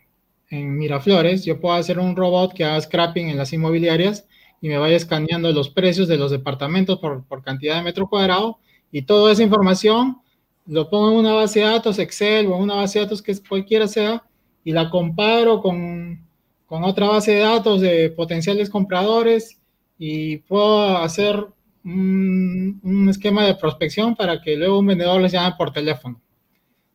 Miraflores, 0.50 1.46
yo 1.46 1.58
puedo 1.58 1.74
hacer 1.76 1.98
un 1.98 2.14
robot 2.14 2.52
que 2.52 2.62
haga 2.62 2.78
scrapping 2.78 3.30
en 3.30 3.38
las 3.38 3.54
inmobiliarias 3.54 4.26
y 4.60 4.68
me 4.68 4.76
vaya 4.76 4.96
escaneando 4.96 5.50
los 5.50 5.70
precios 5.70 6.08
de 6.08 6.18
los 6.18 6.30
departamentos 6.30 6.98
por, 6.98 7.42
cantidad 7.42 7.76
de 7.76 7.82
metro 7.82 8.06
cuadrado 8.06 8.58
y 8.90 9.00
toda 9.00 9.32
esa 9.32 9.42
información 9.42 10.18
lo 10.66 10.90
pongo 10.90 11.12
en 11.12 11.18
una 11.20 11.32
base 11.32 11.60
de 11.60 11.66
datos 11.66 11.98
Excel 11.98 12.48
o 12.48 12.58
una 12.58 12.74
base 12.74 12.98
de 12.98 13.06
datos 13.06 13.22
que 13.22 13.34
cualquiera 13.48 13.88
sea 13.88 14.24
y 14.62 14.72
la 14.72 14.90
comparo 14.90 15.62
con, 15.62 16.20
con 16.66 16.84
otra 16.84 17.08
base 17.08 17.32
de 17.32 17.40
datos 17.40 17.80
de 17.80 18.10
potenciales 18.10 18.68
compradores 18.68 19.58
y 19.98 20.36
puedo 20.36 20.98
hacer 20.98 21.46
un, 21.84 23.08
esquema 23.08 23.44
de 23.46 23.54
prospección 23.54 24.14
para 24.14 24.40
que 24.40 24.56
luego 24.56 24.78
un 24.78 24.86
vendedor 24.86 25.20
les 25.20 25.32
llame 25.32 25.54
por 25.56 25.72
teléfono. 25.72 26.20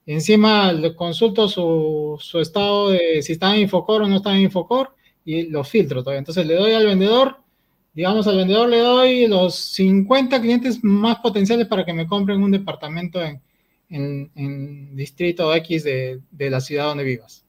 Encima 0.06 0.72
le 0.72 0.96
consulto 0.96 1.50
su, 1.50 2.18
su 2.20 2.40
estado 2.40 2.92
de 2.92 3.22
si 3.22 3.34
está 3.34 3.54
en 3.56 3.64
Infocor 3.64 4.04
o 4.04 4.08
no 4.08 4.18
está 4.18 4.34
en 4.34 4.44
Infocor 4.44 4.96
y 5.26 5.44
lo 5.44 5.64
filtro 5.64 6.02
todavía. 6.02 6.20
Entonces 6.20 6.46
le 6.48 6.56
doy 6.56 6.72
al 6.72 6.86
vendedor, 6.86 7.38
digamos 7.94 8.26
al 8.28 8.38
vendedor 8.38 8.70
le 8.70 8.80
doy 8.80 9.28
los 9.28 9.56
50 9.56 10.40
clientes 10.42 10.80
más 10.84 11.18
potenciales 11.20 11.68
para 11.68 11.84
que 11.84 11.94
me 11.94 12.08
compren 12.08 12.42
un 12.42 12.52
departamento 12.52 13.22
en, 13.22 13.42
en, 13.90 14.96
distrito 14.96 15.54
X 15.56 15.84
de, 15.84 16.22
de 16.32 16.50
la 16.50 16.62
ciudad 16.62 16.86
donde 16.86 17.04
vivas. 17.04 17.46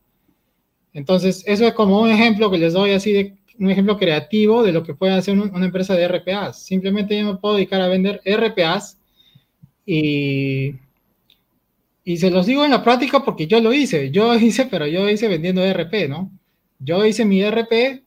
Entonces, 0.92 1.44
eso 1.46 1.66
es 1.66 1.74
como 1.74 2.00
un 2.00 2.10
ejemplo 2.10 2.50
que 2.50 2.58
les 2.58 2.72
doy 2.72 2.90
así 2.90 3.12
de 3.12 3.36
un 3.58 3.70
ejemplo 3.70 3.98
creativo 3.98 4.62
de 4.62 4.72
lo 4.72 4.82
que 4.82 4.94
puede 4.94 5.14
hacer 5.14 5.38
una 5.38 5.64
empresa 5.64 5.94
de 5.94 6.06
RPAs. 6.06 6.62
Simplemente 6.62 7.18
yo 7.18 7.26
me 7.26 7.38
puedo 7.38 7.56
dedicar 7.56 7.80
a 7.80 7.88
vender 7.88 8.20
RPAs 8.24 8.98
y, 9.84 10.74
y 12.04 12.16
se 12.18 12.30
los 12.30 12.46
digo 12.46 12.64
en 12.64 12.70
la 12.70 12.84
práctica 12.84 13.24
porque 13.24 13.46
yo 13.46 13.60
lo 13.60 13.72
hice. 13.72 14.10
Yo 14.10 14.34
hice, 14.38 14.66
pero 14.66 14.86
yo 14.86 15.08
hice 15.08 15.28
vendiendo 15.28 15.62
RP, 15.64 16.08
¿no? 16.08 16.30
Yo 16.78 17.04
hice 17.04 17.24
mi 17.24 17.42
RP 17.42 18.04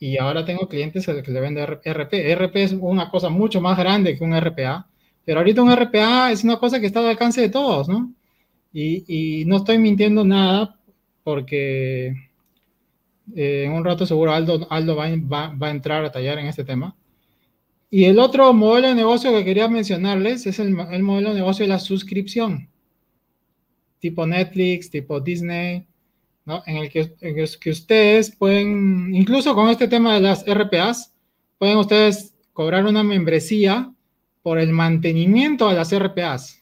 y 0.00 0.16
ahora 0.18 0.44
tengo 0.44 0.68
clientes 0.68 1.08
a 1.08 1.12
los 1.12 1.22
que 1.22 1.32
le 1.32 1.40
vendo 1.40 1.60
RP. 1.62 2.34
RP 2.34 2.56
es 2.56 2.72
una 2.72 3.10
cosa 3.10 3.28
mucho 3.28 3.60
más 3.60 3.76
grande 3.78 4.16
que 4.16 4.24
un 4.24 4.34
RPA, 4.34 4.88
pero 5.24 5.40
ahorita 5.40 5.62
un 5.62 5.72
RPA 5.72 6.32
es 6.32 6.44
una 6.44 6.58
cosa 6.58 6.80
que 6.80 6.86
está 6.86 7.00
al 7.00 7.06
alcance 7.06 7.40
de 7.40 7.50
todos, 7.50 7.88
¿no? 7.88 8.12
Y, 8.72 9.40
y 9.42 9.44
no 9.44 9.56
estoy 9.56 9.78
mintiendo 9.78 10.24
nada 10.24 10.78
porque 11.24 12.27
eh, 13.34 13.64
en 13.66 13.72
un 13.72 13.84
rato 13.84 14.06
seguro 14.06 14.32
Aldo, 14.32 14.66
Aldo 14.70 14.96
va, 14.96 15.08
va, 15.52 15.66
a 15.66 15.70
entrar 15.70 16.04
a 16.04 16.12
tallar 16.12 16.38
en 16.38 16.46
este 16.46 16.64
tema. 16.64 16.96
Y 17.90 18.04
el 18.04 18.18
otro 18.18 18.52
modelo 18.52 18.88
de 18.88 18.94
negocio 18.94 19.32
que 19.32 19.44
quería 19.44 19.68
mencionarles 19.68 20.46
es 20.46 20.58
el, 20.58 20.76
el 20.90 21.02
modelo 21.02 21.30
de 21.30 21.36
negocio 21.36 21.64
de 21.64 21.70
la 21.70 21.78
suscripción, 21.78 22.68
tipo 23.98 24.26
Netflix, 24.26 24.90
tipo 24.90 25.20
Disney, 25.20 25.86
¿no? 26.44 26.62
en, 26.66 26.76
el 26.78 26.90
que, 26.90 27.14
en 27.20 27.38
el 27.38 27.58
que 27.58 27.70
ustedes 27.70 28.34
pueden, 28.34 29.14
incluso 29.14 29.54
con 29.54 29.68
este 29.68 29.88
tema 29.88 30.14
de 30.14 30.20
las 30.20 30.44
RPAs, 30.46 31.12
pueden 31.58 31.76
ustedes 31.76 32.34
cobrar 32.52 32.86
una 32.86 33.02
membresía 33.02 33.92
por 34.42 34.58
el 34.58 34.72
mantenimiento 34.72 35.68
de 35.68 35.74
las 35.74 35.96
RPAs. 35.96 36.58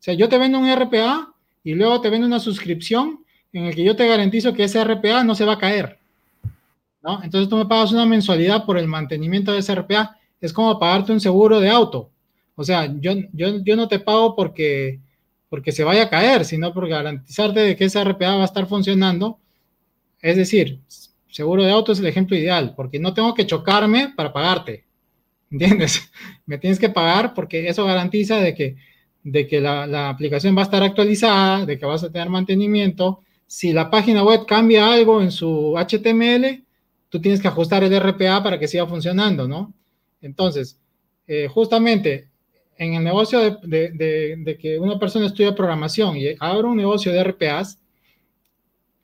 O 0.00 0.02
sea, 0.02 0.14
yo 0.14 0.28
te 0.28 0.36
vendo 0.36 0.58
un 0.58 0.68
RPA 0.68 1.32
y 1.62 1.74
luego 1.74 2.00
te 2.00 2.10
vendo 2.10 2.26
una 2.26 2.40
suscripción 2.40 3.24
en 3.52 3.66
el 3.66 3.74
que 3.74 3.84
yo 3.84 3.94
te 3.94 4.08
garantizo 4.08 4.52
que 4.52 4.64
ese 4.64 4.82
RPA 4.82 5.22
no 5.22 5.34
se 5.36 5.44
va 5.44 5.52
a 5.52 5.58
caer. 5.58 5.99
¿No? 7.02 7.22
Entonces 7.22 7.48
tú 7.48 7.56
me 7.56 7.66
pagas 7.66 7.92
una 7.92 8.06
mensualidad 8.06 8.64
por 8.64 8.78
el 8.78 8.88
mantenimiento 8.88 9.52
de 9.52 9.58
ese 9.58 9.74
RPA. 9.74 10.16
Es 10.40 10.52
como 10.52 10.78
pagarte 10.78 11.12
un 11.12 11.20
seguro 11.20 11.60
de 11.60 11.70
auto. 11.70 12.10
O 12.54 12.64
sea, 12.64 12.92
yo, 13.00 13.12
yo, 13.32 13.62
yo 13.64 13.76
no 13.76 13.88
te 13.88 14.00
pago 14.00 14.34
porque, 14.36 15.00
porque 15.48 15.72
se 15.72 15.84
vaya 15.84 16.04
a 16.04 16.10
caer, 16.10 16.44
sino 16.44 16.72
por 16.74 16.88
garantizarte 16.88 17.60
de 17.60 17.76
que 17.76 17.84
ese 17.84 18.02
RPA 18.04 18.36
va 18.36 18.42
a 18.42 18.46
estar 18.46 18.66
funcionando. 18.66 19.38
Es 20.20 20.36
decir, 20.36 20.80
seguro 21.30 21.62
de 21.62 21.70
auto 21.70 21.92
es 21.92 22.00
el 22.00 22.06
ejemplo 22.06 22.36
ideal, 22.36 22.74
porque 22.76 22.98
no 22.98 23.14
tengo 23.14 23.34
que 23.34 23.46
chocarme 23.46 24.12
para 24.14 24.32
pagarte. 24.32 24.84
¿Entiendes? 25.50 26.10
Me 26.46 26.58
tienes 26.58 26.78
que 26.78 26.90
pagar 26.90 27.34
porque 27.34 27.68
eso 27.68 27.84
garantiza 27.84 28.36
de 28.36 28.54
que, 28.54 28.76
de 29.22 29.46
que 29.46 29.60
la, 29.60 29.86
la 29.86 30.10
aplicación 30.10 30.56
va 30.56 30.60
a 30.60 30.64
estar 30.64 30.82
actualizada, 30.82 31.64
de 31.64 31.78
que 31.78 31.86
vas 31.86 32.04
a 32.04 32.12
tener 32.12 32.28
mantenimiento. 32.28 33.20
Si 33.46 33.72
la 33.72 33.90
página 33.90 34.22
web 34.22 34.46
cambia 34.46 34.92
algo 34.92 35.22
en 35.22 35.30
su 35.32 35.76
HTML, 35.76 36.62
tú 37.10 37.20
tienes 37.20 37.42
que 37.42 37.48
ajustar 37.48 37.84
el 37.84 38.00
RPA 38.00 38.42
para 38.42 38.58
que 38.58 38.68
siga 38.68 38.86
funcionando, 38.86 39.46
¿no? 39.46 39.74
Entonces, 40.22 40.78
eh, 41.26 41.48
justamente 41.48 42.28
en 42.78 42.94
el 42.94 43.04
negocio 43.04 43.58
de, 43.60 44.58
que 44.58 44.78
una 44.78 44.98
persona 44.98 45.26
estudia 45.26 45.54
programación 45.54 46.16
y 46.16 46.28
abre 46.38 46.66
un 46.66 46.78
negocio 46.78 47.12
de 47.12 47.22
RPAs, 47.22 47.78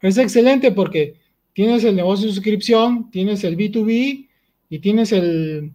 es 0.00 0.16
excelente 0.16 0.72
porque 0.72 1.16
tienes 1.52 1.84
el 1.84 1.96
negocio 1.96 2.26
de 2.26 2.32
suscripción, 2.32 3.10
tienes 3.10 3.44
el 3.44 3.56
B2B 3.56 4.28
y 4.70 4.78
tienes 4.78 5.12
el, 5.12 5.72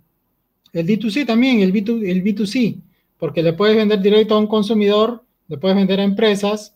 el 0.74 0.88
D2C 0.88 1.28
también, 1.28 1.60
el, 1.60 1.74
B2, 1.74 2.10
el 2.10 2.24
B2C, 2.24 2.82
porque 3.18 3.44
le 3.44 3.54
puedes 3.54 3.76
vender 3.76 4.02
directo 4.02 4.36
a 4.36 4.40
un 4.40 4.48
consumidor, 4.48 5.24
le 5.48 5.58
puedes 5.58 5.76
vender 5.76 6.00
a 6.00 6.04
empresas, 6.04 6.76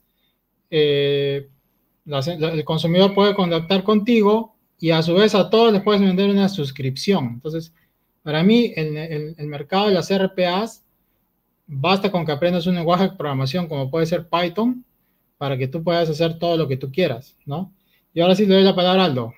eh, 0.69 1.48
el 2.06 2.64
consumidor 2.65 3.14
puede 3.15 3.34
contactar 3.34 3.84
contigo 3.84 4.55
y 4.80 4.91
a 4.91 5.02
su 5.02 5.14
vez 5.15 5.35
a 5.35 5.49
todos 5.49 5.72
les 5.73 5.81
puedes 5.81 6.02
vender 6.02 6.30
una 6.30 6.49
suscripción. 6.49 7.26
Entonces, 7.35 7.73
para 8.23 8.43
mí, 8.43 8.73
el, 8.76 8.97
el, 8.97 9.35
el 9.38 9.47
mercado 9.47 9.88
de 9.88 9.93
las 9.93 10.11
RPAs, 10.11 10.84
basta 11.68 12.11
con 12.11 12.26
que 12.26 12.31
aprendas 12.31 12.68
un 12.68 12.76
lenguaje 12.76 13.03
de 13.03 13.15
programación 13.15 13.68
como 13.68 13.89
puede 13.89 14.06
ser 14.06 14.27
Python, 14.27 14.84
para 15.38 15.57
que 15.57 15.68
tú 15.68 15.84
puedas 15.84 16.10
hacer 16.10 16.39
todo 16.39 16.57
lo 16.57 16.68
que 16.68 16.77
tú 16.77 16.91
quieras, 16.91 17.35
¿no? 17.45 17.72
Y 18.14 18.22
ahora 18.22 18.35
sí 18.35 18.45
le 18.45 18.56
doy 18.56 18.64
la 18.64 18.76
palabra 18.76 19.03
a 19.03 19.06
Aldo. 19.06 19.34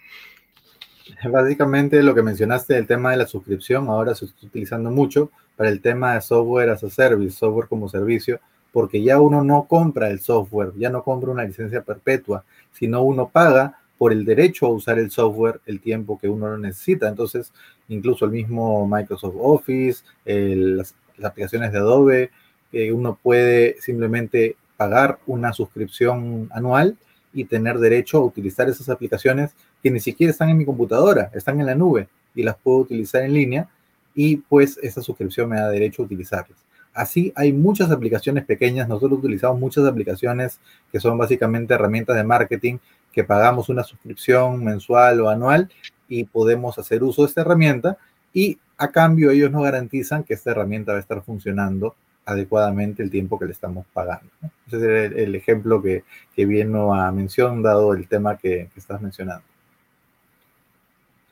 Básicamente 1.31 2.03
lo 2.03 2.14
que 2.14 2.22
mencionaste 2.22 2.76
del 2.76 2.88
tema 2.88 3.11
de 3.11 3.18
la 3.18 3.27
suscripción, 3.27 3.88
ahora 3.88 4.14
se 4.14 4.26
está 4.26 4.45
utilizando 4.45 4.91
mucho 4.91 5.31
para 5.55 5.69
el 5.69 5.81
tema 5.81 6.14
de 6.14 6.22
software 6.22 6.69
as 6.69 6.84
a 6.84 6.89
service, 6.89 7.35
software 7.35 7.68
como 7.68 7.89
servicio, 7.89 8.39
porque 8.72 9.01
ya 9.01 9.19
uno 9.19 9.43
no 9.43 9.65
compra 9.68 10.09
el 10.09 10.19
software, 10.19 10.73
ya 10.77 10.89
no 10.89 11.03
compra 11.03 11.31
una 11.31 11.43
licencia 11.43 11.81
perpetua, 11.81 12.43
sino 12.72 13.01
uno 13.01 13.30
paga 13.30 13.80
por 13.98 14.11
el 14.11 14.26
derecho 14.26 14.65
a 14.68 14.69
usar 14.69 14.99
el 14.99 15.11
software 15.11 15.60
el 15.65 15.80
tiempo 15.80 16.19
que 16.19 16.28
uno 16.28 16.49
lo 16.49 16.57
necesita. 16.57 17.07
Entonces, 17.07 17.52
incluso 17.88 18.26
el 18.26 18.32
mismo 18.32 18.88
Microsoft 18.88 19.36
Office, 19.40 20.03
las, 20.26 20.95
aplicaciones 21.24 21.72
de 21.72 21.80
Adobe, 21.80 22.32
eh, 22.72 22.91
uno 22.91 23.18
puede 23.22 23.78
simplemente 23.80 24.56
pagar 24.78 25.19
una 25.26 25.52
suscripción 25.52 26.48
anual 26.52 26.95
y 27.34 27.45
tener 27.45 27.80
derecho 27.80 28.18
a 28.18 28.26
utilizar 28.26 28.69
esas 28.69 28.90
aplicaciones 28.90 29.52
que 29.82 29.91
ni 29.91 29.99
siquiera 29.99 30.32
están 30.32 30.49
en 30.49 30.57
mi 30.57 30.65
computadora, 30.65 31.32
están 31.34 31.60
en 31.60 31.65
la 31.65 31.76
nube 31.76 32.07
y 32.36 32.44
las 32.44 32.56
puedo 32.57 32.80
utilizar 32.80 33.24
en 33.24 33.34
línea 33.34 33.69
y 34.14 34.38
pues 34.38 34.80
esa 34.82 35.02
suscripción 35.02 35.49
me 35.49 35.57
da 35.57 35.69
derecho 35.69 36.02
a 36.02 36.06
utilizarlas. 36.06 36.57
Así 36.94 37.32
hay 37.36 37.53
muchas 37.53 37.91
aplicaciones 37.91 38.44
pequeñas, 38.45 38.88
nosotros 38.88 39.19
utilizamos 39.19 39.60
muchas 39.60 39.86
aplicaciones 39.86 40.60
que 40.91 40.99
son 40.99 41.15
básicamente 41.15 41.76
herramientas 41.76 42.15
de 42.15 42.24
marketing 42.24 42.80
que 43.18 43.23
pagamos 43.23 43.68
una 43.69 43.84
suscripción 43.84 44.64
mensual 44.64 45.19
o 45.22 45.30
anual 45.30 45.72
y 46.07 46.26
podemos 46.26 46.77
hacer 46.77 47.02
uso 47.02 47.23
de 47.23 47.30
esta 47.30 47.41
herramienta 47.41 47.98
y 48.31 48.60
a 48.77 48.91
cambio 48.91 49.31
ellos 49.31 49.49
nos 49.49 49.64
garantizan 49.64 50.23
que 50.23 50.35
esta 50.35 50.52
herramienta 50.52 50.91
va 50.91 50.99
a 50.99 51.02
estar 51.02 51.23
funcionando 51.23 51.95
adecuadamente 52.26 53.02
el 53.02 53.10
tiempo 53.10 53.39
que 53.39 53.45
le 53.45 53.53
estamos 53.53 53.88
pagando. 53.91 54.30
¿no? 54.39 54.52
Ese 54.68 54.77
es 54.77 55.11
el, 55.11 55.18
el, 55.18 55.34
ejemplo 55.34 55.81
que, 55.81 56.03
que 56.35 56.45
vino 56.45 56.94
a 56.94 57.11
mención, 57.11 57.64
dado 57.64 57.95
el 57.95 58.07
tema 58.07 58.38
que, 58.38 58.69
que 58.72 58.80
estás 58.80 59.02
mencionando. 59.02 59.45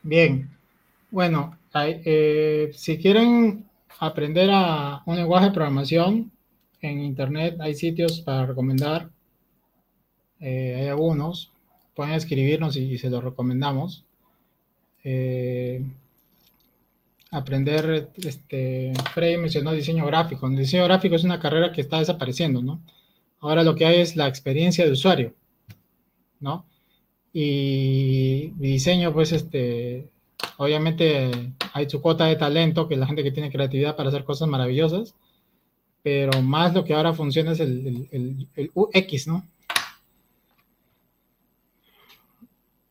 Bien, 0.02 0.50
bueno, 1.12 1.56
eh, 1.72 2.72
si 2.74 2.98
quieren 2.98 3.64
aprender 4.00 4.50
a 4.52 5.04
un 5.06 5.14
lenguaje 5.14 5.46
de 5.46 5.52
programación, 5.52 6.32
en 6.80 7.00
Internet 7.00 7.58
hay 7.60 7.74
sitios 7.74 8.22
para 8.22 8.44
recomendar, 8.44 9.08
eh, 10.40 10.78
hay 10.80 10.88
algunos, 10.88 11.52
pueden 11.96 12.14
escribirnos 12.14 12.76
y, 12.76 12.92
y 12.92 12.98
se 12.98 13.10
los 13.10 13.24
recomendamos. 13.24 14.04
Eh, 15.02 15.82
aprender, 17.30 18.10
este, 18.16 18.92
Frey 19.14 19.36
mencionó 19.38 19.72
diseño 19.72 20.06
gráfico. 20.06 20.46
El 20.46 20.56
diseño 20.56 20.84
gráfico 20.84 21.16
es 21.16 21.24
una 21.24 21.40
carrera 21.40 21.72
que 21.72 21.80
está 21.80 21.98
desapareciendo, 21.98 22.62
¿no? 22.62 22.80
Ahora 23.40 23.64
lo 23.64 23.74
que 23.74 23.86
hay 23.86 24.00
es 24.00 24.14
la 24.16 24.28
experiencia 24.28 24.84
de 24.84 24.92
usuario, 24.92 25.34
¿no? 26.40 26.66
Y 27.32 28.52
mi 28.58 28.68
diseño, 28.72 29.12
pues, 29.12 29.32
este, 29.32 30.08
obviamente 30.58 31.30
hay 31.72 31.88
su 31.88 32.00
cuota 32.00 32.26
de 32.26 32.36
talento, 32.36 32.88
que 32.88 32.94
es 32.94 33.00
la 33.00 33.06
gente 33.06 33.22
que 33.22 33.32
tiene 33.32 33.50
creatividad 33.50 33.96
para 33.96 34.10
hacer 34.10 34.24
cosas 34.24 34.48
maravillosas, 34.48 35.14
pero 36.02 36.42
más 36.42 36.74
lo 36.74 36.84
que 36.84 36.94
ahora 36.94 37.12
funciona 37.14 37.52
es 37.52 37.60
el, 37.60 37.86
el, 37.86 38.08
el, 38.12 38.48
el 38.56 38.70
UX, 38.74 39.26
¿no? 39.26 39.44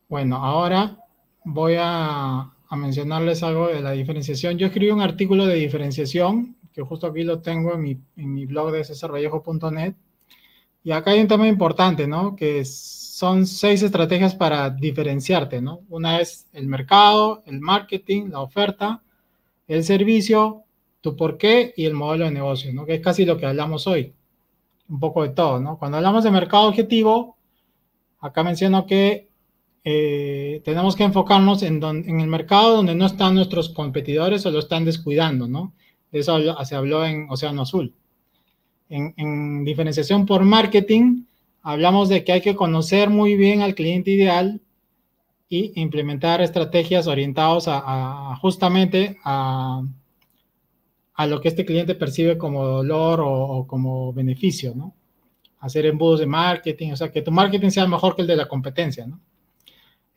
Bueno, 0.08 0.36
ahora 0.36 0.98
voy 1.44 1.74
a, 1.78 2.52
a 2.68 2.76
mencionarles 2.76 3.42
algo 3.42 3.68
de 3.68 3.80
la 3.80 3.92
diferenciación. 3.92 4.56
Yo 4.56 4.66
escribí 4.66 4.90
un 4.90 5.00
artículo 5.00 5.46
de 5.46 5.56
diferenciación, 5.56 6.56
que 6.72 6.82
justo 6.82 7.06
aquí 7.06 7.22
lo 7.24 7.40
tengo 7.40 7.74
en 7.74 7.82
mi, 7.82 7.98
en 8.16 8.34
mi 8.34 8.46
blog 8.46 8.70
de 8.70 8.84
cesarvallejo.net. 8.84 9.94
Y 10.84 10.92
acá 10.92 11.10
hay 11.10 11.20
un 11.20 11.28
tema 11.28 11.48
importante, 11.48 12.06
¿no? 12.06 12.36
Que 12.36 12.64
son 12.64 13.46
seis 13.46 13.82
estrategias 13.82 14.36
para 14.36 14.70
diferenciarte, 14.70 15.60
¿no? 15.60 15.80
Una 15.88 16.20
es 16.20 16.46
el 16.52 16.68
mercado, 16.68 17.42
el 17.46 17.60
marketing, 17.60 18.28
la 18.30 18.40
oferta, 18.40 19.02
el 19.66 19.82
servicio, 19.82 20.62
tu 21.00 21.16
por 21.16 21.38
qué 21.38 21.74
y 21.76 21.86
el 21.86 21.94
modelo 21.94 22.26
de 22.26 22.30
negocio, 22.30 22.72
¿no? 22.72 22.86
Que 22.86 22.94
es 22.94 23.00
casi 23.00 23.24
lo 23.24 23.36
que 23.38 23.46
hablamos 23.46 23.86
hoy. 23.88 24.14
Un 24.88 25.00
poco 25.00 25.24
de 25.24 25.30
todo, 25.30 25.58
¿no? 25.58 25.78
Cuando 25.78 25.96
hablamos 25.96 26.22
de 26.22 26.30
mercado 26.30 26.68
objetivo, 26.68 27.36
acá 28.20 28.44
menciono 28.44 28.86
que 28.86 29.25
eh, 29.88 30.62
tenemos 30.64 30.96
que 30.96 31.04
enfocarnos 31.04 31.62
en, 31.62 31.78
don, 31.78 31.98
en, 32.08 32.18
el 32.18 32.26
mercado 32.26 32.74
donde 32.74 32.96
no 32.96 33.06
están 33.06 33.36
nuestros 33.36 33.68
competidores 33.68 34.44
o 34.44 34.50
lo 34.50 34.58
están 34.58 34.84
descuidando, 34.84 35.46
¿no? 35.46 35.74
Eso 36.10 36.36
se 36.64 36.74
habló 36.74 37.04
en 37.06 37.30
Océano 37.30 37.62
Azul. 37.62 37.94
En, 38.88 39.14
en, 39.16 39.64
diferenciación 39.64 40.26
por 40.26 40.42
marketing, 40.42 41.22
hablamos 41.62 42.08
de 42.08 42.24
que 42.24 42.32
hay 42.32 42.40
que 42.40 42.56
conocer 42.56 43.10
muy 43.10 43.36
bien 43.36 43.62
al 43.62 43.76
cliente 43.76 44.10
ideal 44.10 44.60
y 45.48 45.80
implementar 45.80 46.40
estrategias 46.40 47.06
orientadas 47.06 47.66
a, 47.68 48.36
justamente 48.40 49.18
a, 49.22 49.84
lo 51.28 51.40
que 51.40 51.46
este 51.46 51.64
cliente 51.64 51.94
percibe 51.94 52.36
como 52.36 52.64
dolor 52.64 53.20
o 53.22 53.64
como 53.68 54.12
beneficio, 54.12 54.74
¿no? 54.74 54.96
Hacer 55.60 55.86
embudos 55.86 56.18
de 56.18 56.26
marketing, 56.26 56.90
o 56.90 56.96
sea, 56.96 57.12
que 57.12 57.22
tu 57.22 57.30
marketing 57.30 57.70
sea 57.70 57.86
mejor 57.86 58.16
que 58.16 58.22
el 58.22 58.28
de 58.28 58.36
la 58.36 58.48
competencia, 58.48 59.06
¿no? 59.06 59.20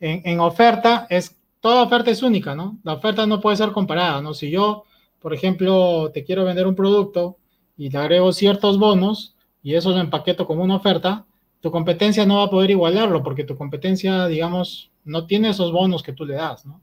En, 0.00 0.40
oferta 0.40 1.06
es, 1.10 1.36
toda 1.60 1.82
oferta 1.82 2.10
es 2.10 2.22
única, 2.22 2.54
¿no? 2.54 2.78
La 2.82 2.94
oferta 2.94 3.26
no 3.26 3.40
puede 3.40 3.56
ser 3.56 3.70
comparada, 3.72 4.22
¿no? 4.22 4.34
Si 4.34 4.50
yo, 4.50 4.84
por 5.20 5.34
ejemplo, 5.34 6.10
te 6.12 6.24
quiero 6.24 6.44
vender 6.44 6.66
un 6.66 6.74
producto 6.74 7.36
y 7.76 7.90
te 7.90 7.98
agrego 7.98 8.32
ciertos 8.32 8.78
bonos 8.78 9.36
y 9.62 9.74
eso 9.74 9.90
lo 9.90 10.00
empaqueto 10.00 10.46
como 10.46 10.64
una 10.64 10.76
oferta, 10.76 11.26
tu 11.60 11.70
competencia 11.70 12.24
no 12.24 12.38
va 12.38 12.44
a 12.44 12.50
poder 12.50 12.70
igualarlo 12.70 13.22
porque 13.22 13.44
tu 13.44 13.56
competencia, 13.56 14.26
digamos, 14.26 14.90
no 15.04 15.26
tiene 15.26 15.50
esos 15.50 15.70
bonos 15.72 16.02
que 16.02 16.14
tú 16.14 16.24
le 16.24 16.34
das, 16.34 16.64
¿no? 16.64 16.80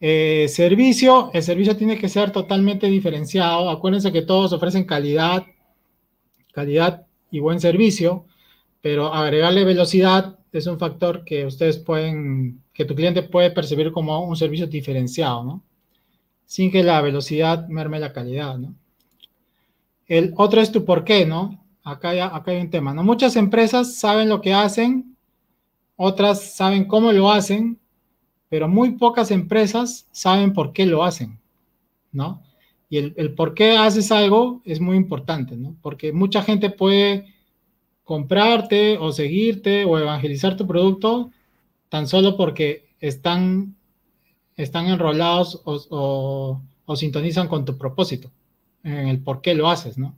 Eh, 0.00 0.48
servicio, 0.48 1.30
el 1.32 1.42
servicio 1.42 1.76
tiene 1.76 1.98
que 1.98 2.10
ser 2.10 2.30
totalmente 2.30 2.88
diferenciado. 2.88 3.70
Acuérdense 3.70 4.12
que 4.12 4.22
todos 4.22 4.52
ofrecen 4.52 4.84
calidad, 4.84 5.44
calidad 6.52 7.06
y 7.30 7.40
buen 7.40 7.58
servicio, 7.58 8.26
pero 8.82 9.14
agregarle 9.14 9.64
velocidad 9.64 10.38
es 10.58 10.66
un 10.66 10.78
factor 10.78 11.24
que 11.24 11.44
ustedes 11.44 11.78
pueden, 11.78 12.62
que 12.72 12.84
tu 12.84 12.94
cliente 12.94 13.22
puede 13.22 13.50
percibir 13.50 13.90
como 13.90 14.24
un 14.24 14.36
servicio 14.36 14.66
diferenciado, 14.66 15.42
¿no? 15.42 15.62
Sin 16.46 16.70
que 16.70 16.84
la 16.84 17.00
velocidad 17.00 17.66
merme 17.68 17.98
la 17.98 18.12
calidad, 18.12 18.56
¿no? 18.56 18.74
El 20.06 20.32
otro 20.36 20.60
es 20.60 20.70
tu 20.70 20.84
por 20.84 21.04
qué, 21.04 21.26
¿no? 21.26 21.60
Acá 21.82 22.10
hay, 22.10 22.20
acá 22.20 22.52
hay 22.52 22.60
un 22.60 22.70
tema, 22.70 22.94
¿no? 22.94 23.02
Muchas 23.02 23.34
empresas 23.36 23.96
saben 23.96 24.28
lo 24.28 24.40
que 24.40 24.54
hacen, 24.54 25.16
otras 25.96 26.54
saben 26.54 26.84
cómo 26.84 27.10
lo 27.12 27.30
hacen, 27.30 27.80
pero 28.48 28.68
muy 28.68 28.92
pocas 28.92 29.32
empresas 29.32 30.06
saben 30.12 30.52
por 30.52 30.72
qué 30.72 30.86
lo 30.86 31.02
hacen, 31.02 31.40
¿no? 32.12 32.42
Y 32.88 32.98
el, 32.98 33.14
el 33.16 33.34
por 33.34 33.54
qué 33.54 33.76
haces 33.76 34.12
algo 34.12 34.62
es 34.64 34.78
muy 34.78 34.96
importante, 34.96 35.56
¿no? 35.56 35.74
Porque 35.82 36.12
mucha 36.12 36.42
gente 36.42 36.70
puede 36.70 37.33
comprarte 38.04 38.98
o 38.98 39.12
seguirte 39.12 39.84
o 39.84 39.98
evangelizar 39.98 40.56
tu 40.56 40.66
producto 40.66 41.30
tan 41.88 42.06
solo 42.06 42.36
porque 42.36 42.88
están, 43.00 43.76
están 44.56 44.86
enrolados 44.86 45.60
o, 45.64 46.60
sintonizan 46.94 47.48
con 47.48 47.64
tu 47.64 47.76
propósito, 47.78 48.30
en 48.82 49.08
el 49.08 49.20
por 49.20 49.40
qué 49.40 49.54
lo 49.54 49.68
haces, 49.68 49.98
¿no? 49.98 50.14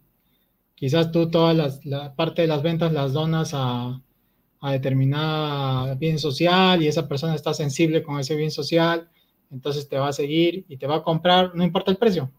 Quizás 0.75 1.11
tú 1.11 1.31
toda 1.31 1.55
la 1.85 2.15
parte 2.15 2.43
de 2.43 2.49
las 2.49 2.63
ventas 2.63 2.93
las 2.93 3.13
donas 3.13 3.53
a, 3.55 4.03
a 4.61 4.73
determinada 4.73 5.95
bien 5.95 6.19
social 6.19 6.83
y 6.83 6.89
esa 6.89 7.09
persona 7.09 7.35
está 7.35 7.55
sensible 7.55 8.03
con 8.03 8.19
ese 8.19 8.35
bien 8.35 8.51
social, 8.51 9.09
entonces 9.51 9.89
te 9.89 9.97
va 9.97 10.09
a 10.09 10.13
seguir 10.13 10.65
y 10.69 10.77
te 10.77 10.87
va 10.87 10.97
a 10.97 11.03
comprar, 11.03 11.55
no 11.55 11.65
importa 11.65 11.91
el 11.91 11.97
precio. 11.97 12.31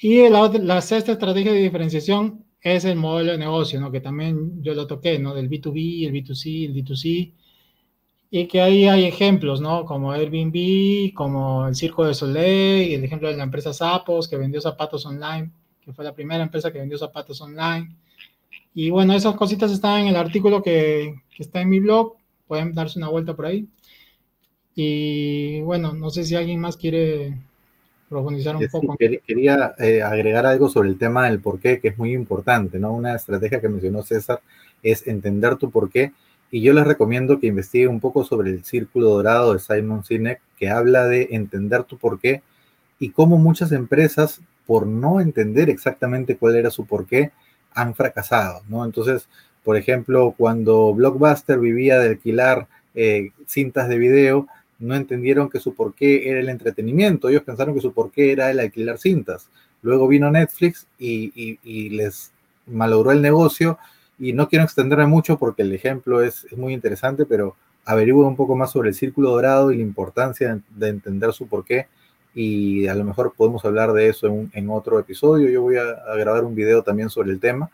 Y 0.00 0.28
la 0.28 0.80
sexta 0.80 1.12
estrategia 1.12 1.52
de 1.52 1.62
diferenciación 1.62 2.44
es 2.60 2.84
el 2.84 2.96
modelo 2.96 3.32
de 3.32 3.38
negocio, 3.38 3.80
¿no? 3.80 3.90
Que 3.90 4.00
también 4.00 4.62
yo 4.62 4.74
lo 4.74 4.86
toqué, 4.86 5.18
¿no? 5.18 5.34
Del 5.34 5.48
B2B, 5.48 6.06
el 6.06 6.12
B2C, 6.12 6.66
el 6.66 6.74
D2C. 6.74 7.32
Y 8.30 8.46
que 8.46 8.60
ahí 8.60 8.86
hay 8.86 9.04
ejemplos, 9.04 9.60
¿no? 9.60 9.84
Como 9.84 10.12
Airbnb, 10.12 11.14
como 11.14 11.66
el 11.68 11.74
Circo 11.74 12.04
de 12.04 12.14
Soleil, 12.14 12.94
el 12.94 13.04
ejemplo 13.04 13.28
de 13.28 13.36
la 13.36 13.44
empresa 13.44 13.72
Zapos, 13.72 14.28
que 14.28 14.36
vendió 14.36 14.60
zapatos 14.60 15.06
online, 15.06 15.50
que 15.80 15.92
fue 15.92 16.04
la 16.04 16.14
primera 16.14 16.42
empresa 16.42 16.72
que 16.72 16.78
vendió 16.78 16.98
zapatos 16.98 17.40
online. 17.40 17.96
Y 18.74 18.90
bueno, 18.90 19.14
esas 19.14 19.34
cositas 19.36 19.72
están 19.72 20.02
en 20.02 20.08
el 20.08 20.16
artículo 20.16 20.62
que 20.62 21.22
está 21.38 21.60
en 21.62 21.70
mi 21.70 21.80
blog. 21.80 22.16
Pueden 22.46 22.74
darse 22.74 22.98
una 22.98 23.08
vuelta 23.08 23.34
por 23.34 23.46
ahí. 23.46 23.68
Y 24.74 25.60
bueno, 25.62 25.92
no 25.92 26.10
sé 26.10 26.24
si 26.24 26.36
alguien 26.36 26.60
más 26.60 26.76
quiere 26.76 27.36
profundizar 28.08 28.56
un 28.56 28.68
poco. 28.68 28.96
Quería 28.96 29.74
eh, 29.78 30.02
agregar 30.02 30.46
algo 30.46 30.68
sobre 30.68 30.88
el 30.88 30.98
tema 30.98 31.28
del 31.28 31.40
por 31.40 31.60
qué, 31.60 31.80
que 31.80 31.88
es 31.88 31.98
muy 31.98 32.12
importante, 32.12 32.78
¿no? 32.78 32.92
Una 32.92 33.14
estrategia 33.14 33.60
que 33.60 33.68
mencionó 33.68 34.02
César 34.02 34.40
es 34.82 35.06
entender 35.06 35.56
tu 35.56 35.70
por 35.70 35.90
qué. 35.90 36.12
Y 36.50 36.62
yo 36.62 36.72
les 36.72 36.86
recomiendo 36.86 37.38
que 37.38 37.48
investiguen 37.48 37.90
un 37.90 38.00
poco 38.00 38.24
sobre 38.24 38.50
el 38.50 38.64
círculo 38.64 39.10
dorado 39.10 39.52
de 39.52 39.58
Simon 39.58 40.04
Sinek, 40.04 40.40
que 40.56 40.70
habla 40.70 41.06
de 41.06 41.28
entender 41.32 41.84
tu 41.84 41.98
por 41.98 42.18
qué 42.18 42.42
y 42.98 43.10
cómo 43.10 43.38
muchas 43.38 43.72
empresas, 43.72 44.40
por 44.66 44.86
no 44.86 45.20
entender 45.20 45.70
exactamente 45.70 46.36
cuál 46.36 46.56
era 46.56 46.70
su 46.70 46.86
por 46.86 47.06
qué, 47.06 47.32
han 47.74 47.94
fracasado, 47.94 48.62
¿no? 48.68 48.84
Entonces, 48.84 49.28
por 49.62 49.76
ejemplo, 49.76 50.34
cuando 50.36 50.94
Blockbuster 50.94 51.58
vivía 51.58 51.98
de 51.98 52.08
alquilar 52.08 52.66
eh, 52.94 53.30
cintas 53.46 53.88
de 53.88 53.98
video, 53.98 54.46
no 54.78 54.94
entendieron 54.94 55.50
que 55.50 55.58
su 55.58 55.74
porqué 55.74 56.30
era 56.30 56.40
el 56.40 56.48
entretenimiento, 56.48 57.28
ellos 57.28 57.42
pensaron 57.42 57.74
que 57.74 57.80
su 57.80 57.92
porqué 57.92 58.32
era 58.32 58.50
el 58.50 58.60
alquilar 58.60 58.98
cintas. 58.98 59.48
Luego 59.82 60.08
vino 60.08 60.30
Netflix 60.30 60.86
y, 60.98 61.90
les 61.90 62.32
malogró 62.66 63.12
el 63.12 63.22
negocio 63.22 63.78
y 64.18 64.32
no 64.32 64.48
quiero 64.48 64.64
extenderme 64.64 65.06
mucho 65.06 65.38
porque 65.38 65.62
el 65.62 65.72
ejemplo 65.72 66.22
es, 66.22 66.46
muy 66.56 66.74
interesante, 66.74 67.26
pero 67.26 67.56
averigüen 67.84 68.28
un 68.28 68.36
poco 68.36 68.56
más 68.56 68.72
sobre 68.72 68.90
el 68.90 68.94
círculo 68.94 69.30
dorado 69.30 69.72
y 69.72 69.76
la 69.76 69.82
importancia 69.82 70.60
de, 70.76 70.88
entender 70.88 71.32
su 71.32 71.48
porqué 71.48 71.88
y 72.34 72.86
a 72.86 72.94
lo 72.94 73.04
mejor 73.04 73.32
podemos 73.36 73.64
hablar 73.64 73.92
de 73.92 74.08
eso 74.08 74.28
en, 74.52 74.70
otro 74.70 74.98
episodio. 74.98 75.48
Yo 75.48 75.62
voy 75.62 75.76
a, 75.76 75.82
a, 75.82 76.16
grabar 76.16 76.44
un 76.44 76.54
video 76.54 76.82
también 76.82 77.10
sobre 77.10 77.30
el 77.30 77.40
tema, 77.40 77.70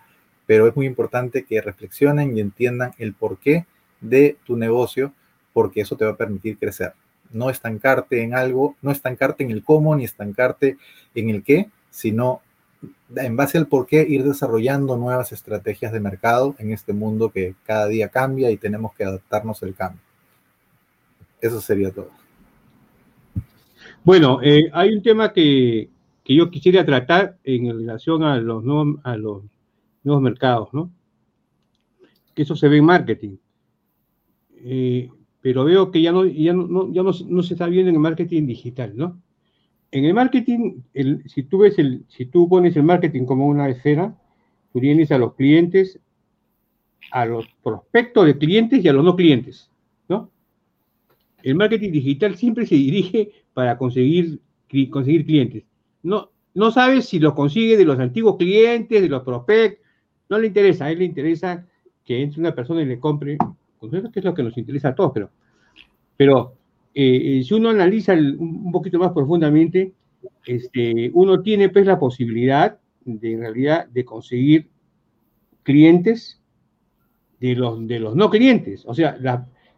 pero 0.46 0.66
es 0.68 0.76
muy 0.76 0.86
importante 0.86 1.44
que 1.44 1.60
reflexionen 1.60 2.36
y 2.36 2.40
entiendan 2.40 2.92
el 2.98 3.14
porqué 3.14 3.66
de 4.00 4.36
tu 4.44 4.56
negocio 4.56 5.12
porque 5.54 5.80
eso 5.80 5.96
te 5.96 6.04
va 6.04 6.10
a 6.10 6.16
permitir 6.16 6.58
crecer. 6.58 6.92
No 7.30 7.48
estancarte 7.48 8.22
en 8.22 8.34
algo, 8.34 8.76
no 8.82 8.90
estancarte 8.90 9.42
en 9.44 9.50
el 9.50 9.64
cómo, 9.64 9.96
ni 9.96 10.04
estancarte 10.04 10.76
en 11.14 11.30
el 11.30 11.42
qué, 11.42 11.70
sino 11.88 12.42
en 13.16 13.36
base 13.36 13.56
al 13.56 13.66
por 13.66 13.86
qué 13.86 14.04
ir 14.06 14.24
desarrollando 14.24 14.98
nuevas 14.98 15.32
estrategias 15.32 15.92
de 15.92 16.00
mercado 16.00 16.54
en 16.58 16.72
este 16.72 16.92
mundo 16.92 17.30
que 17.30 17.54
cada 17.64 17.86
día 17.86 18.08
cambia 18.08 18.50
y 18.50 18.58
tenemos 18.58 18.94
que 18.94 19.04
adaptarnos 19.04 19.62
al 19.62 19.74
cambio. 19.74 20.02
Eso 21.40 21.60
sería 21.60 21.90
todo. 21.90 22.10
Bueno, 24.02 24.40
eh, 24.42 24.70
hay 24.72 24.94
un 24.94 25.02
tema 25.02 25.32
que, 25.32 25.88
yo 26.26 26.50
quisiera 26.50 26.84
tratar 26.84 27.38
en 27.44 27.66
relación 27.66 28.22
a 28.22 28.36
los, 28.38 28.64
nuevos, 28.64 29.00
a 29.02 29.16
los 29.16 29.42
nuevos 30.02 30.22
mercados, 30.22 30.68
¿no? 30.72 30.90
Que 32.34 32.42
eso 32.42 32.56
se 32.56 32.68
ve 32.68 32.78
en 32.78 32.84
marketing. 32.84 33.36
Eh, 34.56 35.10
pero 35.44 35.66
veo 35.66 35.90
que 35.90 36.00
ya 36.00 36.10
no, 36.10 36.24
ya 36.24 36.54
no, 36.54 36.90
ya 36.90 37.02
no, 37.02 37.42
se 37.42 37.52
está 37.52 37.66
viendo 37.66 37.90
en 37.90 37.96
el 37.96 38.00
marketing 38.00 38.46
digital, 38.46 38.96
¿no? 38.96 39.20
En 39.90 40.06
el 40.06 40.14
marketing, 40.14 40.80
el, 40.94 41.22
si, 41.28 41.42
tú 41.42 41.58
ves 41.58 41.78
el, 41.78 42.06
si 42.08 42.24
tú 42.24 42.48
pones 42.48 42.74
el 42.76 42.82
marketing 42.82 43.26
como 43.26 43.46
una 43.46 43.68
esfera, 43.68 44.16
tú 44.72 44.80
tienes 44.80 45.12
a 45.12 45.18
los 45.18 45.34
clientes, 45.34 46.00
a 47.10 47.26
los 47.26 47.44
prospectos 47.62 48.24
de 48.24 48.38
clientes 48.38 48.82
y 48.82 48.88
a 48.88 48.94
los 48.94 49.04
no 49.04 49.16
clientes, 49.16 49.70
¿no? 50.08 50.30
El 51.42 51.56
marketing 51.56 51.92
digital 51.92 52.36
siempre 52.36 52.64
se 52.64 52.76
dirige 52.76 53.30
para 53.52 53.76
conseguir, 53.76 54.40
conseguir 54.88 55.26
clientes. 55.26 55.64
No, 56.02 56.30
no 56.54 56.70
sabes 56.70 57.04
si 57.04 57.18
lo 57.18 57.34
consigue 57.34 57.76
de 57.76 57.84
los 57.84 57.98
antiguos 57.98 58.38
clientes, 58.38 59.02
de 59.02 59.08
los 59.10 59.22
prospectos, 59.22 59.84
no 60.30 60.38
le 60.38 60.46
interesa, 60.46 60.86
a 60.86 60.90
él 60.90 61.00
le 61.00 61.04
interesa 61.04 61.66
que 62.02 62.22
entre 62.22 62.40
una 62.40 62.54
persona 62.54 62.80
y 62.80 62.86
le 62.86 62.98
compre 62.98 63.36
que 63.90 64.18
es 64.20 64.24
lo 64.24 64.34
que 64.34 64.42
nos 64.42 64.56
interesa 64.56 64.88
a 64.88 64.94
todos, 64.94 65.12
pero, 65.12 65.30
pero 66.16 66.54
eh, 66.94 67.42
si 67.44 67.54
uno 67.54 67.70
analiza 67.70 68.12
un 68.14 68.70
poquito 68.70 68.98
más 68.98 69.12
profundamente, 69.12 69.92
este, 70.46 71.10
uno 71.12 71.42
tiene 71.42 71.68
pues 71.68 71.86
la 71.86 71.98
posibilidad 71.98 72.78
de 73.04 73.32
en 73.32 73.40
realidad 73.40 73.86
de 73.88 74.04
conseguir 74.04 74.68
clientes 75.62 76.40
de 77.40 77.54
los, 77.54 77.86
de 77.86 78.00
los 78.00 78.14
no 78.14 78.30
clientes, 78.30 78.84
o 78.86 78.94
sea, 78.94 79.18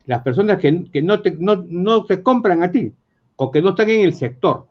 las 0.07 0.23
personas 0.23 0.59
que, 0.59 1.03
no, 1.03 1.21
te, 1.21 1.33
no, 1.33 1.65
no 1.69 2.05
te 2.05 2.23
compran 2.23 2.63
a 2.63 2.71
ti 2.71 2.93
o 3.37 3.51
que 3.51 3.61
no 3.61 3.71
están 3.71 3.91
en 3.91 4.01
el 4.01 4.15
sector. 4.15 4.67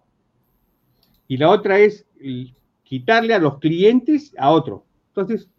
Y 1.27 1.37
la 1.37 1.49
otra 1.49 1.79
es 1.79 2.05
quitarle 2.83 3.33
a 3.33 3.39
los 3.39 3.59
clientes 3.59 4.33
a 4.37 4.51
otro. 4.51 4.85
Entonces, 5.07 5.49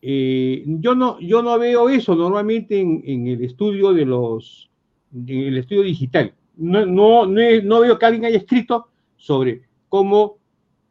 eh, 0.00 0.64
yo, 0.66 0.94
no, 0.94 1.18
yo 1.20 1.42
no 1.42 1.58
veo 1.58 1.88
eso 1.88 2.14
normalmente 2.14 2.80
en, 2.80 3.26
el 3.26 3.42
estudio 3.44 3.92
de 3.92 4.04
los, 4.04 4.70
en 5.12 5.28
el 5.28 5.58
estudio 5.58 5.82
digital. 5.82 6.34
No, 6.56 6.86
no, 6.86 7.26
no, 7.26 7.80
veo 7.80 7.98
que 7.98 8.06
alguien 8.06 8.24
haya 8.24 8.38
escrito 8.38 8.88
sobre 9.16 9.62
cómo 9.88 10.38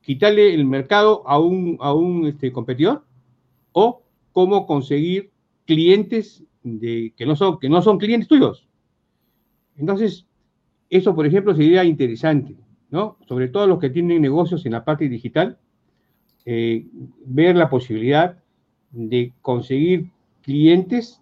quitarle 0.02 0.54
el 0.54 0.66
mercado 0.66 1.24
a 1.28 1.40
un, 1.40 1.78
a 1.80 1.94
un 1.94 2.28
este, 2.28 2.52
competidor 2.52 3.04
o 3.74 4.02
cómo 4.32 4.66
conseguir 4.66 5.32
clientes 5.66 6.44
de, 6.64 7.14
que, 7.16 7.26
no 7.26 7.36
son, 7.36 7.60
que 7.60 7.70
no 7.70 7.82
son 7.82 7.98
clientes 7.98 8.28
tuyos. 8.28 8.68
Entonces, 9.78 10.26
eso, 10.90 11.14
por 11.16 11.26
ejemplo, 11.26 11.54
sería 11.54 11.84
interesante, 11.84 12.56
¿no? 12.90 13.18
Sobre 13.28 13.50
todo 13.50 13.68
los 13.68 13.80
que 13.80 13.90
tienen 13.90 14.22
negocios 14.22 14.66
en 14.66 14.72
la 14.72 14.86
parte 14.86 15.10
digital, 15.10 15.58
eh, 16.46 16.88
ver 17.26 17.56
la 17.56 17.70
posibilidad 17.70 18.42
de 18.92 19.34
conseguir 19.42 20.12
clientes 20.42 21.22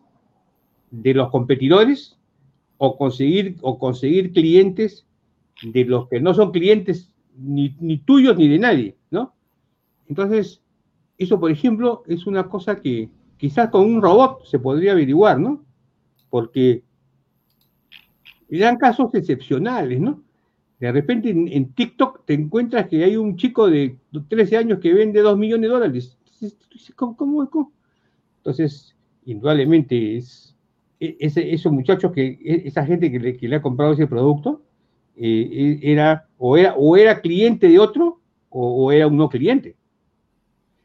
de 0.91 1.13
los 1.13 1.29
competidores 1.29 2.17
o 2.77 2.97
conseguir, 2.97 3.57
o 3.61 3.79
conseguir 3.79 4.33
clientes 4.33 5.05
de 5.63 5.85
los 5.85 6.07
que 6.09 6.19
no 6.19 6.33
son 6.33 6.51
clientes 6.51 7.09
ni, 7.37 7.97
tuyos 7.99 8.37
ni 8.37 8.47
de 8.47 8.59
nadie, 8.59 8.95
¿no? 9.11 9.33
Entonces, 10.07 10.61
eso, 11.17 11.39
por 11.39 11.51
ejemplo, 11.51 12.03
es 12.07 12.27
una 12.27 12.47
cosa 12.47 12.81
que 12.81 13.09
quizás 13.37 13.69
con 13.69 13.85
un 13.85 14.01
robot 14.01 14.45
se 14.45 14.59
podría 14.59 14.91
averiguar, 14.91 15.39
¿no? 15.39 15.63
Porque 16.29 16.83
eran 18.49 18.77
casos 18.77 19.13
excepcionales, 19.13 19.99
¿no? 19.99 20.21
De 20.79 20.91
repente 20.91 21.29
en, 21.29 21.47
en, 21.47 21.73
TikTok 21.73 22.25
te 22.25 22.33
encuentras 22.33 22.87
que 22.87 23.03
hay 23.03 23.15
un 23.15 23.37
chico 23.37 23.69
de 23.69 23.97
13 24.27 24.57
años 24.57 24.79
que 24.79 24.93
vende 24.93 25.21
2 25.21 25.37
millones 25.37 25.69
de 25.69 25.73
dólares. 25.73 26.17
¿Cómo, 26.95 27.71
Entonces, 28.37 28.95
indudablemente, 29.25 30.17
e, 30.17 31.17
esos 31.19 31.71
muchachos, 31.71 32.11
que, 32.11 32.39
e, 32.43 32.67
esa 32.67 32.85
gente 32.85 33.11
que 33.11 33.47
le, 33.47 33.55
ha 33.55 33.61
comprado 33.61 33.93
ese 33.93 34.07
producto, 34.07 34.61
eh, 35.15 35.79
e, 35.81 35.91
era, 35.91 36.27
o 36.37 36.57
era, 36.57 37.21
cliente 37.21 37.67
de 37.67 37.79
otro 37.79 38.21
o, 38.49 38.91
era 38.91 39.07
un 39.07 39.17
no 39.17 39.29
cliente. 39.29 39.75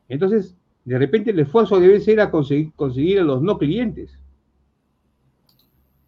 Entonces, 0.09 0.57
de 0.85 0.99
repente 0.99 1.31
el 1.31 1.39
esfuerzo 1.39 1.78
debe 1.78 2.01
ser 2.01 2.20
a 2.20 2.31
conseguir, 2.31 3.20
a 3.20 3.23
los 3.23 3.43
no 3.43 3.59
clientes. 3.59 4.19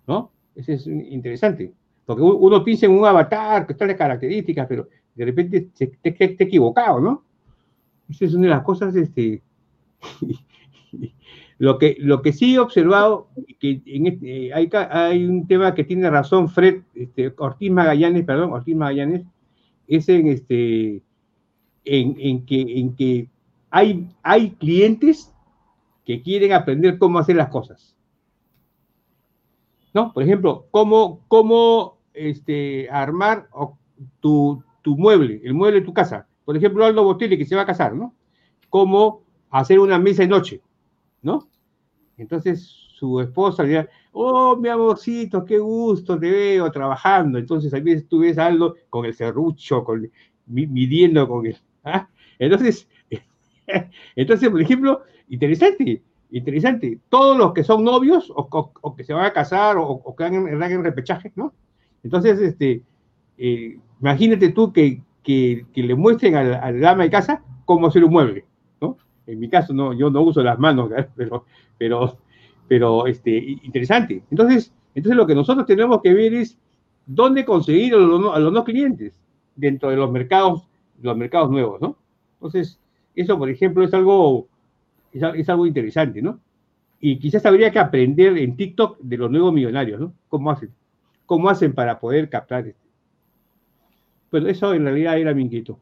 ¿No? 0.06 0.32
Eso 0.56 0.72
es 0.72 0.86
interesante. 0.86 1.72
Porque 2.04 2.22
uno 2.22 2.64
piensa 2.64 2.86
en 2.86 2.92
un 2.92 3.04
avatar 3.04 3.66
que 3.66 3.86
las 3.86 3.96
características, 3.96 4.66
pero 4.66 4.88
de 5.14 5.24
repente 5.24 5.68
te, 5.76 5.86
te, 5.86 6.42
equivocado, 6.42 7.00
¿no? 7.00 7.24
Esa 8.12 8.26
es 8.26 8.34
una 8.34 8.44
de 8.44 8.51
las 8.51 8.62
cosas, 8.62 8.94
este, 8.94 9.43
lo 11.59 11.78
que, 11.78 12.32
sí 12.32 12.55
he 12.55 12.59
observado, 12.59 13.28
que 13.59 13.80
este, 13.86 14.52
hay, 14.52 15.24
un 15.24 15.47
tema 15.47 15.74
que 15.74 15.84
tiene 15.84 16.10
razón 16.10 16.51
Fred, 16.51 16.82
este, 16.94 17.32
Ortiz 17.39 17.70
Magallanes, 17.70 18.24
perdón, 18.26 18.52
Ortiz 18.52 18.76
Magallanes, 18.76 19.24
es 19.89 20.09
en, 20.10 20.28
este, 20.28 21.02
en, 21.86 22.44
que, 22.44 22.60
en 22.60 22.94
que 22.94 23.28
hay, 23.70 24.51
clientes 24.59 25.34
que 26.05 26.20
quieren 26.20 26.52
aprender 26.52 26.98
cómo 26.98 27.18
hacer 27.18 27.36
las 27.36 27.48
cosas. 27.48 27.97
¿No? 29.94 30.12
Por 30.12 30.22
ejemplo, 30.22 30.66
cómo, 30.70 31.98
este, 32.12 32.90
armar 32.90 33.48
tu 34.20 34.62
mueble, 34.84 35.40
el 35.44 35.55
mueble 35.55 35.80
de 35.80 35.86
tu 35.86 35.94
casa. 35.94 36.28
Por 36.44 36.56
ejemplo, 36.56 36.85
Aldo 36.85 37.05
Botelli, 37.05 37.39
que 37.39 37.47
se 37.47 37.56
va 37.56 37.62
a 37.62 37.66
casar, 37.66 37.94
¿no? 37.94 38.14
Cómo 38.69 39.23
hacer 39.51 39.78
una 39.78 39.98
mesa 39.98 40.23
de 40.23 40.28
noche, 40.28 40.60
¿no? 41.23 41.48
Entonces 42.16 42.82
su 43.02 43.20
esposa 43.20 43.62
le 43.62 43.69
dirá, 43.70 43.89
oh, 44.12 44.56
mi 44.56 44.69
amorcito, 44.69 45.44
qué 45.44 45.59
gusto, 45.59 46.19
te 46.19 46.31
veo 46.31 46.70
trabajando. 46.70 47.39
Entonces 47.39 47.73
a 47.74 47.81
veces 47.81 48.06
tú 48.09 48.20
ves 48.20 48.39
Aldo 48.39 48.77
con 48.90 49.05
el 49.05 49.14
serrucho, 49.14 49.85
con, 49.85 50.10
midiendo 50.47 51.28
con 51.28 51.47
el... 51.47 51.56
¿ah? 51.85 52.09
Entonces, 52.39 52.89
entonces, 54.16 54.48
por 54.48 54.60
ejemplo, 54.60 55.02
interesante, 55.28 56.02
interesante. 56.31 57.01
Todos 57.09 57.36
los 57.36 57.52
que 57.52 57.64
son 57.64 57.85
novios 57.85 58.32
o, 58.35 58.94
que 58.97 59.05
se 59.05 59.12
van 59.12 59.27
a 59.27 59.32
casar 59.32 59.77
o, 59.78 60.14
que 60.16 60.24
hagan, 60.24 60.47
en 60.48 60.85
repechaje, 60.85 61.32
¿no? 61.35 61.52
Entonces, 62.02 62.40
este, 62.40 62.82
eh, 63.39 63.78
imagínate 64.01 64.51
tú 64.51 64.73
que, 64.73 65.02
que, 65.22 65.66
le 65.74 65.94
muestren 65.94 66.34
a 66.36 66.44
la, 66.44 66.72
dama 66.72 67.04
de 67.04 67.10
casa 67.10 67.42
cómo 67.64 67.86
hacer 67.86 68.04
un 68.04 68.12
mueble, 68.12 68.44
¿no? 68.80 68.96
En 69.26 69.38
mi 69.38 69.48
caso, 69.48 69.72
no, 69.72 69.92
yo 69.92 70.10
no 70.10 70.22
uso 70.22 70.42
las 70.42 70.58
manos, 70.58 70.90
pero, 71.16 71.44
pero, 71.78 72.18
pero 72.68 73.06
este, 73.06 73.36
interesante. 73.62 74.22
Entonces, 74.30 74.72
entonces, 74.94 75.16
lo 75.16 75.26
que 75.26 75.34
nosotros 75.34 75.66
tenemos 75.66 76.00
que 76.02 76.12
ver 76.12 76.34
es 76.34 76.58
dónde 77.06 77.44
conseguir 77.44 77.94
a 77.94 77.98
los, 77.98 78.34
a 78.34 78.38
los 78.38 78.52
no 78.52 78.64
clientes 78.64 79.18
dentro 79.56 79.90
de 79.90 79.96
los 79.96 80.10
mercados, 80.10 80.68
los 81.00 81.16
mercados 81.16 81.50
nuevos, 81.50 81.80
¿no? 81.80 81.96
Entonces, 82.34 82.78
eso, 83.14 83.38
por 83.38 83.48
ejemplo, 83.48 83.84
es 83.84 83.94
algo, 83.94 84.46
es, 85.12 85.48
algo 85.48 85.66
interesante, 85.66 86.22
¿no? 86.22 86.40
Y 87.00 87.18
quizás 87.18 87.44
habría 87.46 87.70
que 87.70 87.78
aprender 87.78 88.38
en 88.38 88.56
TikTok 88.56 88.98
de 89.00 89.16
los 89.16 89.30
nuevos 89.30 89.52
millonarios, 89.52 90.00
¿no? 90.00 90.12
¿Cómo 90.28 90.50
hacen? 90.50 90.70
¿Cómo 91.26 91.48
hacen 91.48 91.72
para 91.72 91.98
poder 91.98 92.28
captar 92.28 92.66
esto? 92.66 92.81
Bueno, 94.32 94.48
eso 94.48 94.72
en 94.72 94.84
realidad 94.86 95.18
era 95.18 95.34
mi 95.34 95.42
inquietud. 95.42 95.76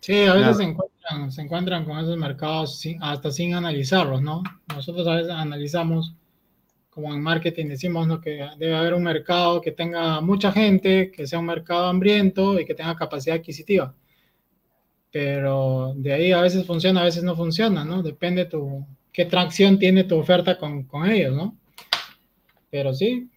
Sí, 0.00 0.24
a 0.24 0.34
veces 0.34 0.58
se 0.58 0.64
encuentran, 0.64 1.32
se 1.32 1.42
encuentran, 1.42 1.84
con 1.86 1.98
esos 1.98 2.18
mercados 2.18 2.86
hasta 3.00 3.30
sin 3.30 3.54
analizarlos, 3.54 4.20
¿no? 4.20 4.42
Nosotros 4.68 5.06
a 5.06 5.14
veces 5.14 5.30
analizamos, 5.30 6.14
como 6.90 7.14
en 7.14 7.22
marketing 7.22 7.68
decimos, 7.68 8.06
¿no? 8.06 8.20
que 8.20 8.46
debe 8.58 8.76
haber 8.76 8.92
un 8.92 9.04
mercado 9.04 9.62
que 9.62 9.72
tenga 9.72 10.20
mucha 10.20 10.52
gente, 10.52 11.10
que 11.10 11.26
sea 11.26 11.38
un 11.38 11.46
mercado 11.46 11.86
hambriento 11.86 12.60
y 12.60 12.66
que 12.66 12.74
tenga 12.74 12.94
capacidad 12.94 13.36
adquisitiva. 13.36 13.94
Pero 15.10 15.94
de 15.96 16.12
ahí 16.12 16.32
a 16.32 16.42
veces 16.42 16.66
funciona, 16.66 17.00
a 17.00 17.04
veces 17.04 17.24
no 17.24 17.34
funciona, 17.36 17.84
¿no? 17.86 18.02
Depende 18.02 18.44
tu, 18.44 18.84
qué 19.12 19.24
tracción 19.24 19.78
tiene 19.78 20.04
tu 20.04 20.18
oferta 20.18 20.58
con, 20.58 20.82
con 20.84 21.08
ellos, 21.08 21.34
¿no? 21.34 21.56
Pero 22.70 22.92
sí. 22.92 23.30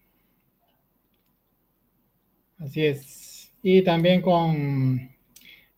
Así 2.60 2.86
es 2.86 3.25
y 3.68 3.82
también 3.82 4.22
con, 4.22 5.10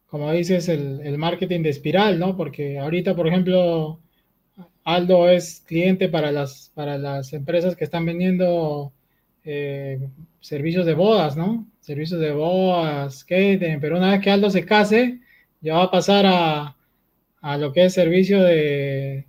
como 0.07 0.29
dices, 0.33 0.67
el, 0.67 1.17
marketing 1.17 1.61
de 1.63 1.69
espiral, 1.69 2.19
¿no? 2.19 2.35
Porque 2.35 2.77
ahorita, 2.79 3.15
por 3.15 3.29
ejemplo, 3.29 4.01
Aldo 4.83 5.29
es 5.29 5.63
cliente 5.65 6.09
para 6.09 6.33
las, 6.33 6.69
para 6.75 6.97
las 6.97 7.31
empresas 7.31 7.77
que 7.77 7.85
están 7.85 8.05
vendiendo 8.05 8.91
eh, 9.45 9.99
servicios 10.41 10.85
de 10.85 10.95
bodas, 10.95 11.37
¿no? 11.37 11.65
Servicios 11.79 12.19
de 12.19 12.33
bodas, 12.33 13.23
catering, 13.23 13.79
pero 13.79 13.97
una 13.97 14.11
vez 14.11 14.21
que 14.21 14.31
Aldo 14.31 14.49
se 14.49 14.65
case, 14.65 15.21
ya 15.61 15.75
va 15.75 15.83
a 15.83 15.91
pasar 15.91 16.25
a, 16.25 16.75
a 17.39 17.57
lo 17.57 17.71
que 17.71 17.85
es 17.85 17.93
servicio 17.93 18.43
de, 18.43 19.25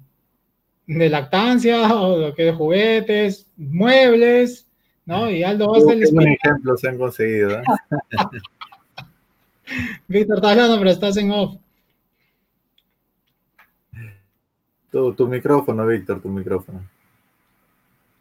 de 0.88 1.08
lactancia 1.08 1.94
o 1.94 2.18
lo 2.18 2.34
que 2.34 2.48
es 2.48 2.56
juguetes, 2.56 3.52
muebles, 3.56 4.67
¿no? 5.08 5.30
Y 5.30 5.42
Aldo 5.42 5.72
va 5.72 5.78
a 5.78 5.80
ser 5.80 5.94
el 5.94 6.28
ejemplos 6.28 6.80
se 6.82 6.88
han 6.88 6.98
conseguido. 6.98 7.52
¿eh? 7.52 7.62
Víctor, 10.06 10.36
estás 10.36 10.50
hablando, 10.52 10.78
pero 10.78 10.90
estás 10.90 11.16
en 11.16 11.30
off. 11.30 11.56
Tu, 14.92 15.14
tu 15.14 15.26
micrófono, 15.26 15.86
Víctor, 15.86 16.20
tu 16.20 16.28
micrófono. 16.28 16.82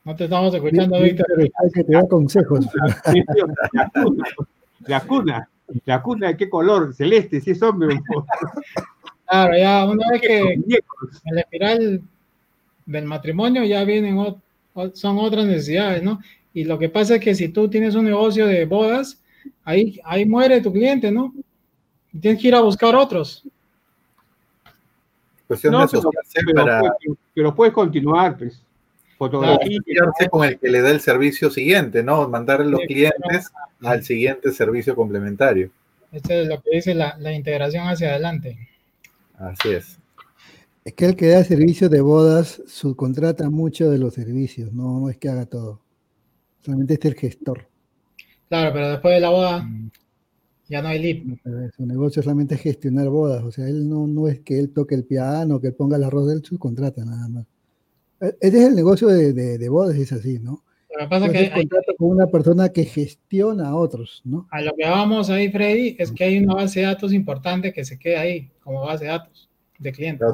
No 0.05 0.15
te 0.15 0.23
estamos 0.23 0.53
escuchando, 0.53 1.01
Víctor. 1.01 1.27
que 1.73 1.83
te 1.83 1.91
da 1.91 2.07
consejos. 2.07 2.65
La 4.87 5.01
cuna, 5.01 5.49
la 5.83 6.01
cuna 6.01 6.27
de 6.27 6.37
qué 6.37 6.49
color, 6.49 6.93
celeste, 6.93 7.41
si 7.41 7.51
es 7.51 7.61
hombre. 7.61 7.99
Claro, 9.25 9.57
ya 9.57 9.85
una 9.85 10.09
vez 10.09 10.21
que 10.21 10.39
el 10.41 11.37
espiral 11.37 12.01
del 12.85 13.05
matrimonio 13.05 13.65
ya 13.65 13.83
vienen, 13.83 14.37
son 14.93 15.17
otras 15.17 15.45
necesidades, 15.45 16.01
¿no? 16.01 16.21
Y 16.57 16.63
lo 16.63 16.79
que 16.79 16.89
pasa 16.89 17.17
es 17.17 17.21
que 17.21 17.35
si 17.35 17.49
tú 17.49 17.69
tienes 17.69 17.93
un 17.93 18.05
negocio 18.05 18.47
de 18.47 18.65
bodas, 18.65 19.21
ahí, 19.63 20.01
ahí 20.03 20.25
muere 20.25 20.59
tu 20.59 20.73
cliente, 20.73 21.11
¿no? 21.11 21.31
Tienes 22.19 22.41
que 22.41 22.47
ir 22.47 22.55
a 22.55 22.61
buscar 22.61 22.95
otros. 22.95 23.43
no, 25.47 25.87
pero, 27.35 27.53
puedes 27.53 27.75
continuar, 27.75 28.39
pues. 28.39 28.59
Fotografía. 29.19 29.79
con 30.31 30.45
el 30.45 30.57
que 30.57 30.67
le 30.69 30.81
da 30.81 30.89
el 30.89 30.99
servicio 30.99 31.51
siguiente, 31.51 32.01
¿no? 32.01 32.27
Mandar 32.27 32.61
a 32.61 32.63
los 32.63 32.81
clientes 32.87 33.51
al 33.83 34.03
siguiente 34.03 34.51
servicio 34.51 34.95
complementario. 34.95 35.69
Esto 36.11 36.33
es 36.33 36.47
lo 36.47 36.59
que 36.59 36.71
dice 36.71 36.95
la, 36.95 37.15
la 37.19 37.33
integración 37.33 37.87
hacia 37.87 38.09
adelante. 38.09 38.57
Así 39.37 39.73
es. 39.73 39.99
Es 40.83 40.93
que 40.93 41.05
el 41.05 41.15
que 41.15 41.27
da 41.27 41.43
servicio 41.43 41.87
de 41.87 42.01
bodas 42.01 42.63
subcontrata 42.65 43.47
mucho 43.51 43.91
de 43.91 43.99
los 43.99 44.15
servicios, 44.15 44.73
no, 44.73 45.01
no 45.01 45.09
es 45.11 45.17
que 45.17 45.29
haga 45.29 45.45
todo. 45.45 45.81
Solamente 46.67 46.95
es 46.95 47.05
el 47.05 47.15
gestor. 47.15 47.65
Claro, 48.49 48.73
pero 48.73 48.89
después 48.89 49.15
de 49.15 49.21
la 49.21 49.29
boda 49.29 49.59
mm. 49.59 49.89
ya 50.67 50.81
no 50.81 50.89
hay 50.89 50.99
lead. 50.99 51.71
su 51.73 51.85
negocio 51.85 52.21
solamente 52.21 52.57
gestionar 52.57 53.07
bodas. 53.07 53.41
O 53.45 53.51
sea, 53.53 53.69
él 53.69 53.87
no, 53.87 54.05
no 54.05 54.27
es 54.27 54.41
que 54.41 54.59
él 54.59 54.73
toque 54.73 54.93
el 54.93 55.05
piano, 55.05 55.61
que 55.61 55.67
él 55.67 55.75
ponga 55.75 55.95
el 55.95 56.03
arroz 56.03 56.27
del 56.27 56.43
subcontrata 56.43 57.05
nada 57.05 57.29
más. 57.29 57.45
E, 58.19 58.35
ese 58.41 58.57
es 58.57 58.63
el 58.65 58.75
negocio 58.75 59.07
de, 59.07 59.31
de, 59.31 59.69
bodas, 59.69 59.95
es 59.95 60.11
así, 60.11 60.39
¿no? 60.39 60.61
Lo 60.89 61.05
que 61.05 61.07
pasa 61.09 61.25
es 61.27 61.31
que 61.31 61.37
hay, 61.53 61.69
con 61.97 62.09
una 62.09 62.27
persona 62.27 62.67
que 62.67 62.83
gestiona 62.83 63.69
a 63.69 63.75
otros, 63.77 64.21
¿no? 64.25 64.45
A 64.51 64.59
lo 64.59 64.75
que 64.75 64.89
vamos 64.89 65.29
ahí, 65.29 65.49
Freddy, 65.49 65.95
es 65.97 66.11
que 66.11 66.25
hay 66.25 66.37
una 66.37 66.55
base 66.55 66.81
de 66.81 66.87
datos 66.87 67.13
importante 67.13 67.71
que 67.71 67.85
se 67.85 67.97
queda 67.97 68.21
ahí 68.21 68.49
como 68.61 68.81
base 68.81 69.05
de 69.05 69.11
datos 69.11 69.47
de 69.79 69.93
clientes. 69.93 70.27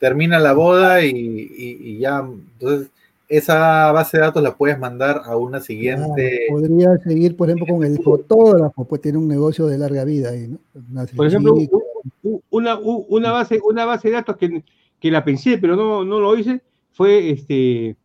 Termina 0.00 0.40
la 0.40 0.54
boda 0.54 1.04
y, 1.04 1.12
y 1.56 1.98
ya, 1.98 2.18
entonces 2.18 2.90
esa 3.28 3.92
base 3.92 4.16
de 4.16 4.22
datos 4.22 4.42
la 4.42 4.56
puedes 4.56 4.78
mandar 4.78 5.22
a 5.24 5.36
una 5.36 5.60
siguiente. 5.60 6.46
podría 6.48 6.96
seguir, 6.98 7.36
por 7.36 7.50
ejemplo, 7.50 7.74
con 7.74 7.84
el 7.84 8.02
fotógrafo, 8.02 8.86
pues 8.86 9.02
tiene 9.02 9.18
un 9.18 9.28
negocio 9.28 9.66
de 9.66 9.78
larga 9.78 10.04
vida 10.04 10.30
ahí, 10.30 10.48
¿no? 10.48 10.58
por 11.14 11.26
ejemplo, 11.26 11.54
una, 12.50 12.78
una, 12.78 13.30
base, 13.32 13.60
una 13.62 13.84
base 13.84 14.08
de 14.08 14.14
datos 14.14 14.36
que, 14.36 14.64
que 14.98 15.10
la 15.10 15.24
pensé, 15.24 15.58
pero 15.58 15.76
no, 15.76 16.04
no 16.04 16.20
lo 16.20 16.36
hice, 16.36 16.62
fue 16.92 17.30
este, 17.30 17.96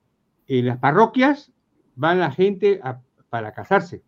en 0.47 0.65
las 0.65 0.77
parroquias 0.77 1.51
va 2.01 2.13
la 2.15 2.31
gente 2.31 2.81
para 3.29 3.53
casarse 3.53 4.01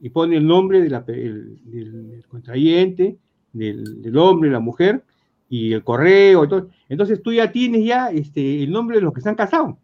y 0.00 0.10
pone 0.10 0.36
el 0.36 0.46
nombre 0.46 0.82
de 0.82 0.90
la, 0.90 1.00
del, 1.02 2.24
contrayente, 2.28 3.16
del, 3.52 4.02
del, 4.02 4.16
hombre, 4.16 4.50
la 4.50 4.60
mujer, 4.60 5.04
y 5.48 5.72
el 5.72 5.82
correo, 5.82 6.44
y 6.44 6.48
todo. 6.48 6.68
entonces 6.88 7.22
tú 7.22 7.32
ya 7.32 7.50
tienes 7.50 7.84
ya 7.84 8.10
este, 8.10 8.62
el 8.62 8.70
nombre 8.70 8.96
de 8.96 9.02
los 9.02 9.12
que 9.12 9.20
están 9.20 9.34
casados. 9.34 9.76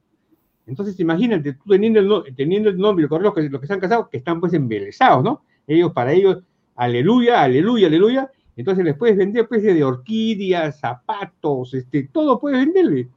Entonces, 0.66 0.99
imagínate, 0.99 1.55
tú 1.55 1.70
teniendo 1.70 2.01
el, 2.01 2.35
teniendo 2.35 2.70
el 2.70 2.78
nombre, 2.78 3.07
los 3.09 3.35
que, 3.35 3.49
los 3.49 3.61
que 3.61 3.66
se 3.66 3.73
han 3.73 3.81
casado, 3.81 4.09
que 4.09 4.19
están 4.19 4.41
pues 4.41 4.53
embelesados, 4.55 5.23
¿no? 5.23 5.43
Ellos, 5.66 5.93
para 5.93 6.12
ellos, 6.12 6.43
aleluya, 6.77 7.43
aleluya, 7.43 7.86
aleluya. 7.86 8.31
Entonces 8.57 8.85
les 8.85 8.97
puedes 8.97 9.16
vender 9.16 9.49
pues 9.49 9.62
de 9.62 9.85
orquídeas, 9.85 10.78
zapatos, 10.78 11.74
este, 11.74 12.05
todo 12.05 12.39
puedes 12.39 12.61
venderle. 12.61 13.09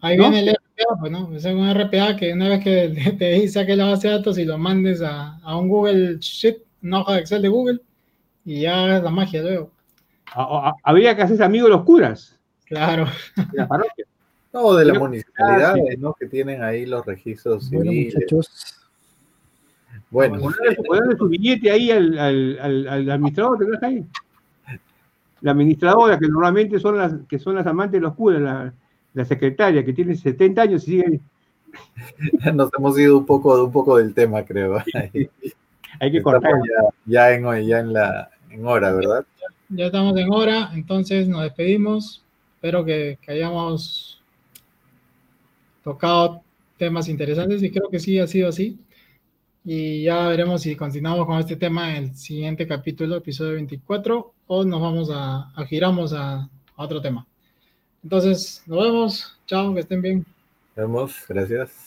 Ahí 0.00 0.18
viene 0.18 0.40
el 0.40 0.48
RPA, 0.48 1.00
pues, 1.00 1.12
¿no? 1.12 1.34
Es 1.34 1.44
un 1.44 1.70
RPA 1.70 2.16
que 2.16 2.32
una 2.32 2.48
vez 2.48 2.64
que 2.64 3.14
te 3.18 3.48
saque 3.48 3.76
la 3.76 3.86
base 3.86 4.08
de 4.08 4.14
datos 4.14 4.38
y 4.38 4.44
lo 4.44 4.58
mandes 4.58 5.02
a, 5.02 5.38
a 5.38 5.56
un 5.58 5.68
Google 5.68 6.18
Sheet, 6.18 6.58
una 6.82 7.00
hoja 7.00 7.14
de 7.14 7.20
Excel 7.20 7.42
de 7.42 7.48
Google, 7.48 7.80
y 8.44 8.62
ya 8.62 8.96
es 8.96 9.02
la 9.02 9.10
magia 9.10 9.42
luego. 9.42 9.70
Habría 10.82 11.14
que 11.14 11.22
hacerse 11.22 11.44
amigo 11.44 11.66
de 11.66 11.72
los 11.72 11.84
curas. 11.84 12.38
Claro. 12.64 13.06
De 13.36 13.58
la 13.58 13.68
parroquia. 13.68 14.06
No, 14.56 14.74
de 14.74 14.84
la 14.86 14.90
Creo- 14.92 15.02
municipalidad, 15.02 15.70
Ah, 15.72 15.74
sí. 15.90 15.96
¿no? 15.98 16.14
Que 16.14 16.26
tienen 16.26 16.62
ahí 16.62 16.86
los 16.86 17.04
registros 17.04 17.70
Bueno, 17.70 17.90
civiles. 17.90 18.14
muchachos, 18.14 18.74
Bueno, 20.10 20.38
ponerle 20.86 21.16
su 21.16 21.28
billete 21.28 21.70
ahí 21.70 21.90
al, 21.90 22.18
al, 22.18 22.58
al, 22.60 22.88
al 22.88 23.10
administrador, 23.10 23.58
¿te 23.58 23.64
ves 23.66 23.82
ahí? 23.82 24.06
La 25.42 25.52
administradora, 25.52 26.18
que 26.18 26.28
normalmente 26.28 26.78
son 26.78 26.96
las, 26.96 27.12
que 27.28 27.38
son 27.38 27.54
las 27.56 27.66
amantes 27.66 28.00
de 28.00 28.06
los 28.06 28.14
curas, 28.14 28.40
la, 28.40 28.72
la 29.14 29.24
secretaria, 29.24 29.84
que 29.84 29.92
tiene 29.92 30.16
70 30.16 30.62
años 30.62 30.82
y 30.84 30.86
sigue 30.86 31.04
ahí. 31.06 31.20
nos 32.54 32.70
hemos 32.78 32.98
ido 32.98 33.18
un 33.18 33.26
poco, 33.26 33.62
un 33.62 33.72
poco 33.72 33.98
del 33.98 34.14
tema, 34.14 34.42
creo. 34.44 34.78
Ahí. 34.94 35.28
Hay 36.00 36.10
que 36.12 36.18
Estamos 36.18 36.40
cortar. 36.40 36.52
ya, 37.06 37.30
ya 37.30 37.34
en, 37.34 37.66
ya 37.66 37.80
en 37.80 37.92
la 37.92 38.30
en 38.50 38.66
hora, 38.66 38.92
¿verdad? 38.92 39.24
Ya 39.68 39.86
estamos 39.86 40.16
en 40.16 40.30
hora, 40.32 40.70
entonces 40.74 41.28
nos 41.28 41.42
despedimos. 41.42 42.22
Espero 42.54 42.84
que, 42.84 43.18
que 43.20 43.32
hayamos 43.32 44.15
tocado 45.86 46.42
temas 46.78 47.08
interesantes 47.08 47.62
y 47.62 47.70
creo 47.70 47.88
que 47.88 48.00
sí 48.00 48.18
ha 48.18 48.26
sido 48.26 48.48
así. 48.48 48.76
Y 49.64 50.02
ya 50.02 50.26
veremos 50.26 50.62
si 50.62 50.74
continuamos 50.74 51.26
con 51.26 51.38
este 51.38 51.54
tema 51.54 51.96
en 51.96 52.04
el 52.04 52.16
siguiente 52.16 52.66
capítulo, 52.66 53.16
episodio 53.16 53.52
24, 53.52 54.32
o 54.48 54.64
nos 54.64 54.80
vamos 54.80 55.10
a, 55.12 55.52
a 55.54 55.64
giramos 55.64 56.12
a, 56.12 56.40
a 56.40 56.48
otro 56.76 57.00
tema. 57.00 57.24
Entonces, 58.02 58.64
nos 58.66 58.82
vemos. 58.82 59.38
Chao, 59.46 59.74
que 59.74 59.80
estén 59.80 60.02
bien. 60.02 60.26
Vemos, 60.74 61.24
gracias. 61.28 61.85